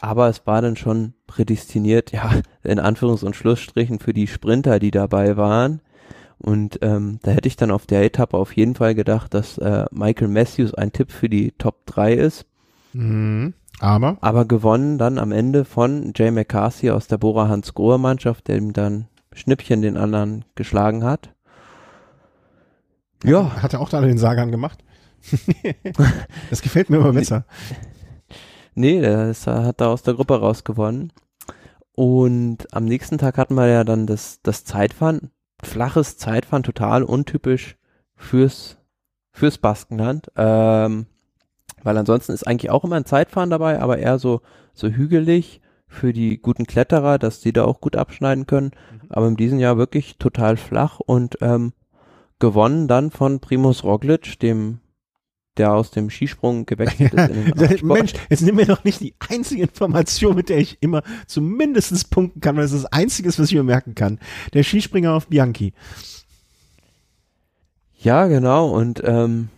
aber 0.00 0.28
es 0.28 0.46
war 0.46 0.62
dann 0.62 0.76
schon 0.76 1.12
prädestiniert, 1.26 2.12
ja, 2.12 2.30
in 2.62 2.80
Anführungs- 2.80 3.24
und 3.24 3.36
Schlussstrichen 3.36 3.98
für 3.98 4.14
die 4.14 4.26
Sprinter, 4.26 4.78
die 4.78 4.90
dabei 4.90 5.36
waren. 5.36 5.80
Und 6.38 6.78
ähm, 6.80 7.18
da 7.22 7.32
hätte 7.32 7.48
ich 7.48 7.56
dann 7.56 7.70
auf 7.70 7.84
der 7.84 8.02
Etappe 8.02 8.36
auf 8.38 8.56
jeden 8.56 8.74
Fall 8.74 8.94
gedacht, 8.94 9.34
dass 9.34 9.58
äh, 9.58 9.84
Michael 9.90 10.28
Matthews 10.28 10.72
ein 10.72 10.90
Tipp 10.90 11.12
für 11.12 11.28
die 11.28 11.52
Top 11.52 11.84
3 11.84 12.14
ist. 12.14 12.46
Mhm. 12.94 13.52
Aber? 13.78 14.16
Aber 14.22 14.46
gewonnen 14.46 14.96
dann 14.96 15.18
am 15.18 15.32
Ende 15.32 15.66
von 15.66 16.12
Jay 16.16 16.30
McCarthy 16.30 16.90
aus 16.90 17.08
der 17.08 17.18
Bora 17.18 17.48
Hans 17.48 17.74
Grohe 17.74 17.98
Mannschaft, 17.98 18.48
der 18.48 18.56
ihm 18.56 18.72
dann 18.72 19.06
Schnippchen 19.32 19.82
den 19.82 19.98
anderen 19.98 20.44
geschlagen 20.54 21.04
hat. 21.04 21.30
Ja. 23.24 23.62
Hat 23.62 23.72
er 23.72 23.80
auch 23.80 23.88
da 23.88 24.00
den 24.00 24.18
Sagan 24.18 24.50
gemacht? 24.50 24.82
das 26.50 26.62
gefällt 26.62 26.90
mir 26.90 26.98
immer 26.98 27.12
besser. 27.12 27.44
Nee, 28.74 29.00
der 29.00 29.30
ist, 29.30 29.46
hat 29.46 29.80
da 29.80 29.88
aus 29.88 30.02
der 30.02 30.14
Gruppe 30.14 30.38
rausgewonnen. 30.40 31.12
Und 31.94 32.72
am 32.72 32.84
nächsten 32.84 33.18
Tag 33.18 33.36
hatten 33.36 33.54
wir 33.54 33.66
ja 33.66 33.84
dann 33.84 34.06
das, 34.06 34.40
das 34.42 34.64
Zeitfahren. 34.64 35.30
Flaches 35.62 36.16
Zeitfahren, 36.16 36.62
total 36.62 37.02
untypisch 37.02 37.76
fürs, 38.14 38.78
fürs 39.32 39.58
Baskenland. 39.58 40.30
Ähm, 40.36 41.06
weil 41.82 41.98
ansonsten 41.98 42.32
ist 42.32 42.46
eigentlich 42.46 42.70
auch 42.70 42.84
immer 42.84 42.96
ein 42.96 43.04
Zeitfahren 43.04 43.50
dabei, 43.50 43.80
aber 43.80 43.98
eher 43.98 44.18
so, 44.18 44.40
so 44.72 44.88
hügelig 44.88 45.60
für 45.86 46.12
die 46.12 46.40
guten 46.40 46.66
Kletterer, 46.66 47.18
dass 47.18 47.40
die 47.40 47.52
da 47.52 47.64
auch 47.64 47.80
gut 47.80 47.96
abschneiden 47.96 48.46
können. 48.46 48.70
Mhm. 48.92 49.08
Aber 49.10 49.28
in 49.28 49.36
diesem 49.36 49.58
Jahr 49.58 49.76
wirklich 49.76 50.18
total 50.18 50.56
flach 50.56 51.00
und 51.00 51.38
ähm, 51.40 51.72
gewonnen 52.40 52.88
dann 52.88 53.10
von 53.10 53.40
Primus 53.40 53.84
Roglic, 53.84 54.38
dem 54.40 54.80
der 55.56 55.72
aus 55.72 55.90
dem 55.90 56.10
Skisprung 56.10 56.64
gewechselt 56.64 57.12
ist. 57.12 57.30
In 57.30 57.54
den 57.54 57.86
Mensch, 57.86 58.12
jetzt 58.30 58.42
nimm 58.42 58.56
mir 58.56 58.66
doch 58.66 58.84
nicht 58.84 59.00
die 59.00 59.14
einzige 59.28 59.62
Information, 59.62 60.34
mit 60.34 60.48
der 60.48 60.58
ich 60.58 60.78
immer 60.80 61.02
zumindest 61.26 62.10
punkten 62.10 62.40
kann, 62.40 62.56
weil 62.56 62.62
das 62.62 62.72
ist 62.72 62.84
das 62.84 62.92
Einzige, 62.92 63.28
was 63.28 63.38
ich 63.38 63.54
mir 63.54 63.62
merken 63.62 63.94
kann. 63.94 64.18
Der 64.54 64.62
Skispringer 64.62 65.12
auf 65.12 65.26
Bianchi. 65.26 65.74
Ja, 67.98 68.26
genau. 68.26 68.70
Und 68.70 69.02
ähm, 69.04 69.50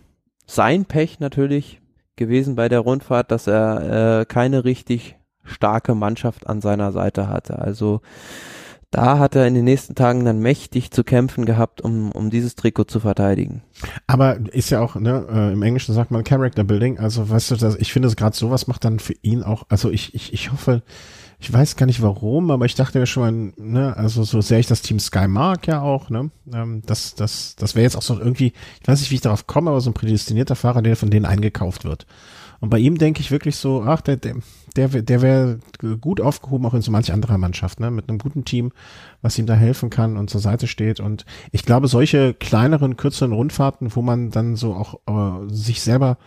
sein 0.45 0.85
Pech 0.85 1.19
natürlich 1.19 1.79
gewesen 2.15 2.55
bei 2.55 2.69
der 2.69 2.81
Rundfahrt, 2.81 3.31
dass 3.31 3.47
er 3.47 4.19
äh, 4.21 4.25
keine 4.25 4.65
richtig 4.65 5.15
starke 5.43 5.95
Mannschaft 5.95 6.47
an 6.47 6.59
seiner 6.59 6.91
Seite 6.91 7.27
hatte. 7.27 7.59
Also 7.59 8.01
da 8.93 9.17
hat 9.17 9.35
er 9.35 9.47
in 9.47 9.55
den 9.55 9.65
nächsten 9.65 9.95
Tagen 9.95 10.23
dann 10.23 10.39
mächtig 10.39 10.91
zu 10.91 11.03
kämpfen 11.03 11.45
gehabt, 11.45 11.81
um, 11.81 12.11
um 12.11 12.29
dieses 12.29 12.55
Trikot 12.55 12.85
zu 12.85 12.99
verteidigen. 12.99 13.63
Aber 14.05 14.37
ist 14.53 14.69
ja 14.69 14.81
auch, 14.81 14.95
ne, 14.95 15.25
äh, 15.31 15.51
im 15.51 15.63
Englischen 15.63 15.95
sagt 15.95 16.11
man 16.11 16.23
Character 16.23 16.63
Building, 16.63 16.99
also 16.99 17.27
weißt 17.27 17.51
du, 17.51 17.55
das, 17.55 17.75
ich 17.77 17.91
finde 17.91 18.13
gerade 18.13 18.35
sowas 18.35 18.67
macht 18.67 18.85
dann 18.85 18.99
für 18.99 19.15
ihn 19.23 19.41
auch, 19.41 19.63
also 19.69 19.89
ich, 19.89 20.13
ich, 20.13 20.31
ich 20.31 20.51
hoffe, 20.51 20.83
ich 21.39 21.51
weiß 21.51 21.75
gar 21.75 21.87
nicht 21.87 22.03
warum, 22.03 22.51
aber 22.51 22.65
ich 22.65 22.75
dachte 22.75 22.99
mir 22.99 23.07
schon 23.07 23.23
mal, 23.23 23.53
ne, 23.57 23.97
also 23.97 24.23
so 24.23 24.41
sehr 24.41 24.59
ich 24.59 24.67
das 24.67 24.83
Team 24.83 24.99
Sky 24.99 25.27
mag 25.27 25.65
ja 25.65 25.81
auch, 25.81 26.11
ne, 26.11 26.29
ähm, 26.53 26.83
das, 26.85 27.15
das, 27.15 27.55
das 27.55 27.73
wäre 27.73 27.83
jetzt 27.83 27.97
auch 27.97 28.03
so 28.03 28.19
irgendwie, 28.19 28.53
ich 28.79 28.87
weiß 28.87 28.99
nicht, 28.99 29.09
wie 29.09 29.15
ich 29.15 29.21
darauf 29.21 29.47
komme, 29.47 29.71
aber 29.71 29.81
so 29.81 29.89
ein 29.89 29.95
prädestinierter 29.95 30.55
Fahrer, 30.55 30.83
der 30.83 30.95
von 30.95 31.09
denen 31.09 31.25
eingekauft 31.25 31.83
wird. 31.83 32.05
Und 32.63 32.69
bei 32.69 32.79
ihm 32.79 32.97
denke 32.97 33.19
ich 33.19 33.29
wirklich 33.29 33.57
so, 33.57 33.83
ach, 33.83 33.99
der, 33.99 34.15
der, 34.15 34.35
der, 34.77 34.87
der 34.87 35.21
wäre 35.21 35.59
gut 35.99 36.21
aufgehoben, 36.21 36.65
auch 36.65 36.73
in 36.73 36.81
so 36.81 36.91
manch 36.91 37.11
anderer 37.11 37.37
Mannschaft, 37.37 37.81
ne? 37.81 37.91
Mit 37.91 38.07
einem 38.07 38.19
guten 38.19 38.45
Team, 38.45 38.71
was 39.21 39.37
ihm 39.37 39.45
da 39.45 39.53
helfen 39.53 39.89
kann 39.89 40.15
und 40.15 40.29
zur 40.29 40.39
Seite 40.39 40.67
steht. 40.67 41.01
Und 41.01 41.25
ich 41.51 41.65
glaube, 41.65 41.89
solche 41.89 42.33
kleineren, 42.33 42.95
kürzeren 42.95 43.33
Rundfahrten, 43.33 43.93
wo 43.97 44.01
man 44.01 44.31
dann 44.31 44.55
so 44.55 44.75
auch 44.75 45.01
äh, 45.07 45.53
sich 45.53 45.81
selber 45.81 46.17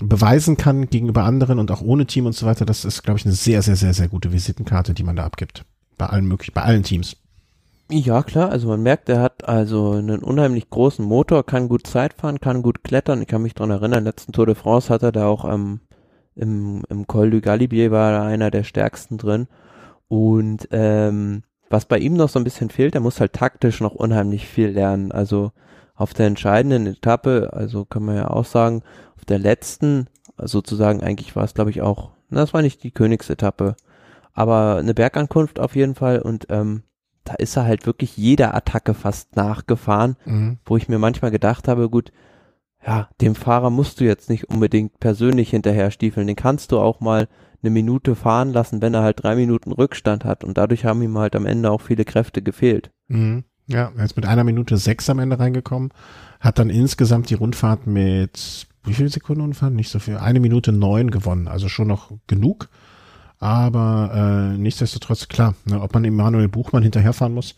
beweisen 0.00 0.56
kann 0.56 0.90
gegenüber 0.90 1.22
anderen 1.22 1.60
und 1.60 1.70
auch 1.70 1.80
ohne 1.80 2.06
Team 2.06 2.26
und 2.26 2.34
so 2.34 2.44
weiter, 2.44 2.66
das 2.66 2.84
ist, 2.84 3.04
glaube 3.04 3.20
ich, 3.20 3.24
eine 3.24 3.34
sehr, 3.36 3.62
sehr, 3.62 3.76
sehr, 3.76 3.94
sehr 3.94 4.08
gute 4.08 4.32
Visitenkarte, 4.32 4.94
die 4.94 5.04
man 5.04 5.14
da 5.14 5.22
abgibt. 5.22 5.64
Bei 5.96 6.06
allen 6.06 6.26
möglichen, 6.26 6.54
bei 6.54 6.62
allen 6.62 6.82
Teams. 6.82 7.18
Ja, 7.90 8.22
klar, 8.24 8.50
also 8.50 8.66
man 8.68 8.82
merkt, 8.82 9.08
er 9.08 9.20
hat 9.20 9.48
also 9.48 9.92
einen 9.92 10.22
unheimlich 10.24 10.70
großen 10.70 11.04
Motor, 11.04 11.46
kann 11.46 11.68
gut 11.68 11.86
Zeit 11.86 12.14
fahren, 12.14 12.40
kann 12.40 12.62
gut 12.62 12.82
klettern. 12.82 13.22
Ich 13.22 13.28
kann 13.28 13.42
mich 13.42 13.54
dran 13.54 13.70
erinnern, 13.70 14.02
letzten 14.04 14.32
Tour 14.32 14.46
de 14.46 14.56
France 14.56 14.92
hat 14.92 15.04
er 15.04 15.12
da 15.12 15.26
auch 15.28 15.44
ähm, 15.44 15.80
im, 16.34 16.82
im 16.88 17.06
Col 17.06 17.30
du 17.30 17.40
Galibier 17.40 17.92
war 17.92 18.12
er 18.12 18.22
einer 18.22 18.50
der 18.50 18.64
stärksten 18.64 19.18
drin. 19.18 19.46
Und 20.08 20.68
ähm, 20.72 21.44
was 21.70 21.84
bei 21.86 21.98
ihm 21.98 22.14
noch 22.14 22.28
so 22.28 22.40
ein 22.40 22.44
bisschen 22.44 22.70
fehlt, 22.70 22.94
er 22.96 23.00
muss 23.00 23.20
halt 23.20 23.34
taktisch 23.34 23.80
noch 23.80 23.94
unheimlich 23.94 24.48
viel 24.48 24.70
lernen. 24.70 25.12
Also 25.12 25.52
auf 25.94 26.12
der 26.12 26.26
entscheidenden 26.26 26.86
Etappe, 26.88 27.50
also 27.52 27.84
kann 27.84 28.04
man 28.04 28.16
ja 28.16 28.30
auch 28.30 28.44
sagen, 28.44 28.82
auf 29.16 29.24
der 29.24 29.38
letzten, 29.38 30.08
sozusagen 30.38 31.02
eigentlich 31.02 31.36
war 31.36 31.44
es 31.44 31.54
glaube 31.54 31.70
ich 31.70 31.82
auch, 31.82 32.10
na, 32.30 32.40
das 32.40 32.52
war 32.52 32.62
nicht 32.62 32.82
die 32.82 32.90
Königsetappe, 32.90 33.76
aber 34.34 34.76
eine 34.76 34.94
Bergankunft 34.94 35.60
auf 35.60 35.76
jeden 35.76 35.94
Fall 35.94 36.20
und 36.20 36.46
ähm, 36.50 36.82
da 37.28 37.34
ist 37.34 37.56
er 37.56 37.64
halt 37.64 37.86
wirklich 37.86 38.16
jeder 38.16 38.54
Attacke 38.54 38.94
fast 38.94 39.36
nachgefahren, 39.36 40.16
mhm. 40.24 40.58
wo 40.64 40.76
ich 40.76 40.88
mir 40.88 40.98
manchmal 40.98 41.30
gedacht 41.30 41.68
habe, 41.68 41.90
gut, 41.90 42.12
ja, 42.86 43.08
dem 43.20 43.34
Fahrer 43.34 43.70
musst 43.70 44.00
du 44.00 44.04
jetzt 44.04 44.30
nicht 44.30 44.48
unbedingt 44.48 44.98
persönlich 45.00 45.50
hinterher 45.50 45.90
stiefeln, 45.90 46.26
den 46.26 46.36
kannst 46.36 46.72
du 46.72 46.78
auch 46.78 47.00
mal 47.00 47.28
eine 47.62 47.70
Minute 47.70 48.14
fahren 48.14 48.52
lassen, 48.52 48.80
wenn 48.80 48.94
er 48.94 49.02
halt 49.02 49.22
drei 49.22 49.34
Minuten 49.34 49.72
Rückstand 49.72 50.24
hat 50.24 50.44
und 50.44 50.56
dadurch 50.56 50.84
haben 50.84 51.02
ihm 51.02 51.18
halt 51.18 51.34
am 51.34 51.46
Ende 51.46 51.70
auch 51.70 51.80
viele 51.80 52.04
Kräfte 52.04 52.42
gefehlt. 52.42 52.90
Mhm. 53.08 53.44
Ja, 53.66 53.90
er 53.96 54.04
ist 54.04 54.14
mit 54.14 54.26
einer 54.26 54.44
Minute 54.44 54.76
sechs 54.76 55.10
am 55.10 55.18
Ende 55.18 55.40
reingekommen, 55.40 55.90
hat 56.38 56.60
dann 56.60 56.70
insgesamt 56.70 57.30
die 57.30 57.34
Rundfahrt 57.34 57.88
mit 57.88 58.68
wie 58.86 58.94
viele 58.94 59.08
Sekunden 59.08 59.42
Rundfahrt? 59.42 59.74
Nicht 59.74 59.90
so 59.90 59.98
viel. 59.98 60.16
Eine 60.16 60.40
Minute 60.40 60.70
neun 60.72 61.10
gewonnen, 61.10 61.48
also 61.48 61.68
schon 61.68 61.88
noch 61.88 62.12
genug. 62.28 62.68
Aber 63.38 64.54
äh, 64.54 64.58
nichtsdestotrotz, 64.58 65.28
klar, 65.28 65.54
ne, 65.64 65.80
ob 65.80 65.92
man 65.94 66.04
Emanuel 66.04 66.48
Buchmann 66.48 66.82
hinterherfahren 66.82 67.34
muss, 67.34 67.54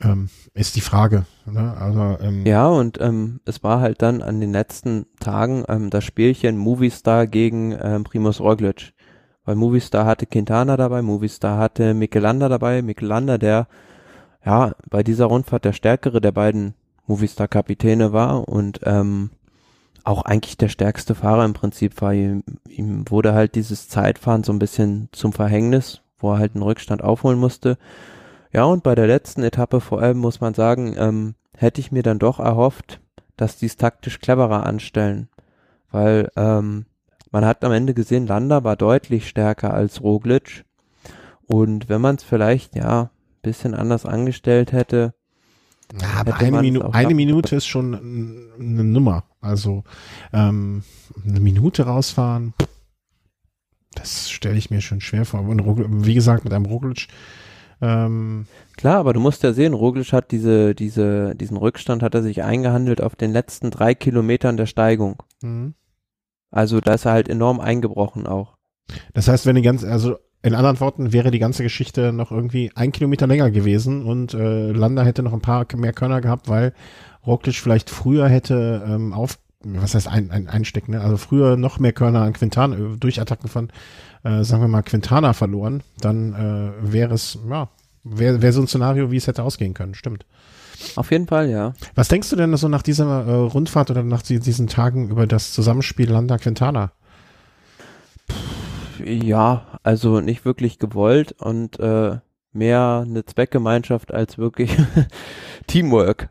ähm, 0.00 0.28
ist 0.54 0.76
die 0.76 0.80
Frage. 0.80 1.26
Ne? 1.46 1.76
Also, 1.76 2.18
ähm, 2.20 2.46
ja, 2.46 2.66
und 2.68 3.00
ähm, 3.00 3.40
es 3.44 3.62
war 3.62 3.80
halt 3.80 4.02
dann 4.02 4.22
an 4.22 4.40
den 4.40 4.52
letzten 4.52 5.06
Tagen 5.20 5.64
ähm, 5.68 5.90
das 5.90 6.04
Spielchen 6.04 6.56
Movistar 6.56 7.26
gegen 7.26 7.76
ähm, 7.80 8.04
Primus 8.04 8.40
Roglic. 8.40 8.92
Weil 9.44 9.56
Movistar 9.56 10.04
hatte 10.04 10.26
Quintana 10.26 10.76
dabei, 10.76 11.00
Movistar 11.00 11.58
hatte 11.58 11.94
Michelanda 11.94 12.48
dabei, 12.48 12.82
Michelanda, 12.82 13.38
der 13.38 13.66
ja 14.44 14.72
bei 14.90 15.02
dieser 15.02 15.26
Rundfahrt 15.26 15.64
der 15.64 15.72
stärkere 15.72 16.20
der 16.20 16.32
beiden 16.32 16.74
Movistar-Kapitäne 17.06 18.12
war 18.12 18.46
und 18.46 18.80
ähm, 18.84 19.30
auch 20.04 20.22
eigentlich 20.22 20.56
der 20.56 20.68
stärkste 20.68 21.14
Fahrer 21.14 21.44
im 21.44 21.52
Prinzip 21.52 22.00
war. 22.00 22.14
Ihm, 22.14 22.42
ihm 22.68 23.04
wurde 23.08 23.34
halt 23.34 23.54
dieses 23.54 23.88
Zeitfahren 23.88 24.44
so 24.44 24.52
ein 24.52 24.58
bisschen 24.58 25.08
zum 25.12 25.32
Verhängnis, 25.32 26.02
wo 26.18 26.32
er 26.32 26.38
halt 26.38 26.54
einen 26.54 26.62
Rückstand 26.62 27.02
aufholen 27.02 27.38
musste. 27.38 27.78
Ja, 28.52 28.64
und 28.64 28.82
bei 28.82 28.94
der 28.94 29.06
letzten 29.06 29.42
Etappe 29.42 29.80
vor 29.80 30.00
allem 30.00 30.18
muss 30.18 30.40
man 30.40 30.54
sagen, 30.54 30.94
ähm, 30.96 31.34
hätte 31.56 31.80
ich 31.80 31.92
mir 31.92 32.02
dann 32.02 32.18
doch 32.18 32.38
erhofft, 32.38 33.00
dass 33.36 33.56
die 33.56 33.66
es 33.66 33.76
taktisch 33.76 34.20
cleverer 34.20 34.64
anstellen. 34.64 35.28
Weil 35.90 36.30
ähm, 36.36 36.86
man 37.30 37.44
hat 37.44 37.64
am 37.64 37.72
Ende 37.72 37.94
gesehen, 37.94 38.26
Landa 38.26 38.64
war 38.64 38.76
deutlich 38.76 39.28
stärker 39.28 39.74
als 39.74 40.02
Roglic. 40.02 40.64
Und 41.46 41.88
wenn 41.88 42.00
man 42.00 42.16
es 42.16 42.24
vielleicht, 42.24 42.74
ja, 42.74 43.10
bisschen 43.42 43.74
anders 43.74 44.04
angestellt 44.04 44.72
hätte, 44.72 45.14
ja, 46.00 46.08
aber 46.16 46.36
eine, 46.36 46.60
Minu 46.60 46.82
eine 46.82 47.14
Minute 47.14 47.56
ist 47.56 47.66
schon 47.66 47.94
eine 48.58 48.84
Nummer. 48.84 49.24
Also 49.40 49.84
ähm, 50.32 50.82
eine 51.24 51.40
Minute 51.40 51.84
rausfahren, 51.84 52.54
das 53.94 54.30
stelle 54.30 54.56
ich 54.56 54.70
mir 54.70 54.80
schon 54.80 55.00
schwer 55.00 55.24
vor. 55.24 55.40
Und 55.40 56.04
wie 56.06 56.14
gesagt, 56.14 56.44
mit 56.44 56.52
einem 56.52 56.66
Roglic. 56.66 57.08
Ähm, 57.80 58.46
Klar, 58.76 58.98
aber 58.98 59.12
du 59.12 59.20
musst 59.20 59.42
ja 59.42 59.52
sehen, 59.52 59.72
Roglic 59.72 60.12
hat 60.12 60.30
diese, 60.30 60.74
diese, 60.74 61.34
diesen 61.34 61.56
Rückstand 61.56 62.02
hat 62.02 62.14
er 62.14 62.22
sich 62.22 62.42
eingehandelt 62.42 63.00
auf 63.00 63.16
den 63.16 63.32
letzten 63.32 63.70
drei 63.70 63.94
Kilometern 63.94 64.56
der 64.56 64.66
Steigung. 64.66 65.22
Mhm. 65.42 65.74
Also 66.50 66.80
da 66.80 66.94
ist 66.94 67.04
er 67.04 67.12
halt 67.12 67.28
enorm 67.28 67.60
eingebrochen 67.60 68.26
auch. 68.26 68.56
Das 69.14 69.28
heißt, 69.28 69.46
wenn 69.46 69.56
die 69.56 69.62
ganze, 69.62 69.90
also 69.90 70.16
in 70.42 70.54
anderen 70.54 70.78
Worten 70.80 71.12
wäre 71.12 71.30
die 71.30 71.38
ganze 71.38 71.62
Geschichte 71.62 72.12
noch 72.12 72.30
irgendwie 72.30 72.70
ein 72.74 72.92
Kilometer 72.92 73.26
länger 73.26 73.50
gewesen 73.50 74.04
und 74.04 74.34
äh, 74.34 74.70
Landa 74.70 75.02
hätte 75.02 75.22
noch 75.22 75.32
ein 75.32 75.40
paar 75.40 75.66
mehr 75.76 75.92
Körner 75.92 76.20
gehabt, 76.20 76.48
weil 76.48 76.72
Roglic 77.26 77.56
vielleicht 77.56 77.90
früher 77.90 78.28
hätte 78.28 78.84
ähm, 78.86 79.12
auf, 79.12 79.38
was 79.64 79.94
heißt 79.94 80.06
ein, 80.06 80.30
ein 80.30 80.48
Einstecken, 80.48 80.92
ne? 80.92 81.00
also 81.00 81.16
früher 81.16 81.56
noch 81.56 81.80
mehr 81.80 81.92
Körner 81.92 82.22
an 82.22 82.32
Quintana, 82.32 82.76
äh, 82.76 82.96
durch 82.98 83.20
Attacken 83.20 83.48
von, 83.48 83.70
äh, 84.22 84.44
sagen 84.44 84.62
wir 84.62 84.68
mal, 84.68 84.82
Quintana 84.82 85.32
verloren, 85.32 85.82
dann 86.00 86.34
äh, 86.34 86.92
wäre 86.92 87.14
es, 87.14 87.38
ja, 87.48 87.68
wäre 88.04 88.40
wär 88.40 88.52
so 88.52 88.60
ein 88.60 88.68
Szenario, 88.68 89.10
wie 89.10 89.16
es 89.16 89.26
hätte 89.26 89.42
ausgehen 89.42 89.74
können, 89.74 89.94
stimmt. 89.94 90.24
Auf 90.94 91.10
jeden 91.10 91.26
Fall, 91.26 91.50
ja. 91.50 91.74
Was 91.96 92.06
denkst 92.06 92.30
du 92.30 92.36
denn 92.36 92.56
so 92.56 92.68
nach 92.68 92.82
dieser 92.82 93.26
äh, 93.26 93.32
Rundfahrt 93.32 93.90
oder 93.90 94.04
nach 94.04 94.22
diesen 94.22 94.68
Tagen 94.68 95.10
über 95.10 95.26
das 95.26 95.52
Zusammenspiel 95.52 96.08
Landa-Quintana? 96.08 96.92
Ja, 99.04 99.66
also 99.82 100.20
nicht 100.20 100.44
wirklich 100.44 100.78
gewollt 100.78 101.32
und 101.32 101.78
äh, 101.80 102.18
mehr 102.52 103.04
eine 103.06 103.24
Zweckgemeinschaft 103.24 104.12
als 104.12 104.38
wirklich 104.38 104.76
Teamwork. 105.66 106.28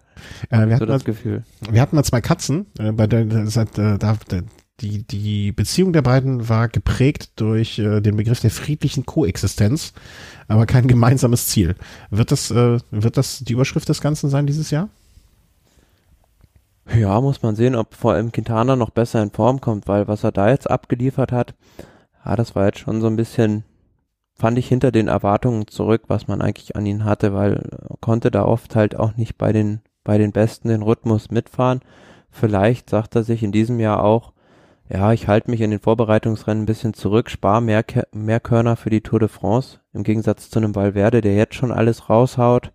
Äh, 0.50 0.68
wir 0.68 0.76
hatten 0.76 0.80
so 0.80 0.86
das 0.86 1.04
mal, 1.04 1.06
Gefühl. 1.06 1.44
Wir 1.70 1.82
hatten 1.82 1.96
mal 1.96 2.04
zwei 2.04 2.22
Katzen, 2.22 2.68
äh, 2.80 2.92
bei 2.92 3.08
der, 3.08 3.48
seit, 3.48 3.78
äh, 3.78 3.98
da, 3.98 4.18
die, 4.80 5.04
die 5.08 5.52
Beziehung 5.52 5.94
der 5.94 6.02
beiden 6.02 6.50
war 6.50 6.68
geprägt 6.68 7.32
durch 7.38 7.80
äh, 7.80 8.02
den 8.02 8.16
Begriff 8.16 8.40
der 8.40 8.52
friedlichen 8.52 9.06
Koexistenz, 9.06 9.94
aber 10.48 10.66
kein 10.66 10.88
gemeinsames 10.88 11.48
Ziel. 11.48 11.76
Wird 12.10 12.32
das, 12.32 12.52
äh, 12.52 12.80
wird 12.92 13.18
das 13.18 13.40
die 13.40 13.54
Überschrift 13.54 13.90
des 13.90 14.02
Ganzen 14.02 14.30
sein 14.30 14.46
dieses 14.46 14.70
Jahr? 14.70 14.90
Ja, 16.96 17.20
muss 17.20 17.42
man 17.42 17.56
sehen, 17.56 17.76
ob 17.76 17.96
vor 17.96 18.14
allem 18.14 18.32
Quintana 18.32 18.76
noch 18.76 18.92
besser 18.92 19.22
in 19.22 19.32
Form 19.32 19.60
kommt, 19.60 19.88
weil 19.88 20.08
was 20.08 20.24
er 20.24 20.32
da 20.32 20.50
jetzt 20.50 20.70
abgeliefert 20.70 21.32
hat, 21.32 21.54
ja, 22.28 22.36
das 22.36 22.56
war 22.56 22.66
jetzt 22.66 22.80
schon 22.80 23.00
so 23.00 23.08
ein 23.08 23.16
bisschen, 23.16 23.64
fand 24.36 24.58
ich 24.58 24.68
hinter 24.68 24.92
den 24.92 25.08
Erwartungen 25.08 25.68
zurück, 25.68 26.04
was 26.08 26.28
man 26.28 26.42
eigentlich 26.42 26.76
an 26.76 26.86
ihn 26.86 27.06
hatte, 27.06 27.34
weil 27.34 27.54
er 27.54 27.96
konnte 28.02 28.32
da 28.32 28.44
oft 28.44 28.76
halt 28.76 28.98
auch 28.98 29.16
nicht 29.16 29.38
bei 29.38 29.54
den, 29.54 29.82
bei 30.04 30.18
den 30.18 30.32
Besten 30.32 30.68
den 30.68 30.82
Rhythmus 30.82 31.32
mitfahren. 31.32 31.80
Vielleicht 32.30 32.90
sagt 32.90 33.16
er 33.16 33.24
sich 33.24 33.44
in 33.44 33.52
diesem 33.52 33.80
Jahr 33.80 34.04
auch, 34.04 34.34
ja, 34.90 35.12
ich 35.12 35.28
halte 35.28 35.52
mich 35.52 35.62
in 35.62 35.72
den 35.72 35.80
Vorbereitungsrennen 35.80 36.64
ein 36.64 36.68
bisschen 36.68 36.94
zurück, 36.94 37.30
spare 37.30 37.62
mehr, 37.62 37.84
mehr 38.14 38.40
Körner 38.40 38.76
für 38.76 38.90
die 38.90 39.02
Tour 39.02 39.20
de 39.20 39.28
France, 39.28 39.80
im 39.94 40.04
Gegensatz 40.04 40.50
zu 40.50 40.60
einem 40.60 40.76
Valverde, 40.76 41.22
der 41.22 41.36
jetzt 41.36 41.56
schon 41.56 41.72
alles 41.72 42.10
raushaut 42.10 42.72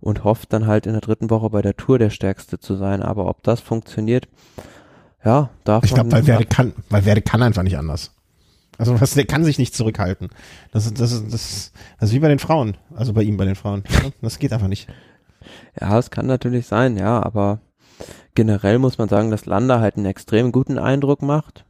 und 0.00 0.24
hofft 0.24 0.52
dann 0.52 0.66
halt 0.66 0.86
in 0.86 0.92
der 0.92 1.02
dritten 1.02 1.30
Woche 1.30 1.50
bei 1.50 1.62
der 1.62 1.76
Tour 1.76 1.98
der 1.98 2.10
Stärkste 2.10 2.58
zu 2.58 2.76
sein. 2.76 3.02
Aber 3.02 3.26
ob 3.26 3.42
das 3.42 3.60
funktioniert, 3.60 4.28
ja, 5.24 5.50
darf 5.64 5.84
ich 5.84 5.94
glaube, 5.94 6.12
Valverde 6.12 6.44
kann, 6.46 6.74
Valverde 6.90 7.22
kann 7.22 7.42
einfach 7.42 7.62
nicht 7.62 7.78
anders. 7.78 8.13
Also 8.78 9.00
was, 9.00 9.14
der 9.14 9.26
kann 9.26 9.44
sich 9.44 9.58
nicht 9.58 9.74
zurückhalten. 9.74 10.30
Das, 10.72 10.92
das, 10.92 11.10
das, 11.10 11.28
das, 11.28 11.72
das 12.00 12.08
ist 12.08 12.14
wie 12.14 12.20
bei 12.20 12.28
den 12.28 12.38
Frauen. 12.38 12.76
Also 12.94 13.12
bei 13.12 13.22
ihm 13.22 13.36
bei 13.36 13.44
den 13.44 13.54
Frauen. 13.54 13.84
Das 14.20 14.38
geht 14.38 14.52
einfach 14.52 14.68
nicht. 14.68 14.88
Ja, 15.80 15.98
es 15.98 16.10
kann 16.10 16.26
natürlich 16.26 16.66
sein, 16.66 16.96
ja, 16.96 17.22
aber 17.22 17.60
generell 18.34 18.78
muss 18.78 18.98
man 18.98 19.08
sagen, 19.08 19.30
dass 19.30 19.46
Landa 19.46 19.80
halt 19.80 19.96
einen 19.96 20.06
extrem 20.06 20.52
guten 20.52 20.78
Eindruck 20.78 21.22
macht. 21.22 21.64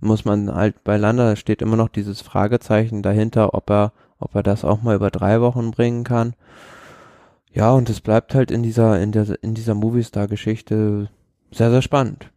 Muss 0.00 0.24
man 0.24 0.52
halt 0.52 0.82
bei 0.84 0.96
Landa 0.96 1.36
steht 1.36 1.62
immer 1.62 1.76
noch 1.76 1.88
dieses 1.88 2.20
Fragezeichen 2.20 3.02
dahinter, 3.02 3.54
ob 3.54 3.70
er, 3.70 3.92
ob 4.18 4.34
er 4.34 4.42
das 4.42 4.64
auch 4.64 4.82
mal 4.82 4.96
über 4.96 5.10
drei 5.10 5.40
Wochen 5.40 5.70
bringen 5.70 6.04
kann. 6.04 6.34
Ja, 7.52 7.72
und 7.72 7.90
es 7.90 8.00
bleibt 8.00 8.34
halt 8.34 8.50
in 8.50 8.62
dieser, 8.62 9.00
in 9.00 9.12
der, 9.12 9.42
in 9.42 9.54
dieser 9.54 9.74
Movistar-Geschichte 9.74 11.10
sehr, 11.50 11.70
sehr 11.70 11.82
spannend. 11.82 12.30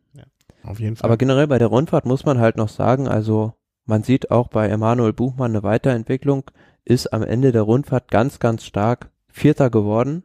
Auf 0.64 0.80
jeden 0.80 0.96
Fall. 0.96 1.08
Aber 1.08 1.18
generell 1.18 1.48
bei 1.48 1.60
der 1.60 1.68
Rundfahrt 1.68 2.06
muss 2.06 2.26
man 2.26 2.40
halt 2.40 2.58
noch 2.58 2.70
sagen, 2.70 3.08
also 3.08 3.54
man 3.86 4.04
sieht 4.04 4.32
auch 4.32 4.48
bei 4.48 4.68
Emanuel 4.68 5.14
Buchmann 5.14 5.52
eine 5.52 5.64
Weiterentwicklung, 5.64 6.44
ist 6.84 7.14
am 7.14 7.24
Ende 7.24 7.52
der 7.52 7.64
Rundfahrt 7.64 8.10
ganz, 8.10 8.40
ganz 8.40 8.64
stark 8.64 9.10
Vierter 9.28 9.70
geworden, 9.70 10.24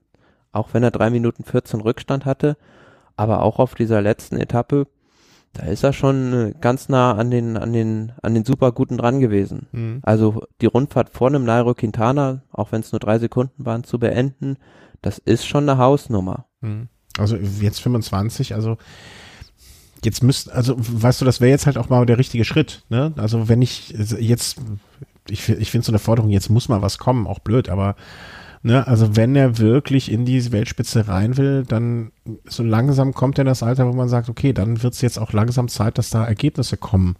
auch 0.52 0.68
wenn 0.72 0.82
er 0.82 0.90
drei 0.90 1.10
Minuten 1.10 1.44
14 1.44 1.80
Rückstand 1.80 2.24
hatte, 2.24 2.56
aber 3.16 3.42
auch 3.42 3.58
auf 3.58 3.74
dieser 3.74 4.02
letzten 4.02 4.36
Etappe, 4.36 4.86
da 5.52 5.64
ist 5.64 5.82
er 5.82 5.92
schon 5.92 6.32
äh, 6.32 6.54
ganz 6.60 6.88
nah 6.88 7.14
an 7.14 7.30
den, 7.30 7.56
an 7.56 7.72
den, 7.72 8.12
an 8.22 8.34
den 8.34 8.44
super 8.44 8.72
guten 8.72 8.96
dran 8.96 9.20
gewesen. 9.20 9.66
Mhm. 9.72 9.98
Also 10.02 10.44
die 10.60 10.66
Rundfahrt 10.66 11.10
vor 11.10 11.28
einem 11.28 11.44
Nairo 11.44 11.74
Quintana, 11.74 12.42
auch 12.52 12.70
wenn 12.72 12.82
es 12.82 12.92
nur 12.92 13.00
drei 13.00 13.18
Sekunden 13.18 13.66
waren, 13.66 13.82
zu 13.82 13.98
beenden, 13.98 14.58
das 15.02 15.18
ist 15.18 15.46
schon 15.46 15.68
eine 15.68 15.78
Hausnummer. 15.78 16.46
Mhm. 16.60 16.88
Also 17.18 17.36
jetzt 17.36 17.80
25, 17.80 18.54
also 18.54 18.78
jetzt 20.04 20.22
müsst, 20.22 20.50
also 20.50 20.76
weißt 20.78 21.20
du, 21.20 21.24
das 21.24 21.40
wäre 21.40 21.50
jetzt 21.50 21.66
halt 21.66 21.78
auch 21.78 21.88
mal 21.88 22.06
der 22.06 22.18
richtige 22.18 22.44
Schritt, 22.44 22.84
ne? 22.88 23.12
Also 23.16 23.48
wenn 23.48 23.62
ich 23.62 23.90
jetzt, 24.18 24.60
ich, 25.28 25.48
ich 25.48 25.70
finde 25.70 25.84
so 25.84 25.92
eine 25.92 25.98
Forderung, 25.98 26.30
jetzt 26.30 26.50
muss 26.50 26.68
mal 26.68 26.82
was 26.82 26.98
kommen, 26.98 27.26
auch 27.26 27.38
blöd, 27.40 27.68
aber 27.68 27.96
ne, 28.62 28.86
also 28.86 29.16
wenn 29.16 29.36
er 29.36 29.58
wirklich 29.58 30.10
in 30.10 30.24
die 30.24 30.52
Weltspitze 30.52 31.08
rein 31.08 31.36
will, 31.36 31.64
dann 31.66 32.12
so 32.44 32.62
langsam 32.62 33.14
kommt 33.14 33.38
er 33.38 33.42
in 33.42 33.48
das 33.48 33.62
Alter, 33.62 33.86
wo 33.86 33.92
man 33.92 34.08
sagt, 34.08 34.28
okay, 34.28 34.52
dann 34.52 34.82
wird 34.82 34.94
es 34.94 35.00
jetzt 35.00 35.18
auch 35.18 35.32
langsam 35.32 35.68
Zeit, 35.68 35.98
dass 35.98 36.10
da 36.10 36.24
Ergebnisse 36.24 36.76
kommen. 36.76 37.16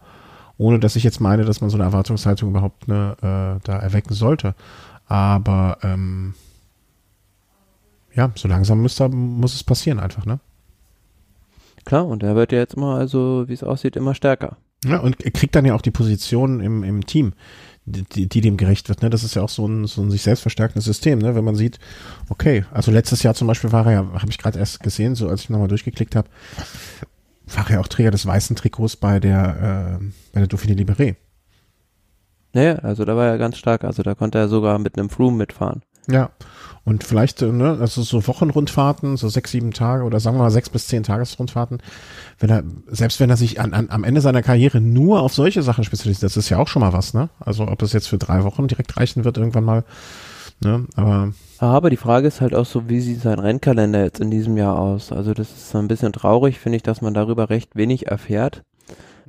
Ohne 0.59 0.78
dass 0.78 0.97
ich 0.97 1.05
jetzt 1.05 1.20
meine, 1.20 1.47
dass 1.47 1.62
man 1.62 1.70
so 1.70 1.78
eine 1.78 1.85
Erwartungshaltung 1.85 2.51
überhaupt 2.51 2.86
ne, 2.86 3.16
äh, 3.23 3.65
da 3.65 3.78
erwecken 3.78 4.12
sollte. 4.12 4.55
Aber 5.07 5.78
ähm, 5.82 6.35
ja, 8.15 8.31
so 8.35 8.47
langsam 8.47 8.82
muss, 8.82 8.97
da, 8.97 9.09
muss 9.09 9.55
es 9.55 9.65
passieren 9.65 9.98
einfach, 9.98 10.27
ne? 10.27 10.39
Klar, 11.90 12.06
und 12.06 12.22
er 12.22 12.36
wird 12.36 12.52
ja 12.52 12.58
jetzt 12.58 12.74
immer, 12.74 12.94
also 12.94 13.48
wie 13.48 13.52
es 13.52 13.64
aussieht, 13.64 13.96
immer 13.96 14.14
stärker. 14.14 14.58
Ja, 14.84 15.00
und 15.00 15.24
er 15.24 15.32
kriegt 15.32 15.56
dann 15.56 15.64
ja 15.64 15.74
auch 15.74 15.82
die 15.82 15.90
Position 15.90 16.60
im, 16.60 16.84
im 16.84 17.04
Team, 17.04 17.32
die, 17.84 18.28
die 18.28 18.40
dem 18.40 18.56
gerecht 18.56 18.88
wird. 18.88 19.02
Ne? 19.02 19.10
Das 19.10 19.24
ist 19.24 19.34
ja 19.34 19.42
auch 19.42 19.48
so 19.48 19.66
ein, 19.66 19.86
so 19.88 20.00
ein 20.00 20.08
sich 20.08 20.22
selbst 20.22 20.42
verstärkendes 20.42 20.84
System, 20.84 21.18
ne? 21.18 21.34
wenn 21.34 21.42
man 21.42 21.56
sieht, 21.56 21.80
okay, 22.28 22.64
also 22.70 22.92
letztes 22.92 23.24
Jahr 23.24 23.34
zum 23.34 23.48
Beispiel 23.48 23.72
war 23.72 23.86
er 23.86 23.92
ja, 23.92 24.12
habe 24.12 24.30
ich 24.30 24.38
gerade 24.38 24.56
erst 24.56 24.84
gesehen, 24.84 25.16
so 25.16 25.28
als 25.28 25.40
ich 25.40 25.50
nochmal 25.50 25.66
durchgeklickt 25.66 26.14
habe, 26.14 26.28
war 27.46 27.68
er 27.68 27.80
auch 27.80 27.88
Träger 27.88 28.12
des 28.12 28.24
weißen 28.24 28.54
Trikots 28.54 28.94
bei 28.94 29.18
der, 29.18 29.98
äh, 30.00 30.04
bei 30.32 30.46
der 30.46 30.48
Dauphiné 30.48 30.76
Libéré. 30.76 31.16
Naja, 32.52 32.76
also 32.76 33.04
da 33.04 33.16
war 33.16 33.26
er 33.26 33.36
ganz 33.36 33.58
stark, 33.58 33.82
also 33.82 34.04
da 34.04 34.14
konnte 34.14 34.38
er 34.38 34.46
sogar 34.46 34.78
mit 34.78 34.96
einem 34.96 35.10
Froome 35.10 35.38
mitfahren. 35.38 35.82
Ja, 36.12 36.30
und 36.84 37.04
vielleicht, 37.04 37.42
äh, 37.42 37.52
ne, 37.52 37.78
also 37.80 38.02
so 38.02 38.26
Wochenrundfahrten, 38.26 39.16
so 39.16 39.28
sechs, 39.28 39.50
sieben 39.50 39.72
Tage 39.72 40.04
oder 40.04 40.18
sagen 40.18 40.36
wir 40.36 40.42
mal 40.42 40.50
sechs 40.50 40.70
bis 40.70 40.88
zehn 40.88 41.02
Tagesrundfahrten, 41.02 41.78
wenn 42.38 42.50
er, 42.50 42.62
selbst 42.88 43.20
wenn 43.20 43.30
er 43.30 43.36
sich 43.36 43.60
an, 43.60 43.74
an, 43.74 43.90
am 43.90 44.02
Ende 44.02 44.20
seiner 44.20 44.42
Karriere 44.42 44.80
nur 44.80 45.20
auf 45.20 45.34
solche 45.34 45.62
Sachen 45.62 45.84
spezialisiert, 45.84 46.22
das 46.22 46.36
ist 46.36 46.48
ja 46.48 46.58
auch 46.58 46.68
schon 46.68 46.80
mal 46.80 46.92
was, 46.92 47.12
ne? 47.12 47.28
Also 47.38 47.68
ob 47.68 47.82
es 47.82 47.92
jetzt 47.92 48.08
für 48.08 48.18
drei 48.18 48.44
Wochen 48.44 48.66
direkt 48.66 48.96
reichen 48.96 49.24
wird, 49.24 49.36
irgendwann 49.36 49.64
mal, 49.64 49.84
ne? 50.64 50.86
Aber. 50.96 51.32
Aber 51.58 51.90
die 51.90 51.98
Frage 51.98 52.26
ist 52.26 52.40
halt 52.40 52.54
auch 52.54 52.64
so, 52.64 52.88
wie 52.88 53.00
sieht 53.00 53.20
sein 53.20 53.38
Rennkalender 53.38 54.02
jetzt 54.02 54.20
in 54.20 54.30
diesem 54.30 54.56
Jahr 54.56 54.78
aus? 54.78 55.12
Also 55.12 55.34
das 55.34 55.50
ist 55.50 55.70
so 55.70 55.78
ein 55.78 55.88
bisschen 55.88 56.14
traurig, 56.14 56.58
finde 56.58 56.76
ich, 56.76 56.82
dass 56.82 57.02
man 57.02 57.12
darüber 57.12 57.50
recht 57.50 57.76
wenig 57.76 58.06
erfährt. 58.06 58.64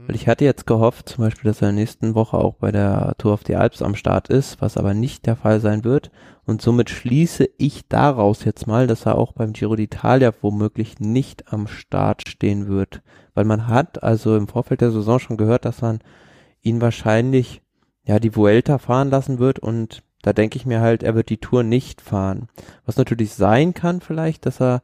Weil 0.08 0.16
ich 0.16 0.28
hatte 0.28 0.46
jetzt 0.46 0.66
gehofft, 0.66 1.10
zum 1.10 1.26
Beispiel, 1.26 1.52
dass 1.52 1.62
er 1.62 1.70
in 1.70 1.76
der 1.76 1.84
nächsten 1.84 2.16
Woche 2.16 2.38
auch 2.38 2.56
bei 2.56 2.72
der 2.72 3.14
Tour 3.18 3.34
of 3.34 3.42
the 3.46 3.56
Alps 3.56 3.82
am 3.82 3.96
Start 3.96 4.30
ist, 4.30 4.62
was 4.62 4.78
aber 4.78 4.94
nicht 4.94 5.26
der 5.26 5.36
Fall 5.36 5.60
sein 5.60 5.84
wird. 5.84 6.10
Und 6.52 6.62
somit 6.62 6.90
schließe 6.90 7.48
ich 7.58 7.88
daraus 7.88 8.44
jetzt 8.44 8.68
mal, 8.68 8.86
dass 8.86 9.06
er 9.06 9.18
auch 9.18 9.32
beim 9.32 9.54
Giro 9.54 9.76
d'Italia 9.76 10.34
womöglich 10.42 11.00
nicht 11.00 11.54
am 11.54 11.66
Start 11.66 12.28
stehen 12.28 12.68
wird. 12.68 13.02
Weil 13.34 13.46
man 13.46 13.70
hat 13.70 14.04
also 14.04 14.36
im 14.36 14.50
Vorfeld 14.50 14.82
der 14.82 14.92
Saison 14.92 15.18
schon 15.18 15.38
gehört, 15.38 15.64
dass 15.64 15.82
man 15.82 16.00
ihn 16.62 16.82
wahrscheinlich 16.82 17.62
ja 18.04 18.20
die 18.20 18.36
Vuelta 18.36 18.80
fahren 18.80 19.10
lassen 19.10 19.40
wird 19.40 19.60
und 19.60 20.04
da 20.24 20.34
denke 20.34 20.58
ich 20.58 20.66
mir 20.66 20.82
halt, 20.82 21.04
er 21.04 21.16
wird 21.16 21.30
die 21.30 21.38
Tour 21.38 21.64
nicht 21.64 22.02
fahren. 22.02 22.50
Was 22.86 22.98
natürlich 22.98 23.34
sein 23.34 23.74
kann 23.74 24.02
vielleicht, 24.02 24.46
dass 24.46 24.60
er 24.60 24.82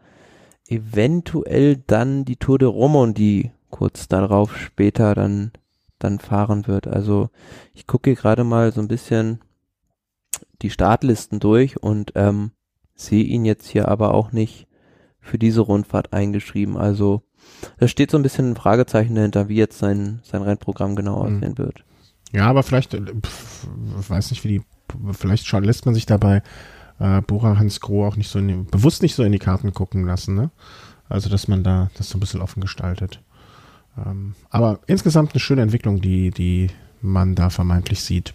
eventuell 0.70 1.76
dann 1.76 2.24
die 2.24 2.38
Tour 2.38 2.60
de 2.60 2.70
Romandie 2.70 3.52
kurz 3.72 4.08
darauf 4.08 4.58
später 4.58 5.16
dann 5.16 5.52
dann 6.00 6.20
fahren 6.20 6.66
wird. 6.66 6.88
Also 6.88 7.30
ich 7.74 7.88
gucke 7.88 8.16
gerade 8.16 8.46
mal 8.46 8.72
so 8.72 8.80
ein 8.80 8.88
bisschen 8.88 9.42
die 10.62 10.70
Startlisten 10.70 11.40
durch 11.40 11.82
und 11.82 12.14
ähm, 12.16 12.52
sehe 12.96 13.24
ihn 13.24 13.46
jetzt 13.46 13.68
hier 13.68 13.88
aber 13.88 14.14
auch 14.14 14.32
nicht 14.32 14.68
für 15.20 15.38
diese 15.38 15.62
Rundfahrt 15.62 16.14
eingeschrieben. 16.14 16.78
Also 16.78 17.24
da 17.80 17.88
steht 17.88 18.12
so 18.12 18.18
ein 18.18 18.24
bisschen 18.24 18.52
ein 18.52 18.56
Fragezeichen 18.56 19.16
dahinter, 19.16 19.50
wie 19.50 19.56
jetzt 19.56 19.78
sein, 19.80 20.20
sein 20.24 20.42
Rennprogramm 20.42 20.96
genau 20.96 21.24
Mhm. 21.24 21.36
aussehen 21.38 21.58
wird. 21.58 21.84
Ja, 22.34 22.48
aber 22.48 22.64
vielleicht, 22.64 22.94
äh, 22.94 23.02
pf, 23.02 23.68
weiß 24.10 24.32
nicht, 24.32 24.44
wie 24.44 24.48
die, 24.60 24.62
vielleicht 25.14 25.52
lässt 25.52 25.86
man 25.86 25.96
sich 25.96 26.06
dabei 26.06 26.42
äh, 27.00 27.22
Bora 27.22 27.58
Hans 27.58 27.80
Groh 27.80 28.06
auch 28.06 28.16
nicht 28.16 28.30
so 28.30 28.40
in 28.40 28.48
die, 28.48 28.54
bewusst 28.72 29.02
nicht 29.02 29.16
so 29.16 29.24
in 29.24 29.32
die 29.32 29.40
Karten 29.40 29.74
gucken 29.74 30.06
lassen, 30.06 30.36
ne? 30.36 30.50
Also, 31.10 31.30
dass 31.30 31.48
man 31.48 31.64
da 31.64 31.90
das 31.98 32.10
so 32.10 32.18
ein 32.18 32.20
bisschen 32.20 32.42
offen 32.42 32.60
gestaltet. 32.60 33.22
Ähm, 33.98 34.36
aber 34.50 34.80
insgesamt 34.88 35.32
eine 35.34 35.40
schöne 35.40 35.62
Entwicklung, 35.62 36.02
die, 36.02 36.32
die 36.32 36.70
man 37.02 37.34
da 37.36 37.50
vermeintlich 37.50 38.02
sieht. 38.02 38.34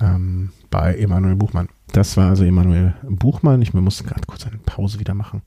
Ähm, 0.00 0.50
bei 0.70 0.94
Emanuel 0.96 1.36
Buchmann. 1.36 1.68
Das 1.92 2.16
war 2.16 2.28
also 2.30 2.44
Emanuel 2.44 2.94
Buchmann. 3.02 3.62
Ich 3.62 3.74
musste 3.74 4.04
gerade 4.04 4.26
kurz 4.26 4.46
eine 4.46 4.58
Pause 4.58 5.00
wieder 5.00 5.14
machen, 5.14 5.42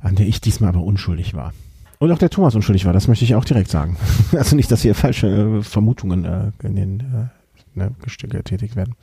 an 0.00 0.16
der 0.16 0.26
ich 0.26 0.40
diesmal 0.40 0.70
aber 0.70 0.82
unschuldig 0.82 1.34
war. 1.34 1.52
Und 1.98 2.12
auch 2.12 2.18
der 2.18 2.30
Thomas 2.30 2.54
unschuldig 2.54 2.84
war, 2.84 2.92
das 2.92 3.08
möchte 3.08 3.24
ich 3.24 3.34
auch 3.34 3.44
direkt 3.44 3.70
sagen. 3.70 3.96
Also 4.32 4.56
nicht, 4.56 4.70
dass 4.70 4.82
hier 4.82 4.94
falsche 4.94 5.28
äh, 5.28 5.62
Vermutungen 5.62 6.24
äh, 6.24 6.52
in 6.62 6.76
den 6.76 7.00
äh, 7.00 7.78
ne, 7.78 7.94
getätigt 8.28 8.76
werden. 8.76 8.94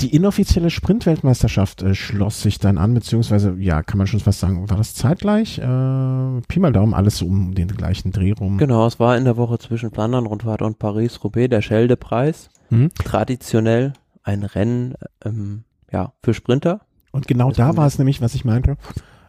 Die 0.00 0.14
inoffizielle 0.14 0.70
Sprintweltmeisterschaft 0.70 1.82
äh, 1.82 1.94
schloss 1.94 2.42
sich 2.42 2.58
dann 2.58 2.78
an, 2.78 2.94
beziehungsweise, 2.94 3.54
ja, 3.58 3.82
kann 3.82 3.98
man 3.98 4.08
schon 4.08 4.18
fast 4.18 4.40
sagen, 4.40 4.68
war 4.68 4.76
das 4.76 4.94
zeitgleich? 4.94 5.58
Äh, 5.58 6.40
Pi 6.48 6.58
mal 6.58 6.72
Daumen, 6.72 6.94
alles 6.94 7.18
so 7.18 7.26
um 7.26 7.54
den 7.54 7.68
gleichen 7.68 8.10
Dreh 8.10 8.32
rum. 8.32 8.58
Genau, 8.58 8.86
es 8.86 8.98
war 8.98 9.16
in 9.16 9.24
der 9.24 9.36
Woche 9.36 9.58
zwischen 9.58 9.92
Flandern-Rundfahrt 9.92 10.62
und 10.62 10.80
Paris-Roubaix 10.80 11.48
der 11.48 11.62
Schelde-Preis. 11.62 12.48
Mhm. 12.70 12.90
Traditionell 12.94 13.92
ein 14.24 14.42
Rennen 14.42 14.94
ähm, 15.24 15.62
ja, 15.92 16.12
für 16.22 16.34
Sprinter. 16.34 16.80
Und 17.12 17.28
genau 17.28 17.48
Das 17.48 17.58
da 17.58 17.76
war 17.76 17.86
es 17.86 17.98
nämlich, 17.98 18.20
was 18.20 18.34
ich 18.34 18.44
meinte. 18.44 18.76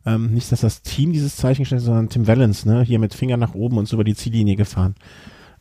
Ähm, 0.05 0.33
nicht, 0.33 0.51
dass 0.51 0.61
das 0.61 0.81
Team 0.81 1.13
dieses 1.13 1.35
Zeichen 1.35 1.65
stellt, 1.65 1.81
sondern 1.81 2.09
Tim 2.09 2.27
Valens, 2.27 2.65
ne? 2.65 2.81
Hier 2.81 2.99
mit 2.99 3.13
Finger 3.13 3.37
nach 3.37 3.53
oben 3.53 3.77
und 3.77 3.87
so 3.87 3.97
über 3.97 4.03
die 4.03 4.15
Ziellinie 4.15 4.55
gefahren. 4.55 4.95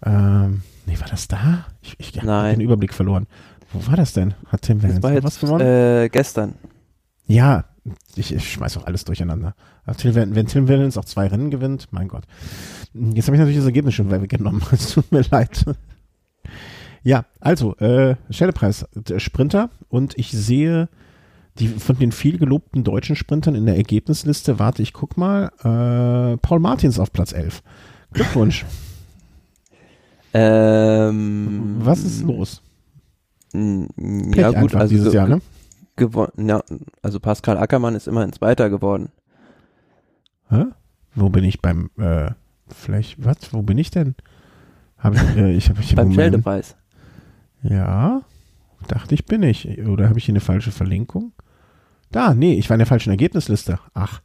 Ähm, 0.05 0.62
nee, 0.86 0.98
war 0.98 1.09
das 1.09 1.28
da? 1.28 1.66
Ich, 1.82 1.97
ich 1.98 2.22
habe 2.22 2.51
den 2.51 2.60
Überblick 2.60 2.93
verloren. 2.94 3.26
Wo 3.74 3.86
war 3.88 3.96
das 3.96 4.12
denn? 4.14 4.34
Hat 4.46 4.62
Tim 4.62 4.82
Valens 4.82 4.96
Das 5.01 5.02
war 5.02 5.12
jetzt 5.12 5.24
was 5.24 5.40
gewonnen? 5.40 5.66
äh, 5.66 6.09
gestern. 6.10 6.55
Ja, 7.26 7.64
ich, 8.16 8.32
ich 8.34 8.52
schmeiß 8.52 8.76
auch 8.78 8.86
alles 8.86 9.05
durcheinander. 9.05 9.55
Tim, 9.98 10.14
wenn, 10.14 10.34
wenn 10.34 10.46
Tim 10.46 10.68
Valens 10.68 10.96
auch 10.96 11.05
zwei 11.05 11.26
Rennen 11.26 11.51
gewinnt, 11.51 11.88
mein 11.90 12.09
Gott. 12.09 12.24
Jetzt 12.94 13.26
habe 13.26 13.36
ich 13.36 13.40
natürlich 13.40 13.59
das 13.59 13.66
Ergebnis 13.66 13.94
schon 13.94 14.10
weggenommen. 14.10 14.62
Es 14.72 14.90
tut 14.94 15.10
mir 15.12 15.22
leid. 15.30 15.64
Ja, 17.02 17.26
also, 17.40 17.76
äh, 17.76 18.16
Schellepreis, 18.30 18.86
der 18.94 19.18
Sprinter 19.18 19.68
und 19.88 20.16
ich 20.16 20.30
sehe 20.30 20.88
die 21.59 21.68
von 21.68 21.98
den 21.98 22.12
viel 22.12 22.38
gelobten 22.38 22.82
deutschen 22.82 23.14
Sprintern 23.14 23.55
in 23.55 23.66
der 23.66 23.76
Ergebnisliste, 23.76 24.59
warte, 24.59 24.82
ich 24.82 24.92
guck 24.92 25.16
mal, 25.16 25.51
äh, 25.60 26.36
Paul 26.38 26.59
Martins 26.60 26.98
auf 26.98 27.12
Platz 27.12 27.32
11. 27.32 27.62
Glückwunsch. 28.12 28.64
Ähm, 30.36 31.76
Was 31.78 32.01
ist 32.01 32.22
los? 32.24 32.60
Pech 33.55 34.36
Ja 34.36 34.51
gut, 34.51 34.74
also 34.74 34.94
dieses 34.94 35.12
Jahr, 35.12 35.28
ne? 35.28 35.40
gewonnen. 35.97 36.48
Ja, 36.48 36.62
also 37.02 37.20
Pascal 37.20 37.56
Ackermann 37.56 37.94
ist 37.94 38.09
immerhin 38.09 38.32
Zweiter 38.32 38.68
geworden. 38.70 39.10
Hä? 40.51 40.64
Wo 41.14 41.28
bin 41.28 41.44
ich 41.44 41.60
beim, 41.62 41.90
äh, 41.98 42.31
vielleicht, 42.68 43.24
was, 43.24 43.52
wo 43.52 43.62
bin 43.62 43.78
ich 43.78 43.90
denn? 43.90 44.14
Hab 44.98 45.14
ich, 45.14 45.22
äh, 45.36 45.52
ich 45.52 45.68
habe 45.68 45.81
ich 45.81 45.94
Beim. 45.97 46.12
Scheldepreis. 46.12 46.76
Ja, 47.62 48.22
dachte 48.89 49.14
ich 49.14 49.24
bin 49.26 49.43
ich. 49.43 49.78
Oder 49.86 50.09
habe 50.09 50.18
ich 50.18 50.24
hier 50.24 50.32
eine 50.32 50.40
falsche 50.40 50.72
Verlinkung? 50.72 51.32
Da, 52.10 52.35
nee, 52.35 52.55
ich 52.55 52.68
war 52.68 52.74
in 52.74 52.81
der 52.81 52.86
falschen 52.86 53.10
Ergebnisliste. 53.10 53.78
Ach. 53.94 54.20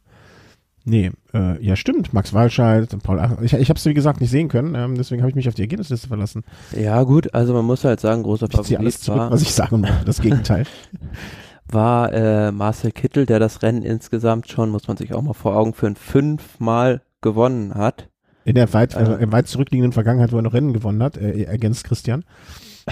Nee, 0.84 1.10
äh, 1.34 1.62
ja 1.64 1.76
stimmt, 1.76 2.14
Max 2.14 2.32
Walscheid, 2.32 2.88
Paul 3.02 3.20
Ach, 3.20 3.40
ich, 3.42 3.52
ich 3.52 3.68
habe 3.68 3.78
es 3.78 3.84
wie 3.84 3.94
gesagt 3.94 4.20
nicht 4.20 4.30
sehen 4.30 4.48
können, 4.48 4.74
ähm, 4.74 4.96
deswegen 4.96 5.20
habe 5.20 5.28
ich 5.30 5.36
mich 5.36 5.48
auf 5.48 5.54
die 5.54 5.62
Ergebnisliste 5.62 6.08
verlassen. 6.08 6.42
Ja 6.74 7.02
gut, 7.02 7.34
also 7.34 7.52
man 7.52 7.64
muss 7.66 7.84
halt 7.84 8.00
sagen, 8.00 8.22
großer 8.22 8.48
Ich 8.50 8.62
ziehe 8.62 8.78
alles 8.78 8.96
Favorit 8.96 9.04
zurück, 9.04 9.18
war, 9.18 9.30
was 9.30 9.42
ich 9.42 9.52
sagen 9.52 9.82
wollte, 9.82 10.04
das 10.06 10.20
Gegenteil. 10.20 10.64
war 11.68 12.12
äh, 12.12 12.50
Marcel 12.52 12.92
Kittel, 12.92 13.26
der 13.26 13.38
das 13.38 13.62
Rennen 13.62 13.82
insgesamt 13.82 14.48
schon, 14.48 14.70
muss 14.70 14.88
man 14.88 14.96
sich 14.96 15.14
auch 15.14 15.22
mal 15.22 15.34
vor 15.34 15.56
Augen 15.56 15.74
führen, 15.74 15.96
fünfmal 15.96 17.02
gewonnen 17.20 17.74
hat. 17.74 18.08
In 18.44 18.54
der 18.54 18.72
weit, 18.72 18.96
Also- 18.96 19.12
äh, 19.12 19.30
weit 19.32 19.48
zurückliegenden 19.48 19.92
Vergangenheit, 19.92 20.32
wo 20.32 20.36
er 20.36 20.42
noch 20.42 20.54
Rennen 20.54 20.72
gewonnen 20.72 21.02
hat, 21.02 21.16
äh, 21.16 21.42
ergänzt 21.42 21.84
Christian. 21.84 22.24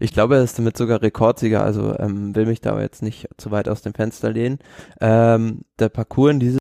ich 0.00 0.12
glaube, 0.12 0.36
er 0.36 0.42
ist 0.42 0.58
damit 0.58 0.76
sogar 0.76 1.00
Rekordsieger, 1.02 1.64
also 1.64 1.98
ähm, 1.98 2.36
will 2.36 2.46
mich 2.46 2.60
da 2.60 2.72
aber 2.72 2.82
jetzt 2.82 3.02
nicht 3.02 3.28
zu 3.38 3.50
weit 3.50 3.68
aus 3.68 3.82
dem 3.82 3.94
Fenster 3.94 4.30
lehnen. 4.30 4.58
Ähm, 5.00 5.62
der 5.78 5.88
Parcours 5.88 6.32
in 6.32 6.40
dieses 6.40 6.58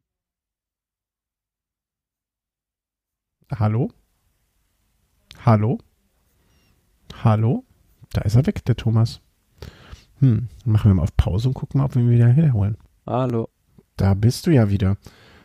Hallo? 3.60 3.90
Hallo? 5.46 5.78
Hallo? 7.24 7.66
Da 8.14 8.22
ist 8.22 8.36
er 8.36 8.46
weg, 8.46 8.64
der 8.66 8.78
Thomas. 8.78 9.20
Hm, 10.20 10.48
machen 10.66 10.92
wir 10.92 10.96
mal 10.96 11.04
auf 11.04 11.18
Pause 11.18 11.50
und 11.50 11.54
gucken 11.56 11.80
mal, 11.80 11.86
ob 11.86 11.96
wir 11.96 12.02
ihn 12.02 12.10
wieder 12.10 12.28
herholen. 12.28 12.78
Hallo. 13.06 13.50
Da 13.98 14.14
bist 14.14 14.48
du 14.48 14.52
ja 14.52 14.70
wieder. 14.70 14.98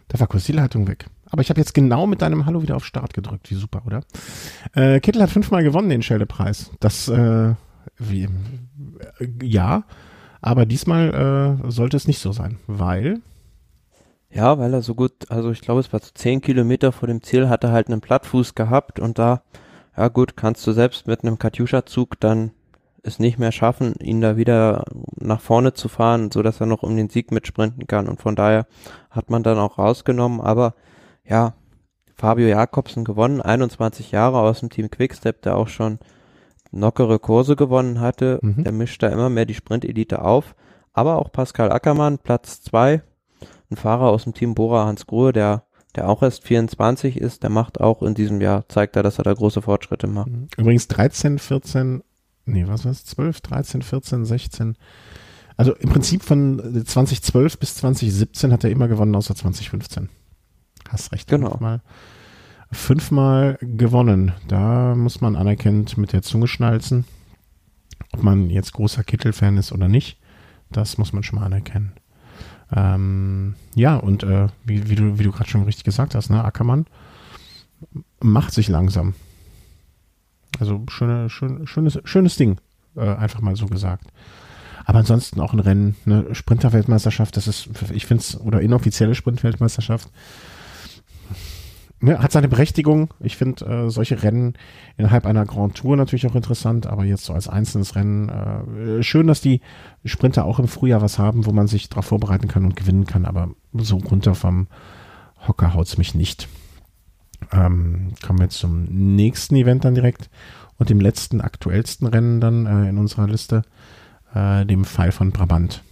Da 0.08 0.20
war 0.20 0.28
kurz 0.28 0.44
die 0.44 0.52
Leitung 0.52 0.86
weg. 0.86 1.06
Aber 1.30 1.42
ich 1.42 1.50
habe 1.50 1.60
jetzt 1.60 1.74
genau 1.74 2.06
mit 2.06 2.22
deinem 2.22 2.46
Hallo 2.46 2.62
wieder 2.62 2.76
auf 2.76 2.84
Start 2.84 3.12
gedrückt. 3.12 3.50
Wie 3.50 3.56
super, 3.56 3.82
oder? 3.84 4.04
Äh, 4.72 5.00
Kittel 5.00 5.22
hat 5.22 5.30
fünfmal 5.30 5.64
gewonnen 5.64 5.88
den 5.88 6.02
Schelde-Preis. 6.02 6.70
Das, 6.78 7.08
äh, 7.08 7.54
wie, 7.98 8.28
äh, 9.18 9.28
ja, 9.42 9.84
aber 10.40 10.64
diesmal 10.64 11.58
äh, 11.64 11.70
sollte 11.70 11.96
es 11.96 12.06
nicht 12.06 12.20
so 12.20 12.30
sein, 12.32 12.58
weil. 12.68 13.20
Ja, 14.30 14.58
weil 14.58 14.74
er 14.74 14.82
so 14.82 14.94
gut, 14.94 15.30
also 15.30 15.50
ich 15.50 15.60
glaube, 15.60 15.80
es 15.80 15.92
war 15.92 16.00
so 16.00 16.10
zehn 16.14 16.40
Kilometer 16.40 16.92
vor 16.92 17.08
dem 17.08 17.22
Ziel, 17.22 17.48
hat 17.48 17.64
er 17.64 17.72
halt 17.72 17.88
einen 17.88 18.00
Plattfuß 18.00 18.54
gehabt 18.54 19.00
und 19.00 19.18
da, 19.18 19.42
ja 19.96 20.08
gut, 20.08 20.36
kannst 20.36 20.66
du 20.66 20.72
selbst 20.72 21.06
mit 21.06 21.22
einem 21.22 21.38
Katjuscha-Zug 21.38 22.20
dann 22.20 22.50
es 23.06 23.18
nicht 23.18 23.38
mehr 23.38 23.52
schaffen, 23.52 23.94
ihn 24.00 24.20
da 24.20 24.36
wieder 24.36 24.84
nach 25.16 25.40
vorne 25.40 25.72
zu 25.72 25.88
fahren, 25.88 26.30
so 26.30 26.42
dass 26.42 26.60
er 26.60 26.66
noch 26.66 26.82
um 26.82 26.96
den 26.96 27.08
Sieg 27.08 27.30
mitsprinten 27.30 27.86
kann. 27.86 28.08
Und 28.08 28.20
von 28.20 28.34
daher 28.34 28.66
hat 29.10 29.30
man 29.30 29.42
dann 29.42 29.58
auch 29.58 29.78
rausgenommen. 29.78 30.40
Aber 30.40 30.74
ja, 31.24 31.54
Fabio 32.14 32.48
Jakobsen 32.48 33.04
gewonnen, 33.04 33.40
21 33.40 34.10
Jahre 34.10 34.40
aus 34.40 34.60
dem 34.60 34.70
Team 34.70 34.90
Quickstep, 34.90 35.42
der 35.42 35.56
auch 35.56 35.68
schon 35.68 35.98
lockere 36.72 37.18
Kurse 37.18 37.56
gewonnen 37.56 38.00
hatte. 38.00 38.38
Mhm. 38.42 38.64
Der 38.64 38.72
mischt 38.72 39.02
da 39.02 39.08
immer 39.08 39.30
mehr 39.30 39.46
die 39.46 39.54
Sprint-Elite 39.54 40.22
auf. 40.22 40.54
Aber 40.92 41.18
auch 41.18 41.30
Pascal 41.30 41.70
Ackermann, 41.70 42.18
Platz 42.18 42.62
zwei, 42.62 43.02
ein 43.76 43.80
Fahrer 43.80 44.08
aus 44.08 44.24
dem 44.24 44.34
Team 44.34 44.54
Bora 44.54 44.86
Hans 44.86 45.06
Grohe, 45.06 45.32
der 45.32 45.66
der 45.96 46.08
auch 46.08 46.22
erst 46.22 46.44
24 46.44 47.18
ist, 47.18 47.42
der 47.42 47.50
macht 47.50 47.80
auch 47.80 48.02
in 48.02 48.14
diesem 48.14 48.40
Jahr, 48.40 48.68
zeigt 48.68 48.96
er, 48.96 49.02
dass 49.02 49.18
er 49.18 49.24
da 49.24 49.32
große 49.32 49.62
Fortschritte 49.62 50.06
macht. 50.06 50.30
Mhm. 50.30 50.48
Übrigens 50.56 50.88
13, 50.88 51.38
14, 51.38 52.02
nee, 52.44 52.66
was 52.66 52.84
war 52.84 52.92
es? 52.92 53.04
12, 53.06 53.40
13, 53.40 53.82
14, 53.82 54.24
16. 54.24 54.76
Also 55.56 55.74
im 55.74 55.88
Prinzip 55.88 56.22
von 56.22 56.84
2012 56.84 57.58
bis 57.58 57.76
2017 57.76 58.52
hat 58.52 58.62
er 58.62 58.70
immer 58.70 58.88
gewonnen, 58.88 59.14
außer 59.16 59.34
2015. 59.34 60.10
Hast 60.90 61.12
recht. 61.12 61.28
Genau. 61.28 61.48
Fünfmal, 61.48 61.80
fünfmal 62.70 63.58
gewonnen. 63.62 64.32
Da 64.48 64.94
muss 64.94 65.22
man 65.22 65.34
anerkennend 65.34 65.96
mit 65.96 66.12
der 66.12 66.20
Zunge 66.20 66.46
schnalzen. 66.46 67.06
Ob 68.12 68.22
man 68.22 68.50
jetzt 68.50 68.74
großer 68.74 69.02
Kittel-Fan 69.02 69.56
ist 69.56 69.72
oder 69.72 69.88
nicht, 69.88 70.20
das 70.70 70.98
muss 70.98 71.14
man 71.14 71.22
schon 71.22 71.38
mal 71.38 71.46
anerkennen. 71.46 71.92
Ähm, 72.74 73.54
ja, 73.74 73.96
und 73.96 74.22
äh, 74.22 74.48
wie, 74.64 74.88
wie, 74.88 74.96
du, 74.96 75.18
wie 75.18 75.22
du 75.22 75.32
gerade 75.32 75.48
schon 75.48 75.62
richtig 75.62 75.84
gesagt 75.84 76.14
hast, 76.14 76.30
ne, 76.30 76.44
Ackermann 76.44 76.86
macht 78.20 78.52
sich 78.52 78.68
langsam. 78.68 79.14
Also 80.58 80.82
schöne, 80.88 81.28
schön, 81.30 81.66
schönes, 81.66 81.98
schönes 82.04 82.36
Ding, 82.36 82.58
äh, 82.96 83.14
einfach 83.14 83.40
mal 83.40 83.56
so 83.56 83.66
gesagt. 83.66 84.08
Aber 84.84 85.00
ansonsten 85.00 85.40
auch 85.40 85.52
ein 85.52 85.60
Rennen, 85.60 85.96
eine 86.06 86.34
Sprinter-Weltmeisterschaft, 86.34 87.36
das 87.36 87.48
ist, 87.48 87.68
ich 87.92 88.06
finde 88.06 88.22
es, 88.22 88.40
oder 88.40 88.60
inoffizielle 88.60 89.14
Sprint-Weltmeisterschaft, 89.14 90.08
ne, 92.00 92.18
hat 92.18 92.32
seine 92.32 92.48
Berechtigung. 92.48 93.12
Ich 93.20 93.36
finde 93.36 93.64
äh, 93.64 93.90
solche 93.90 94.22
Rennen 94.22 94.54
innerhalb 94.96 95.26
einer 95.26 95.44
Grand 95.44 95.76
Tour 95.76 95.96
natürlich 95.96 96.26
auch 96.26 96.34
interessant, 96.34 96.86
aber 96.86 97.04
jetzt 97.04 97.24
so 97.24 97.32
als 97.32 97.48
einzelnes 97.48 97.94
Rennen 97.94 98.28
äh, 98.28 99.02
schön, 99.02 99.26
dass 99.26 99.40
die 99.40 99.60
Sprinter 100.04 100.44
auch 100.44 100.58
im 100.58 100.68
Frühjahr 100.68 101.02
was 101.02 101.18
haben, 101.18 101.46
wo 101.46 101.52
man 101.52 101.66
sich 101.66 101.88
darauf 101.88 102.06
vorbereiten 102.06 102.48
kann 102.48 102.64
und 102.64 102.76
gewinnen 102.76 103.06
kann, 103.06 103.24
aber 103.24 103.50
so 103.72 103.96
runter 103.96 104.34
vom 104.34 104.68
Hocker 105.46 105.74
haut's 105.74 105.98
mich 105.98 106.14
nicht. 106.14 106.48
Ähm, 107.52 108.12
kommen 108.24 108.38
wir 108.38 108.48
zum 108.48 108.84
nächsten 108.84 109.56
Event 109.56 109.84
dann 109.84 109.94
direkt 109.94 110.30
und 110.78 110.90
dem 110.90 111.00
letzten 111.00 111.40
aktuellsten 111.40 112.06
Rennen 112.06 112.40
dann 112.40 112.66
äh, 112.66 112.88
in 112.88 112.98
unserer 112.98 113.26
Liste, 113.26 113.62
äh, 114.34 114.64
dem 114.64 114.84
Pfeil 114.84 115.12
von 115.12 115.32
Brabant, 115.32 115.82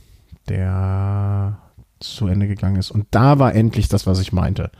der 0.48 1.58
zu 2.00 2.26
Ende 2.26 2.48
gegangen 2.48 2.76
ist. 2.76 2.90
Und 2.90 3.06
da 3.10 3.38
war 3.38 3.54
endlich 3.54 3.88
das, 3.88 4.06
was 4.06 4.20
ich 4.20 4.32
meinte 4.32 4.70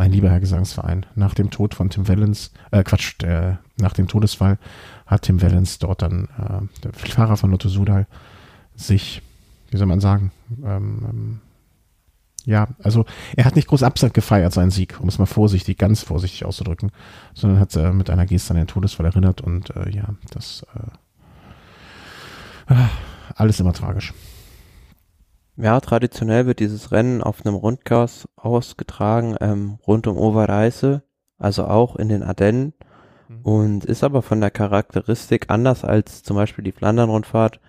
mein 0.00 0.12
lieber 0.12 0.30
Herr 0.30 0.40
Gesangsverein, 0.40 1.04
nach 1.14 1.34
dem 1.34 1.50
Tod 1.50 1.74
von 1.74 1.90
Tim 1.90 2.08
Wellens, 2.08 2.52
äh, 2.70 2.82
Quatsch, 2.82 3.16
der, 3.20 3.58
nach 3.76 3.92
dem 3.92 4.08
Todesfall 4.08 4.56
hat 5.04 5.20
Tim 5.20 5.42
Wellens 5.42 5.78
dort 5.78 6.00
dann, 6.00 6.24
äh, 6.38 6.80
der 6.82 6.94
Fahrer 6.94 7.36
von 7.36 7.50
Lotto 7.50 7.68
Sudal, 7.68 8.06
sich, 8.74 9.20
wie 9.68 9.76
soll 9.76 9.86
man 9.86 10.00
sagen, 10.00 10.32
ähm, 10.64 11.06
ähm, 11.10 11.40
ja, 12.46 12.68
also 12.82 13.04
er 13.36 13.44
hat 13.44 13.56
nicht 13.56 13.68
groß 13.68 13.82
abgefeiert 13.82 14.54
seinen 14.54 14.70
Sieg, 14.70 14.98
um 15.02 15.08
es 15.10 15.18
mal 15.18 15.26
vorsichtig, 15.26 15.76
ganz 15.76 16.02
vorsichtig 16.02 16.46
auszudrücken, 16.46 16.92
sondern 17.34 17.60
hat 17.60 17.76
äh, 17.76 17.92
mit 17.92 18.08
einer 18.08 18.24
Geste 18.24 18.52
an 18.52 18.56
den 18.56 18.68
Todesfall 18.68 19.04
erinnert 19.04 19.42
und 19.42 19.68
äh, 19.76 19.90
ja, 19.90 20.14
das 20.30 20.64
äh, 22.68 22.74
alles 23.34 23.60
immer 23.60 23.74
tragisch. 23.74 24.14
Ja, 25.62 25.78
traditionell 25.80 26.46
wird 26.46 26.60
dieses 26.60 26.90
Rennen 26.90 27.22
auf 27.22 27.44
einem 27.44 27.54
Rundgas 27.54 28.26
ausgetragen, 28.36 29.36
ähm, 29.40 29.78
rund 29.86 30.06
um 30.06 30.16
Overreise, 30.16 31.02
also 31.38 31.66
auch 31.66 31.96
in 31.96 32.08
den 32.08 32.22
Ardennen 32.22 32.72
mhm. 33.28 33.40
und 33.42 33.84
ist 33.84 34.02
aber 34.02 34.22
von 34.22 34.40
der 34.40 34.50
Charakteristik 34.50 35.46
anders 35.50 35.84
als 35.84 36.22
zum 36.22 36.36
Beispiel 36.36 36.64
die 36.64 36.72
Flandern-Rundfahrt 36.72 37.60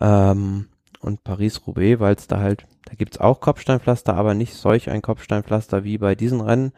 ähm, 0.00 0.70
und 1.00 1.22
Paris-Roubaix, 1.22 2.00
weil 2.00 2.16
es 2.16 2.26
da 2.26 2.40
halt, 2.40 2.66
da 2.86 2.94
gibt's 2.94 3.18
auch 3.18 3.40
Kopfsteinpflaster, 3.40 4.14
aber 4.14 4.34
nicht 4.34 4.54
solch 4.54 4.90
ein 4.90 5.02
Kopfsteinpflaster 5.02 5.84
wie 5.84 5.98
bei 5.98 6.16
diesen 6.16 6.40
Rennen 6.40 6.72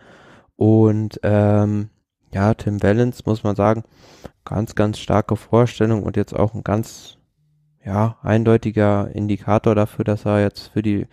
und 0.57 1.19
ähm, 1.23 1.89
ja, 2.35 2.53
Tim 2.53 2.83
Wellens, 2.83 3.25
muss 3.25 3.43
man 3.43 3.57
sagen, 3.57 3.85
ganz, 4.45 4.75
ganz 4.75 4.99
starke 4.99 5.37
Vorstellung 5.37 6.03
und 6.03 6.17
jetzt 6.17 6.35
auch 6.35 6.53
ein 6.53 6.63
ganz 6.63 7.17
ja, 7.85 8.17
eindeutiger 8.23 9.11
Indikator 9.15 9.75
dafür, 9.75 10.05
dass 10.05 10.25
er 10.25 10.41
jetzt 10.41 10.69
für 10.69 10.83
die 10.83 11.07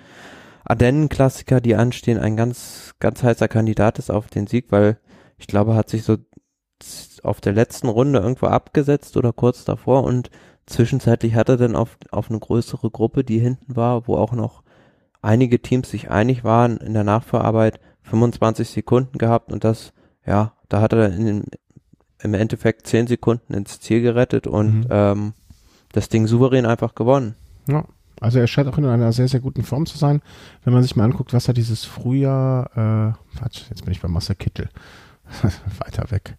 Ardennen-Klassiker, 0.65 1.61
die 1.61 1.75
anstehen, 1.75 2.19
ein 2.19 2.37
ganz, 2.37 2.93
ganz 2.99 3.23
heißer 3.23 3.47
Kandidat 3.47 3.97
ist 3.97 4.11
auf 4.11 4.27
den 4.27 4.47
Sieg, 4.47 4.67
weil 4.69 4.97
ich 5.37 5.47
glaube, 5.47 5.71
er 5.71 5.77
hat 5.77 5.89
sich 5.89 6.03
so 6.03 6.17
auf 7.23 7.41
der 7.41 7.53
letzten 7.53 7.89
Runde 7.89 8.19
irgendwo 8.19 8.47
abgesetzt 8.47 9.17
oder 9.17 9.33
kurz 9.33 9.65
davor 9.65 10.03
und 10.03 10.29
zwischenzeitlich 10.65 11.35
hat 11.35 11.49
er 11.49 11.57
dann 11.57 11.75
auf, 11.75 11.97
auf 12.11 12.29
eine 12.29 12.39
größere 12.39 12.91
Gruppe, 12.91 13.23
die 13.23 13.39
hinten 13.39 13.75
war, 13.75 14.07
wo 14.07 14.15
auch 14.15 14.31
noch 14.31 14.63
einige 15.21 15.61
Teams 15.61 15.89
sich 15.89 16.09
einig 16.11 16.43
waren 16.43 16.77
in 16.77 16.93
der 16.93 17.03
Nachverarbeit, 17.03 17.79
25 18.03 18.69
Sekunden 18.69 19.17
gehabt 19.17 19.51
und 19.51 19.63
das, 19.63 19.93
ja, 20.25 20.53
da 20.69 20.81
hat 20.81 20.93
er 20.93 21.07
in, 21.13 21.45
im 22.21 22.33
Endeffekt 22.33 22.87
10 22.87 23.07
Sekunden 23.07 23.53
ins 23.53 23.79
Ziel 23.79 24.01
gerettet 24.01 24.47
und 24.47 24.81
mhm. 24.81 24.87
ähm, 24.89 25.33
das 25.91 26.09
Ding 26.09 26.27
souverän 26.27 26.65
einfach 26.65 26.95
gewonnen. 26.95 27.35
Ja, 27.67 27.85
also 28.21 28.39
er 28.39 28.47
scheint 28.47 28.67
auch 28.67 28.77
in 28.77 28.85
einer 28.85 29.11
sehr, 29.13 29.27
sehr 29.27 29.39
guten 29.39 29.63
Form 29.63 29.85
zu 29.85 29.97
sein. 29.97 30.21
Wenn 30.63 30.73
man 30.73 30.83
sich 30.83 30.95
mal 30.95 31.05
anguckt, 31.05 31.33
was 31.33 31.47
er 31.47 31.53
dieses 31.53 31.85
Frühjahr, 31.85 32.65
äh, 32.75 33.37
Quatsch, 33.37 33.63
jetzt 33.69 33.85
bin 33.85 33.91
ich 33.91 34.01
bei 34.01 34.07
Marcel 34.07 34.35
Kittel. 34.35 34.69
Weiter 35.79 36.11
weg. 36.11 36.35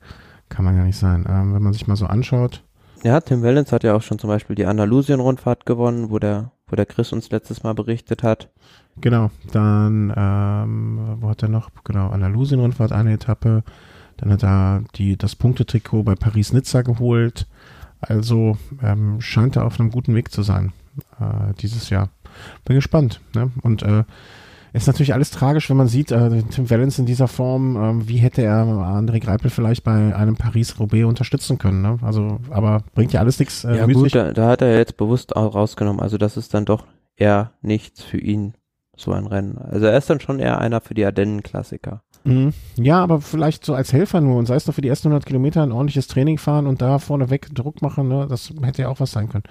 Kann 0.49 0.65
man 0.65 0.77
ja 0.77 0.85
nicht 0.85 0.99
sein. 0.99 1.25
Ähm, 1.29 1.55
wenn 1.55 1.63
man 1.63 1.73
sich 1.73 1.87
mal 1.87 1.97
so 1.97 2.07
anschaut. 2.07 2.63
Ja, 3.03 3.21
Tim 3.21 3.43
Wellens 3.43 3.73
hat 3.73 3.83
ja 3.83 3.95
auch 3.95 4.03
schon 4.03 4.19
zum 4.19 4.29
Beispiel 4.29 4.57
die 4.57 4.67
Andalusien-Rundfahrt 4.67 5.65
gewonnen, 5.65 6.11
wo 6.11 6.19
der, 6.19 6.53
wo 6.67 6.77
der 6.77 6.85
Chris 6.85 7.13
uns 7.13 7.31
letztes 7.31 7.63
Mal 7.63 7.73
berichtet 7.73 8.23
hat. 8.23 8.51
Genau, 9.01 9.31
dann, 9.53 10.13
ähm, 10.15 11.17
wo 11.21 11.31
hat 11.31 11.43
er 11.43 11.49
noch? 11.49 11.71
Genau, 11.85 12.09
Andalusien-Rundfahrt, 12.09 12.93
eine 12.93 13.15
Etappe. 13.15 13.63
Dann 14.19 14.33
hat 14.33 14.43
er 14.43 14.83
die, 14.97 15.17
das 15.17 15.35
Punktetrikot 15.35 16.03
bei 16.03 16.15
Paris-Nizza 16.15 16.83
geholt. 16.83 17.47
Also 18.01 18.57
ähm, 18.83 19.21
scheint 19.21 19.57
er 19.57 19.67
auf 19.67 19.79
einem 19.79 19.91
guten 19.91 20.15
Weg 20.15 20.31
zu 20.33 20.43
sein 20.43 20.73
äh, 21.21 21.55
dieses 21.61 21.91
Jahr. 21.91 22.11
Bin 22.65 22.77
gespannt. 22.77 23.21
Ne? 23.35 23.51
Und 23.63 23.83
äh, 23.83 24.05
ist 24.73 24.87
natürlich 24.87 25.15
alles 25.15 25.31
tragisch, 25.31 25.69
wenn 25.69 25.77
man 25.77 25.89
sieht, 25.89 26.13
äh, 26.13 26.43
Tim 26.45 26.71
Wellens 26.71 26.99
in 26.99 27.07
dieser 27.07 27.29
Form, 27.29 27.77
äh, 27.77 28.09
wie 28.09 28.19
hätte 28.19 28.43
er 28.43 28.65
André 28.65 29.21
Greipel 29.21 29.51
vielleicht 29.51 29.83
bei 29.83 30.15
einem 30.15 30.37
Paris-Roubaix 30.37 31.07
unterstützen 31.07 31.59
können. 31.59 31.83
Ne? 31.83 31.99
Also, 32.03 32.39
aber 32.51 32.85
bringt 32.95 33.13
ja 33.13 33.21
alles 33.21 33.39
nichts. 33.39 33.65
Äh, 33.65 33.79
ja 33.79 33.87
gut, 33.87 34.15
da, 34.15 34.33
da, 34.33 34.49
hat 34.49 34.63
er 34.63 34.79
jetzt 34.79 34.97
bewusst 34.97 35.35
auch 35.35 35.55
rausgenommen. 35.55 36.01
Also 36.01 36.19
das 36.19 36.37
ist 36.37 36.55
dann 36.55 36.65
doch 36.65 36.87
eher 37.17 37.53
nichts 37.63 38.03
für 38.03 38.19
ihn, 38.19 38.55
so 39.01 39.13
ein 39.13 39.27
Rennen. 39.27 39.59
Also 39.59 39.87
er 39.87 39.99
ist 39.99 40.11
dann 40.11 40.21
schon 40.21 40.39
eher 40.39 40.59
einer 40.59 40.81
für 40.81 40.95
die 40.95 41.05
Ardennen-Klassiker. 41.05 42.03
Mhm. 42.25 42.53
Ja, 42.77 43.03
aber 43.03 43.21
vielleicht 43.21 43.65
so 43.65 43.75
als 43.75 43.93
Helfer 43.93 44.21
nur 44.21 44.37
und 44.37 44.47
sei 44.47 44.55
es 44.55 44.67
nur 44.67 44.75
für 44.75 44.83
die 44.83 44.89
ersten 44.89 45.09
100 45.09 45.27
Kilometer 45.27 45.63
ein 45.63 45.73
ordentliches 45.73 46.07
Training 46.07 46.39
fahren 46.39 46.67
und 46.67 46.83
da 46.83 46.99
vorne 46.99 47.31
weg 47.31 47.49
Druck 47.55 47.81
machen, 47.81 48.09
ne? 48.09 48.27
das 48.29 48.53
hätte 48.63 48.83
ja 48.83 48.89
auch 48.89 49.01
was 49.01 49.13
sein 49.13 49.29
können. 49.29 49.45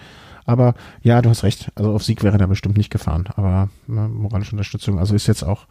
Aber 0.45 0.75
ja, 1.01 1.21
du 1.21 1.29
hast 1.29 1.43
recht, 1.43 1.71
also 1.75 1.93
auf 1.93 2.03
Sieg 2.03 2.23
wäre 2.23 2.37
er 2.39 2.47
bestimmt 2.47 2.77
nicht 2.77 2.91
gefahren, 2.91 3.27
aber 3.35 3.69
ne, 3.87 4.07
moralische 4.07 4.51
Unterstützung, 4.51 4.99
also 4.99 5.15
ist 5.15 5.27
jetzt 5.27 5.43
auch 5.43 5.67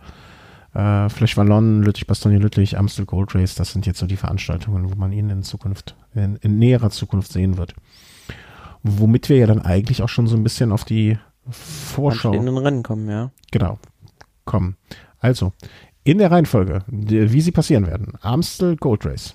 Äh, 0.74 1.08
Flash 1.08 1.36
Wallon, 1.38 1.82
Lüttich, 1.82 2.06
Bastogne 2.06 2.38
Lüttich, 2.38 2.76
Amstel 2.76 3.06
Gold 3.06 3.34
Race, 3.34 3.54
das 3.54 3.72
sind 3.72 3.86
jetzt 3.86 3.98
so 3.98 4.06
die 4.06 4.18
Veranstaltungen, 4.18 4.90
wo 4.90 4.94
man 4.96 5.12
ihn 5.12 5.30
in 5.30 5.42
Zukunft, 5.42 5.96
in, 6.14 6.36
in 6.36 6.58
näherer 6.58 6.90
Zukunft 6.90 7.32
sehen 7.32 7.56
wird. 7.56 7.74
Womit 8.82 9.28
wir 9.30 9.38
ja 9.38 9.46
dann 9.46 9.62
eigentlich 9.62 10.02
auch 10.02 10.10
schon 10.10 10.26
so 10.26 10.36
ein 10.36 10.42
bisschen 10.42 10.70
auf 10.70 10.84
die 10.84 11.18
Vorschau. 11.50 12.32
In 12.32 12.46
den 12.46 12.56
Rennen 12.56 12.82
kommen, 12.82 13.08
ja. 13.08 13.30
Genau. 13.50 13.78
Kommen. 14.44 14.76
Also, 15.18 15.52
in 16.04 16.18
der 16.18 16.30
Reihenfolge, 16.30 16.84
wie 16.86 17.40
sie 17.40 17.52
passieren 17.52 17.86
werden. 17.86 18.14
Amstel 18.20 18.76
Gold 18.76 19.04
Race. 19.04 19.34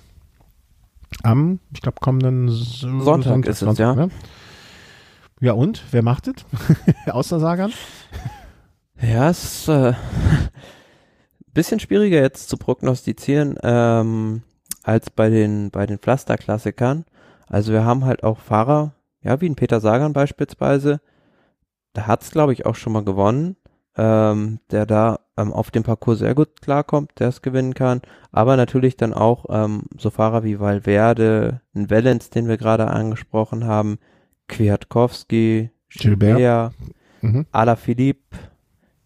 Am, 1.22 1.60
ich 1.72 1.80
glaube, 1.80 1.98
kommenden 2.00 2.48
Sonntag, 2.48 3.04
Sonntag 3.04 3.46
ist 3.46 3.62
es, 3.62 3.78
ja. 3.78 3.94
Ne? 3.94 4.08
Ja, 5.40 5.52
und? 5.52 5.84
Wer 5.90 6.02
macht 6.02 6.28
es? 6.28 6.34
Außer 7.06 7.38
Sagan? 7.38 7.72
Ja, 9.00 9.30
es 9.30 9.44
ist 9.44 9.68
äh, 9.68 9.92
bisschen 11.54 11.80
schwieriger 11.80 12.20
jetzt 12.20 12.48
zu 12.48 12.56
prognostizieren 12.56 13.56
ähm, 13.62 14.42
als 14.82 15.10
bei 15.10 15.30
den, 15.30 15.70
bei 15.70 15.86
den 15.86 15.98
Pflasterklassikern. 15.98 17.04
Also 17.46 17.72
wir 17.72 17.84
haben 17.84 18.04
halt 18.04 18.24
auch 18.24 18.38
Fahrer, 18.38 18.94
ja, 19.22 19.40
wie 19.40 19.48
ein 19.48 19.56
Peter 19.56 19.80
Sagan 19.80 20.12
beispielsweise, 20.12 21.00
da 21.94 22.06
hat's 22.06 22.30
glaube 22.30 22.52
ich 22.52 22.66
auch 22.66 22.74
schon 22.74 22.92
mal 22.92 23.04
gewonnen, 23.04 23.56
ähm, 23.96 24.60
der 24.70 24.84
da 24.84 25.20
ähm, 25.36 25.52
auf 25.52 25.70
dem 25.70 25.82
Parcours 25.82 26.18
sehr 26.18 26.34
gut 26.34 26.60
klarkommt, 26.60 27.12
der 27.18 27.28
es 27.28 27.42
gewinnen 27.42 27.74
kann, 27.74 28.02
aber 28.30 28.56
natürlich 28.56 28.96
dann 28.96 29.14
auch 29.14 29.46
ähm, 29.48 29.84
so 29.98 30.10
Fahrer 30.10 30.44
wie 30.44 30.60
Valverde, 30.60 31.62
ein 31.74 31.90
Valens, 31.90 32.30
den 32.30 32.48
wir 32.48 32.56
gerade 32.56 32.88
angesprochen 32.88 33.64
haben, 33.64 33.98
Kwiatkowski, 34.48 35.70
Gilbert, 35.88 36.36
Gilbert 36.36 36.74
mhm. 37.22 37.46
Alaphilippe, 37.52 38.36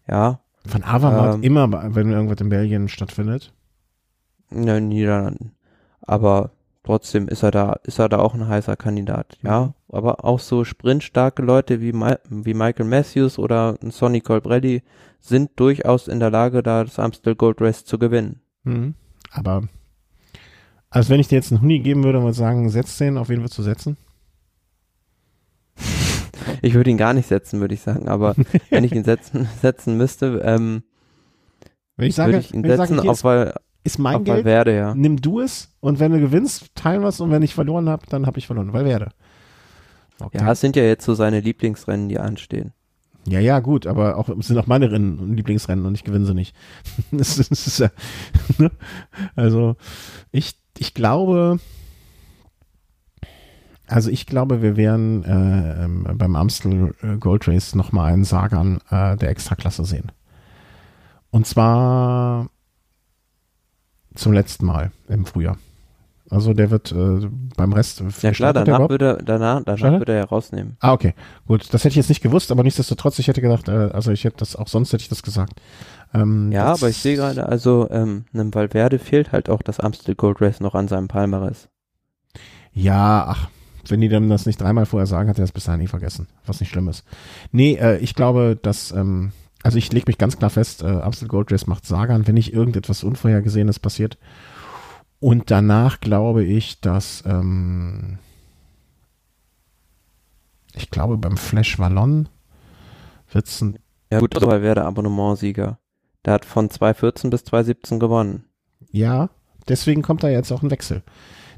ja. 0.07 0.41
Van 0.65 0.83
Avermaet 0.83 1.35
ähm, 1.35 1.43
immer, 1.43 1.95
wenn 1.95 2.11
irgendwas 2.11 2.41
in 2.41 2.49
Belgien 2.49 2.89
stattfindet. 2.89 3.53
In 4.51 4.65
den 4.65 4.89
Niederlanden. 4.89 5.53
Aber 6.01 6.51
trotzdem 6.89 7.27
ist 7.27 7.43
er 7.43 7.51
da, 7.51 7.73
ist 7.83 7.99
er 7.99 8.09
da 8.09 8.17
auch 8.17 8.33
ein 8.33 8.47
heißer 8.47 8.75
Kandidat, 8.75 9.37
ja. 9.43 9.65
Mhm. 9.65 9.73
Aber 9.89 10.25
auch 10.25 10.39
so 10.39 10.63
sprintstarke 10.63 11.43
Leute 11.43 11.81
wie, 11.81 11.93
Ma 11.93 12.17
wie 12.27 12.55
Michael 12.55 12.87
Matthews 12.87 13.37
oder 13.37 13.77
Sonny 13.89 14.21
Colbrelli 14.21 14.81
sind 15.19 15.51
durchaus 15.55 16.07
in 16.07 16.19
der 16.19 16.31
Lage, 16.31 16.63
da 16.63 16.83
das 16.83 16.97
Amstel 16.97 17.35
Gold 17.35 17.61
Race 17.61 17.85
zu 17.85 17.99
gewinnen. 17.99 18.41
Mhm. 18.63 18.95
Aber, 19.29 19.67
als 20.89 21.09
wenn 21.09 21.19
ich 21.19 21.27
dir 21.27 21.35
jetzt 21.35 21.51
einen 21.51 21.61
Huni 21.61 21.79
geben 21.79 22.03
würde 22.03 22.17
und 22.19 22.33
sagen, 22.33 22.67
setz 22.71 22.97
den, 22.97 23.19
auf 23.19 23.29
wen 23.29 23.41
würdest 23.41 23.57
du 23.59 23.63
setzen? 23.63 23.97
Ich 26.63 26.73
würde 26.73 26.89
ihn 26.89 26.97
gar 26.97 27.13
nicht 27.13 27.27
setzen, 27.27 27.59
würde 27.59 27.75
ich 27.75 27.81
sagen, 27.81 28.07
aber 28.07 28.33
wenn 28.71 28.83
ich 28.83 28.93
ihn 28.93 29.03
setzen, 29.03 29.47
setzen 29.61 29.97
müsste, 29.97 30.41
ähm, 30.43 30.81
wenn 31.97 32.07
ich 32.07 32.15
sage, 32.15 32.31
würde 32.31 32.45
ich 32.45 32.53
ihn 32.53 32.63
setzen, 32.63 32.95
sage, 32.97 33.09
auf, 33.09 33.23
weil, 33.23 33.53
ist 33.83 33.99
mein 33.99 34.17
auf 34.17 34.23
Geld, 34.23 34.37
Valverde, 34.39 34.75
ja. 34.75 34.95
nimm 34.95 35.21
du 35.21 35.39
es 35.39 35.73
und 35.79 35.99
wenn 35.99 36.11
du 36.11 36.19
gewinnst, 36.19 36.75
teilen 36.75 37.01
wir 37.01 37.07
es 37.07 37.19
und 37.19 37.31
wenn 37.31 37.41
ich 37.41 37.53
verloren 37.53 37.89
habe, 37.89 38.05
dann 38.09 38.25
habe 38.25 38.37
ich 38.39 38.47
verloren, 38.47 38.73
Valverde. 38.73 39.11
Okay. 40.19 40.37
Ja, 40.39 40.51
es 40.51 40.59
sind 40.59 40.75
ja 40.75 40.83
jetzt 40.83 41.05
so 41.05 41.13
seine 41.13 41.39
Lieblingsrennen, 41.39 42.09
die 42.09 42.19
anstehen. 42.19 42.73
Ja, 43.25 43.39
ja, 43.39 43.59
gut, 43.59 43.85
aber 43.85 44.17
auch 44.17 44.29
es 44.29 44.47
sind 44.47 44.57
auch 44.57 44.67
meine 44.67 44.91
Rennen 44.91 45.19
und 45.19 45.35
Lieblingsrennen 45.35 45.85
und 45.85 45.95
ich 45.95 46.03
gewinne 46.03 46.25
sie 46.25 46.33
nicht. 46.33 46.55
das 47.11 47.37
ist, 47.37 47.51
das 47.51 47.67
ist 47.67 47.79
ja, 47.79 47.89
ne? 48.57 48.71
Also 49.35 49.75
ich, 50.31 50.57
ich 50.77 50.93
glaube, 50.93 51.59
also 53.87 54.09
ich 54.09 54.25
glaube, 54.25 54.61
wir 54.61 54.77
werden 54.77 55.23
äh, 55.23 55.83
ähm, 55.83 56.07
beim 56.13 56.35
Amstel 56.35 56.93
äh, 57.01 57.17
Gold 57.17 57.47
Race 57.47 57.75
nochmal 57.75 58.13
einen 58.13 58.23
Sagan 58.23 58.79
äh, 58.89 59.17
der 59.17 59.29
Extraklasse 59.29 59.83
sehen. 59.83 60.11
Und 61.31 61.47
zwar 61.47 62.49
zum 64.19 64.33
letzten 64.33 64.65
Mal 64.65 64.91
im 65.07 65.25
Frühjahr. 65.25 65.57
Also 66.29 66.53
der 66.53 66.69
wird 66.69 66.91
äh, 66.91 67.27
beim 67.55 67.73
Rest. 67.73 68.03
Ja 68.21 68.31
klar, 68.31 68.53
danach 68.53 68.87
würde, 68.87 69.17
danach, 69.25 69.63
danach 69.65 69.99
würde 69.99 70.11
er 70.11 70.19
ja 70.19 70.25
rausnehmen. 70.25 70.77
Ah, 70.79 70.93
okay. 70.93 71.15
Gut, 71.47 71.73
das 71.73 71.83
hätte 71.83 71.89
ich 71.89 71.95
jetzt 71.95 72.09
nicht 72.09 72.21
gewusst, 72.21 72.51
aber 72.51 72.61
nichtsdestotrotz, 72.61 73.17
ich 73.17 73.27
hätte 73.27 73.41
gedacht, 73.41 73.67
äh, 73.67 73.89
also 73.93 74.11
ich 74.11 74.23
hätte 74.23 74.37
das, 74.37 74.55
auch 74.55 74.67
sonst 74.67 74.93
hätte 74.93 75.01
ich 75.01 75.09
das 75.09 75.23
gesagt. 75.23 75.59
Ähm, 76.13 76.51
ja, 76.51 76.65
aber 76.65 76.89
ich 76.89 76.97
sehe 76.97 77.15
gerade, 77.15 77.47
also 77.47 77.87
ähm, 77.89 78.25
einem 78.31 78.53
Valverde 78.53 78.99
fehlt 78.99 79.31
halt 79.31 79.49
auch 79.49 79.63
das 79.63 79.79
Amstel 79.79 80.15
Gold 80.15 80.39
Race 80.39 80.59
noch 80.59 80.75
an 80.75 80.87
seinem 80.87 81.07
Palmares. 81.07 81.67
Ja, 82.73 83.25
ach, 83.27 83.49
wenn 83.87 84.01
die 84.01 84.09
dann 84.09 84.29
das 84.29 84.45
nicht 84.45 84.61
dreimal 84.61 84.85
vorher 84.85 85.07
sagen, 85.07 85.29
hat 85.29 85.39
er 85.39 85.43
das 85.43 85.51
bis 85.51 85.63
dahin 85.63 85.81
nie 85.81 85.87
vergessen, 85.87 86.27
was 86.45 86.59
nicht 86.59 86.69
schlimm 86.69 86.89
ist. 86.89 87.05
Nee, 87.51 87.73
äh, 87.73 87.97
ich 87.97 88.13
glaube, 88.13 88.57
dass, 88.61 88.91
ähm, 88.91 89.31
also 89.63 89.77
ich 89.77 89.91
lege 89.91 90.05
mich 90.07 90.17
ganz 90.17 90.37
klar 90.37 90.49
fest, 90.49 90.83
äh, 90.83 90.87
Amstel 90.87 91.27
Gold 91.27 91.51
Race 91.51 91.67
macht 91.67 91.85
Sagan, 91.85 92.27
wenn 92.27 92.35
nicht 92.35 92.53
irgendetwas 92.53 93.03
Unvorhergesehenes 93.03 93.79
passiert. 93.79 94.17
Und 95.19 95.51
danach 95.51 95.99
glaube 95.99 96.43
ich, 96.43 96.79
dass, 96.79 97.23
ähm, 97.25 98.19
ich 100.73 100.89
glaube, 100.89 101.17
beim 101.17 101.35
Flash 101.35 101.77
Wallon 101.77 102.29
wird's 103.31 103.61
ein. 103.61 103.79
Ja, 104.11 104.19
gut, 104.19 104.41
aber 104.41 104.61
wäre 104.61 104.75
der 104.75 104.85
Abonnementsieger. 104.85 105.77
Der 106.25 106.33
hat 106.33 106.45
von 106.45 106.69
2014 106.69 107.29
bis 107.29 107.43
2017 107.43 107.99
gewonnen. 107.99 108.45
Ja, 108.91 109.29
deswegen 109.67 110.01
kommt 110.01 110.23
da 110.23 110.29
jetzt 110.29 110.51
auch 110.51 110.63
ein 110.63 110.71
Wechsel 110.71 111.03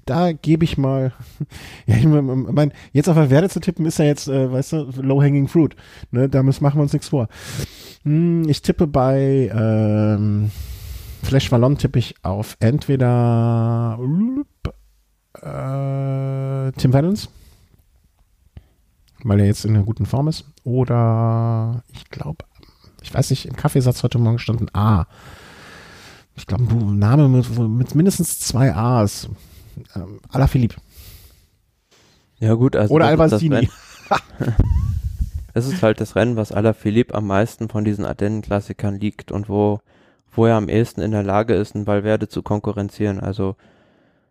da 0.05 0.31
gebe 0.31 0.63
ich 0.63 0.77
mal, 0.77 1.13
ja, 1.85 1.95
ich 1.95 2.05
meine, 2.05 2.71
jetzt 2.93 3.09
auf 3.09 3.15
Werde 3.15 3.49
zu 3.49 3.59
tippen 3.59 3.85
ist 3.85 3.99
ja 3.99 4.05
jetzt, 4.05 4.27
äh, 4.27 4.51
weißt 4.51 4.73
du, 4.73 4.89
low-hanging 5.01 5.47
fruit. 5.47 5.75
Ne, 6.11 6.29
damit 6.29 6.61
machen 6.61 6.77
wir 6.77 6.83
uns 6.83 6.93
nichts 6.93 7.09
vor. 7.09 7.27
Hm, 8.03 8.47
ich 8.49 8.61
tippe 8.61 8.87
bei 8.87 9.51
ähm, 9.53 10.51
Flash 11.23 11.51
Wallon 11.51 11.77
tippe 11.77 11.99
ich 11.99 12.15
auf 12.23 12.57
entweder 12.59 13.99
äh, 15.35 16.71
Tim 16.73 16.93
Valens, 16.93 17.29
weil 19.23 19.39
er 19.39 19.45
jetzt 19.45 19.65
in 19.65 19.75
einer 19.75 19.85
guten 19.85 20.05
Form 20.05 20.27
ist, 20.27 20.45
oder 20.63 21.83
ich 21.93 22.09
glaube, 22.09 22.45
ich 23.01 23.13
weiß 23.13 23.29
nicht, 23.29 23.45
im 23.45 23.55
Kaffeesatz 23.55 24.03
heute 24.03 24.17
Morgen 24.17 24.39
stand 24.39 24.61
ein 24.61 24.75
A. 24.75 25.07
Ich 26.35 26.47
glaube, 26.47 26.63
ein 26.63 26.97
Name 26.97 27.27
mit, 27.29 27.57
mit 27.57 27.95
mindestens 27.95 28.39
zwei 28.39 28.73
A's 28.73 29.29
ähm, 29.95 30.19
Philipp. 30.47 30.75
Ja 32.39 32.55
gut, 32.55 32.75
also 32.75 32.93
oder 32.93 33.07
Albastini. 33.07 33.69
es 35.53 35.67
ist 35.67 35.83
halt 35.83 36.01
das 36.01 36.15
Rennen, 36.15 36.35
was 36.35 36.51
Philipp 36.73 37.13
am 37.13 37.27
meisten 37.27 37.69
von 37.69 37.83
diesen 37.83 38.05
Ardennen-Klassikern 38.05 38.99
liegt 38.99 39.31
und 39.31 39.47
wo, 39.47 39.79
wo 40.31 40.45
er 40.45 40.55
am 40.55 40.69
ehesten 40.69 41.01
in 41.01 41.11
der 41.11 41.23
Lage 41.23 41.53
ist, 41.53 41.75
einen 41.75 41.87
Valverde 41.87 42.27
zu 42.27 42.41
konkurrenzieren. 42.41 43.19
Also 43.19 43.55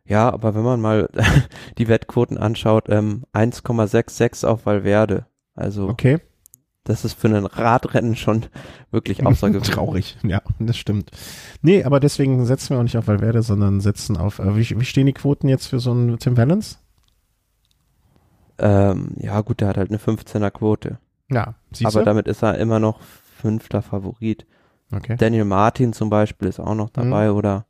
ja, 0.04 0.32
aber 0.32 0.56
wenn 0.56 0.64
man 0.64 0.80
mal 0.80 1.08
die 1.78 1.86
Wettquoten 1.86 2.36
anschaut, 2.36 2.88
ähm, 2.88 3.24
1,66 3.32 4.44
auf 4.44 4.66
Valverde. 4.66 5.26
Also 5.54 5.88
okay. 5.88 6.18
Das 6.84 7.04
ist 7.04 7.14
für 7.14 7.28
ein 7.28 7.46
Radrennen 7.46 8.16
schon 8.16 8.46
wirklich 8.90 9.24
außergewöhnlich. 9.26 9.70
Traurig, 9.70 10.18
ja, 10.22 10.40
das 10.58 10.76
stimmt. 10.76 11.10
Nee, 11.62 11.84
aber 11.84 12.00
deswegen 12.00 12.44
setzen 12.46 12.70
wir 12.70 12.78
auch 12.78 12.82
nicht 12.82 12.96
auf 12.96 13.06
Valverde, 13.06 13.42
sondern 13.42 13.80
setzen 13.80 14.16
auf, 14.16 14.38
äh, 14.38 14.56
wie, 14.56 14.80
wie 14.80 14.84
stehen 14.84 15.06
die 15.06 15.12
Quoten 15.12 15.48
jetzt 15.48 15.66
für 15.66 15.78
so 15.78 15.90
einen 15.90 16.18
Tim 16.18 16.36
Valens? 16.36 16.78
Ähm, 18.58 19.14
ja, 19.16 19.40
gut, 19.40 19.60
der 19.60 19.68
hat 19.68 19.76
halt 19.76 19.90
eine 19.90 19.98
15er 19.98 20.50
Quote. 20.50 20.98
Ja, 21.30 21.54
siehst 21.72 21.86
Aber 21.86 22.00
du? 22.00 22.04
damit 22.04 22.28
ist 22.28 22.42
er 22.42 22.58
immer 22.58 22.78
noch 22.78 23.00
fünfter 23.00 23.82
Favorit. 23.82 24.46
Okay. 24.92 25.16
Daniel 25.16 25.44
Martin 25.44 25.92
zum 25.92 26.10
Beispiel 26.10 26.48
ist 26.48 26.60
auch 26.60 26.74
noch 26.74 26.90
dabei 26.90 27.30
mhm. 27.30 27.36
oder 27.36 27.66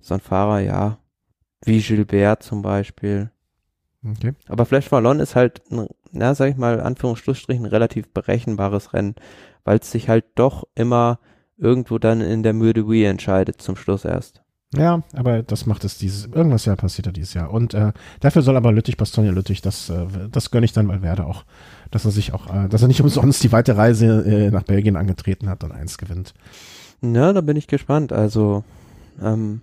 so 0.00 0.14
ein 0.14 0.20
Fahrer, 0.20 0.60
ja, 0.60 0.98
wie 1.64 1.80
Gilbert 1.80 2.42
zum 2.42 2.62
Beispiel. 2.62 3.30
Okay. 4.04 4.34
Aber 4.48 4.64
Flash 4.64 4.92
Wallon 4.92 5.20
ist 5.20 5.34
halt, 5.34 5.62
ein, 5.70 5.88
na, 6.12 6.34
sag 6.34 6.50
ich 6.50 6.56
mal, 6.56 6.80
Anführungsstrichen, 6.80 7.66
relativ 7.66 8.08
berechenbares 8.08 8.92
Rennen, 8.92 9.14
weil 9.64 9.78
es 9.78 9.90
sich 9.90 10.08
halt 10.08 10.24
doch 10.34 10.64
immer 10.74 11.18
irgendwo 11.56 11.98
dann 11.98 12.20
in 12.20 12.42
der 12.42 12.52
Müde 12.52 12.88
Wii 12.88 13.04
entscheidet, 13.04 13.60
zum 13.60 13.76
Schluss 13.76 14.04
erst. 14.04 14.42
Ja, 14.76 15.02
aber 15.14 15.42
das 15.42 15.64
macht 15.64 15.84
es 15.84 15.96
dieses, 15.96 16.26
irgendwas 16.26 16.66
ja 16.66 16.76
passiert 16.76 17.06
da 17.06 17.10
dieses 17.10 17.32
Jahr. 17.32 17.50
Und 17.50 17.72
äh, 17.72 17.92
dafür 18.20 18.42
soll 18.42 18.56
aber 18.56 18.70
Lüttich, 18.70 18.98
Bastogne 18.98 19.30
Lüttich, 19.30 19.62
das, 19.62 19.88
äh, 19.88 20.06
das 20.30 20.50
gönne 20.50 20.66
ich 20.66 20.74
dann 20.74 20.88
weil 20.88 21.00
Werde 21.00 21.24
auch, 21.24 21.44
dass 21.90 22.04
er 22.04 22.10
sich 22.10 22.34
auch, 22.34 22.52
äh, 22.54 22.68
dass 22.68 22.82
er 22.82 22.88
nicht 22.88 23.00
umsonst 23.00 23.42
die 23.42 23.52
weite 23.52 23.78
Reise 23.78 24.24
äh, 24.26 24.50
nach 24.50 24.64
Belgien 24.64 24.96
angetreten 24.96 25.48
hat 25.48 25.64
und 25.64 25.72
eins 25.72 25.96
gewinnt. 25.96 26.34
Ja, 27.00 27.32
da 27.32 27.40
bin 27.40 27.56
ich 27.56 27.66
gespannt. 27.66 28.12
Also, 28.12 28.62
ähm, 29.22 29.62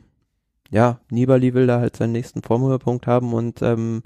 ja, 0.72 1.00
Nibali 1.12 1.54
will 1.54 1.68
da 1.68 1.80
halt 1.80 1.96
seinen 1.96 2.14
nächsten 2.14 2.42
Formhöhepunkt 2.42 3.06
haben 3.06 3.34
und 3.34 3.62
ähm, 3.62 4.02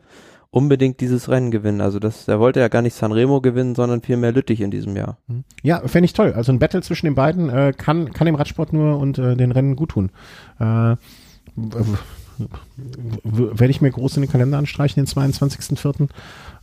unbedingt 0.51 0.99
dieses 0.99 1.29
Rennen 1.29 1.51
gewinnen. 1.51 1.81
Also 1.81 1.99
das, 1.99 2.27
er 2.27 2.39
wollte 2.39 2.59
ja 2.59 2.67
gar 2.67 2.81
nicht 2.81 2.95
Sanremo 2.95 3.41
gewinnen, 3.41 3.75
sondern 3.75 4.01
vielmehr 4.01 4.31
Lüttich 4.31 4.61
in 4.61 4.71
diesem 4.71 4.95
Jahr. 4.95 5.17
Mhm. 5.27 5.43
Ja, 5.61 5.87
fände 5.87 6.05
ich 6.05 6.13
toll. 6.13 6.33
Also 6.33 6.51
ein 6.51 6.59
Battle 6.59 6.81
zwischen 6.81 7.05
den 7.05 7.15
beiden 7.15 7.49
äh, 7.49 7.73
kann, 7.75 8.11
kann 8.13 8.25
dem 8.25 8.35
Radsport 8.35 8.73
nur 8.73 8.97
und 8.97 9.19
äh, 9.19 9.35
den 9.35 9.51
Rennen 9.51 9.75
gut 9.75 9.89
tun. 9.91 10.09
Äh, 10.59 10.95
werde 13.23 13.69
ich 13.69 13.81
mir 13.81 13.91
groß 13.91 14.17
in 14.17 14.23
den 14.23 14.31
Kalender 14.31 14.57
anstreichen, 14.57 15.03
den 15.03 15.07
22.04. 15.07 16.09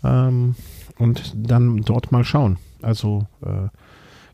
Ähm, 0.05 0.55
und 0.99 1.35
dann 1.37 1.83
dort 1.83 2.13
mal 2.13 2.25
schauen. 2.25 2.59
Also 2.83 3.27
äh, 3.43 3.69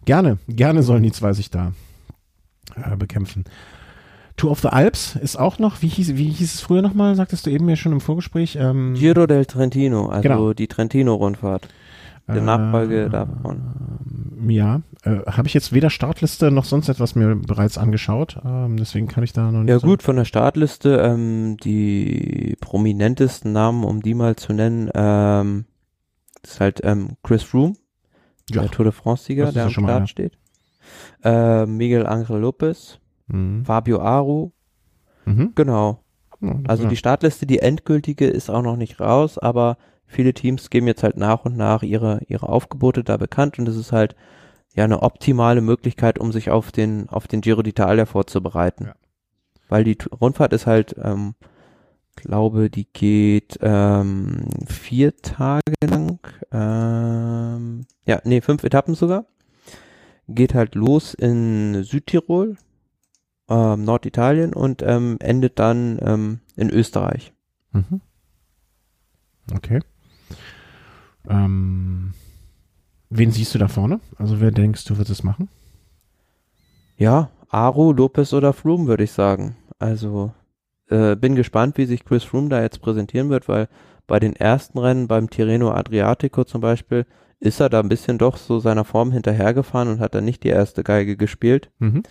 gerne, 0.05 0.39
gerne 0.49 0.83
sollen 0.83 1.03
die 1.03 1.13
zwei 1.13 1.33
sich 1.33 1.51
da 1.51 1.73
äh, 2.77 2.97
bekämpfen. 2.97 3.45
Tour 4.37 4.51
of 4.51 4.61
the 4.61 4.69
Alps 4.69 5.17
ist 5.17 5.37
auch 5.39 5.59
noch, 5.59 5.83
wie 5.83 5.89
hieß, 5.89 6.17
wie 6.17 6.29
hieß 6.31 6.55
es 6.55 6.61
früher 6.61 6.83
nochmal, 6.83 7.15
sagtest 7.15 7.47
du 7.47 7.51
eben 7.51 7.69
ja 7.69 7.77
schon 7.77 7.93
im 7.93 8.01
Vorgespräch? 8.01 8.57
Ähm, 8.61 8.95
Giro 8.95 9.27
del 9.27 9.45
Trentino, 9.47 10.07
also 10.09 10.23
Genau. 10.23 10.53
die 10.53 10.67
Trentino-Rundfahrt. 10.69 11.69
Der 12.29 12.41
Nachfolge 12.41 13.11
davon. 13.11 13.61
Ja, 14.49 14.81
äh, 15.03 15.19
habe 15.27 15.49
ich 15.49 15.55
jetzt 15.55 15.73
weder 15.73 15.91
Startliste 15.91 16.51
noch 16.51 16.65
sonst 16.65 16.89
etwas 16.89 17.15
mir 17.15 17.35
bereits 17.35 17.77
angeschaut, 17.79 18.39
ähm, 18.45 18.77
deswegen 18.77 19.09
kann 19.09 19.23
ich 19.25 19.33
da 19.33 19.51
noch 19.51 19.61
nicht 19.63 19.69
Ja 19.71 19.79
gut, 19.79 20.03
von 20.03 20.17
der 20.17 20.25
Startliste 20.25 20.97
ähm, 20.99 21.57
die 21.63 22.57
prominentesten 22.61 23.53
Namen, 23.53 23.85
um 23.85 24.01
die 24.03 24.15
mal 24.15 24.37
zu 24.37 24.53
nennen, 24.53 24.89
ähm, 24.95 25.65
ist 26.43 26.61
halt 26.61 26.81
ähm, 26.85 27.17
Chris 27.23 27.43
Froome, 27.43 27.75
Ja. 28.51 28.63
der 28.63 28.71
Tour 28.71 28.85
de 28.85 28.93
France-Sieger, 28.93 29.47
der 29.53 29.63
ja 29.63 29.67
am 29.67 29.71
schon 29.73 29.83
mal 29.85 29.89
Start 29.89 29.99
einer. 29.99 30.07
steht. 30.07 30.39
Äh, 31.25 31.67
Miguel 31.67 32.07
Angel 32.07 32.39
Lopez, 32.39 32.99
Mhm. 33.33 33.65
Fabio 33.65 34.01
Aru, 34.01 34.51
Mhm. 35.25 35.53
genau. 35.55 36.03
Also 36.67 36.89
die 36.89 36.97
Startliste, 36.97 37.47
die 37.47 37.61
endgültige, 37.61 38.27
ist 38.27 38.51
auch 38.51 38.63
noch 38.63 38.77
nicht 38.77 38.99
raus, 38.99 39.39
aber 39.39 39.77
viele 40.07 40.35
Teams 40.35 40.71
geben 40.71 40.89
jetzt 40.89 41.05
halt 41.05 41.17
nach 41.17 41.45
und 41.45 41.57
nach 41.57 41.85
ihre, 41.85 42.21
ihre 42.27 42.49
Aufgebote 42.49 43.05
da 43.05 43.17
bekannt 43.17 43.61
und 43.61 43.69
es 43.69 43.77
ist 43.77 43.93
halt 43.93 44.17
ja 44.75 44.83
eine 44.85 45.03
optimale 45.03 45.61
Möglichkeit, 45.61 46.19
um 46.19 46.33
sich 46.33 46.51
auf 46.51 46.73
den, 46.73 47.09
auf 47.09 47.29
den 47.29 47.43
Giro 47.43 47.61
d'Italia 47.61 48.07
vorzubereiten. 48.07 48.87
Ja. 48.87 48.95
Weil 49.69 49.85
die 49.85 49.97
Rundfahrt 50.21 50.53
ist 50.53 50.67
halt, 50.67 50.97
ähm, 51.01 51.35
glaube, 52.17 52.71
die 52.71 52.89
geht 52.93 53.59
ähm, 53.63 54.47
vier 54.67 55.17
Tage 55.17 55.63
lang, 55.89 56.19
ähm, 56.51 57.87
ja, 58.05 58.21
nee, 58.25 58.41
fünf 58.41 58.65
Etappen 58.65 58.95
sogar. 58.95 59.27
Geht 60.29 60.55
halt 60.55 60.75
los 60.75 61.15
in 61.15 61.85
Südtirol, 61.85 62.57
ähm, 63.53 63.85
Norditalien 63.85 64.55
und 64.55 64.83
ähm, 64.83 65.19
endet 65.21 65.59
dann 65.59 65.99
ähm, 66.01 66.41
in 66.57 66.71
Österreich. 66.71 67.35
Mhm. 67.73 68.01
Okay. 69.55 69.81
Ähm, 71.29 72.15
wen 73.11 73.31
siehst 73.31 73.55
du 73.55 73.59
da 73.59 73.69
vorne? 73.69 74.01
Also 74.17 74.41
wer 74.41 74.51
denkst 74.51 74.85
du 74.87 74.97
wird 74.97 75.11
es 75.11 75.23
machen? 75.23 75.49
Ja, 76.97 77.31
Aro, 77.49 77.93
Lopez 77.93 78.33
oder 78.33 78.53
Froome, 78.53 78.87
würde 78.87 79.05
ich 79.05 79.13
sagen. 79.13 79.57
Also 79.79 80.33
äh, 80.89 81.17
bin 81.17 81.35
gespannt, 81.35 81.77
wie 81.77 81.87
sich 81.87 82.05
Chris 82.05 82.25
Froome 82.25 82.49
da 82.49 82.63
jetzt 82.63 82.81
präsentieren 82.81 83.29
wird, 83.29 83.49
weil 83.49 83.69
bei 84.07 84.19
den 84.19 84.35
ersten 84.35 84.79
Rennen, 84.79 85.09
beim 85.09 85.29
Tirreno 85.29 85.73
Adriatico 85.73 86.45
zum 86.45 86.61
Beispiel, 86.61 87.07
ist 87.39 87.61
er 87.61 87.69
da 87.69 87.81
ein 87.81 87.89
bisschen 87.89 88.19
doch 88.19 88.37
so 88.37 88.61
seiner 88.61 88.85
Form 88.85 89.13
hinterhergefahren 89.13 89.89
und 89.89 90.01
hat 90.01 90.15
dann 90.15 90.25
nicht 90.25 90.45
die 90.45 90.49
erste 90.49 90.85
Geige 90.85 91.17
gespielt. 91.17 91.71
Mhm. 91.79 92.03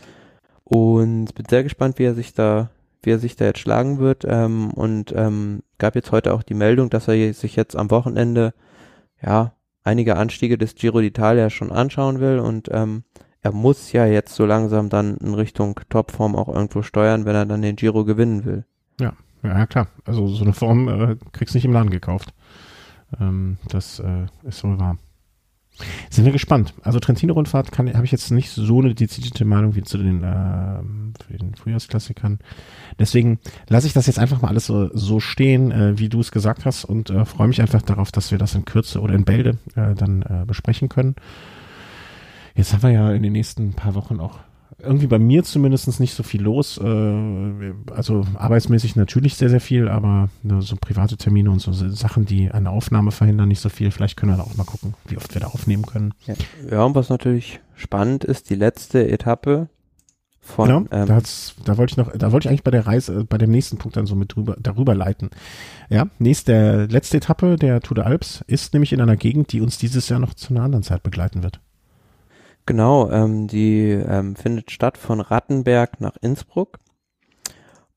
Und 0.74 1.36
bin 1.36 1.46
sehr 1.50 1.64
gespannt, 1.64 2.00
wie 2.00 2.06
er 2.06 2.14
sich 2.14 2.34
da, 2.34 2.70
wie 3.04 3.12
er 3.12 3.20
sich 3.20 3.36
da 3.36 3.46
jetzt 3.46 3.60
schlagen 3.60 4.00
wird. 4.00 4.24
Ähm, 4.26 4.72
und 4.72 5.14
ähm, 5.16 5.64
gab 5.80 5.96
jetzt 5.96 6.12
heute 6.12 6.34
auch 6.34 6.44
die 6.44 6.54
Meldung, 6.54 6.90
dass 6.90 7.10
er 7.10 7.34
sich 7.34 7.58
jetzt 7.58 7.76
am 7.76 7.92
Wochenende 7.92 8.54
ja 9.22 9.54
einige 9.84 10.16
Anstiege 10.16 10.58
des 10.58 10.76
Giro 10.76 11.00
d'Italia 11.00 11.50
schon 11.50 11.72
anschauen 11.72 12.20
will 12.20 12.40
und 12.40 12.70
ähm, 12.72 13.04
er 13.42 13.52
muss 13.52 13.92
ja 13.92 14.06
jetzt 14.06 14.36
so 14.36 14.46
langsam 14.46 14.90
dann 14.90 15.18
in 15.18 15.34
Richtung 15.34 15.80
Topform 15.90 16.36
auch 16.36 16.48
irgendwo 16.48 16.84
steuern, 16.84 17.26
wenn 17.26 17.36
er 17.36 17.48
dann 17.48 17.64
den 17.64 17.76
Giro 17.76 18.06
gewinnen 18.06 18.46
will. 18.46 18.66
Ja, 19.00 19.14
ja 19.44 19.66
klar. 19.66 19.88
Also 20.06 20.28
so 20.28 20.44
eine 20.44 20.54
Form 20.54 20.88
äh, 20.88 21.16
kriegst 21.32 21.56
nicht 21.56 21.66
im 21.66 21.74
Laden 21.74 21.90
gekauft. 21.90 22.34
Ähm, 23.20 23.58
das 23.68 24.00
äh, 24.00 24.28
ist 24.44 24.64
wohl 24.64 24.80
wahr. 24.80 24.98
Sind 26.10 26.26
wir 26.26 26.32
gespannt. 26.32 26.74
Also 26.84 27.00
Trentino-Rundfahrt 27.00 27.78
habe 27.78 28.06
ich 28.06 28.12
jetzt 28.12 28.30
nicht 28.32 28.52
so 28.52 28.80
eine 28.80 28.94
dezidierte 28.94 29.46
Meinung 29.46 29.76
wie 29.76 29.82
zu 29.82 29.98
den, 29.98 30.20
für 30.20 31.38
den 31.38 31.56
Frühjahrsklassikern. 31.56 32.40
Deswegen 33.00 33.40
lasse 33.68 33.88
ich 33.88 33.94
das 33.94 34.08
jetzt 34.08 34.20
einfach 34.20 34.42
mal 34.42 34.50
alles 34.50 34.66
so, 34.66 34.90
so 34.96 35.20
stehen, 35.20 35.72
äh, 35.72 35.98
wie 35.98 36.10
du 36.10 36.20
es 36.20 36.32
gesagt 36.32 36.66
hast 36.66 36.86
und 36.86 37.10
äh, 37.10 37.26
freue 37.26 37.48
mich 37.48 37.62
einfach 37.62 37.82
darauf, 37.82 38.12
dass 38.12 38.32
wir 38.32 38.38
das 38.38 38.56
in 38.56 38.66
Kürze 38.66 39.02
oder 39.02 39.14
in 39.14 39.26
Bälde 39.26 39.58
äh, 39.76 39.96
dann 39.96 40.22
äh, 40.22 40.46
besprechen 40.46 40.90
können. 40.90 41.16
Jetzt 42.56 42.74
haben 42.74 42.84
wir 42.84 42.92
ja 42.92 43.12
in 43.12 43.24
den 43.24 43.32
nächsten 43.32 43.74
paar 43.74 43.96
Wochen 43.96 44.20
auch 44.20 44.40
irgendwie 44.80 45.08
bei 45.08 45.20
mir 45.20 45.44
zumindest 45.44 46.00
nicht 46.00 46.14
so 46.14 46.24
viel 46.24 46.42
los. 46.42 46.78
Äh, 46.78 47.74
also 47.94 48.26
arbeitsmäßig 48.36 48.96
natürlich 48.96 49.36
sehr, 49.36 49.50
sehr 49.50 49.62
viel, 49.62 49.88
aber 49.88 50.30
ne, 50.44 50.62
so 50.62 50.76
private 50.80 51.18
Termine 51.18 51.52
und 51.52 51.60
so 51.60 51.72
Sachen, 51.72 52.26
die 52.26 52.52
eine 52.52 52.70
Aufnahme 52.70 53.12
verhindern, 53.12 53.48
nicht 53.48 53.62
so 53.62 53.70
viel. 53.70 53.92
Vielleicht 53.92 54.18
können 54.18 54.32
wir 54.32 54.38
da 54.38 54.44
auch 54.44 54.56
mal 54.56 54.64
gucken, 54.64 54.96
wie 55.08 55.18
oft 55.18 55.34
wir 55.34 55.42
da 55.42 55.48
aufnehmen 55.48 55.86
können. 55.86 56.14
Ja, 56.26 56.36
ja 56.70 56.84
und 56.84 56.96
was 56.96 57.10
natürlich 57.10 57.60
spannend 57.76 58.24
ist, 58.24 58.50
die 58.50 58.56
letzte 58.56 59.08
Etappe 59.08 59.70
von 60.44 60.68
Genau, 60.68 60.80
ähm, 60.92 61.22
da, 61.66 61.78
wollte 61.78 61.92
ich 61.92 61.98
noch, 61.98 62.12
da 62.18 62.32
wollte 62.32 62.48
ich 62.48 62.50
eigentlich 62.50 62.64
bei 62.64 62.72
der 62.72 62.88
Reise, 62.88 63.20
äh, 63.20 63.24
bei 63.24 63.38
dem 63.38 63.52
nächsten 63.52 63.78
Punkt 63.78 63.96
dann 63.96 64.08
so 64.08 64.16
mit 64.16 64.36
drüber, 64.36 64.58
darüber 64.60 64.96
leiten. 64.96 65.30
Ja, 65.90 66.08
nächste, 66.18 66.86
letzte 66.86 67.18
Etappe 67.18 67.58
der 67.58 67.80
Tour 67.82 67.96
de 67.96 68.06
Alps 68.06 68.44
ist 68.48 68.74
nämlich 68.74 68.92
in 68.92 69.02
einer 69.02 69.18
Gegend, 69.18 69.52
die 69.54 69.62
uns 69.62 69.78
dieses 69.78 70.10
Jahr 70.10 70.20
noch 70.20 70.34
zu 70.34 70.50
einer 70.50 70.64
anderen 70.64 70.84
Zeit 70.84 71.04
begleiten 71.04 71.44
wird. 71.44 71.60
Genau, 72.66 73.10
ähm, 73.10 73.48
die 73.48 73.90
ähm, 73.90 74.36
findet 74.36 74.72
statt 74.72 74.98
von 74.98 75.20
Rattenberg 75.20 76.00
nach 76.00 76.16
Innsbruck 76.22 76.80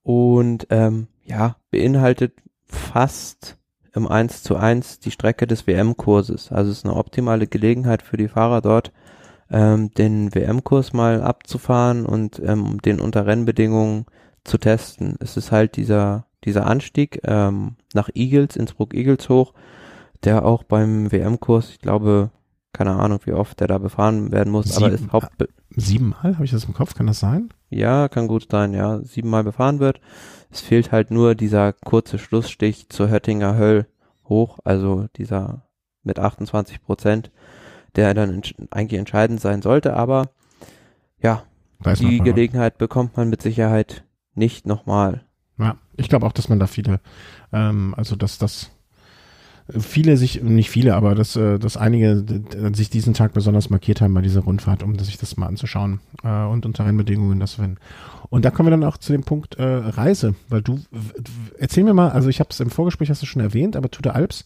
und 0.03 0.67
ähm, 0.71 1.09
ja, 1.25 1.57
beinhaltet 1.71 2.35
fast 2.67 3.59
im 3.95 4.09
1 4.09 4.43
zu 4.43 4.57
1 4.57 5.01
die 5.01 5.11
Strecke 5.11 5.47
des 5.47 5.67
WM-Kurses. 5.67 6.51
Also 6.51 6.71
es 6.71 6.79
ist 6.79 6.85
eine 6.85 6.97
optimale 6.97 7.47
Gelegenheit 7.47 8.03
für 8.03 8.17
die 8.17 8.29
Fahrer 8.29 8.61
dort, 8.61 8.93
ähm, 9.51 9.93
den 9.95 10.35
WM-Kurs 10.35 10.93
mal 10.93 11.23
abzufahren 11.23 12.05
und 12.07 12.41
ähm, 12.45 12.81
den 12.83 13.01
unter 13.01 13.27
Rennbedingungen 13.27 14.07
zu 14.45 14.59
testen. 14.59 15.17
Es 15.21 15.37
ist 15.37 15.53
halt 15.53 15.77
dieser, 15.77 16.27
dieser 16.45 16.67
Anstieg 16.67 17.21
ähm, 17.25 17.77
nach 17.95 18.09
Igels, 18.15 18.57
Innsbruck-Igels 18.57 19.29
hoch, 19.29 19.55
der 20.25 20.45
auch 20.45 20.65
beim 20.65 21.13
WM-Kurs, 21.13 21.71
ich 21.71 21.79
glaube, 21.79 22.31
keine 22.75 22.93
Ahnung, 22.97 23.21
wie 23.25 23.33
oft 23.33 23.59
der 23.61 23.69
da 23.69 23.79
befahren 23.79 24.31
werden 24.33 24.53
muss, 24.53 24.77
aber 24.77 24.91
Sieben- 24.91 25.07
ist 25.07 25.13
Haupt 25.13 25.31
Siebenmal, 25.77 26.35
habe 26.35 26.45
ich 26.45 26.51
das 26.51 26.65
im 26.65 26.75
Kopf, 26.75 26.95
kann 26.95 27.07
das 27.07 27.19
sein? 27.21 27.49
ja, 27.71 28.09
kann 28.09 28.29
gut 28.29 28.47
sein, 28.51 28.73
ja, 28.75 29.01
siebenmal 29.03 29.43
befahren 29.43 29.81
wird. 29.81 30.01
Es 30.51 30.61
fehlt 30.61 30.93
halt 30.93 31.11
nur 31.11 31.35
dieser 31.35 31.73
kurze 31.73 32.19
Schlussstich 32.19 32.89
zur 32.91 33.09
Höttinger 33.11 33.57
Höll 33.57 33.87
hoch, 34.29 34.59
also 34.65 35.09
dieser 35.17 35.63
mit 36.05 36.19
28 36.21 36.83
Prozent, 36.85 37.33
der 37.97 38.15
dann 38.15 38.43
eigentlich 38.71 38.99
entscheidend 39.01 39.41
sein 39.41 39.63
sollte, 39.63 39.95
aber 39.95 40.29
ja, 41.21 41.43
Weiß 41.81 41.99
die. 41.99 42.21
Gelegenheit 42.21 42.79
bekommt 42.79 43.17
man 43.17 43.29
mit 43.31 43.43
Sicherheit 43.43 44.05
nicht 44.35 44.67
nochmal. 44.67 45.25
Ja, 45.59 45.77
ich 45.97 46.09
glaube 46.09 46.27
auch, 46.27 46.33
dass 46.33 46.49
man 46.49 46.59
da 46.61 46.67
viele, 46.69 47.01
ähm, 47.53 47.95
also 47.97 48.15
dass 48.17 48.39
das 48.39 48.71
viele 49.69 50.17
sich, 50.17 50.43
nicht 50.43 50.71
viele, 50.71 50.95
aber 50.95 51.15
dass, 51.15 51.37
äh, 51.37 51.59
dass 51.59 51.77
einige 51.77 52.23
d- 52.23 52.75
sich 52.75 52.91
diesen 52.91 53.15
Tag 53.15 53.33
besonders 53.33 53.71
markiert 53.71 54.01
haben 54.01 54.13
bei 54.13 54.21
dieser 54.21 54.43
Rundfahrt, 54.43 54.83
um 54.83 54.99
sich 54.99 55.17
das 55.17 55.37
mal 55.37 55.47
anzuschauen 55.47 56.01
äh, 56.23 56.45
und 56.45 56.67
unter 56.67 56.85
Rennbedingungen 56.85 57.41
das 57.41 57.59
wenn. 57.59 57.79
Und 58.29 58.45
da 58.45 58.51
kommen 58.51 58.67
wir 58.67 58.71
dann 58.73 58.85
auch 58.85 58.99
zu 58.99 59.13
dem 59.13 59.23
Punkt 59.23 59.55
äh, 59.57 59.63
Reise, 59.65 60.35
weil 60.49 60.61
du, 60.61 60.81
erzähl 61.59 61.85
mir 61.85 61.95
mal, 61.95 62.11
also 62.11 62.29
ich 62.29 62.41
habe 62.41 62.51
es 62.51 62.61
im 62.61 62.71
Vorgespräch, 62.71 63.09
hast 63.11 63.23
du 63.23 63.27
schon 63.27 63.43
erwähnt, 63.43 63.77
aber 63.77 63.91
Tour 63.91 64.15
Alps, 64.15 64.45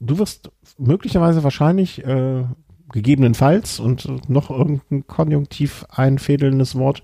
du 0.00 0.18
wirst 0.18 0.50
möglicherweise 0.78 1.42
wahrscheinlich 1.42 2.04
äh, 2.04 2.44
gegebenenfalls 2.92 3.80
und 3.80 4.28
noch 4.28 4.50
irgendein 4.50 5.06
konjunktiv 5.08 5.84
einfädelndes 5.90 6.76
Wort 6.76 7.02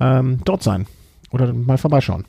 ähm, 0.00 0.40
dort 0.44 0.62
sein 0.62 0.86
oder 1.30 1.52
mal 1.54 1.78
vorbeischauen. 1.78 2.26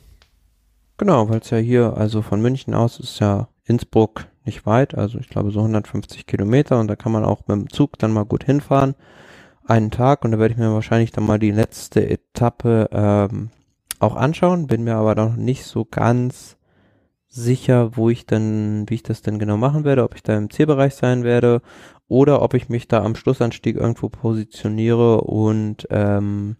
Genau, 0.96 1.28
weil 1.28 1.40
es 1.40 1.50
ja 1.50 1.58
hier, 1.58 1.94
also 1.94 2.22
von 2.22 2.40
München 2.40 2.72
aus 2.72 2.98
ist 2.98 3.18
ja 3.18 3.48
Innsbruck 3.64 4.26
nicht 4.46 4.66
weit, 4.66 4.94
also 4.94 5.18
ich 5.18 5.28
glaube 5.28 5.50
so 5.50 5.60
150 5.60 6.26
Kilometer 6.26 6.78
und 6.80 6.88
da 6.88 6.96
kann 6.96 7.12
man 7.12 7.24
auch 7.24 7.40
mit 7.46 7.56
dem 7.56 7.70
Zug 7.70 7.98
dann 7.98 8.12
mal 8.12 8.24
gut 8.24 8.44
hinfahren. 8.44 8.94
Einen 9.64 9.90
Tag 9.90 10.24
und 10.24 10.30
da 10.30 10.38
werde 10.38 10.52
ich 10.52 10.58
mir 10.58 10.72
wahrscheinlich 10.72 11.10
dann 11.10 11.26
mal 11.26 11.38
die 11.38 11.50
letzte 11.50 12.08
Etappe 12.08 12.88
ähm, 12.92 13.50
auch 13.98 14.16
anschauen, 14.16 14.66
bin 14.66 14.84
mir 14.84 14.96
aber 14.96 15.14
noch 15.14 15.36
nicht 15.36 15.64
so 15.64 15.84
ganz 15.84 16.56
sicher, 17.28 17.96
wo 17.96 18.08
ich 18.08 18.26
dann, 18.26 18.88
wie 18.88 18.94
ich 18.94 19.02
das 19.02 19.22
denn 19.22 19.38
genau 19.38 19.56
machen 19.56 19.84
werde, 19.84 20.04
ob 20.04 20.14
ich 20.14 20.22
da 20.22 20.36
im 20.36 20.50
Zielbereich 20.50 20.94
sein 20.94 21.24
werde 21.24 21.60
oder 22.08 22.42
ob 22.42 22.54
ich 22.54 22.68
mich 22.68 22.88
da 22.88 23.02
am 23.02 23.16
Schlussanstieg 23.16 23.76
irgendwo 23.76 24.08
positioniere 24.08 25.22
und 25.22 25.86
ähm, 25.90 26.56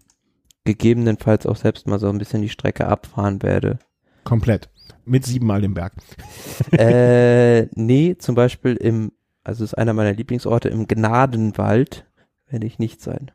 gegebenenfalls 0.65 1.47
auch 1.47 1.57
selbst 1.57 1.87
mal 1.87 1.99
so 1.99 2.09
ein 2.09 2.19
bisschen 2.19 2.43
die 2.43 2.49
Strecke 2.49 2.89
abfahren 2.89 3.43
werde. 3.43 3.79
Komplett. 4.25 4.69
Mit 5.07 5.25
siebenmal 5.25 5.61
den 5.61 5.73
Berg. 5.75 5.93
äh, 6.73 7.67
nee, 7.75 8.17
zum 8.19 8.35
Beispiel 8.35 8.75
im, 8.75 9.13
also 9.45 9.63
ist 9.65 9.75
einer 9.75 9.93
meiner 9.93 10.13
Lieblingsorte 10.13 10.69
im 10.69 10.87
Gnadenwald, 10.89 12.05
werde 12.49 12.67
ich 12.67 12.79
nicht 12.79 13.01
sein. 13.01 13.31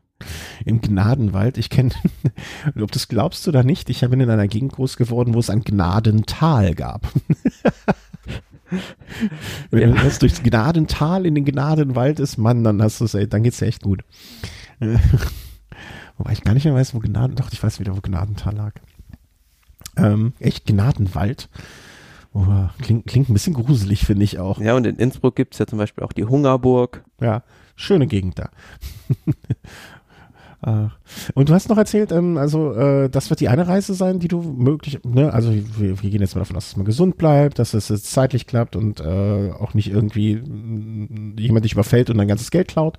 Im 0.64 0.80
Gnadenwald. 0.80 1.58
Ich 1.58 1.68
kenne, 1.70 1.90
ob 2.80 2.92
du 2.92 2.96
es 2.98 3.08
glaubst 3.08 3.48
oder 3.48 3.64
nicht, 3.64 3.90
ich 3.90 4.00
bin 4.02 4.20
in 4.20 4.30
einer 4.30 4.46
Gegend 4.48 4.72
groß 4.72 4.96
geworden, 4.96 5.34
wo 5.34 5.38
es 5.40 5.50
ein 5.50 5.64
Gnadental 5.64 6.74
gab. 6.74 7.08
Wenn 9.70 9.80
Ja. 9.80 9.88
du 9.88 10.04
erst 10.04 10.22
durchs 10.22 10.42
Gnadental 10.42 11.26
in 11.26 11.34
den 11.34 11.44
Gnadenwald 11.44 12.20
ist, 12.20 12.38
Mann, 12.38 12.64
dann 12.64 12.80
hast 12.82 13.00
du 13.00 13.04
es, 13.04 13.16
dann 13.28 13.42
geht's 13.42 13.58
dir 13.58 13.66
echt 13.66 13.82
gut. 13.82 14.04
Wobei 16.16 16.32
ich 16.32 16.42
gar 16.44 16.54
nicht 16.54 16.64
mehr 16.64 16.74
weiß, 16.74 16.94
wo 16.94 16.98
Gnaden, 17.00 17.36
doch, 17.36 17.50
ich 17.52 17.62
weiß 17.62 17.80
wieder, 17.80 17.96
wo 17.96 18.00
Gnadental 18.00 18.54
lag. 18.54 18.74
Ähm, 19.96 20.32
echt 20.38 20.66
Gnadenwald. 20.66 21.48
Oh, 22.34 22.46
klingt, 22.80 23.06
klingt 23.06 23.28
ein 23.28 23.34
bisschen 23.34 23.54
gruselig, 23.54 24.06
finde 24.06 24.24
ich 24.24 24.38
auch. 24.38 24.58
Ja, 24.58 24.74
und 24.74 24.86
in 24.86 24.96
Innsbruck 24.96 25.36
gibt's 25.36 25.58
ja 25.58 25.66
zum 25.66 25.78
Beispiel 25.78 26.04
auch 26.04 26.12
die 26.14 26.24
Hungerburg. 26.24 27.04
Ja, 27.20 27.42
schöne 27.76 28.06
Gegend 28.06 28.38
da. 28.38 28.50
Äh, 30.64 30.88
und 31.34 31.48
du 31.48 31.54
hast 31.54 31.68
noch 31.68 31.78
erzählt, 31.78 32.12
ähm, 32.12 32.36
also 32.38 32.72
äh, 32.72 33.08
das 33.08 33.30
wird 33.30 33.40
die 33.40 33.48
eine 33.48 33.66
Reise 33.66 33.94
sein, 33.94 34.20
die 34.20 34.28
du 34.28 34.40
möglich, 34.42 35.00
ne, 35.04 35.32
also 35.32 35.52
wir, 35.52 36.02
wir 36.02 36.10
gehen 36.10 36.20
jetzt 36.20 36.34
mal 36.34 36.40
davon 36.40 36.56
aus, 36.56 36.68
dass 36.68 36.76
man 36.76 36.86
gesund 36.86 37.18
bleibt, 37.18 37.58
dass 37.58 37.74
es 37.74 37.88
jetzt 37.88 38.10
zeitlich 38.12 38.46
klappt 38.46 38.76
und 38.76 39.00
äh, 39.00 39.50
auch 39.58 39.74
nicht 39.74 39.90
irgendwie 39.90 40.36
mh, 40.36 41.40
jemand 41.40 41.64
dich 41.64 41.72
überfällt 41.72 42.10
und 42.10 42.18
dein 42.18 42.28
ganzes 42.28 42.50
Geld 42.50 42.68
klaut. 42.68 42.98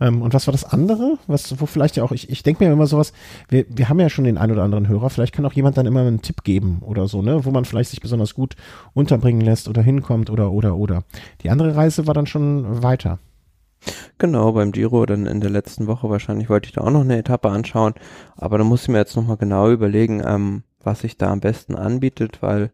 Ähm, 0.00 0.22
und 0.22 0.32
was 0.32 0.46
war 0.46 0.52
das 0.52 0.64
andere? 0.64 1.18
Was, 1.26 1.60
wo 1.60 1.66
vielleicht 1.66 1.96
ja 1.96 2.02
auch, 2.02 2.12
ich, 2.12 2.30
ich 2.30 2.42
denke 2.42 2.64
mir 2.64 2.72
immer 2.72 2.86
sowas, 2.86 3.12
wir, 3.48 3.66
wir 3.68 3.88
haben 3.88 4.00
ja 4.00 4.08
schon 4.08 4.24
den 4.24 4.38
einen 4.38 4.52
oder 4.52 4.62
anderen 4.62 4.88
Hörer, 4.88 5.10
vielleicht 5.10 5.34
kann 5.34 5.44
auch 5.44 5.52
jemand 5.52 5.76
dann 5.76 5.86
immer 5.86 6.00
einen 6.00 6.22
Tipp 6.22 6.44
geben 6.44 6.78
oder 6.80 7.08
so, 7.08 7.20
ne, 7.22 7.44
wo 7.44 7.50
man 7.50 7.64
vielleicht 7.64 7.90
sich 7.90 8.00
besonders 8.00 8.34
gut 8.34 8.56
unterbringen 8.94 9.42
lässt 9.42 9.68
oder 9.68 9.82
hinkommt 9.82 10.30
oder 10.30 10.50
oder 10.50 10.76
oder. 10.76 11.04
Die 11.42 11.50
andere 11.50 11.76
Reise 11.76 12.06
war 12.06 12.14
dann 12.14 12.26
schon 12.26 12.82
weiter. 12.82 13.18
Genau, 14.18 14.52
beim 14.52 14.72
Giro 14.72 15.04
dann 15.06 15.26
in 15.26 15.40
der 15.40 15.50
letzten 15.50 15.86
Woche 15.86 16.08
wahrscheinlich 16.08 16.48
wollte 16.48 16.66
ich 16.66 16.72
da 16.72 16.82
auch 16.82 16.90
noch 16.90 17.00
eine 17.00 17.18
Etappe 17.18 17.50
anschauen, 17.50 17.94
aber 18.36 18.58
da 18.58 18.64
muss 18.64 18.82
ich 18.82 18.88
mir 18.88 18.98
jetzt 18.98 19.16
nochmal 19.16 19.36
genau 19.36 19.70
überlegen, 19.70 20.22
ähm, 20.24 20.62
was 20.82 21.00
sich 21.00 21.16
da 21.16 21.30
am 21.30 21.40
besten 21.40 21.74
anbietet, 21.74 22.42
weil 22.42 22.72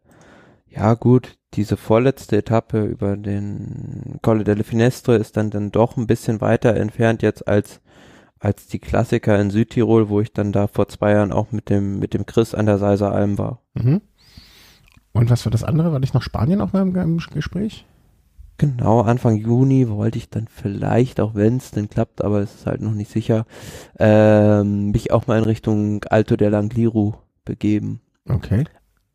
ja 0.68 0.94
gut, 0.94 1.38
diese 1.54 1.76
vorletzte 1.76 2.36
Etappe 2.36 2.84
über 2.84 3.16
den 3.16 4.18
Colle 4.22 4.44
delle 4.44 4.64
Finestre 4.64 5.16
ist 5.16 5.36
dann 5.36 5.50
dann 5.50 5.72
doch 5.72 5.96
ein 5.96 6.06
bisschen 6.06 6.40
weiter 6.40 6.74
entfernt 6.76 7.22
jetzt 7.22 7.48
als 7.48 7.80
als 8.40 8.68
die 8.68 8.78
Klassiker 8.78 9.40
in 9.40 9.50
Südtirol, 9.50 10.08
wo 10.08 10.20
ich 10.20 10.32
dann 10.32 10.52
da 10.52 10.68
vor 10.68 10.86
zwei 10.88 11.12
Jahren 11.12 11.32
auch 11.32 11.50
mit 11.50 11.70
dem 11.70 11.98
mit 11.98 12.14
dem 12.14 12.26
Chris 12.26 12.54
an 12.54 12.66
der 12.66 12.78
Seiser 12.78 13.10
Alm 13.10 13.38
war. 13.38 13.62
Mhm. 13.74 14.02
Und 15.12 15.30
was 15.30 15.44
war 15.44 15.50
das 15.50 15.64
andere? 15.64 15.92
War 15.92 16.02
ich 16.02 16.14
noch 16.14 16.22
Spanien 16.22 16.60
auch 16.60 16.72
mal 16.72 16.82
im, 16.82 16.94
im 16.94 17.18
Gespräch? 17.18 17.86
Genau, 18.58 19.02
Anfang 19.02 19.36
Juni 19.36 19.88
wollte 19.88 20.18
ich 20.18 20.30
dann 20.30 20.48
vielleicht, 20.48 21.20
auch 21.20 21.36
wenn 21.36 21.58
es 21.58 21.70
denn 21.70 21.88
klappt, 21.88 22.24
aber 22.24 22.40
es 22.40 22.56
ist 22.56 22.66
halt 22.66 22.80
noch 22.80 22.92
nicht 22.92 23.10
sicher, 23.10 23.46
ähm, 24.00 24.90
mich 24.90 25.12
auch 25.12 25.28
mal 25.28 25.38
in 25.38 25.44
Richtung 25.44 26.02
Alto 26.10 26.36
del 26.36 26.54
Angliru 26.56 27.14
begeben. 27.44 28.00
Okay. 28.28 28.64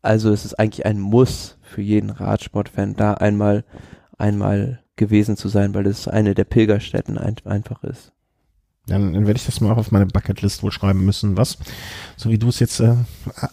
Also 0.00 0.32
es 0.32 0.46
ist 0.46 0.58
eigentlich 0.58 0.86
ein 0.86 0.98
Muss 0.98 1.58
für 1.60 1.82
jeden 1.82 2.08
Radsportfan, 2.08 2.96
da 2.96 3.14
einmal, 3.14 3.64
einmal 4.16 4.80
gewesen 4.96 5.36
zu 5.36 5.48
sein, 5.48 5.74
weil 5.74 5.86
es 5.86 6.08
eine 6.08 6.34
der 6.34 6.44
Pilgerstätten 6.44 7.18
ein, 7.18 7.36
einfach 7.44 7.84
ist. 7.84 8.12
Dann, 8.86 9.12
dann 9.12 9.26
werde 9.26 9.38
ich 9.38 9.46
das 9.46 9.60
mal 9.60 9.72
auch 9.72 9.78
auf 9.78 9.92
meine 9.92 10.06
Bucketlist 10.06 10.62
wohl 10.62 10.72
schreiben 10.72 11.04
müssen, 11.04 11.36
was? 11.36 11.58
So 12.16 12.30
wie 12.30 12.38
du 12.38 12.48
es 12.48 12.60
jetzt 12.60 12.80
äh, 12.80 12.96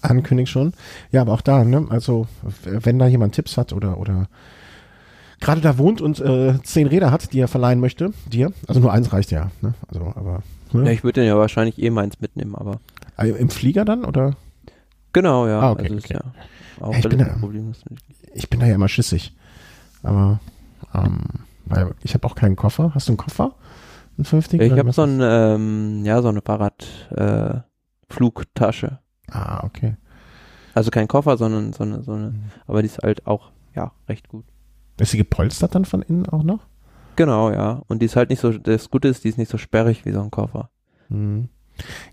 ankündigst 0.02 0.52
schon. 0.52 0.74
Ja, 1.12 1.22
aber 1.22 1.34
auch 1.34 1.42
da, 1.42 1.64
ne? 1.64 1.86
Also 1.90 2.28
wenn 2.64 3.00
da 3.00 3.08
jemand 3.08 3.36
Tipps 3.36 3.58
hat 3.58 3.72
oder 3.74 3.98
oder 3.98 4.28
gerade 5.42 5.60
da 5.62 5.78
wohnt 5.78 6.00
und 6.02 6.20
äh, 6.22 6.58
zehn 6.64 6.88
Räder 6.88 7.12
hat, 7.12 7.34
die 7.34 7.40
er 7.40 7.48
verleihen 7.50 7.80
möchte, 7.82 8.14
dir. 8.32 8.54
Also 8.68 8.80
nur 8.80 8.94
eins 8.94 9.12
reicht 9.12 9.32
ja. 9.32 9.52
Ne? 9.62 9.74
Also, 9.90 10.06
aber. 10.16 10.42
Ne? 10.72 10.86
Ja, 10.86 10.92
ich 10.92 11.04
würde 11.04 11.20
den 11.22 11.28
ja 11.28 11.38
wahrscheinlich 11.38 11.78
eh 11.82 11.90
meins 11.90 12.22
mitnehmen, 12.22 12.56
aber. 12.56 12.80
Also 13.18 13.36
Im 13.36 13.50
Flieger 13.50 13.84
dann 13.84 14.06
oder? 14.06 14.38
Genau, 15.14 15.46
ja. 15.48 15.60
Ah, 15.60 15.72
okay, 15.72 15.82
also 15.84 15.96
okay. 15.96 16.04
ist 16.06 16.10
ja 16.10 16.22
auch 16.80 16.94
Ja, 16.94 17.00
ich 17.00 17.10
bin 17.10 17.20
da- 17.20 17.26
problemlos. 17.40 17.84
Ich 18.34 18.50
bin 18.50 18.62
da 18.62 18.66
ja 18.68 18.76
immer 18.76 18.88
schissig. 18.88 19.36
Aber 20.04 20.40
ähm, 20.94 21.20
weil 21.66 21.92
ich 22.04 22.14
habe 22.14 22.26
auch 22.26 22.36
keinen 22.36 22.56
Koffer. 22.56 22.94
Hast 22.96 23.08
du 23.08 23.12
einen 23.12 23.18
Koffer? 23.18 23.56
Einen 24.18 24.26
50? 24.26 24.62
Ich 24.62 24.72
habe 24.78 24.92
so 24.94 25.04
ein, 25.04 25.20
ähm, 25.22 26.06
ja, 26.06 26.22
so 26.22 26.30
eine 26.30 26.42
Fahrrad, 26.42 26.86
äh. 27.12 27.60
Ah, 29.30 29.64
okay. 29.64 29.96
Also 30.74 30.92
kein 30.92 31.08
Koffer, 31.08 31.38
sondern 31.38 31.74
so 31.74 31.84
eine, 31.84 32.04
so 32.04 32.14
eine, 32.14 32.32
Mhm. 32.32 32.44
aber 32.68 32.82
die 32.82 32.88
ist 32.88 33.00
halt 33.04 33.26
auch, 33.28 33.52
ja, 33.76 33.92
recht 34.08 34.28
gut. 34.30 34.46
Ist 35.02 35.12
sie 35.12 35.18
gepolstert 35.18 35.74
dann 35.74 35.86
von 35.86 36.04
innen 36.04 36.28
auch 36.28 36.44
noch? 36.44 36.60
Genau, 37.16 37.52
ja. 37.52 37.82
Und 37.88 38.02
die 38.02 38.06
ist 38.06 38.16
halt 38.16 38.30
nicht 38.30 38.40
so, 38.40 38.52
das 38.52 38.90
Gute 38.92 39.08
ist, 39.08 39.24
die 39.24 39.30
ist 39.30 39.38
nicht 39.38 39.50
so 39.50 39.58
sperrig 39.58 40.06
wie 40.06 40.12
so 40.12 40.22
ein 40.22 40.30
Koffer. 40.30 40.70
Hm. 41.10 41.50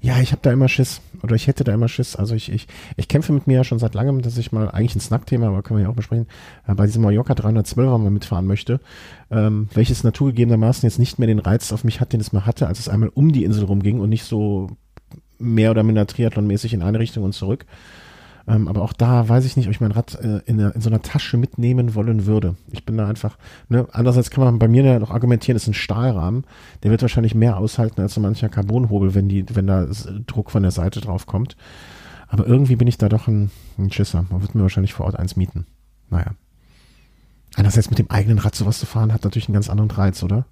Ja, 0.00 0.18
ich 0.20 0.32
habe 0.32 0.40
da 0.42 0.50
immer 0.50 0.68
Schiss. 0.68 1.02
Oder 1.22 1.34
ich 1.36 1.46
hätte 1.46 1.64
da 1.64 1.74
immer 1.74 1.88
Schiss. 1.88 2.16
Also 2.16 2.34
ich, 2.34 2.50
ich, 2.50 2.66
ich 2.96 3.08
kämpfe 3.08 3.34
mit 3.34 3.46
mir 3.46 3.56
ja 3.56 3.64
schon 3.64 3.78
seit 3.78 3.94
langem, 3.94 4.22
dass 4.22 4.38
ich 4.38 4.52
mal, 4.52 4.70
eigentlich 4.70 4.96
ein 4.96 5.00
Snack-Thema, 5.00 5.48
aber 5.48 5.62
können 5.62 5.78
wir 5.78 5.84
ja 5.84 5.90
auch 5.90 5.96
besprechen, 5.96 6.26
äh, 6.66 6.74
bei 6.74 6.86
diesem 6.86 7.02
Mallorca 7.02 7.34
312er 7.34 7.98
mal 7.98 8.10
mitfahren 8.10 8.46
möchte, 8.46 8.80
ähm, 9.30 9.68
welches 9.74 10.02
naturgegebenermaßen 10.02 10.88
jetzt 10.88 10.98
nicht 10.98 11.18
mehr 11.18 11.28
den 11.28 11.40
Reiz 11.40 11.72
auf 11.72 11.84
mich 11.84 12.00
hat, 12.00 12.14
den 12.14 12.20
es 12.20 12.32
mal 12.32 12.46
hatte, 12.46 12.68
als 12.68 12.78
es 12.78 12.88
einmal 12.88 13.10
um 13.10 13.32
die 13.32 13.44
Insel 13.44 13.64
rumging 13.64 14.00
und 14.00 14.08
nicht 14.08 14.24
so 14.24 14.70
mehr 15.38 15.72
oder 15.72 15.82
minder 15.82 16.06
Triathlon-mäßig 16.06 16.72
in 16.72 16.82
eine 16.82 16.98
Richtung 16.98 17.24
und 17.24 17.34
zurück. 17.34 17.66
Ähm, 18.48 18.66
aber 18.66 18.82
auch 18.82 18.94
da 18.94 19.28
weiß 19.28 19.44
ich 19.44 19.56
nicht, 19.56 19.66
ob 19.66 19.72
ich 19.72 19.80
mein 19.80 19.92
Rad 19.92 20.14
äh, 20.22 20.38
in, 20.46 20.58
in 20.58 20.80
so 20.80 20.88
einer 20.88 21.02
Tasche 21.02 21.36
mitnehmen 21.36 21.94
wollen 21.94 22.24
würde. 22.24 22.56
Ich 22.70 22.86
bin 22.86 22.96
da 22.96 23.06
einfach, 23.06 23.36
ne, 23.68 23.86
andererseits 23.92 24.30
kann 24.30 24.42
man 24.42 24.58
bei 24.58 24.68
mir 24.68 24.84
ja 24.84 24.98
noch 24.98 25.10
argumentieren, 25.10 25.56
ist 25.56 25.66
ein 25.66 25.74
Stahlrahmen, 25.74 26.44
der 26.82 26.90
wird 26.90 27.02
wahrscheinlich 27.02 27.34
mehr 27.34 27.58
aushalten 27.58 28.00
als 28.00 28.14
so 28.14 28.20
mancher 28.20 28.48
Carbonhobel, 28.48 29.14
wenn 29.14 29.28
die, 29.28 29.44
wenn 29.54 29.66
da 29.66 29.86
Druck 30.26 30.50
von 30.50 30.62
der 30.62 30.72
Seite 30.72 31.00
drauf 31.00 31.26
kommt. 31.26 31.56
Aber 32.28 32.46
irgendwie 32.46 32.76
bin 32.76 32.88
ich 32.88 32.98
da 32.98 33.08
doch 33.08 33.28
ein, 33.28 33.50
ein 33.78 33.90
Schisser. 33.90 34.24
Man 34.30 34.40
wird 34.40 34.54
mir 34.54 34.62
wahrscheinlich 34.62 34.94
vor 34.94 35.06
Ort 35.06 35.16
eins 35.16 35.36
mieten. 35.36 35.66
Naja. 36.10 36.32
Einerseits 37.54 37.90
mit 37.90 37.98
dem 37.98 38.10
eigenen 38.10 38.38
Rad 38.38 38.54
sowas 38.54 38.78
zu 38.78 38.86
fahren, 38.86 39.12
hat 39.12 39.24
natürlich 39.24 39.48
einen 39.48 39.54
ganz 39.54 39.68
anderen 39.68 39.90
Reiz, 39.90 40.22
oder? 40.22 40.46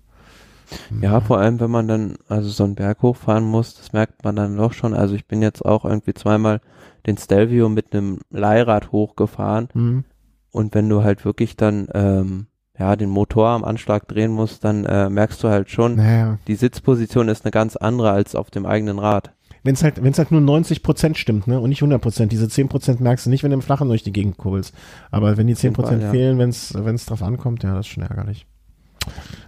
Ja, 1.01 1.20
vor 1.20 1.38
allem, 1.38 1.60
wenn 1.60 1.70
man 1.70 1.86
dann 1.88 2.16
also 2.28 2.48
so 2.48 2.64
einen 2.64 2.74
Berg 2.74 3.02
hochfahren 3.02 3.44
muss, 3.44 3.74
das 3.76 3.93
merkt 3.93 4.24
man 4.24 4.36
dann 4.36 4.56
doch 4.56 4.72
schon. 4.72 4.94
Also 4.94 5.14
ich 5.14 5.26
bin 5.26 5.43
jetzt 5.43 5.64
auch 5.64 5.84
irgendwie 5.84 6.14
zweimal 6.14 6.60
den 7.06 7.16
Stelvio 7.16 7.68
mit 7.68 7.94
einem 7.94 8.18
Leihrad 8.30 8.90
hochgefahren 8.93 9.68
Hm. 9.72 10.05
und 10.51 10.74
wenn 10.74 10.88
du 10.88 11.05
halt 11.05 11.24
wirklich 11.24 11.56
dann 11.56 11.86
ähm, 11.94 12.47
ja 12.78 12.97
den 12.97 13.10
Motor 13.10 13.48
am 13.51 13.64
Anschlag 13.64 14.09
drehen 14.09 14.32
musst, 14.32 14.64
dann 14.64 14.84
äh, 14.84 15.09
merkst 15.09 15.43
du 15.44 15.48
halt 15.48 15.70
schon, 15.70 15.97
Naja. 15.97 16.38
die 16.48 16.56
Sitzposition 16.56 17.28
ist 17.28 17.44
eine 17.44 17.52
ganz 17.52 17.76
andere 17.76 18.10
als 18.10 18.34
auf 18.34 18.51
dem 18.51 18.66
eigenen 18.66 18.98
Rad. 18.98 19.32
Wenn 19.62 19.74
es 19.74 19.82
halt, 19.82 20.02
wenn 20.02 20.12
es 20.12 20.18
halt 20.18 20.30
nur 20.30 20.40
90 20.40 20.82
Prozent 20.82 21.16
stimmt, 21.18 21.47
ne, 21.48 21.59
und 21.60 21.70
nicht 21.70 21.82
100 21.82 22.01
Prozent. 22.01 22.30
Diese 22.30 22.48
10 22.48 22.68
Prozent 22.68 23.01
merkst 23.01 23.26
du 23.26 23.30
nicht, 23.30 23.43
wenn 23.43 23.51
du 23.51 23.56
im 23.56 23.62
Flachen 23.62 23.88
durch 23.88 24.05
die 24.05 24.12
Gegend 24.12 24.36
kurbelst. 24.36 24.72
Aber 25.10 25.36
wenn 25.36 25.48
die 25.48 25.56
10 25.56 25.72
Prozent 25.72 26.02
ja. 26.02 26.10
fehlen, 26.10 26.38
wenn 26.38 26.51
es, 26.51 26.72
wenn 26.74 26.94
es 26.94 27.06
drauf 27.06 27.20
ankommt, 27.22 27.64
ja, 27.64 27.74
das 27.74 27.86
ist 27.86 27.93
schon 27.93 28.05
ärgerlich. 28.05 28.47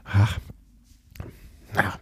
Ach. 0.05 0.39
Ja, 1.75 1.95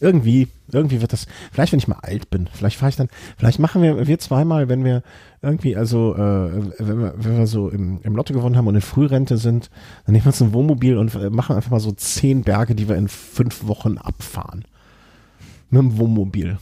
irgendwie, 0.00 0.48
irgendwie 0.72 1.00
wird 1.00 1.12
das, 1.12 1.26
vielleicht 1.52 1.72
wenn 1.72 1.78
ich 1.78 1.88
mal 1.88 2.00
alt 2.02 2.28
bin, 2.30 2.48
vielleicht 2.52 2.76
fahre 2.76 2.90
ich 2.90 2.96
dann, 2.96 3.08
vielleicht 3.36 3.60
machen 3.60 3.82
wir, 3.82 4.06
wir 4.06 4.18
zweimal, 4.18 4.68
wenn 4.68 4.84
wir 4.84 5.02
irgendwie, 5.42 5.76
also, 5.76 6.14
äh, 6.14 6.52
wenn 6.78 7.00
wir, 7.00 7.14
wenn 7.16 7.38
wir 7.38 7.46
so 7.46 7.68
im, 7.68 8.00
im 8.02 8.16
Lotto 8.16 8.34
gewonnen 8.34 8.56
haben 8.56 8.66
und 8.66 8.74
in 8.74 8.80
Frührente 8.80 9.36
sind, 9.36 9.70
dann 10.04 10.12
nehmen 10.12 10.24
wir 10.24 10.30
uns 10.30 10.42
ein 10.42 10.52
Wohnmobil 10.52 10.96
und 10.98 11.14
äh, 11.14 11.30
machen 11.30 11.54
einfach 11.56 11.70
mal 11.70 11.80
so 11.80 11.92
zehn 11.92 12.42
Berge, 12.42 12.74
die 12.74 12.88
wir 12.88 12.96
in 12.96 13.08
fünf 13.08 13.66
Wochen 13.66 13.98
abfahren. 13.98 14.64
Mit 15.70 15.80
dem 15.80 15.98
Wohnmobil. 15.98 16.58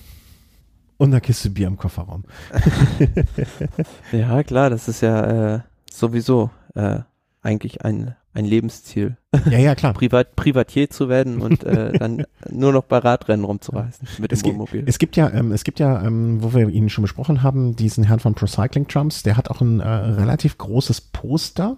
Und 0.99 1.13
eine 1.13 1.21
Kiste 1.23 1.49
Bier 1.51 1.67
im 1.67 1.79
Kofferraum. 1.79 2.25
Ja, 4.13 4.43
klar, 4.43 4.69
das 4.69 4.87
ist 4.87 5.01
ja 5.01 5.55
äh, 5.55 5.61
sowieso 5.91 6.51
äh, 6.75 7.01
eigentlich 7.43 7.85
ein, 7.85 8.17
ein 8.33 8.45
Lebensziel. 8.45 9.17
Ja, 9.51 9.59
ja, 9.59 9.75
klar. 9.75 9.93
Privat, 9.95 10.37
Privatier 10.37 10.89
zu 10.91 11.09
werden 11.09 11.41
und 11.41 11.65
äh, 11.65 11.93
dann 11.99 12.25
nur 12.49 12.73
noch 12.73 12.85
bei 12.85 12.99
Radrennen 12.99 13.45
rumzureisen 13.45 14.07
mit 14.19 14.31
dem 14.31 14.37
Es, 14.37 14.45
Wohnmobil. 14.45 14.85
es 14.87 14.99
gibt 14.99 15.17
ja, 15.17 15.31
ähm, 15.31 15.53
es 15.53 15.65
gibt 15.65 15.81
ja, 15.81 16.03
ähm, 16.03 16.43
wo 16.43 16.55
wir 16.55 16.69
ihn 16.69 16.89
schon 16.89 17.03
besprochen 17.03 17.43
haben, 17.43 17.75
diesen 17.77 18.05
Herrn 18.05 18.21
von 18.21 18.35
Procycling 18.35 18.87
Trumps, 18.87 19.23
der 19.23 19.37
hat 19.37 19.51
auch 19.51 19.61
ein 19.61 19.81
äh, 19.81 19.89
relativ 19.89 20.59
großes 20.59 21.01
Poster. 21.01 21.77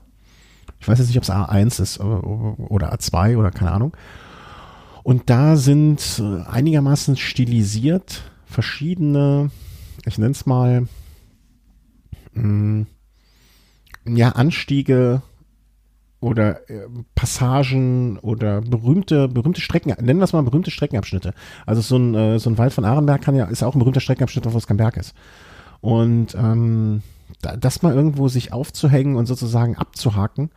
Ich 0.79 0.89
weiß 0.89 0.99
jetzt 0.99 1.09
nicht, 1.09 1.16
ob 1.16 1.23
es 1.24 1.31
A1 1.31 1.81
ist 1.81 2.01
oder, 2.01 2.23
oder 2.70 2.93
A2 2.95 3.37
oder 3.37 3.51
keine 3.51 3.73
Ahnung. 3.73 3.97
Und 5.03 5.31
da 5.31 5.57
sind 5.57 6.20
äh, 6.23 6.49
einigermaßen 6.49 7.16
stilisiert 7.16 8.23
verschiedene, 8.45 9.51
ich 10.05 10.19
nenne 10.19 10.33
es 10.33 10.47
mal, 10.47 10.87
mh, 12.35 12.87
ja, 14.05 14.31
Anstiege 14.31 15.23
oder 16.23 16.70
äh, 16.70 16.86
Passagen 17.16 18.16
oder 18.20 18.61
berühmte, 18.61 19.27
berühmte 19.27 19.61
Strecken, 19.61 19.93
nennen 20.01 20.20
wir 20.20 20.24
es 20.24 20.32
mal 20.32 20.43
berühmte 20.43 20.70
Streckenabschnitte. 20.70 21.35
Also 21.66 21.81
so 21.82 21.97
ein, 21.97 22.15
äh, 22.15 22.39
so 22.39 22.49
ein 22.49 22.59
Wald 22.59 22.73
von 22.73 22.85
Arenberg 22.85 23.20
kann 23.23 23.35
ja, 23.35 23.47
ist 23.47 23.65
auch 23.65 23.74
ein 23.74 23.81
berühmter 23.81 24.01
Streckenabschnitt, 24.01 24.47
es 24.47 24.66
kein 24.69 24.77
Berg 24.77 24.97
ist. 24.97 25.15
Und 25.81 26.36
ähm, 26.36 27.03
da, 27.40 27.57
das 27.57 27.82
mal 27.82 27.93
irgendwo 27.93 28.28
sich 28.28 28.53
aufzuhängen 28.53 29.16
und 29.16 29.27
sozusagen 29.27 29.77
abzuhaken, 29.77 30.51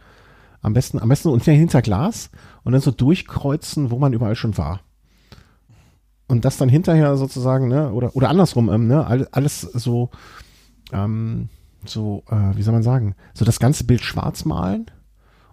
am 0.62 0.74
besten, 0.74 1.00
am 1.00 1.10
besten 1.10 1.30
unter 1.30 1.52
hinter 1.52 1.82
Glas 1.82 2.30
und 2.64 2.74
dann 2.74 2.82
so 2.82 2.92
durchkreuzen, 2.92 3.90
wo 3.90 3.98
man 3.98 4.14
überall 4.14 4.36
schon 4.36 4.60
war. 4.60 4.82
Und 6.28 6.46
das 6.46 6.58
dann 6.58 6.70
hinterher 6.70 7.18
sozusagen, 7.18 7.70
ne, 7.70 7.92
oder, 7.92 8.16
oder 8.16 8.30
andersrum, 8.30 8.70
ähm, 8.72 8.88
ne, 8.88 9.06
all- 9.08 9.28
alles 9.32 9.62
so, 9.62 10.12
ähm, 10.94 11.50
so, 11.86 12.24
äh, 12.30 12.56
wie 12.56 12.62
soll 12.62 12.74
man 12.74 12.84
sagen, 12.84 13.16
so 13.34 13.46
das 13.46 13.60
ganze 13.60 13.84
Bild 13.84 14.02
schwarz 14.02 14.46
malen 14.46 14.92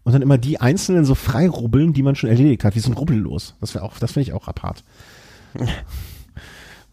und 0.04 0.12
dann 0.12 0.22
immer 0.22 0.38
die 0.38 0.60
einzelnen 0.60 1.04
so 1.04 1.14
frei 1.14 1.48
rubbeln, 1.48 1.92
die 1.92 2.02
man 2.02 2.16
schon 2.16 2.30
erledigt 2.30 2.64
hat, 2.64 2.74
wie 2.74 2.80
so 2.80 2.90
ein 2.90 2.96
Rubbellos. 2.96 3.54
Das 3.60 3.74
wäre 3.74 3.84
auch, 3.84 3.98
das 3.98 4.12
finde 4.12 4.28
ich 4.28 4.32
auch 4.32 4.48
apart. 4.48 4.84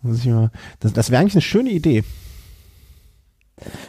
Das 0.01 0.93
das 0.93 1.11
wäre 1.11 1.19
eigentlich 1.19 1.33
eine 1.33 1.41
schöne 1.41 1.71
Idee. 1.71 2.05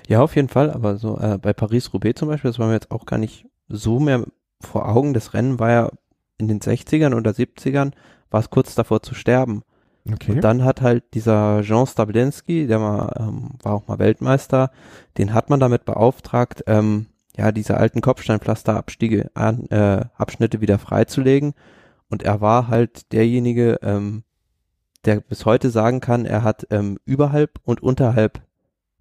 Ja, 0.09 0.22
auf 0.22 0.34
jeden 0.34 0.48
Fall, 0.48 0.70
aber 0.72 0.97
so 0.97 1.18
äh, 1.18 1.38
bei 1.40 1.52
Paris-Roubaix 1.52 2.18
zum 2.18 2.26
Beispiel, 2.26 2.51
das 2.51 2.59
war 2.59 2.66
mir 2.66 2.74
jetzt 2.74 2.90
auch 2.90 3.06
gar 3.06 3.18
nicht 3.18 3.47
so 3.68 4.01
mehr 4.01 4.24
vor 4.60 4.88
Augen. 4.88 5.14
Das 5.14 5.34
Rennen 5.34 5.60
war 5.60 5.70
ja 5.70 5.90
in 6.38 6.48
den 6.48 6.60
60ern 6.60 7.14
oder 7.14 7.30
70ern, 7.30 7.92
war 8.30 8.40
es 8.40 8.51
kurz 8.51 8.74
davor 8.74 9.02
zu 9.02 9.14
sterben. 9.14 9.62
Okay. 10.10 10.32
Und 10.32 10.40
dann 10.40 10.64
hat 10.64 10.80
halt 10.80 11.05
dieser 11.14 11.62
Jean 11.62 11.86
Stablinski, 11.86 12.66
der 12.66 12.78
mal, 12.78 13.12
ähm, 13.18 13.51
war 13.62 13.74
auch 13.74 13.86
mal 13.86 13.98
Weltmeister, 13.98 14.70
den 15.18 15.34
hat 15.34 15.51
man 15.51 15.60
damit 15.60 15.84
beauftragt, 15.84 16.64
ähm, 16.66 17.06
ja, 17.40 17.52
diese 17.52 17.78
alten 17.78 18.02
Kopfsteinpflasterabstiege, 18.02 19.30
an, 19.32 19.64
äh, 19.70 20.04
Abschnitte 20.14 20.60
wieder 20.60 20.78
freizulegen. 20.78 21.54
Und 22.10 22.22
er 22.22 22.42
war 22.42 22.68
halt 22.68 23.12
derjenige, 23.12 23.78
ähm, 23.82 24.24
der 25.06 25.20
bis 25.20 25.46
heute 25.46 25.70
sagen 25.70 26.00
kann, 26.00 26.26
er 26.26 26.42
hat 26.44 26.66
ähm, 26.70 26.98
überhalb 27.06 27.58
und 27.64 27.82
unterhalb 27.82 28.42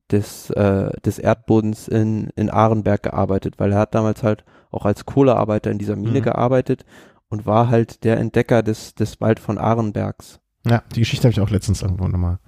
des, 0.10 0.50
äh, 0.52 0.90
des 1.02 1.20
Erdbodens 1.20 1.90
in, 1.90 2.30
in 2.38 2.50
Ahrenberg 2.50 3.04
gearbeitet, 3.04 3.56
weil 3.58 3.74
er 3.74 3.80
hat 3.80 3.94
damals 3.94 4.24
halt 4.24 4.46
auch 4.72 4.86
als 4.86 5.06
Kohlearbeiter 5.06 5.70
in 5.70 5.78
dieser 5.80 5.98
Mine 5.98 6.20
Mhm. 6.20 6.24
gearbeitet 6.24 6.86
und 7.28 7.46
war 7.46 7.68
halt 7.68 8.06
der 8.06 8.18
Entdecker 8.20 8.64
des, 8.64 8.96
des 8.96 9.20
Wald 9.20 9.42
von 9.42 9.58
Ahrenbergs. 9.58 10.40
Ja, 10.66 10.84
die 10.96 11.02
Geschichte 11.02 11.26
habe 11.26 11.34
ich 11.34 11.42
auch 11.42 11.50
letztens 11.50 11.82
irgendwo 11.82 12.08
nochmal 12.08 12.40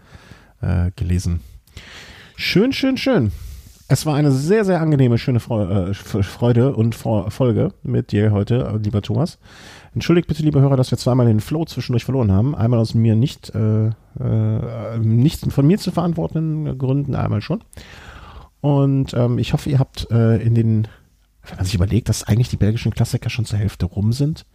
äh, 0.61 0.91
gelesen. 0.95 1.41
Schön, 2.37 2.71
schön, 2.71 2.95
schön. 2.95 3.31
Es 3.91 4.05
war 4.05 4.15
eine 4.15 4.31
sehr, 4.31 4.63
sehr 4.63 4.79
angenehme, 4.79 5.17
schöne 5.17 5.39
äh, 5.39 5.93
Freude 5.93 6.73
und 6.77 6.95
Folge 6.95 7.73
mit 7.83 8.13
dir 8.13 8.31
heute, 8.31 8.71
äh, 8.73 8.77
lieber 8.77 9.01
Thomas. 9.01 9.37
Entschuldigt 9.93 10.29
bitte, 10.29 10.43
liebe 10.43 10.61
Hörer, 10.61 10.77
dass 10.77 10.91
wir 10.91 10.97
zweimal 10.97 11.25
den 11.25 11.41
Flow 11.41 11.65
zwischendurch 11.65 12.05
verloren 12.05 12.31
haben. 12.31 12.55
Einmal 12.55 12.79
aus 12.79 12.93
mir 12.93 13.17
nicht, 13.17 13.53
äh, 13.53 13.87
äh, 13.87 14.97
nicht 14.97 15.51
von 15.51 15.67
mir 15.67 15.77
zu 15.77 15.91
verantwortenden 15.91 16.77
Gründen, 16.77 17.15
einmal 17.15 17.41
schon. 17.41 17.65
Und 18.61 19.13
ähm, 19.13 19.37
ich 19.37 19.51
hoffe, 19.51 19.69
ihr 19.69 19.79
habt 19.79 20.09
äh, 20.09 20.37
in 20.37 20.55
den, 20.55 20.87
wenn 21.45 21.57
man 21.57 21.65
sich 21.65 21.75
überlegt, 21.75 22.07
dass 22.07 22.23
eigentlich 22.23 22.47
die 22.47 22.55
belgischen 22.55 22.93
Klassiker 22.93 23.29
schon 23.29 23.43
zur 23.43 23.59
Hälfte 23.59 23.87
rum 23.87 24.13
sind, 24.13 24.45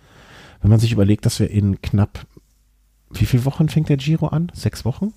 wenn 0.63 0.71
man 0.71 0.81
sich 0.81 0.93
überlegt, 0.93 1.27
dass 1.27 1.41
wir 1.41 1.51
in 1.51 1.83
knapp, 1.83 2.21
wie 3.11 3.27
viele 3.27 3.45
Wochen 3.45 3.69
fängt 3.69 3.91
der 3.91 3.99
Giro 3.99 4.29
an? 4.29 4.51
Sechs 4.55 4.87
Wochen? 4.87 5.13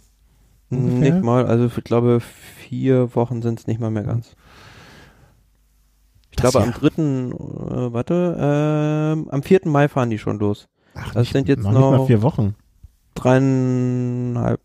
Ungefähr? 0.72 1.14
Nicht 1.16 1.24
mal, 1.24 1.46
also 1.48 1.66
ich 1.66 1.84
glaube 1.84 2.20
vier 2.20 3.16
Wochen 3.16 3.42
sind 3.42 3.60
es 3.60 3.68
nicht 3.68 3.80
mal 3.80 3.90
mehr 3.92 4.04
ganz. 4.04 4.36
Ich 6.32 6.36
Das 6.38 6.52
glaube 6.52 6.66
ja- 6.68 6.74
am 6.74 6.80
dritten, 6.80 7.32
äh, 7.32 7.94
warte, 7.94 8.38
ähm, 8.40 9.30
am 9.32 9.42
4. 9.44 9.62
Mai 9.66 9.88
fahren 9.88 10.10
die 10.10 10.20
schon 10.20 10.38
los. 10.40 10.68
Ach, 10.94 11.14
Das 11.14 11.30
sind 11.30 11.48
jetzt 11.48 11.64
noch, 11.64 11.72
nicht 11.72 11.80
mal 11.82 11.98
noch- 11.98 12.08
vier 12.08 12.22
Wochen. 12.22 12.56
Dreieinhalb 13.16 14.62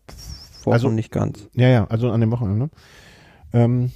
Wochen 0.63 0.73
Also- 0.73 0.89
nicht 0.89 1.11
ganz. 1.11 1.47
Ja, 1.53 1.67
ja, 1.67 1.85
also 1.87 2.11
an 2.11 2.21
dem 2.21 2.31
Wochenende. 2.31 2.69
Ähm, 3.53 3.91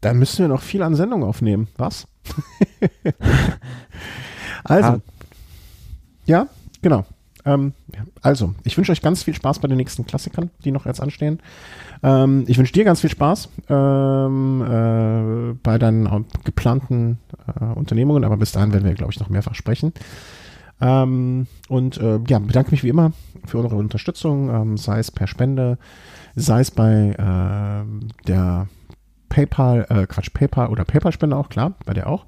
da 0.00 0.12
müssen 0.14 0.38
wir 0.40 0.48
noch 0.48 0.62
viel 0.62 0.82
an 0.82 0.94
Sendung 0.94 1.22
aufnehmen. 1.24 1.68
Was? 1.76 2.06
also. 4.64 4.88
Ah. 4.88 5.00
Ja, 6.26 6.46
genau. 6.82 7.04
Ähm, 7.48 7.72
also, 8.20 8.54
ich 8.64 8.76
wünsche 8.76 8.92
euch 8.92 9.02
ganz 9.02 9.22
viel 9.22 9.34
Spaß 9.34 9.58
bei 9.60 9.68
den 9.68 9.78
nächsten 9.78 10.06
Klassikern, 10.06 10.50
die 10.64 10.70
noch 10.70 10.86
jetzt 10.86 11.00
anstehen. 11.00 11.40
Ähm, 12.02 12.44
ich 12.46 12.58
wünsche 12.58 12.72
dir 12.72 12.84
ganz 12.84 13.00
viel 13.00 13.10
Spaß 13.10 13.48
ähm, 13.68 14.62
äh, 14.62 15.54
bei 15.62 15.78
deinen 15.78 16.26
geplanten 16.44 17.18
äh, 17.60 17.64
Unternehmungen, 17.64 18.24
aber 18.24 18.36
bis 18.36 18.52
dahin 18.52 18.72
werden 18.72 18.84
wir, 18.84 18.94
glaube 18.94 19.12
ich, 19.12 19.20
noch 19.20 19.30
mehrfach 19.30 19.54
sprechen. 19.54 19.92
Ähm, 20.80 21.46
und 21.68 21.98
äh, 21.98 22.20
ja, 22.28 22.38
bedanke 22.38 22.70
mich 22.70 22.84
wie 22.84 22.88
immer 22.88 23.12
für 23.46 23.58
eure 23.58 23.76
Unterstützung, 23.76 24.48
ähm, 24.50 24.76
sei 24.76 25.00
es 25.00 25.10
per 25.10 25.26
Spende, 25.26 25.78
sei 26.36 26.60
es 26.60 26.70
bei 26.70 27.16
ähm, 27.18 28.08
der 28.26 28.68
PayPal, 29.28 29.86
äh, 29.88 30.06
Quatsch, 30.06 30.32
PayPal 30.32 30.68
oder 30.68 30.84
PayPal-Spende 30.84 31.36
auch, 31.36 31.48
klar, 31.48 31.72
bei 31.84 31.94
der 31.94 32.08
auch. 32.08 32.26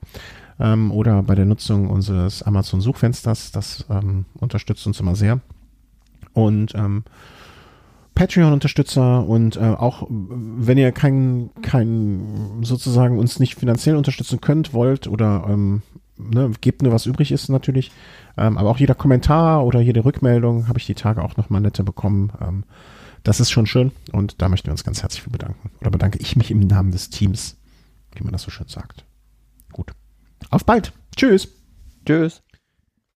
Ähm, 0.61 0.93
oder 0.93 1.23
bei 1.23 1.35
der 1.35 1.47
Nutzung 1.47 1.89
unseres 1.89 2.43
Amazon-Suchfensters, 2.43 3.51
das 3.51 3.87
ähm, 3.91 4.27
unterstützt 4.35 4.87
uns 4.87 5.01
immer 5.01 5.17
sehr. 5.17 5.41
Und 6.35 6.75
ähm, 6.75 7.05
Patreon-Unterstützer 8.15 9.27
und 9.27 9.57
äh, 9.57 9.61
auch, 9.61 10.07
wenn 10.11 10.77
ihr 10.77 10.93
kein, 10.93 11.51
kein, 11.63 12.61
sozusagen 12.63 13.19
uns 13.19 13.41
nicht 13.41 13.55
finanziell 13.55 13.97
unterstützen 13.97 14.43
könnt, 14.43 14.75
wollt 14.75 15.07
oder 15.07 15.47
ähm, 15.49 15.83
ne, 16.19 16.51
gebt 16.61 16.83
nur 16.83 16.93
was 16.93 17.07
übrig 17.07 17.33
ist 17.33 17.49
natürlich. 17.49 17.91
Ähm, 18.37 18.59
aber 18.59 18.69
auch 18.69 18.79
jeder 18.79 18.95
Kommentar 18.95 19.65
oder 19.65 19.81
jede 19.81 20.05
Rückmeldung 20.05 20.69
habe 20.69 20.79
ich 20.79 20.87
die 20.87 20.95
Tage 20.95 21.23
auch 21.23 21.39
nochmal 21.39 21.63
nette 21.63 21.83
bekommen. 21.83 22.33
Ähm, 22.43 22.65
das 23.23 23.41
ist 23.41 23.51
schon 23.51 23.67
schön 23.67 23.93
und 24.13 24.43
da 24.43 24.49
möchten 24.49 24.67
wir 24.67 24.73
uns 24.73 24.85
ganz 24.85 25.03
herzlich 25.03 25.23
für 25.23 25.31
bedanken. 25.31 25.71
Oder 25.81 25.91
bedanke 25.91 26.19
ich 26.19 26.37
mich 26.37 26.51
im 26.51 26.61
Namen 26.61 26.91
des 26.91 27.09
Teams, 27.11 27.57
wie 28.15 28.23
man 28.23 28.33
das 28.33 28.43
so 28.43 28.51
schön 28.51 28.69
sagt. 28.69 29.05
Auf 30.49 30.65
bald. 30.65 30.93
Tschüss. 31.17 31.49
Tschüss. 32.07 32.43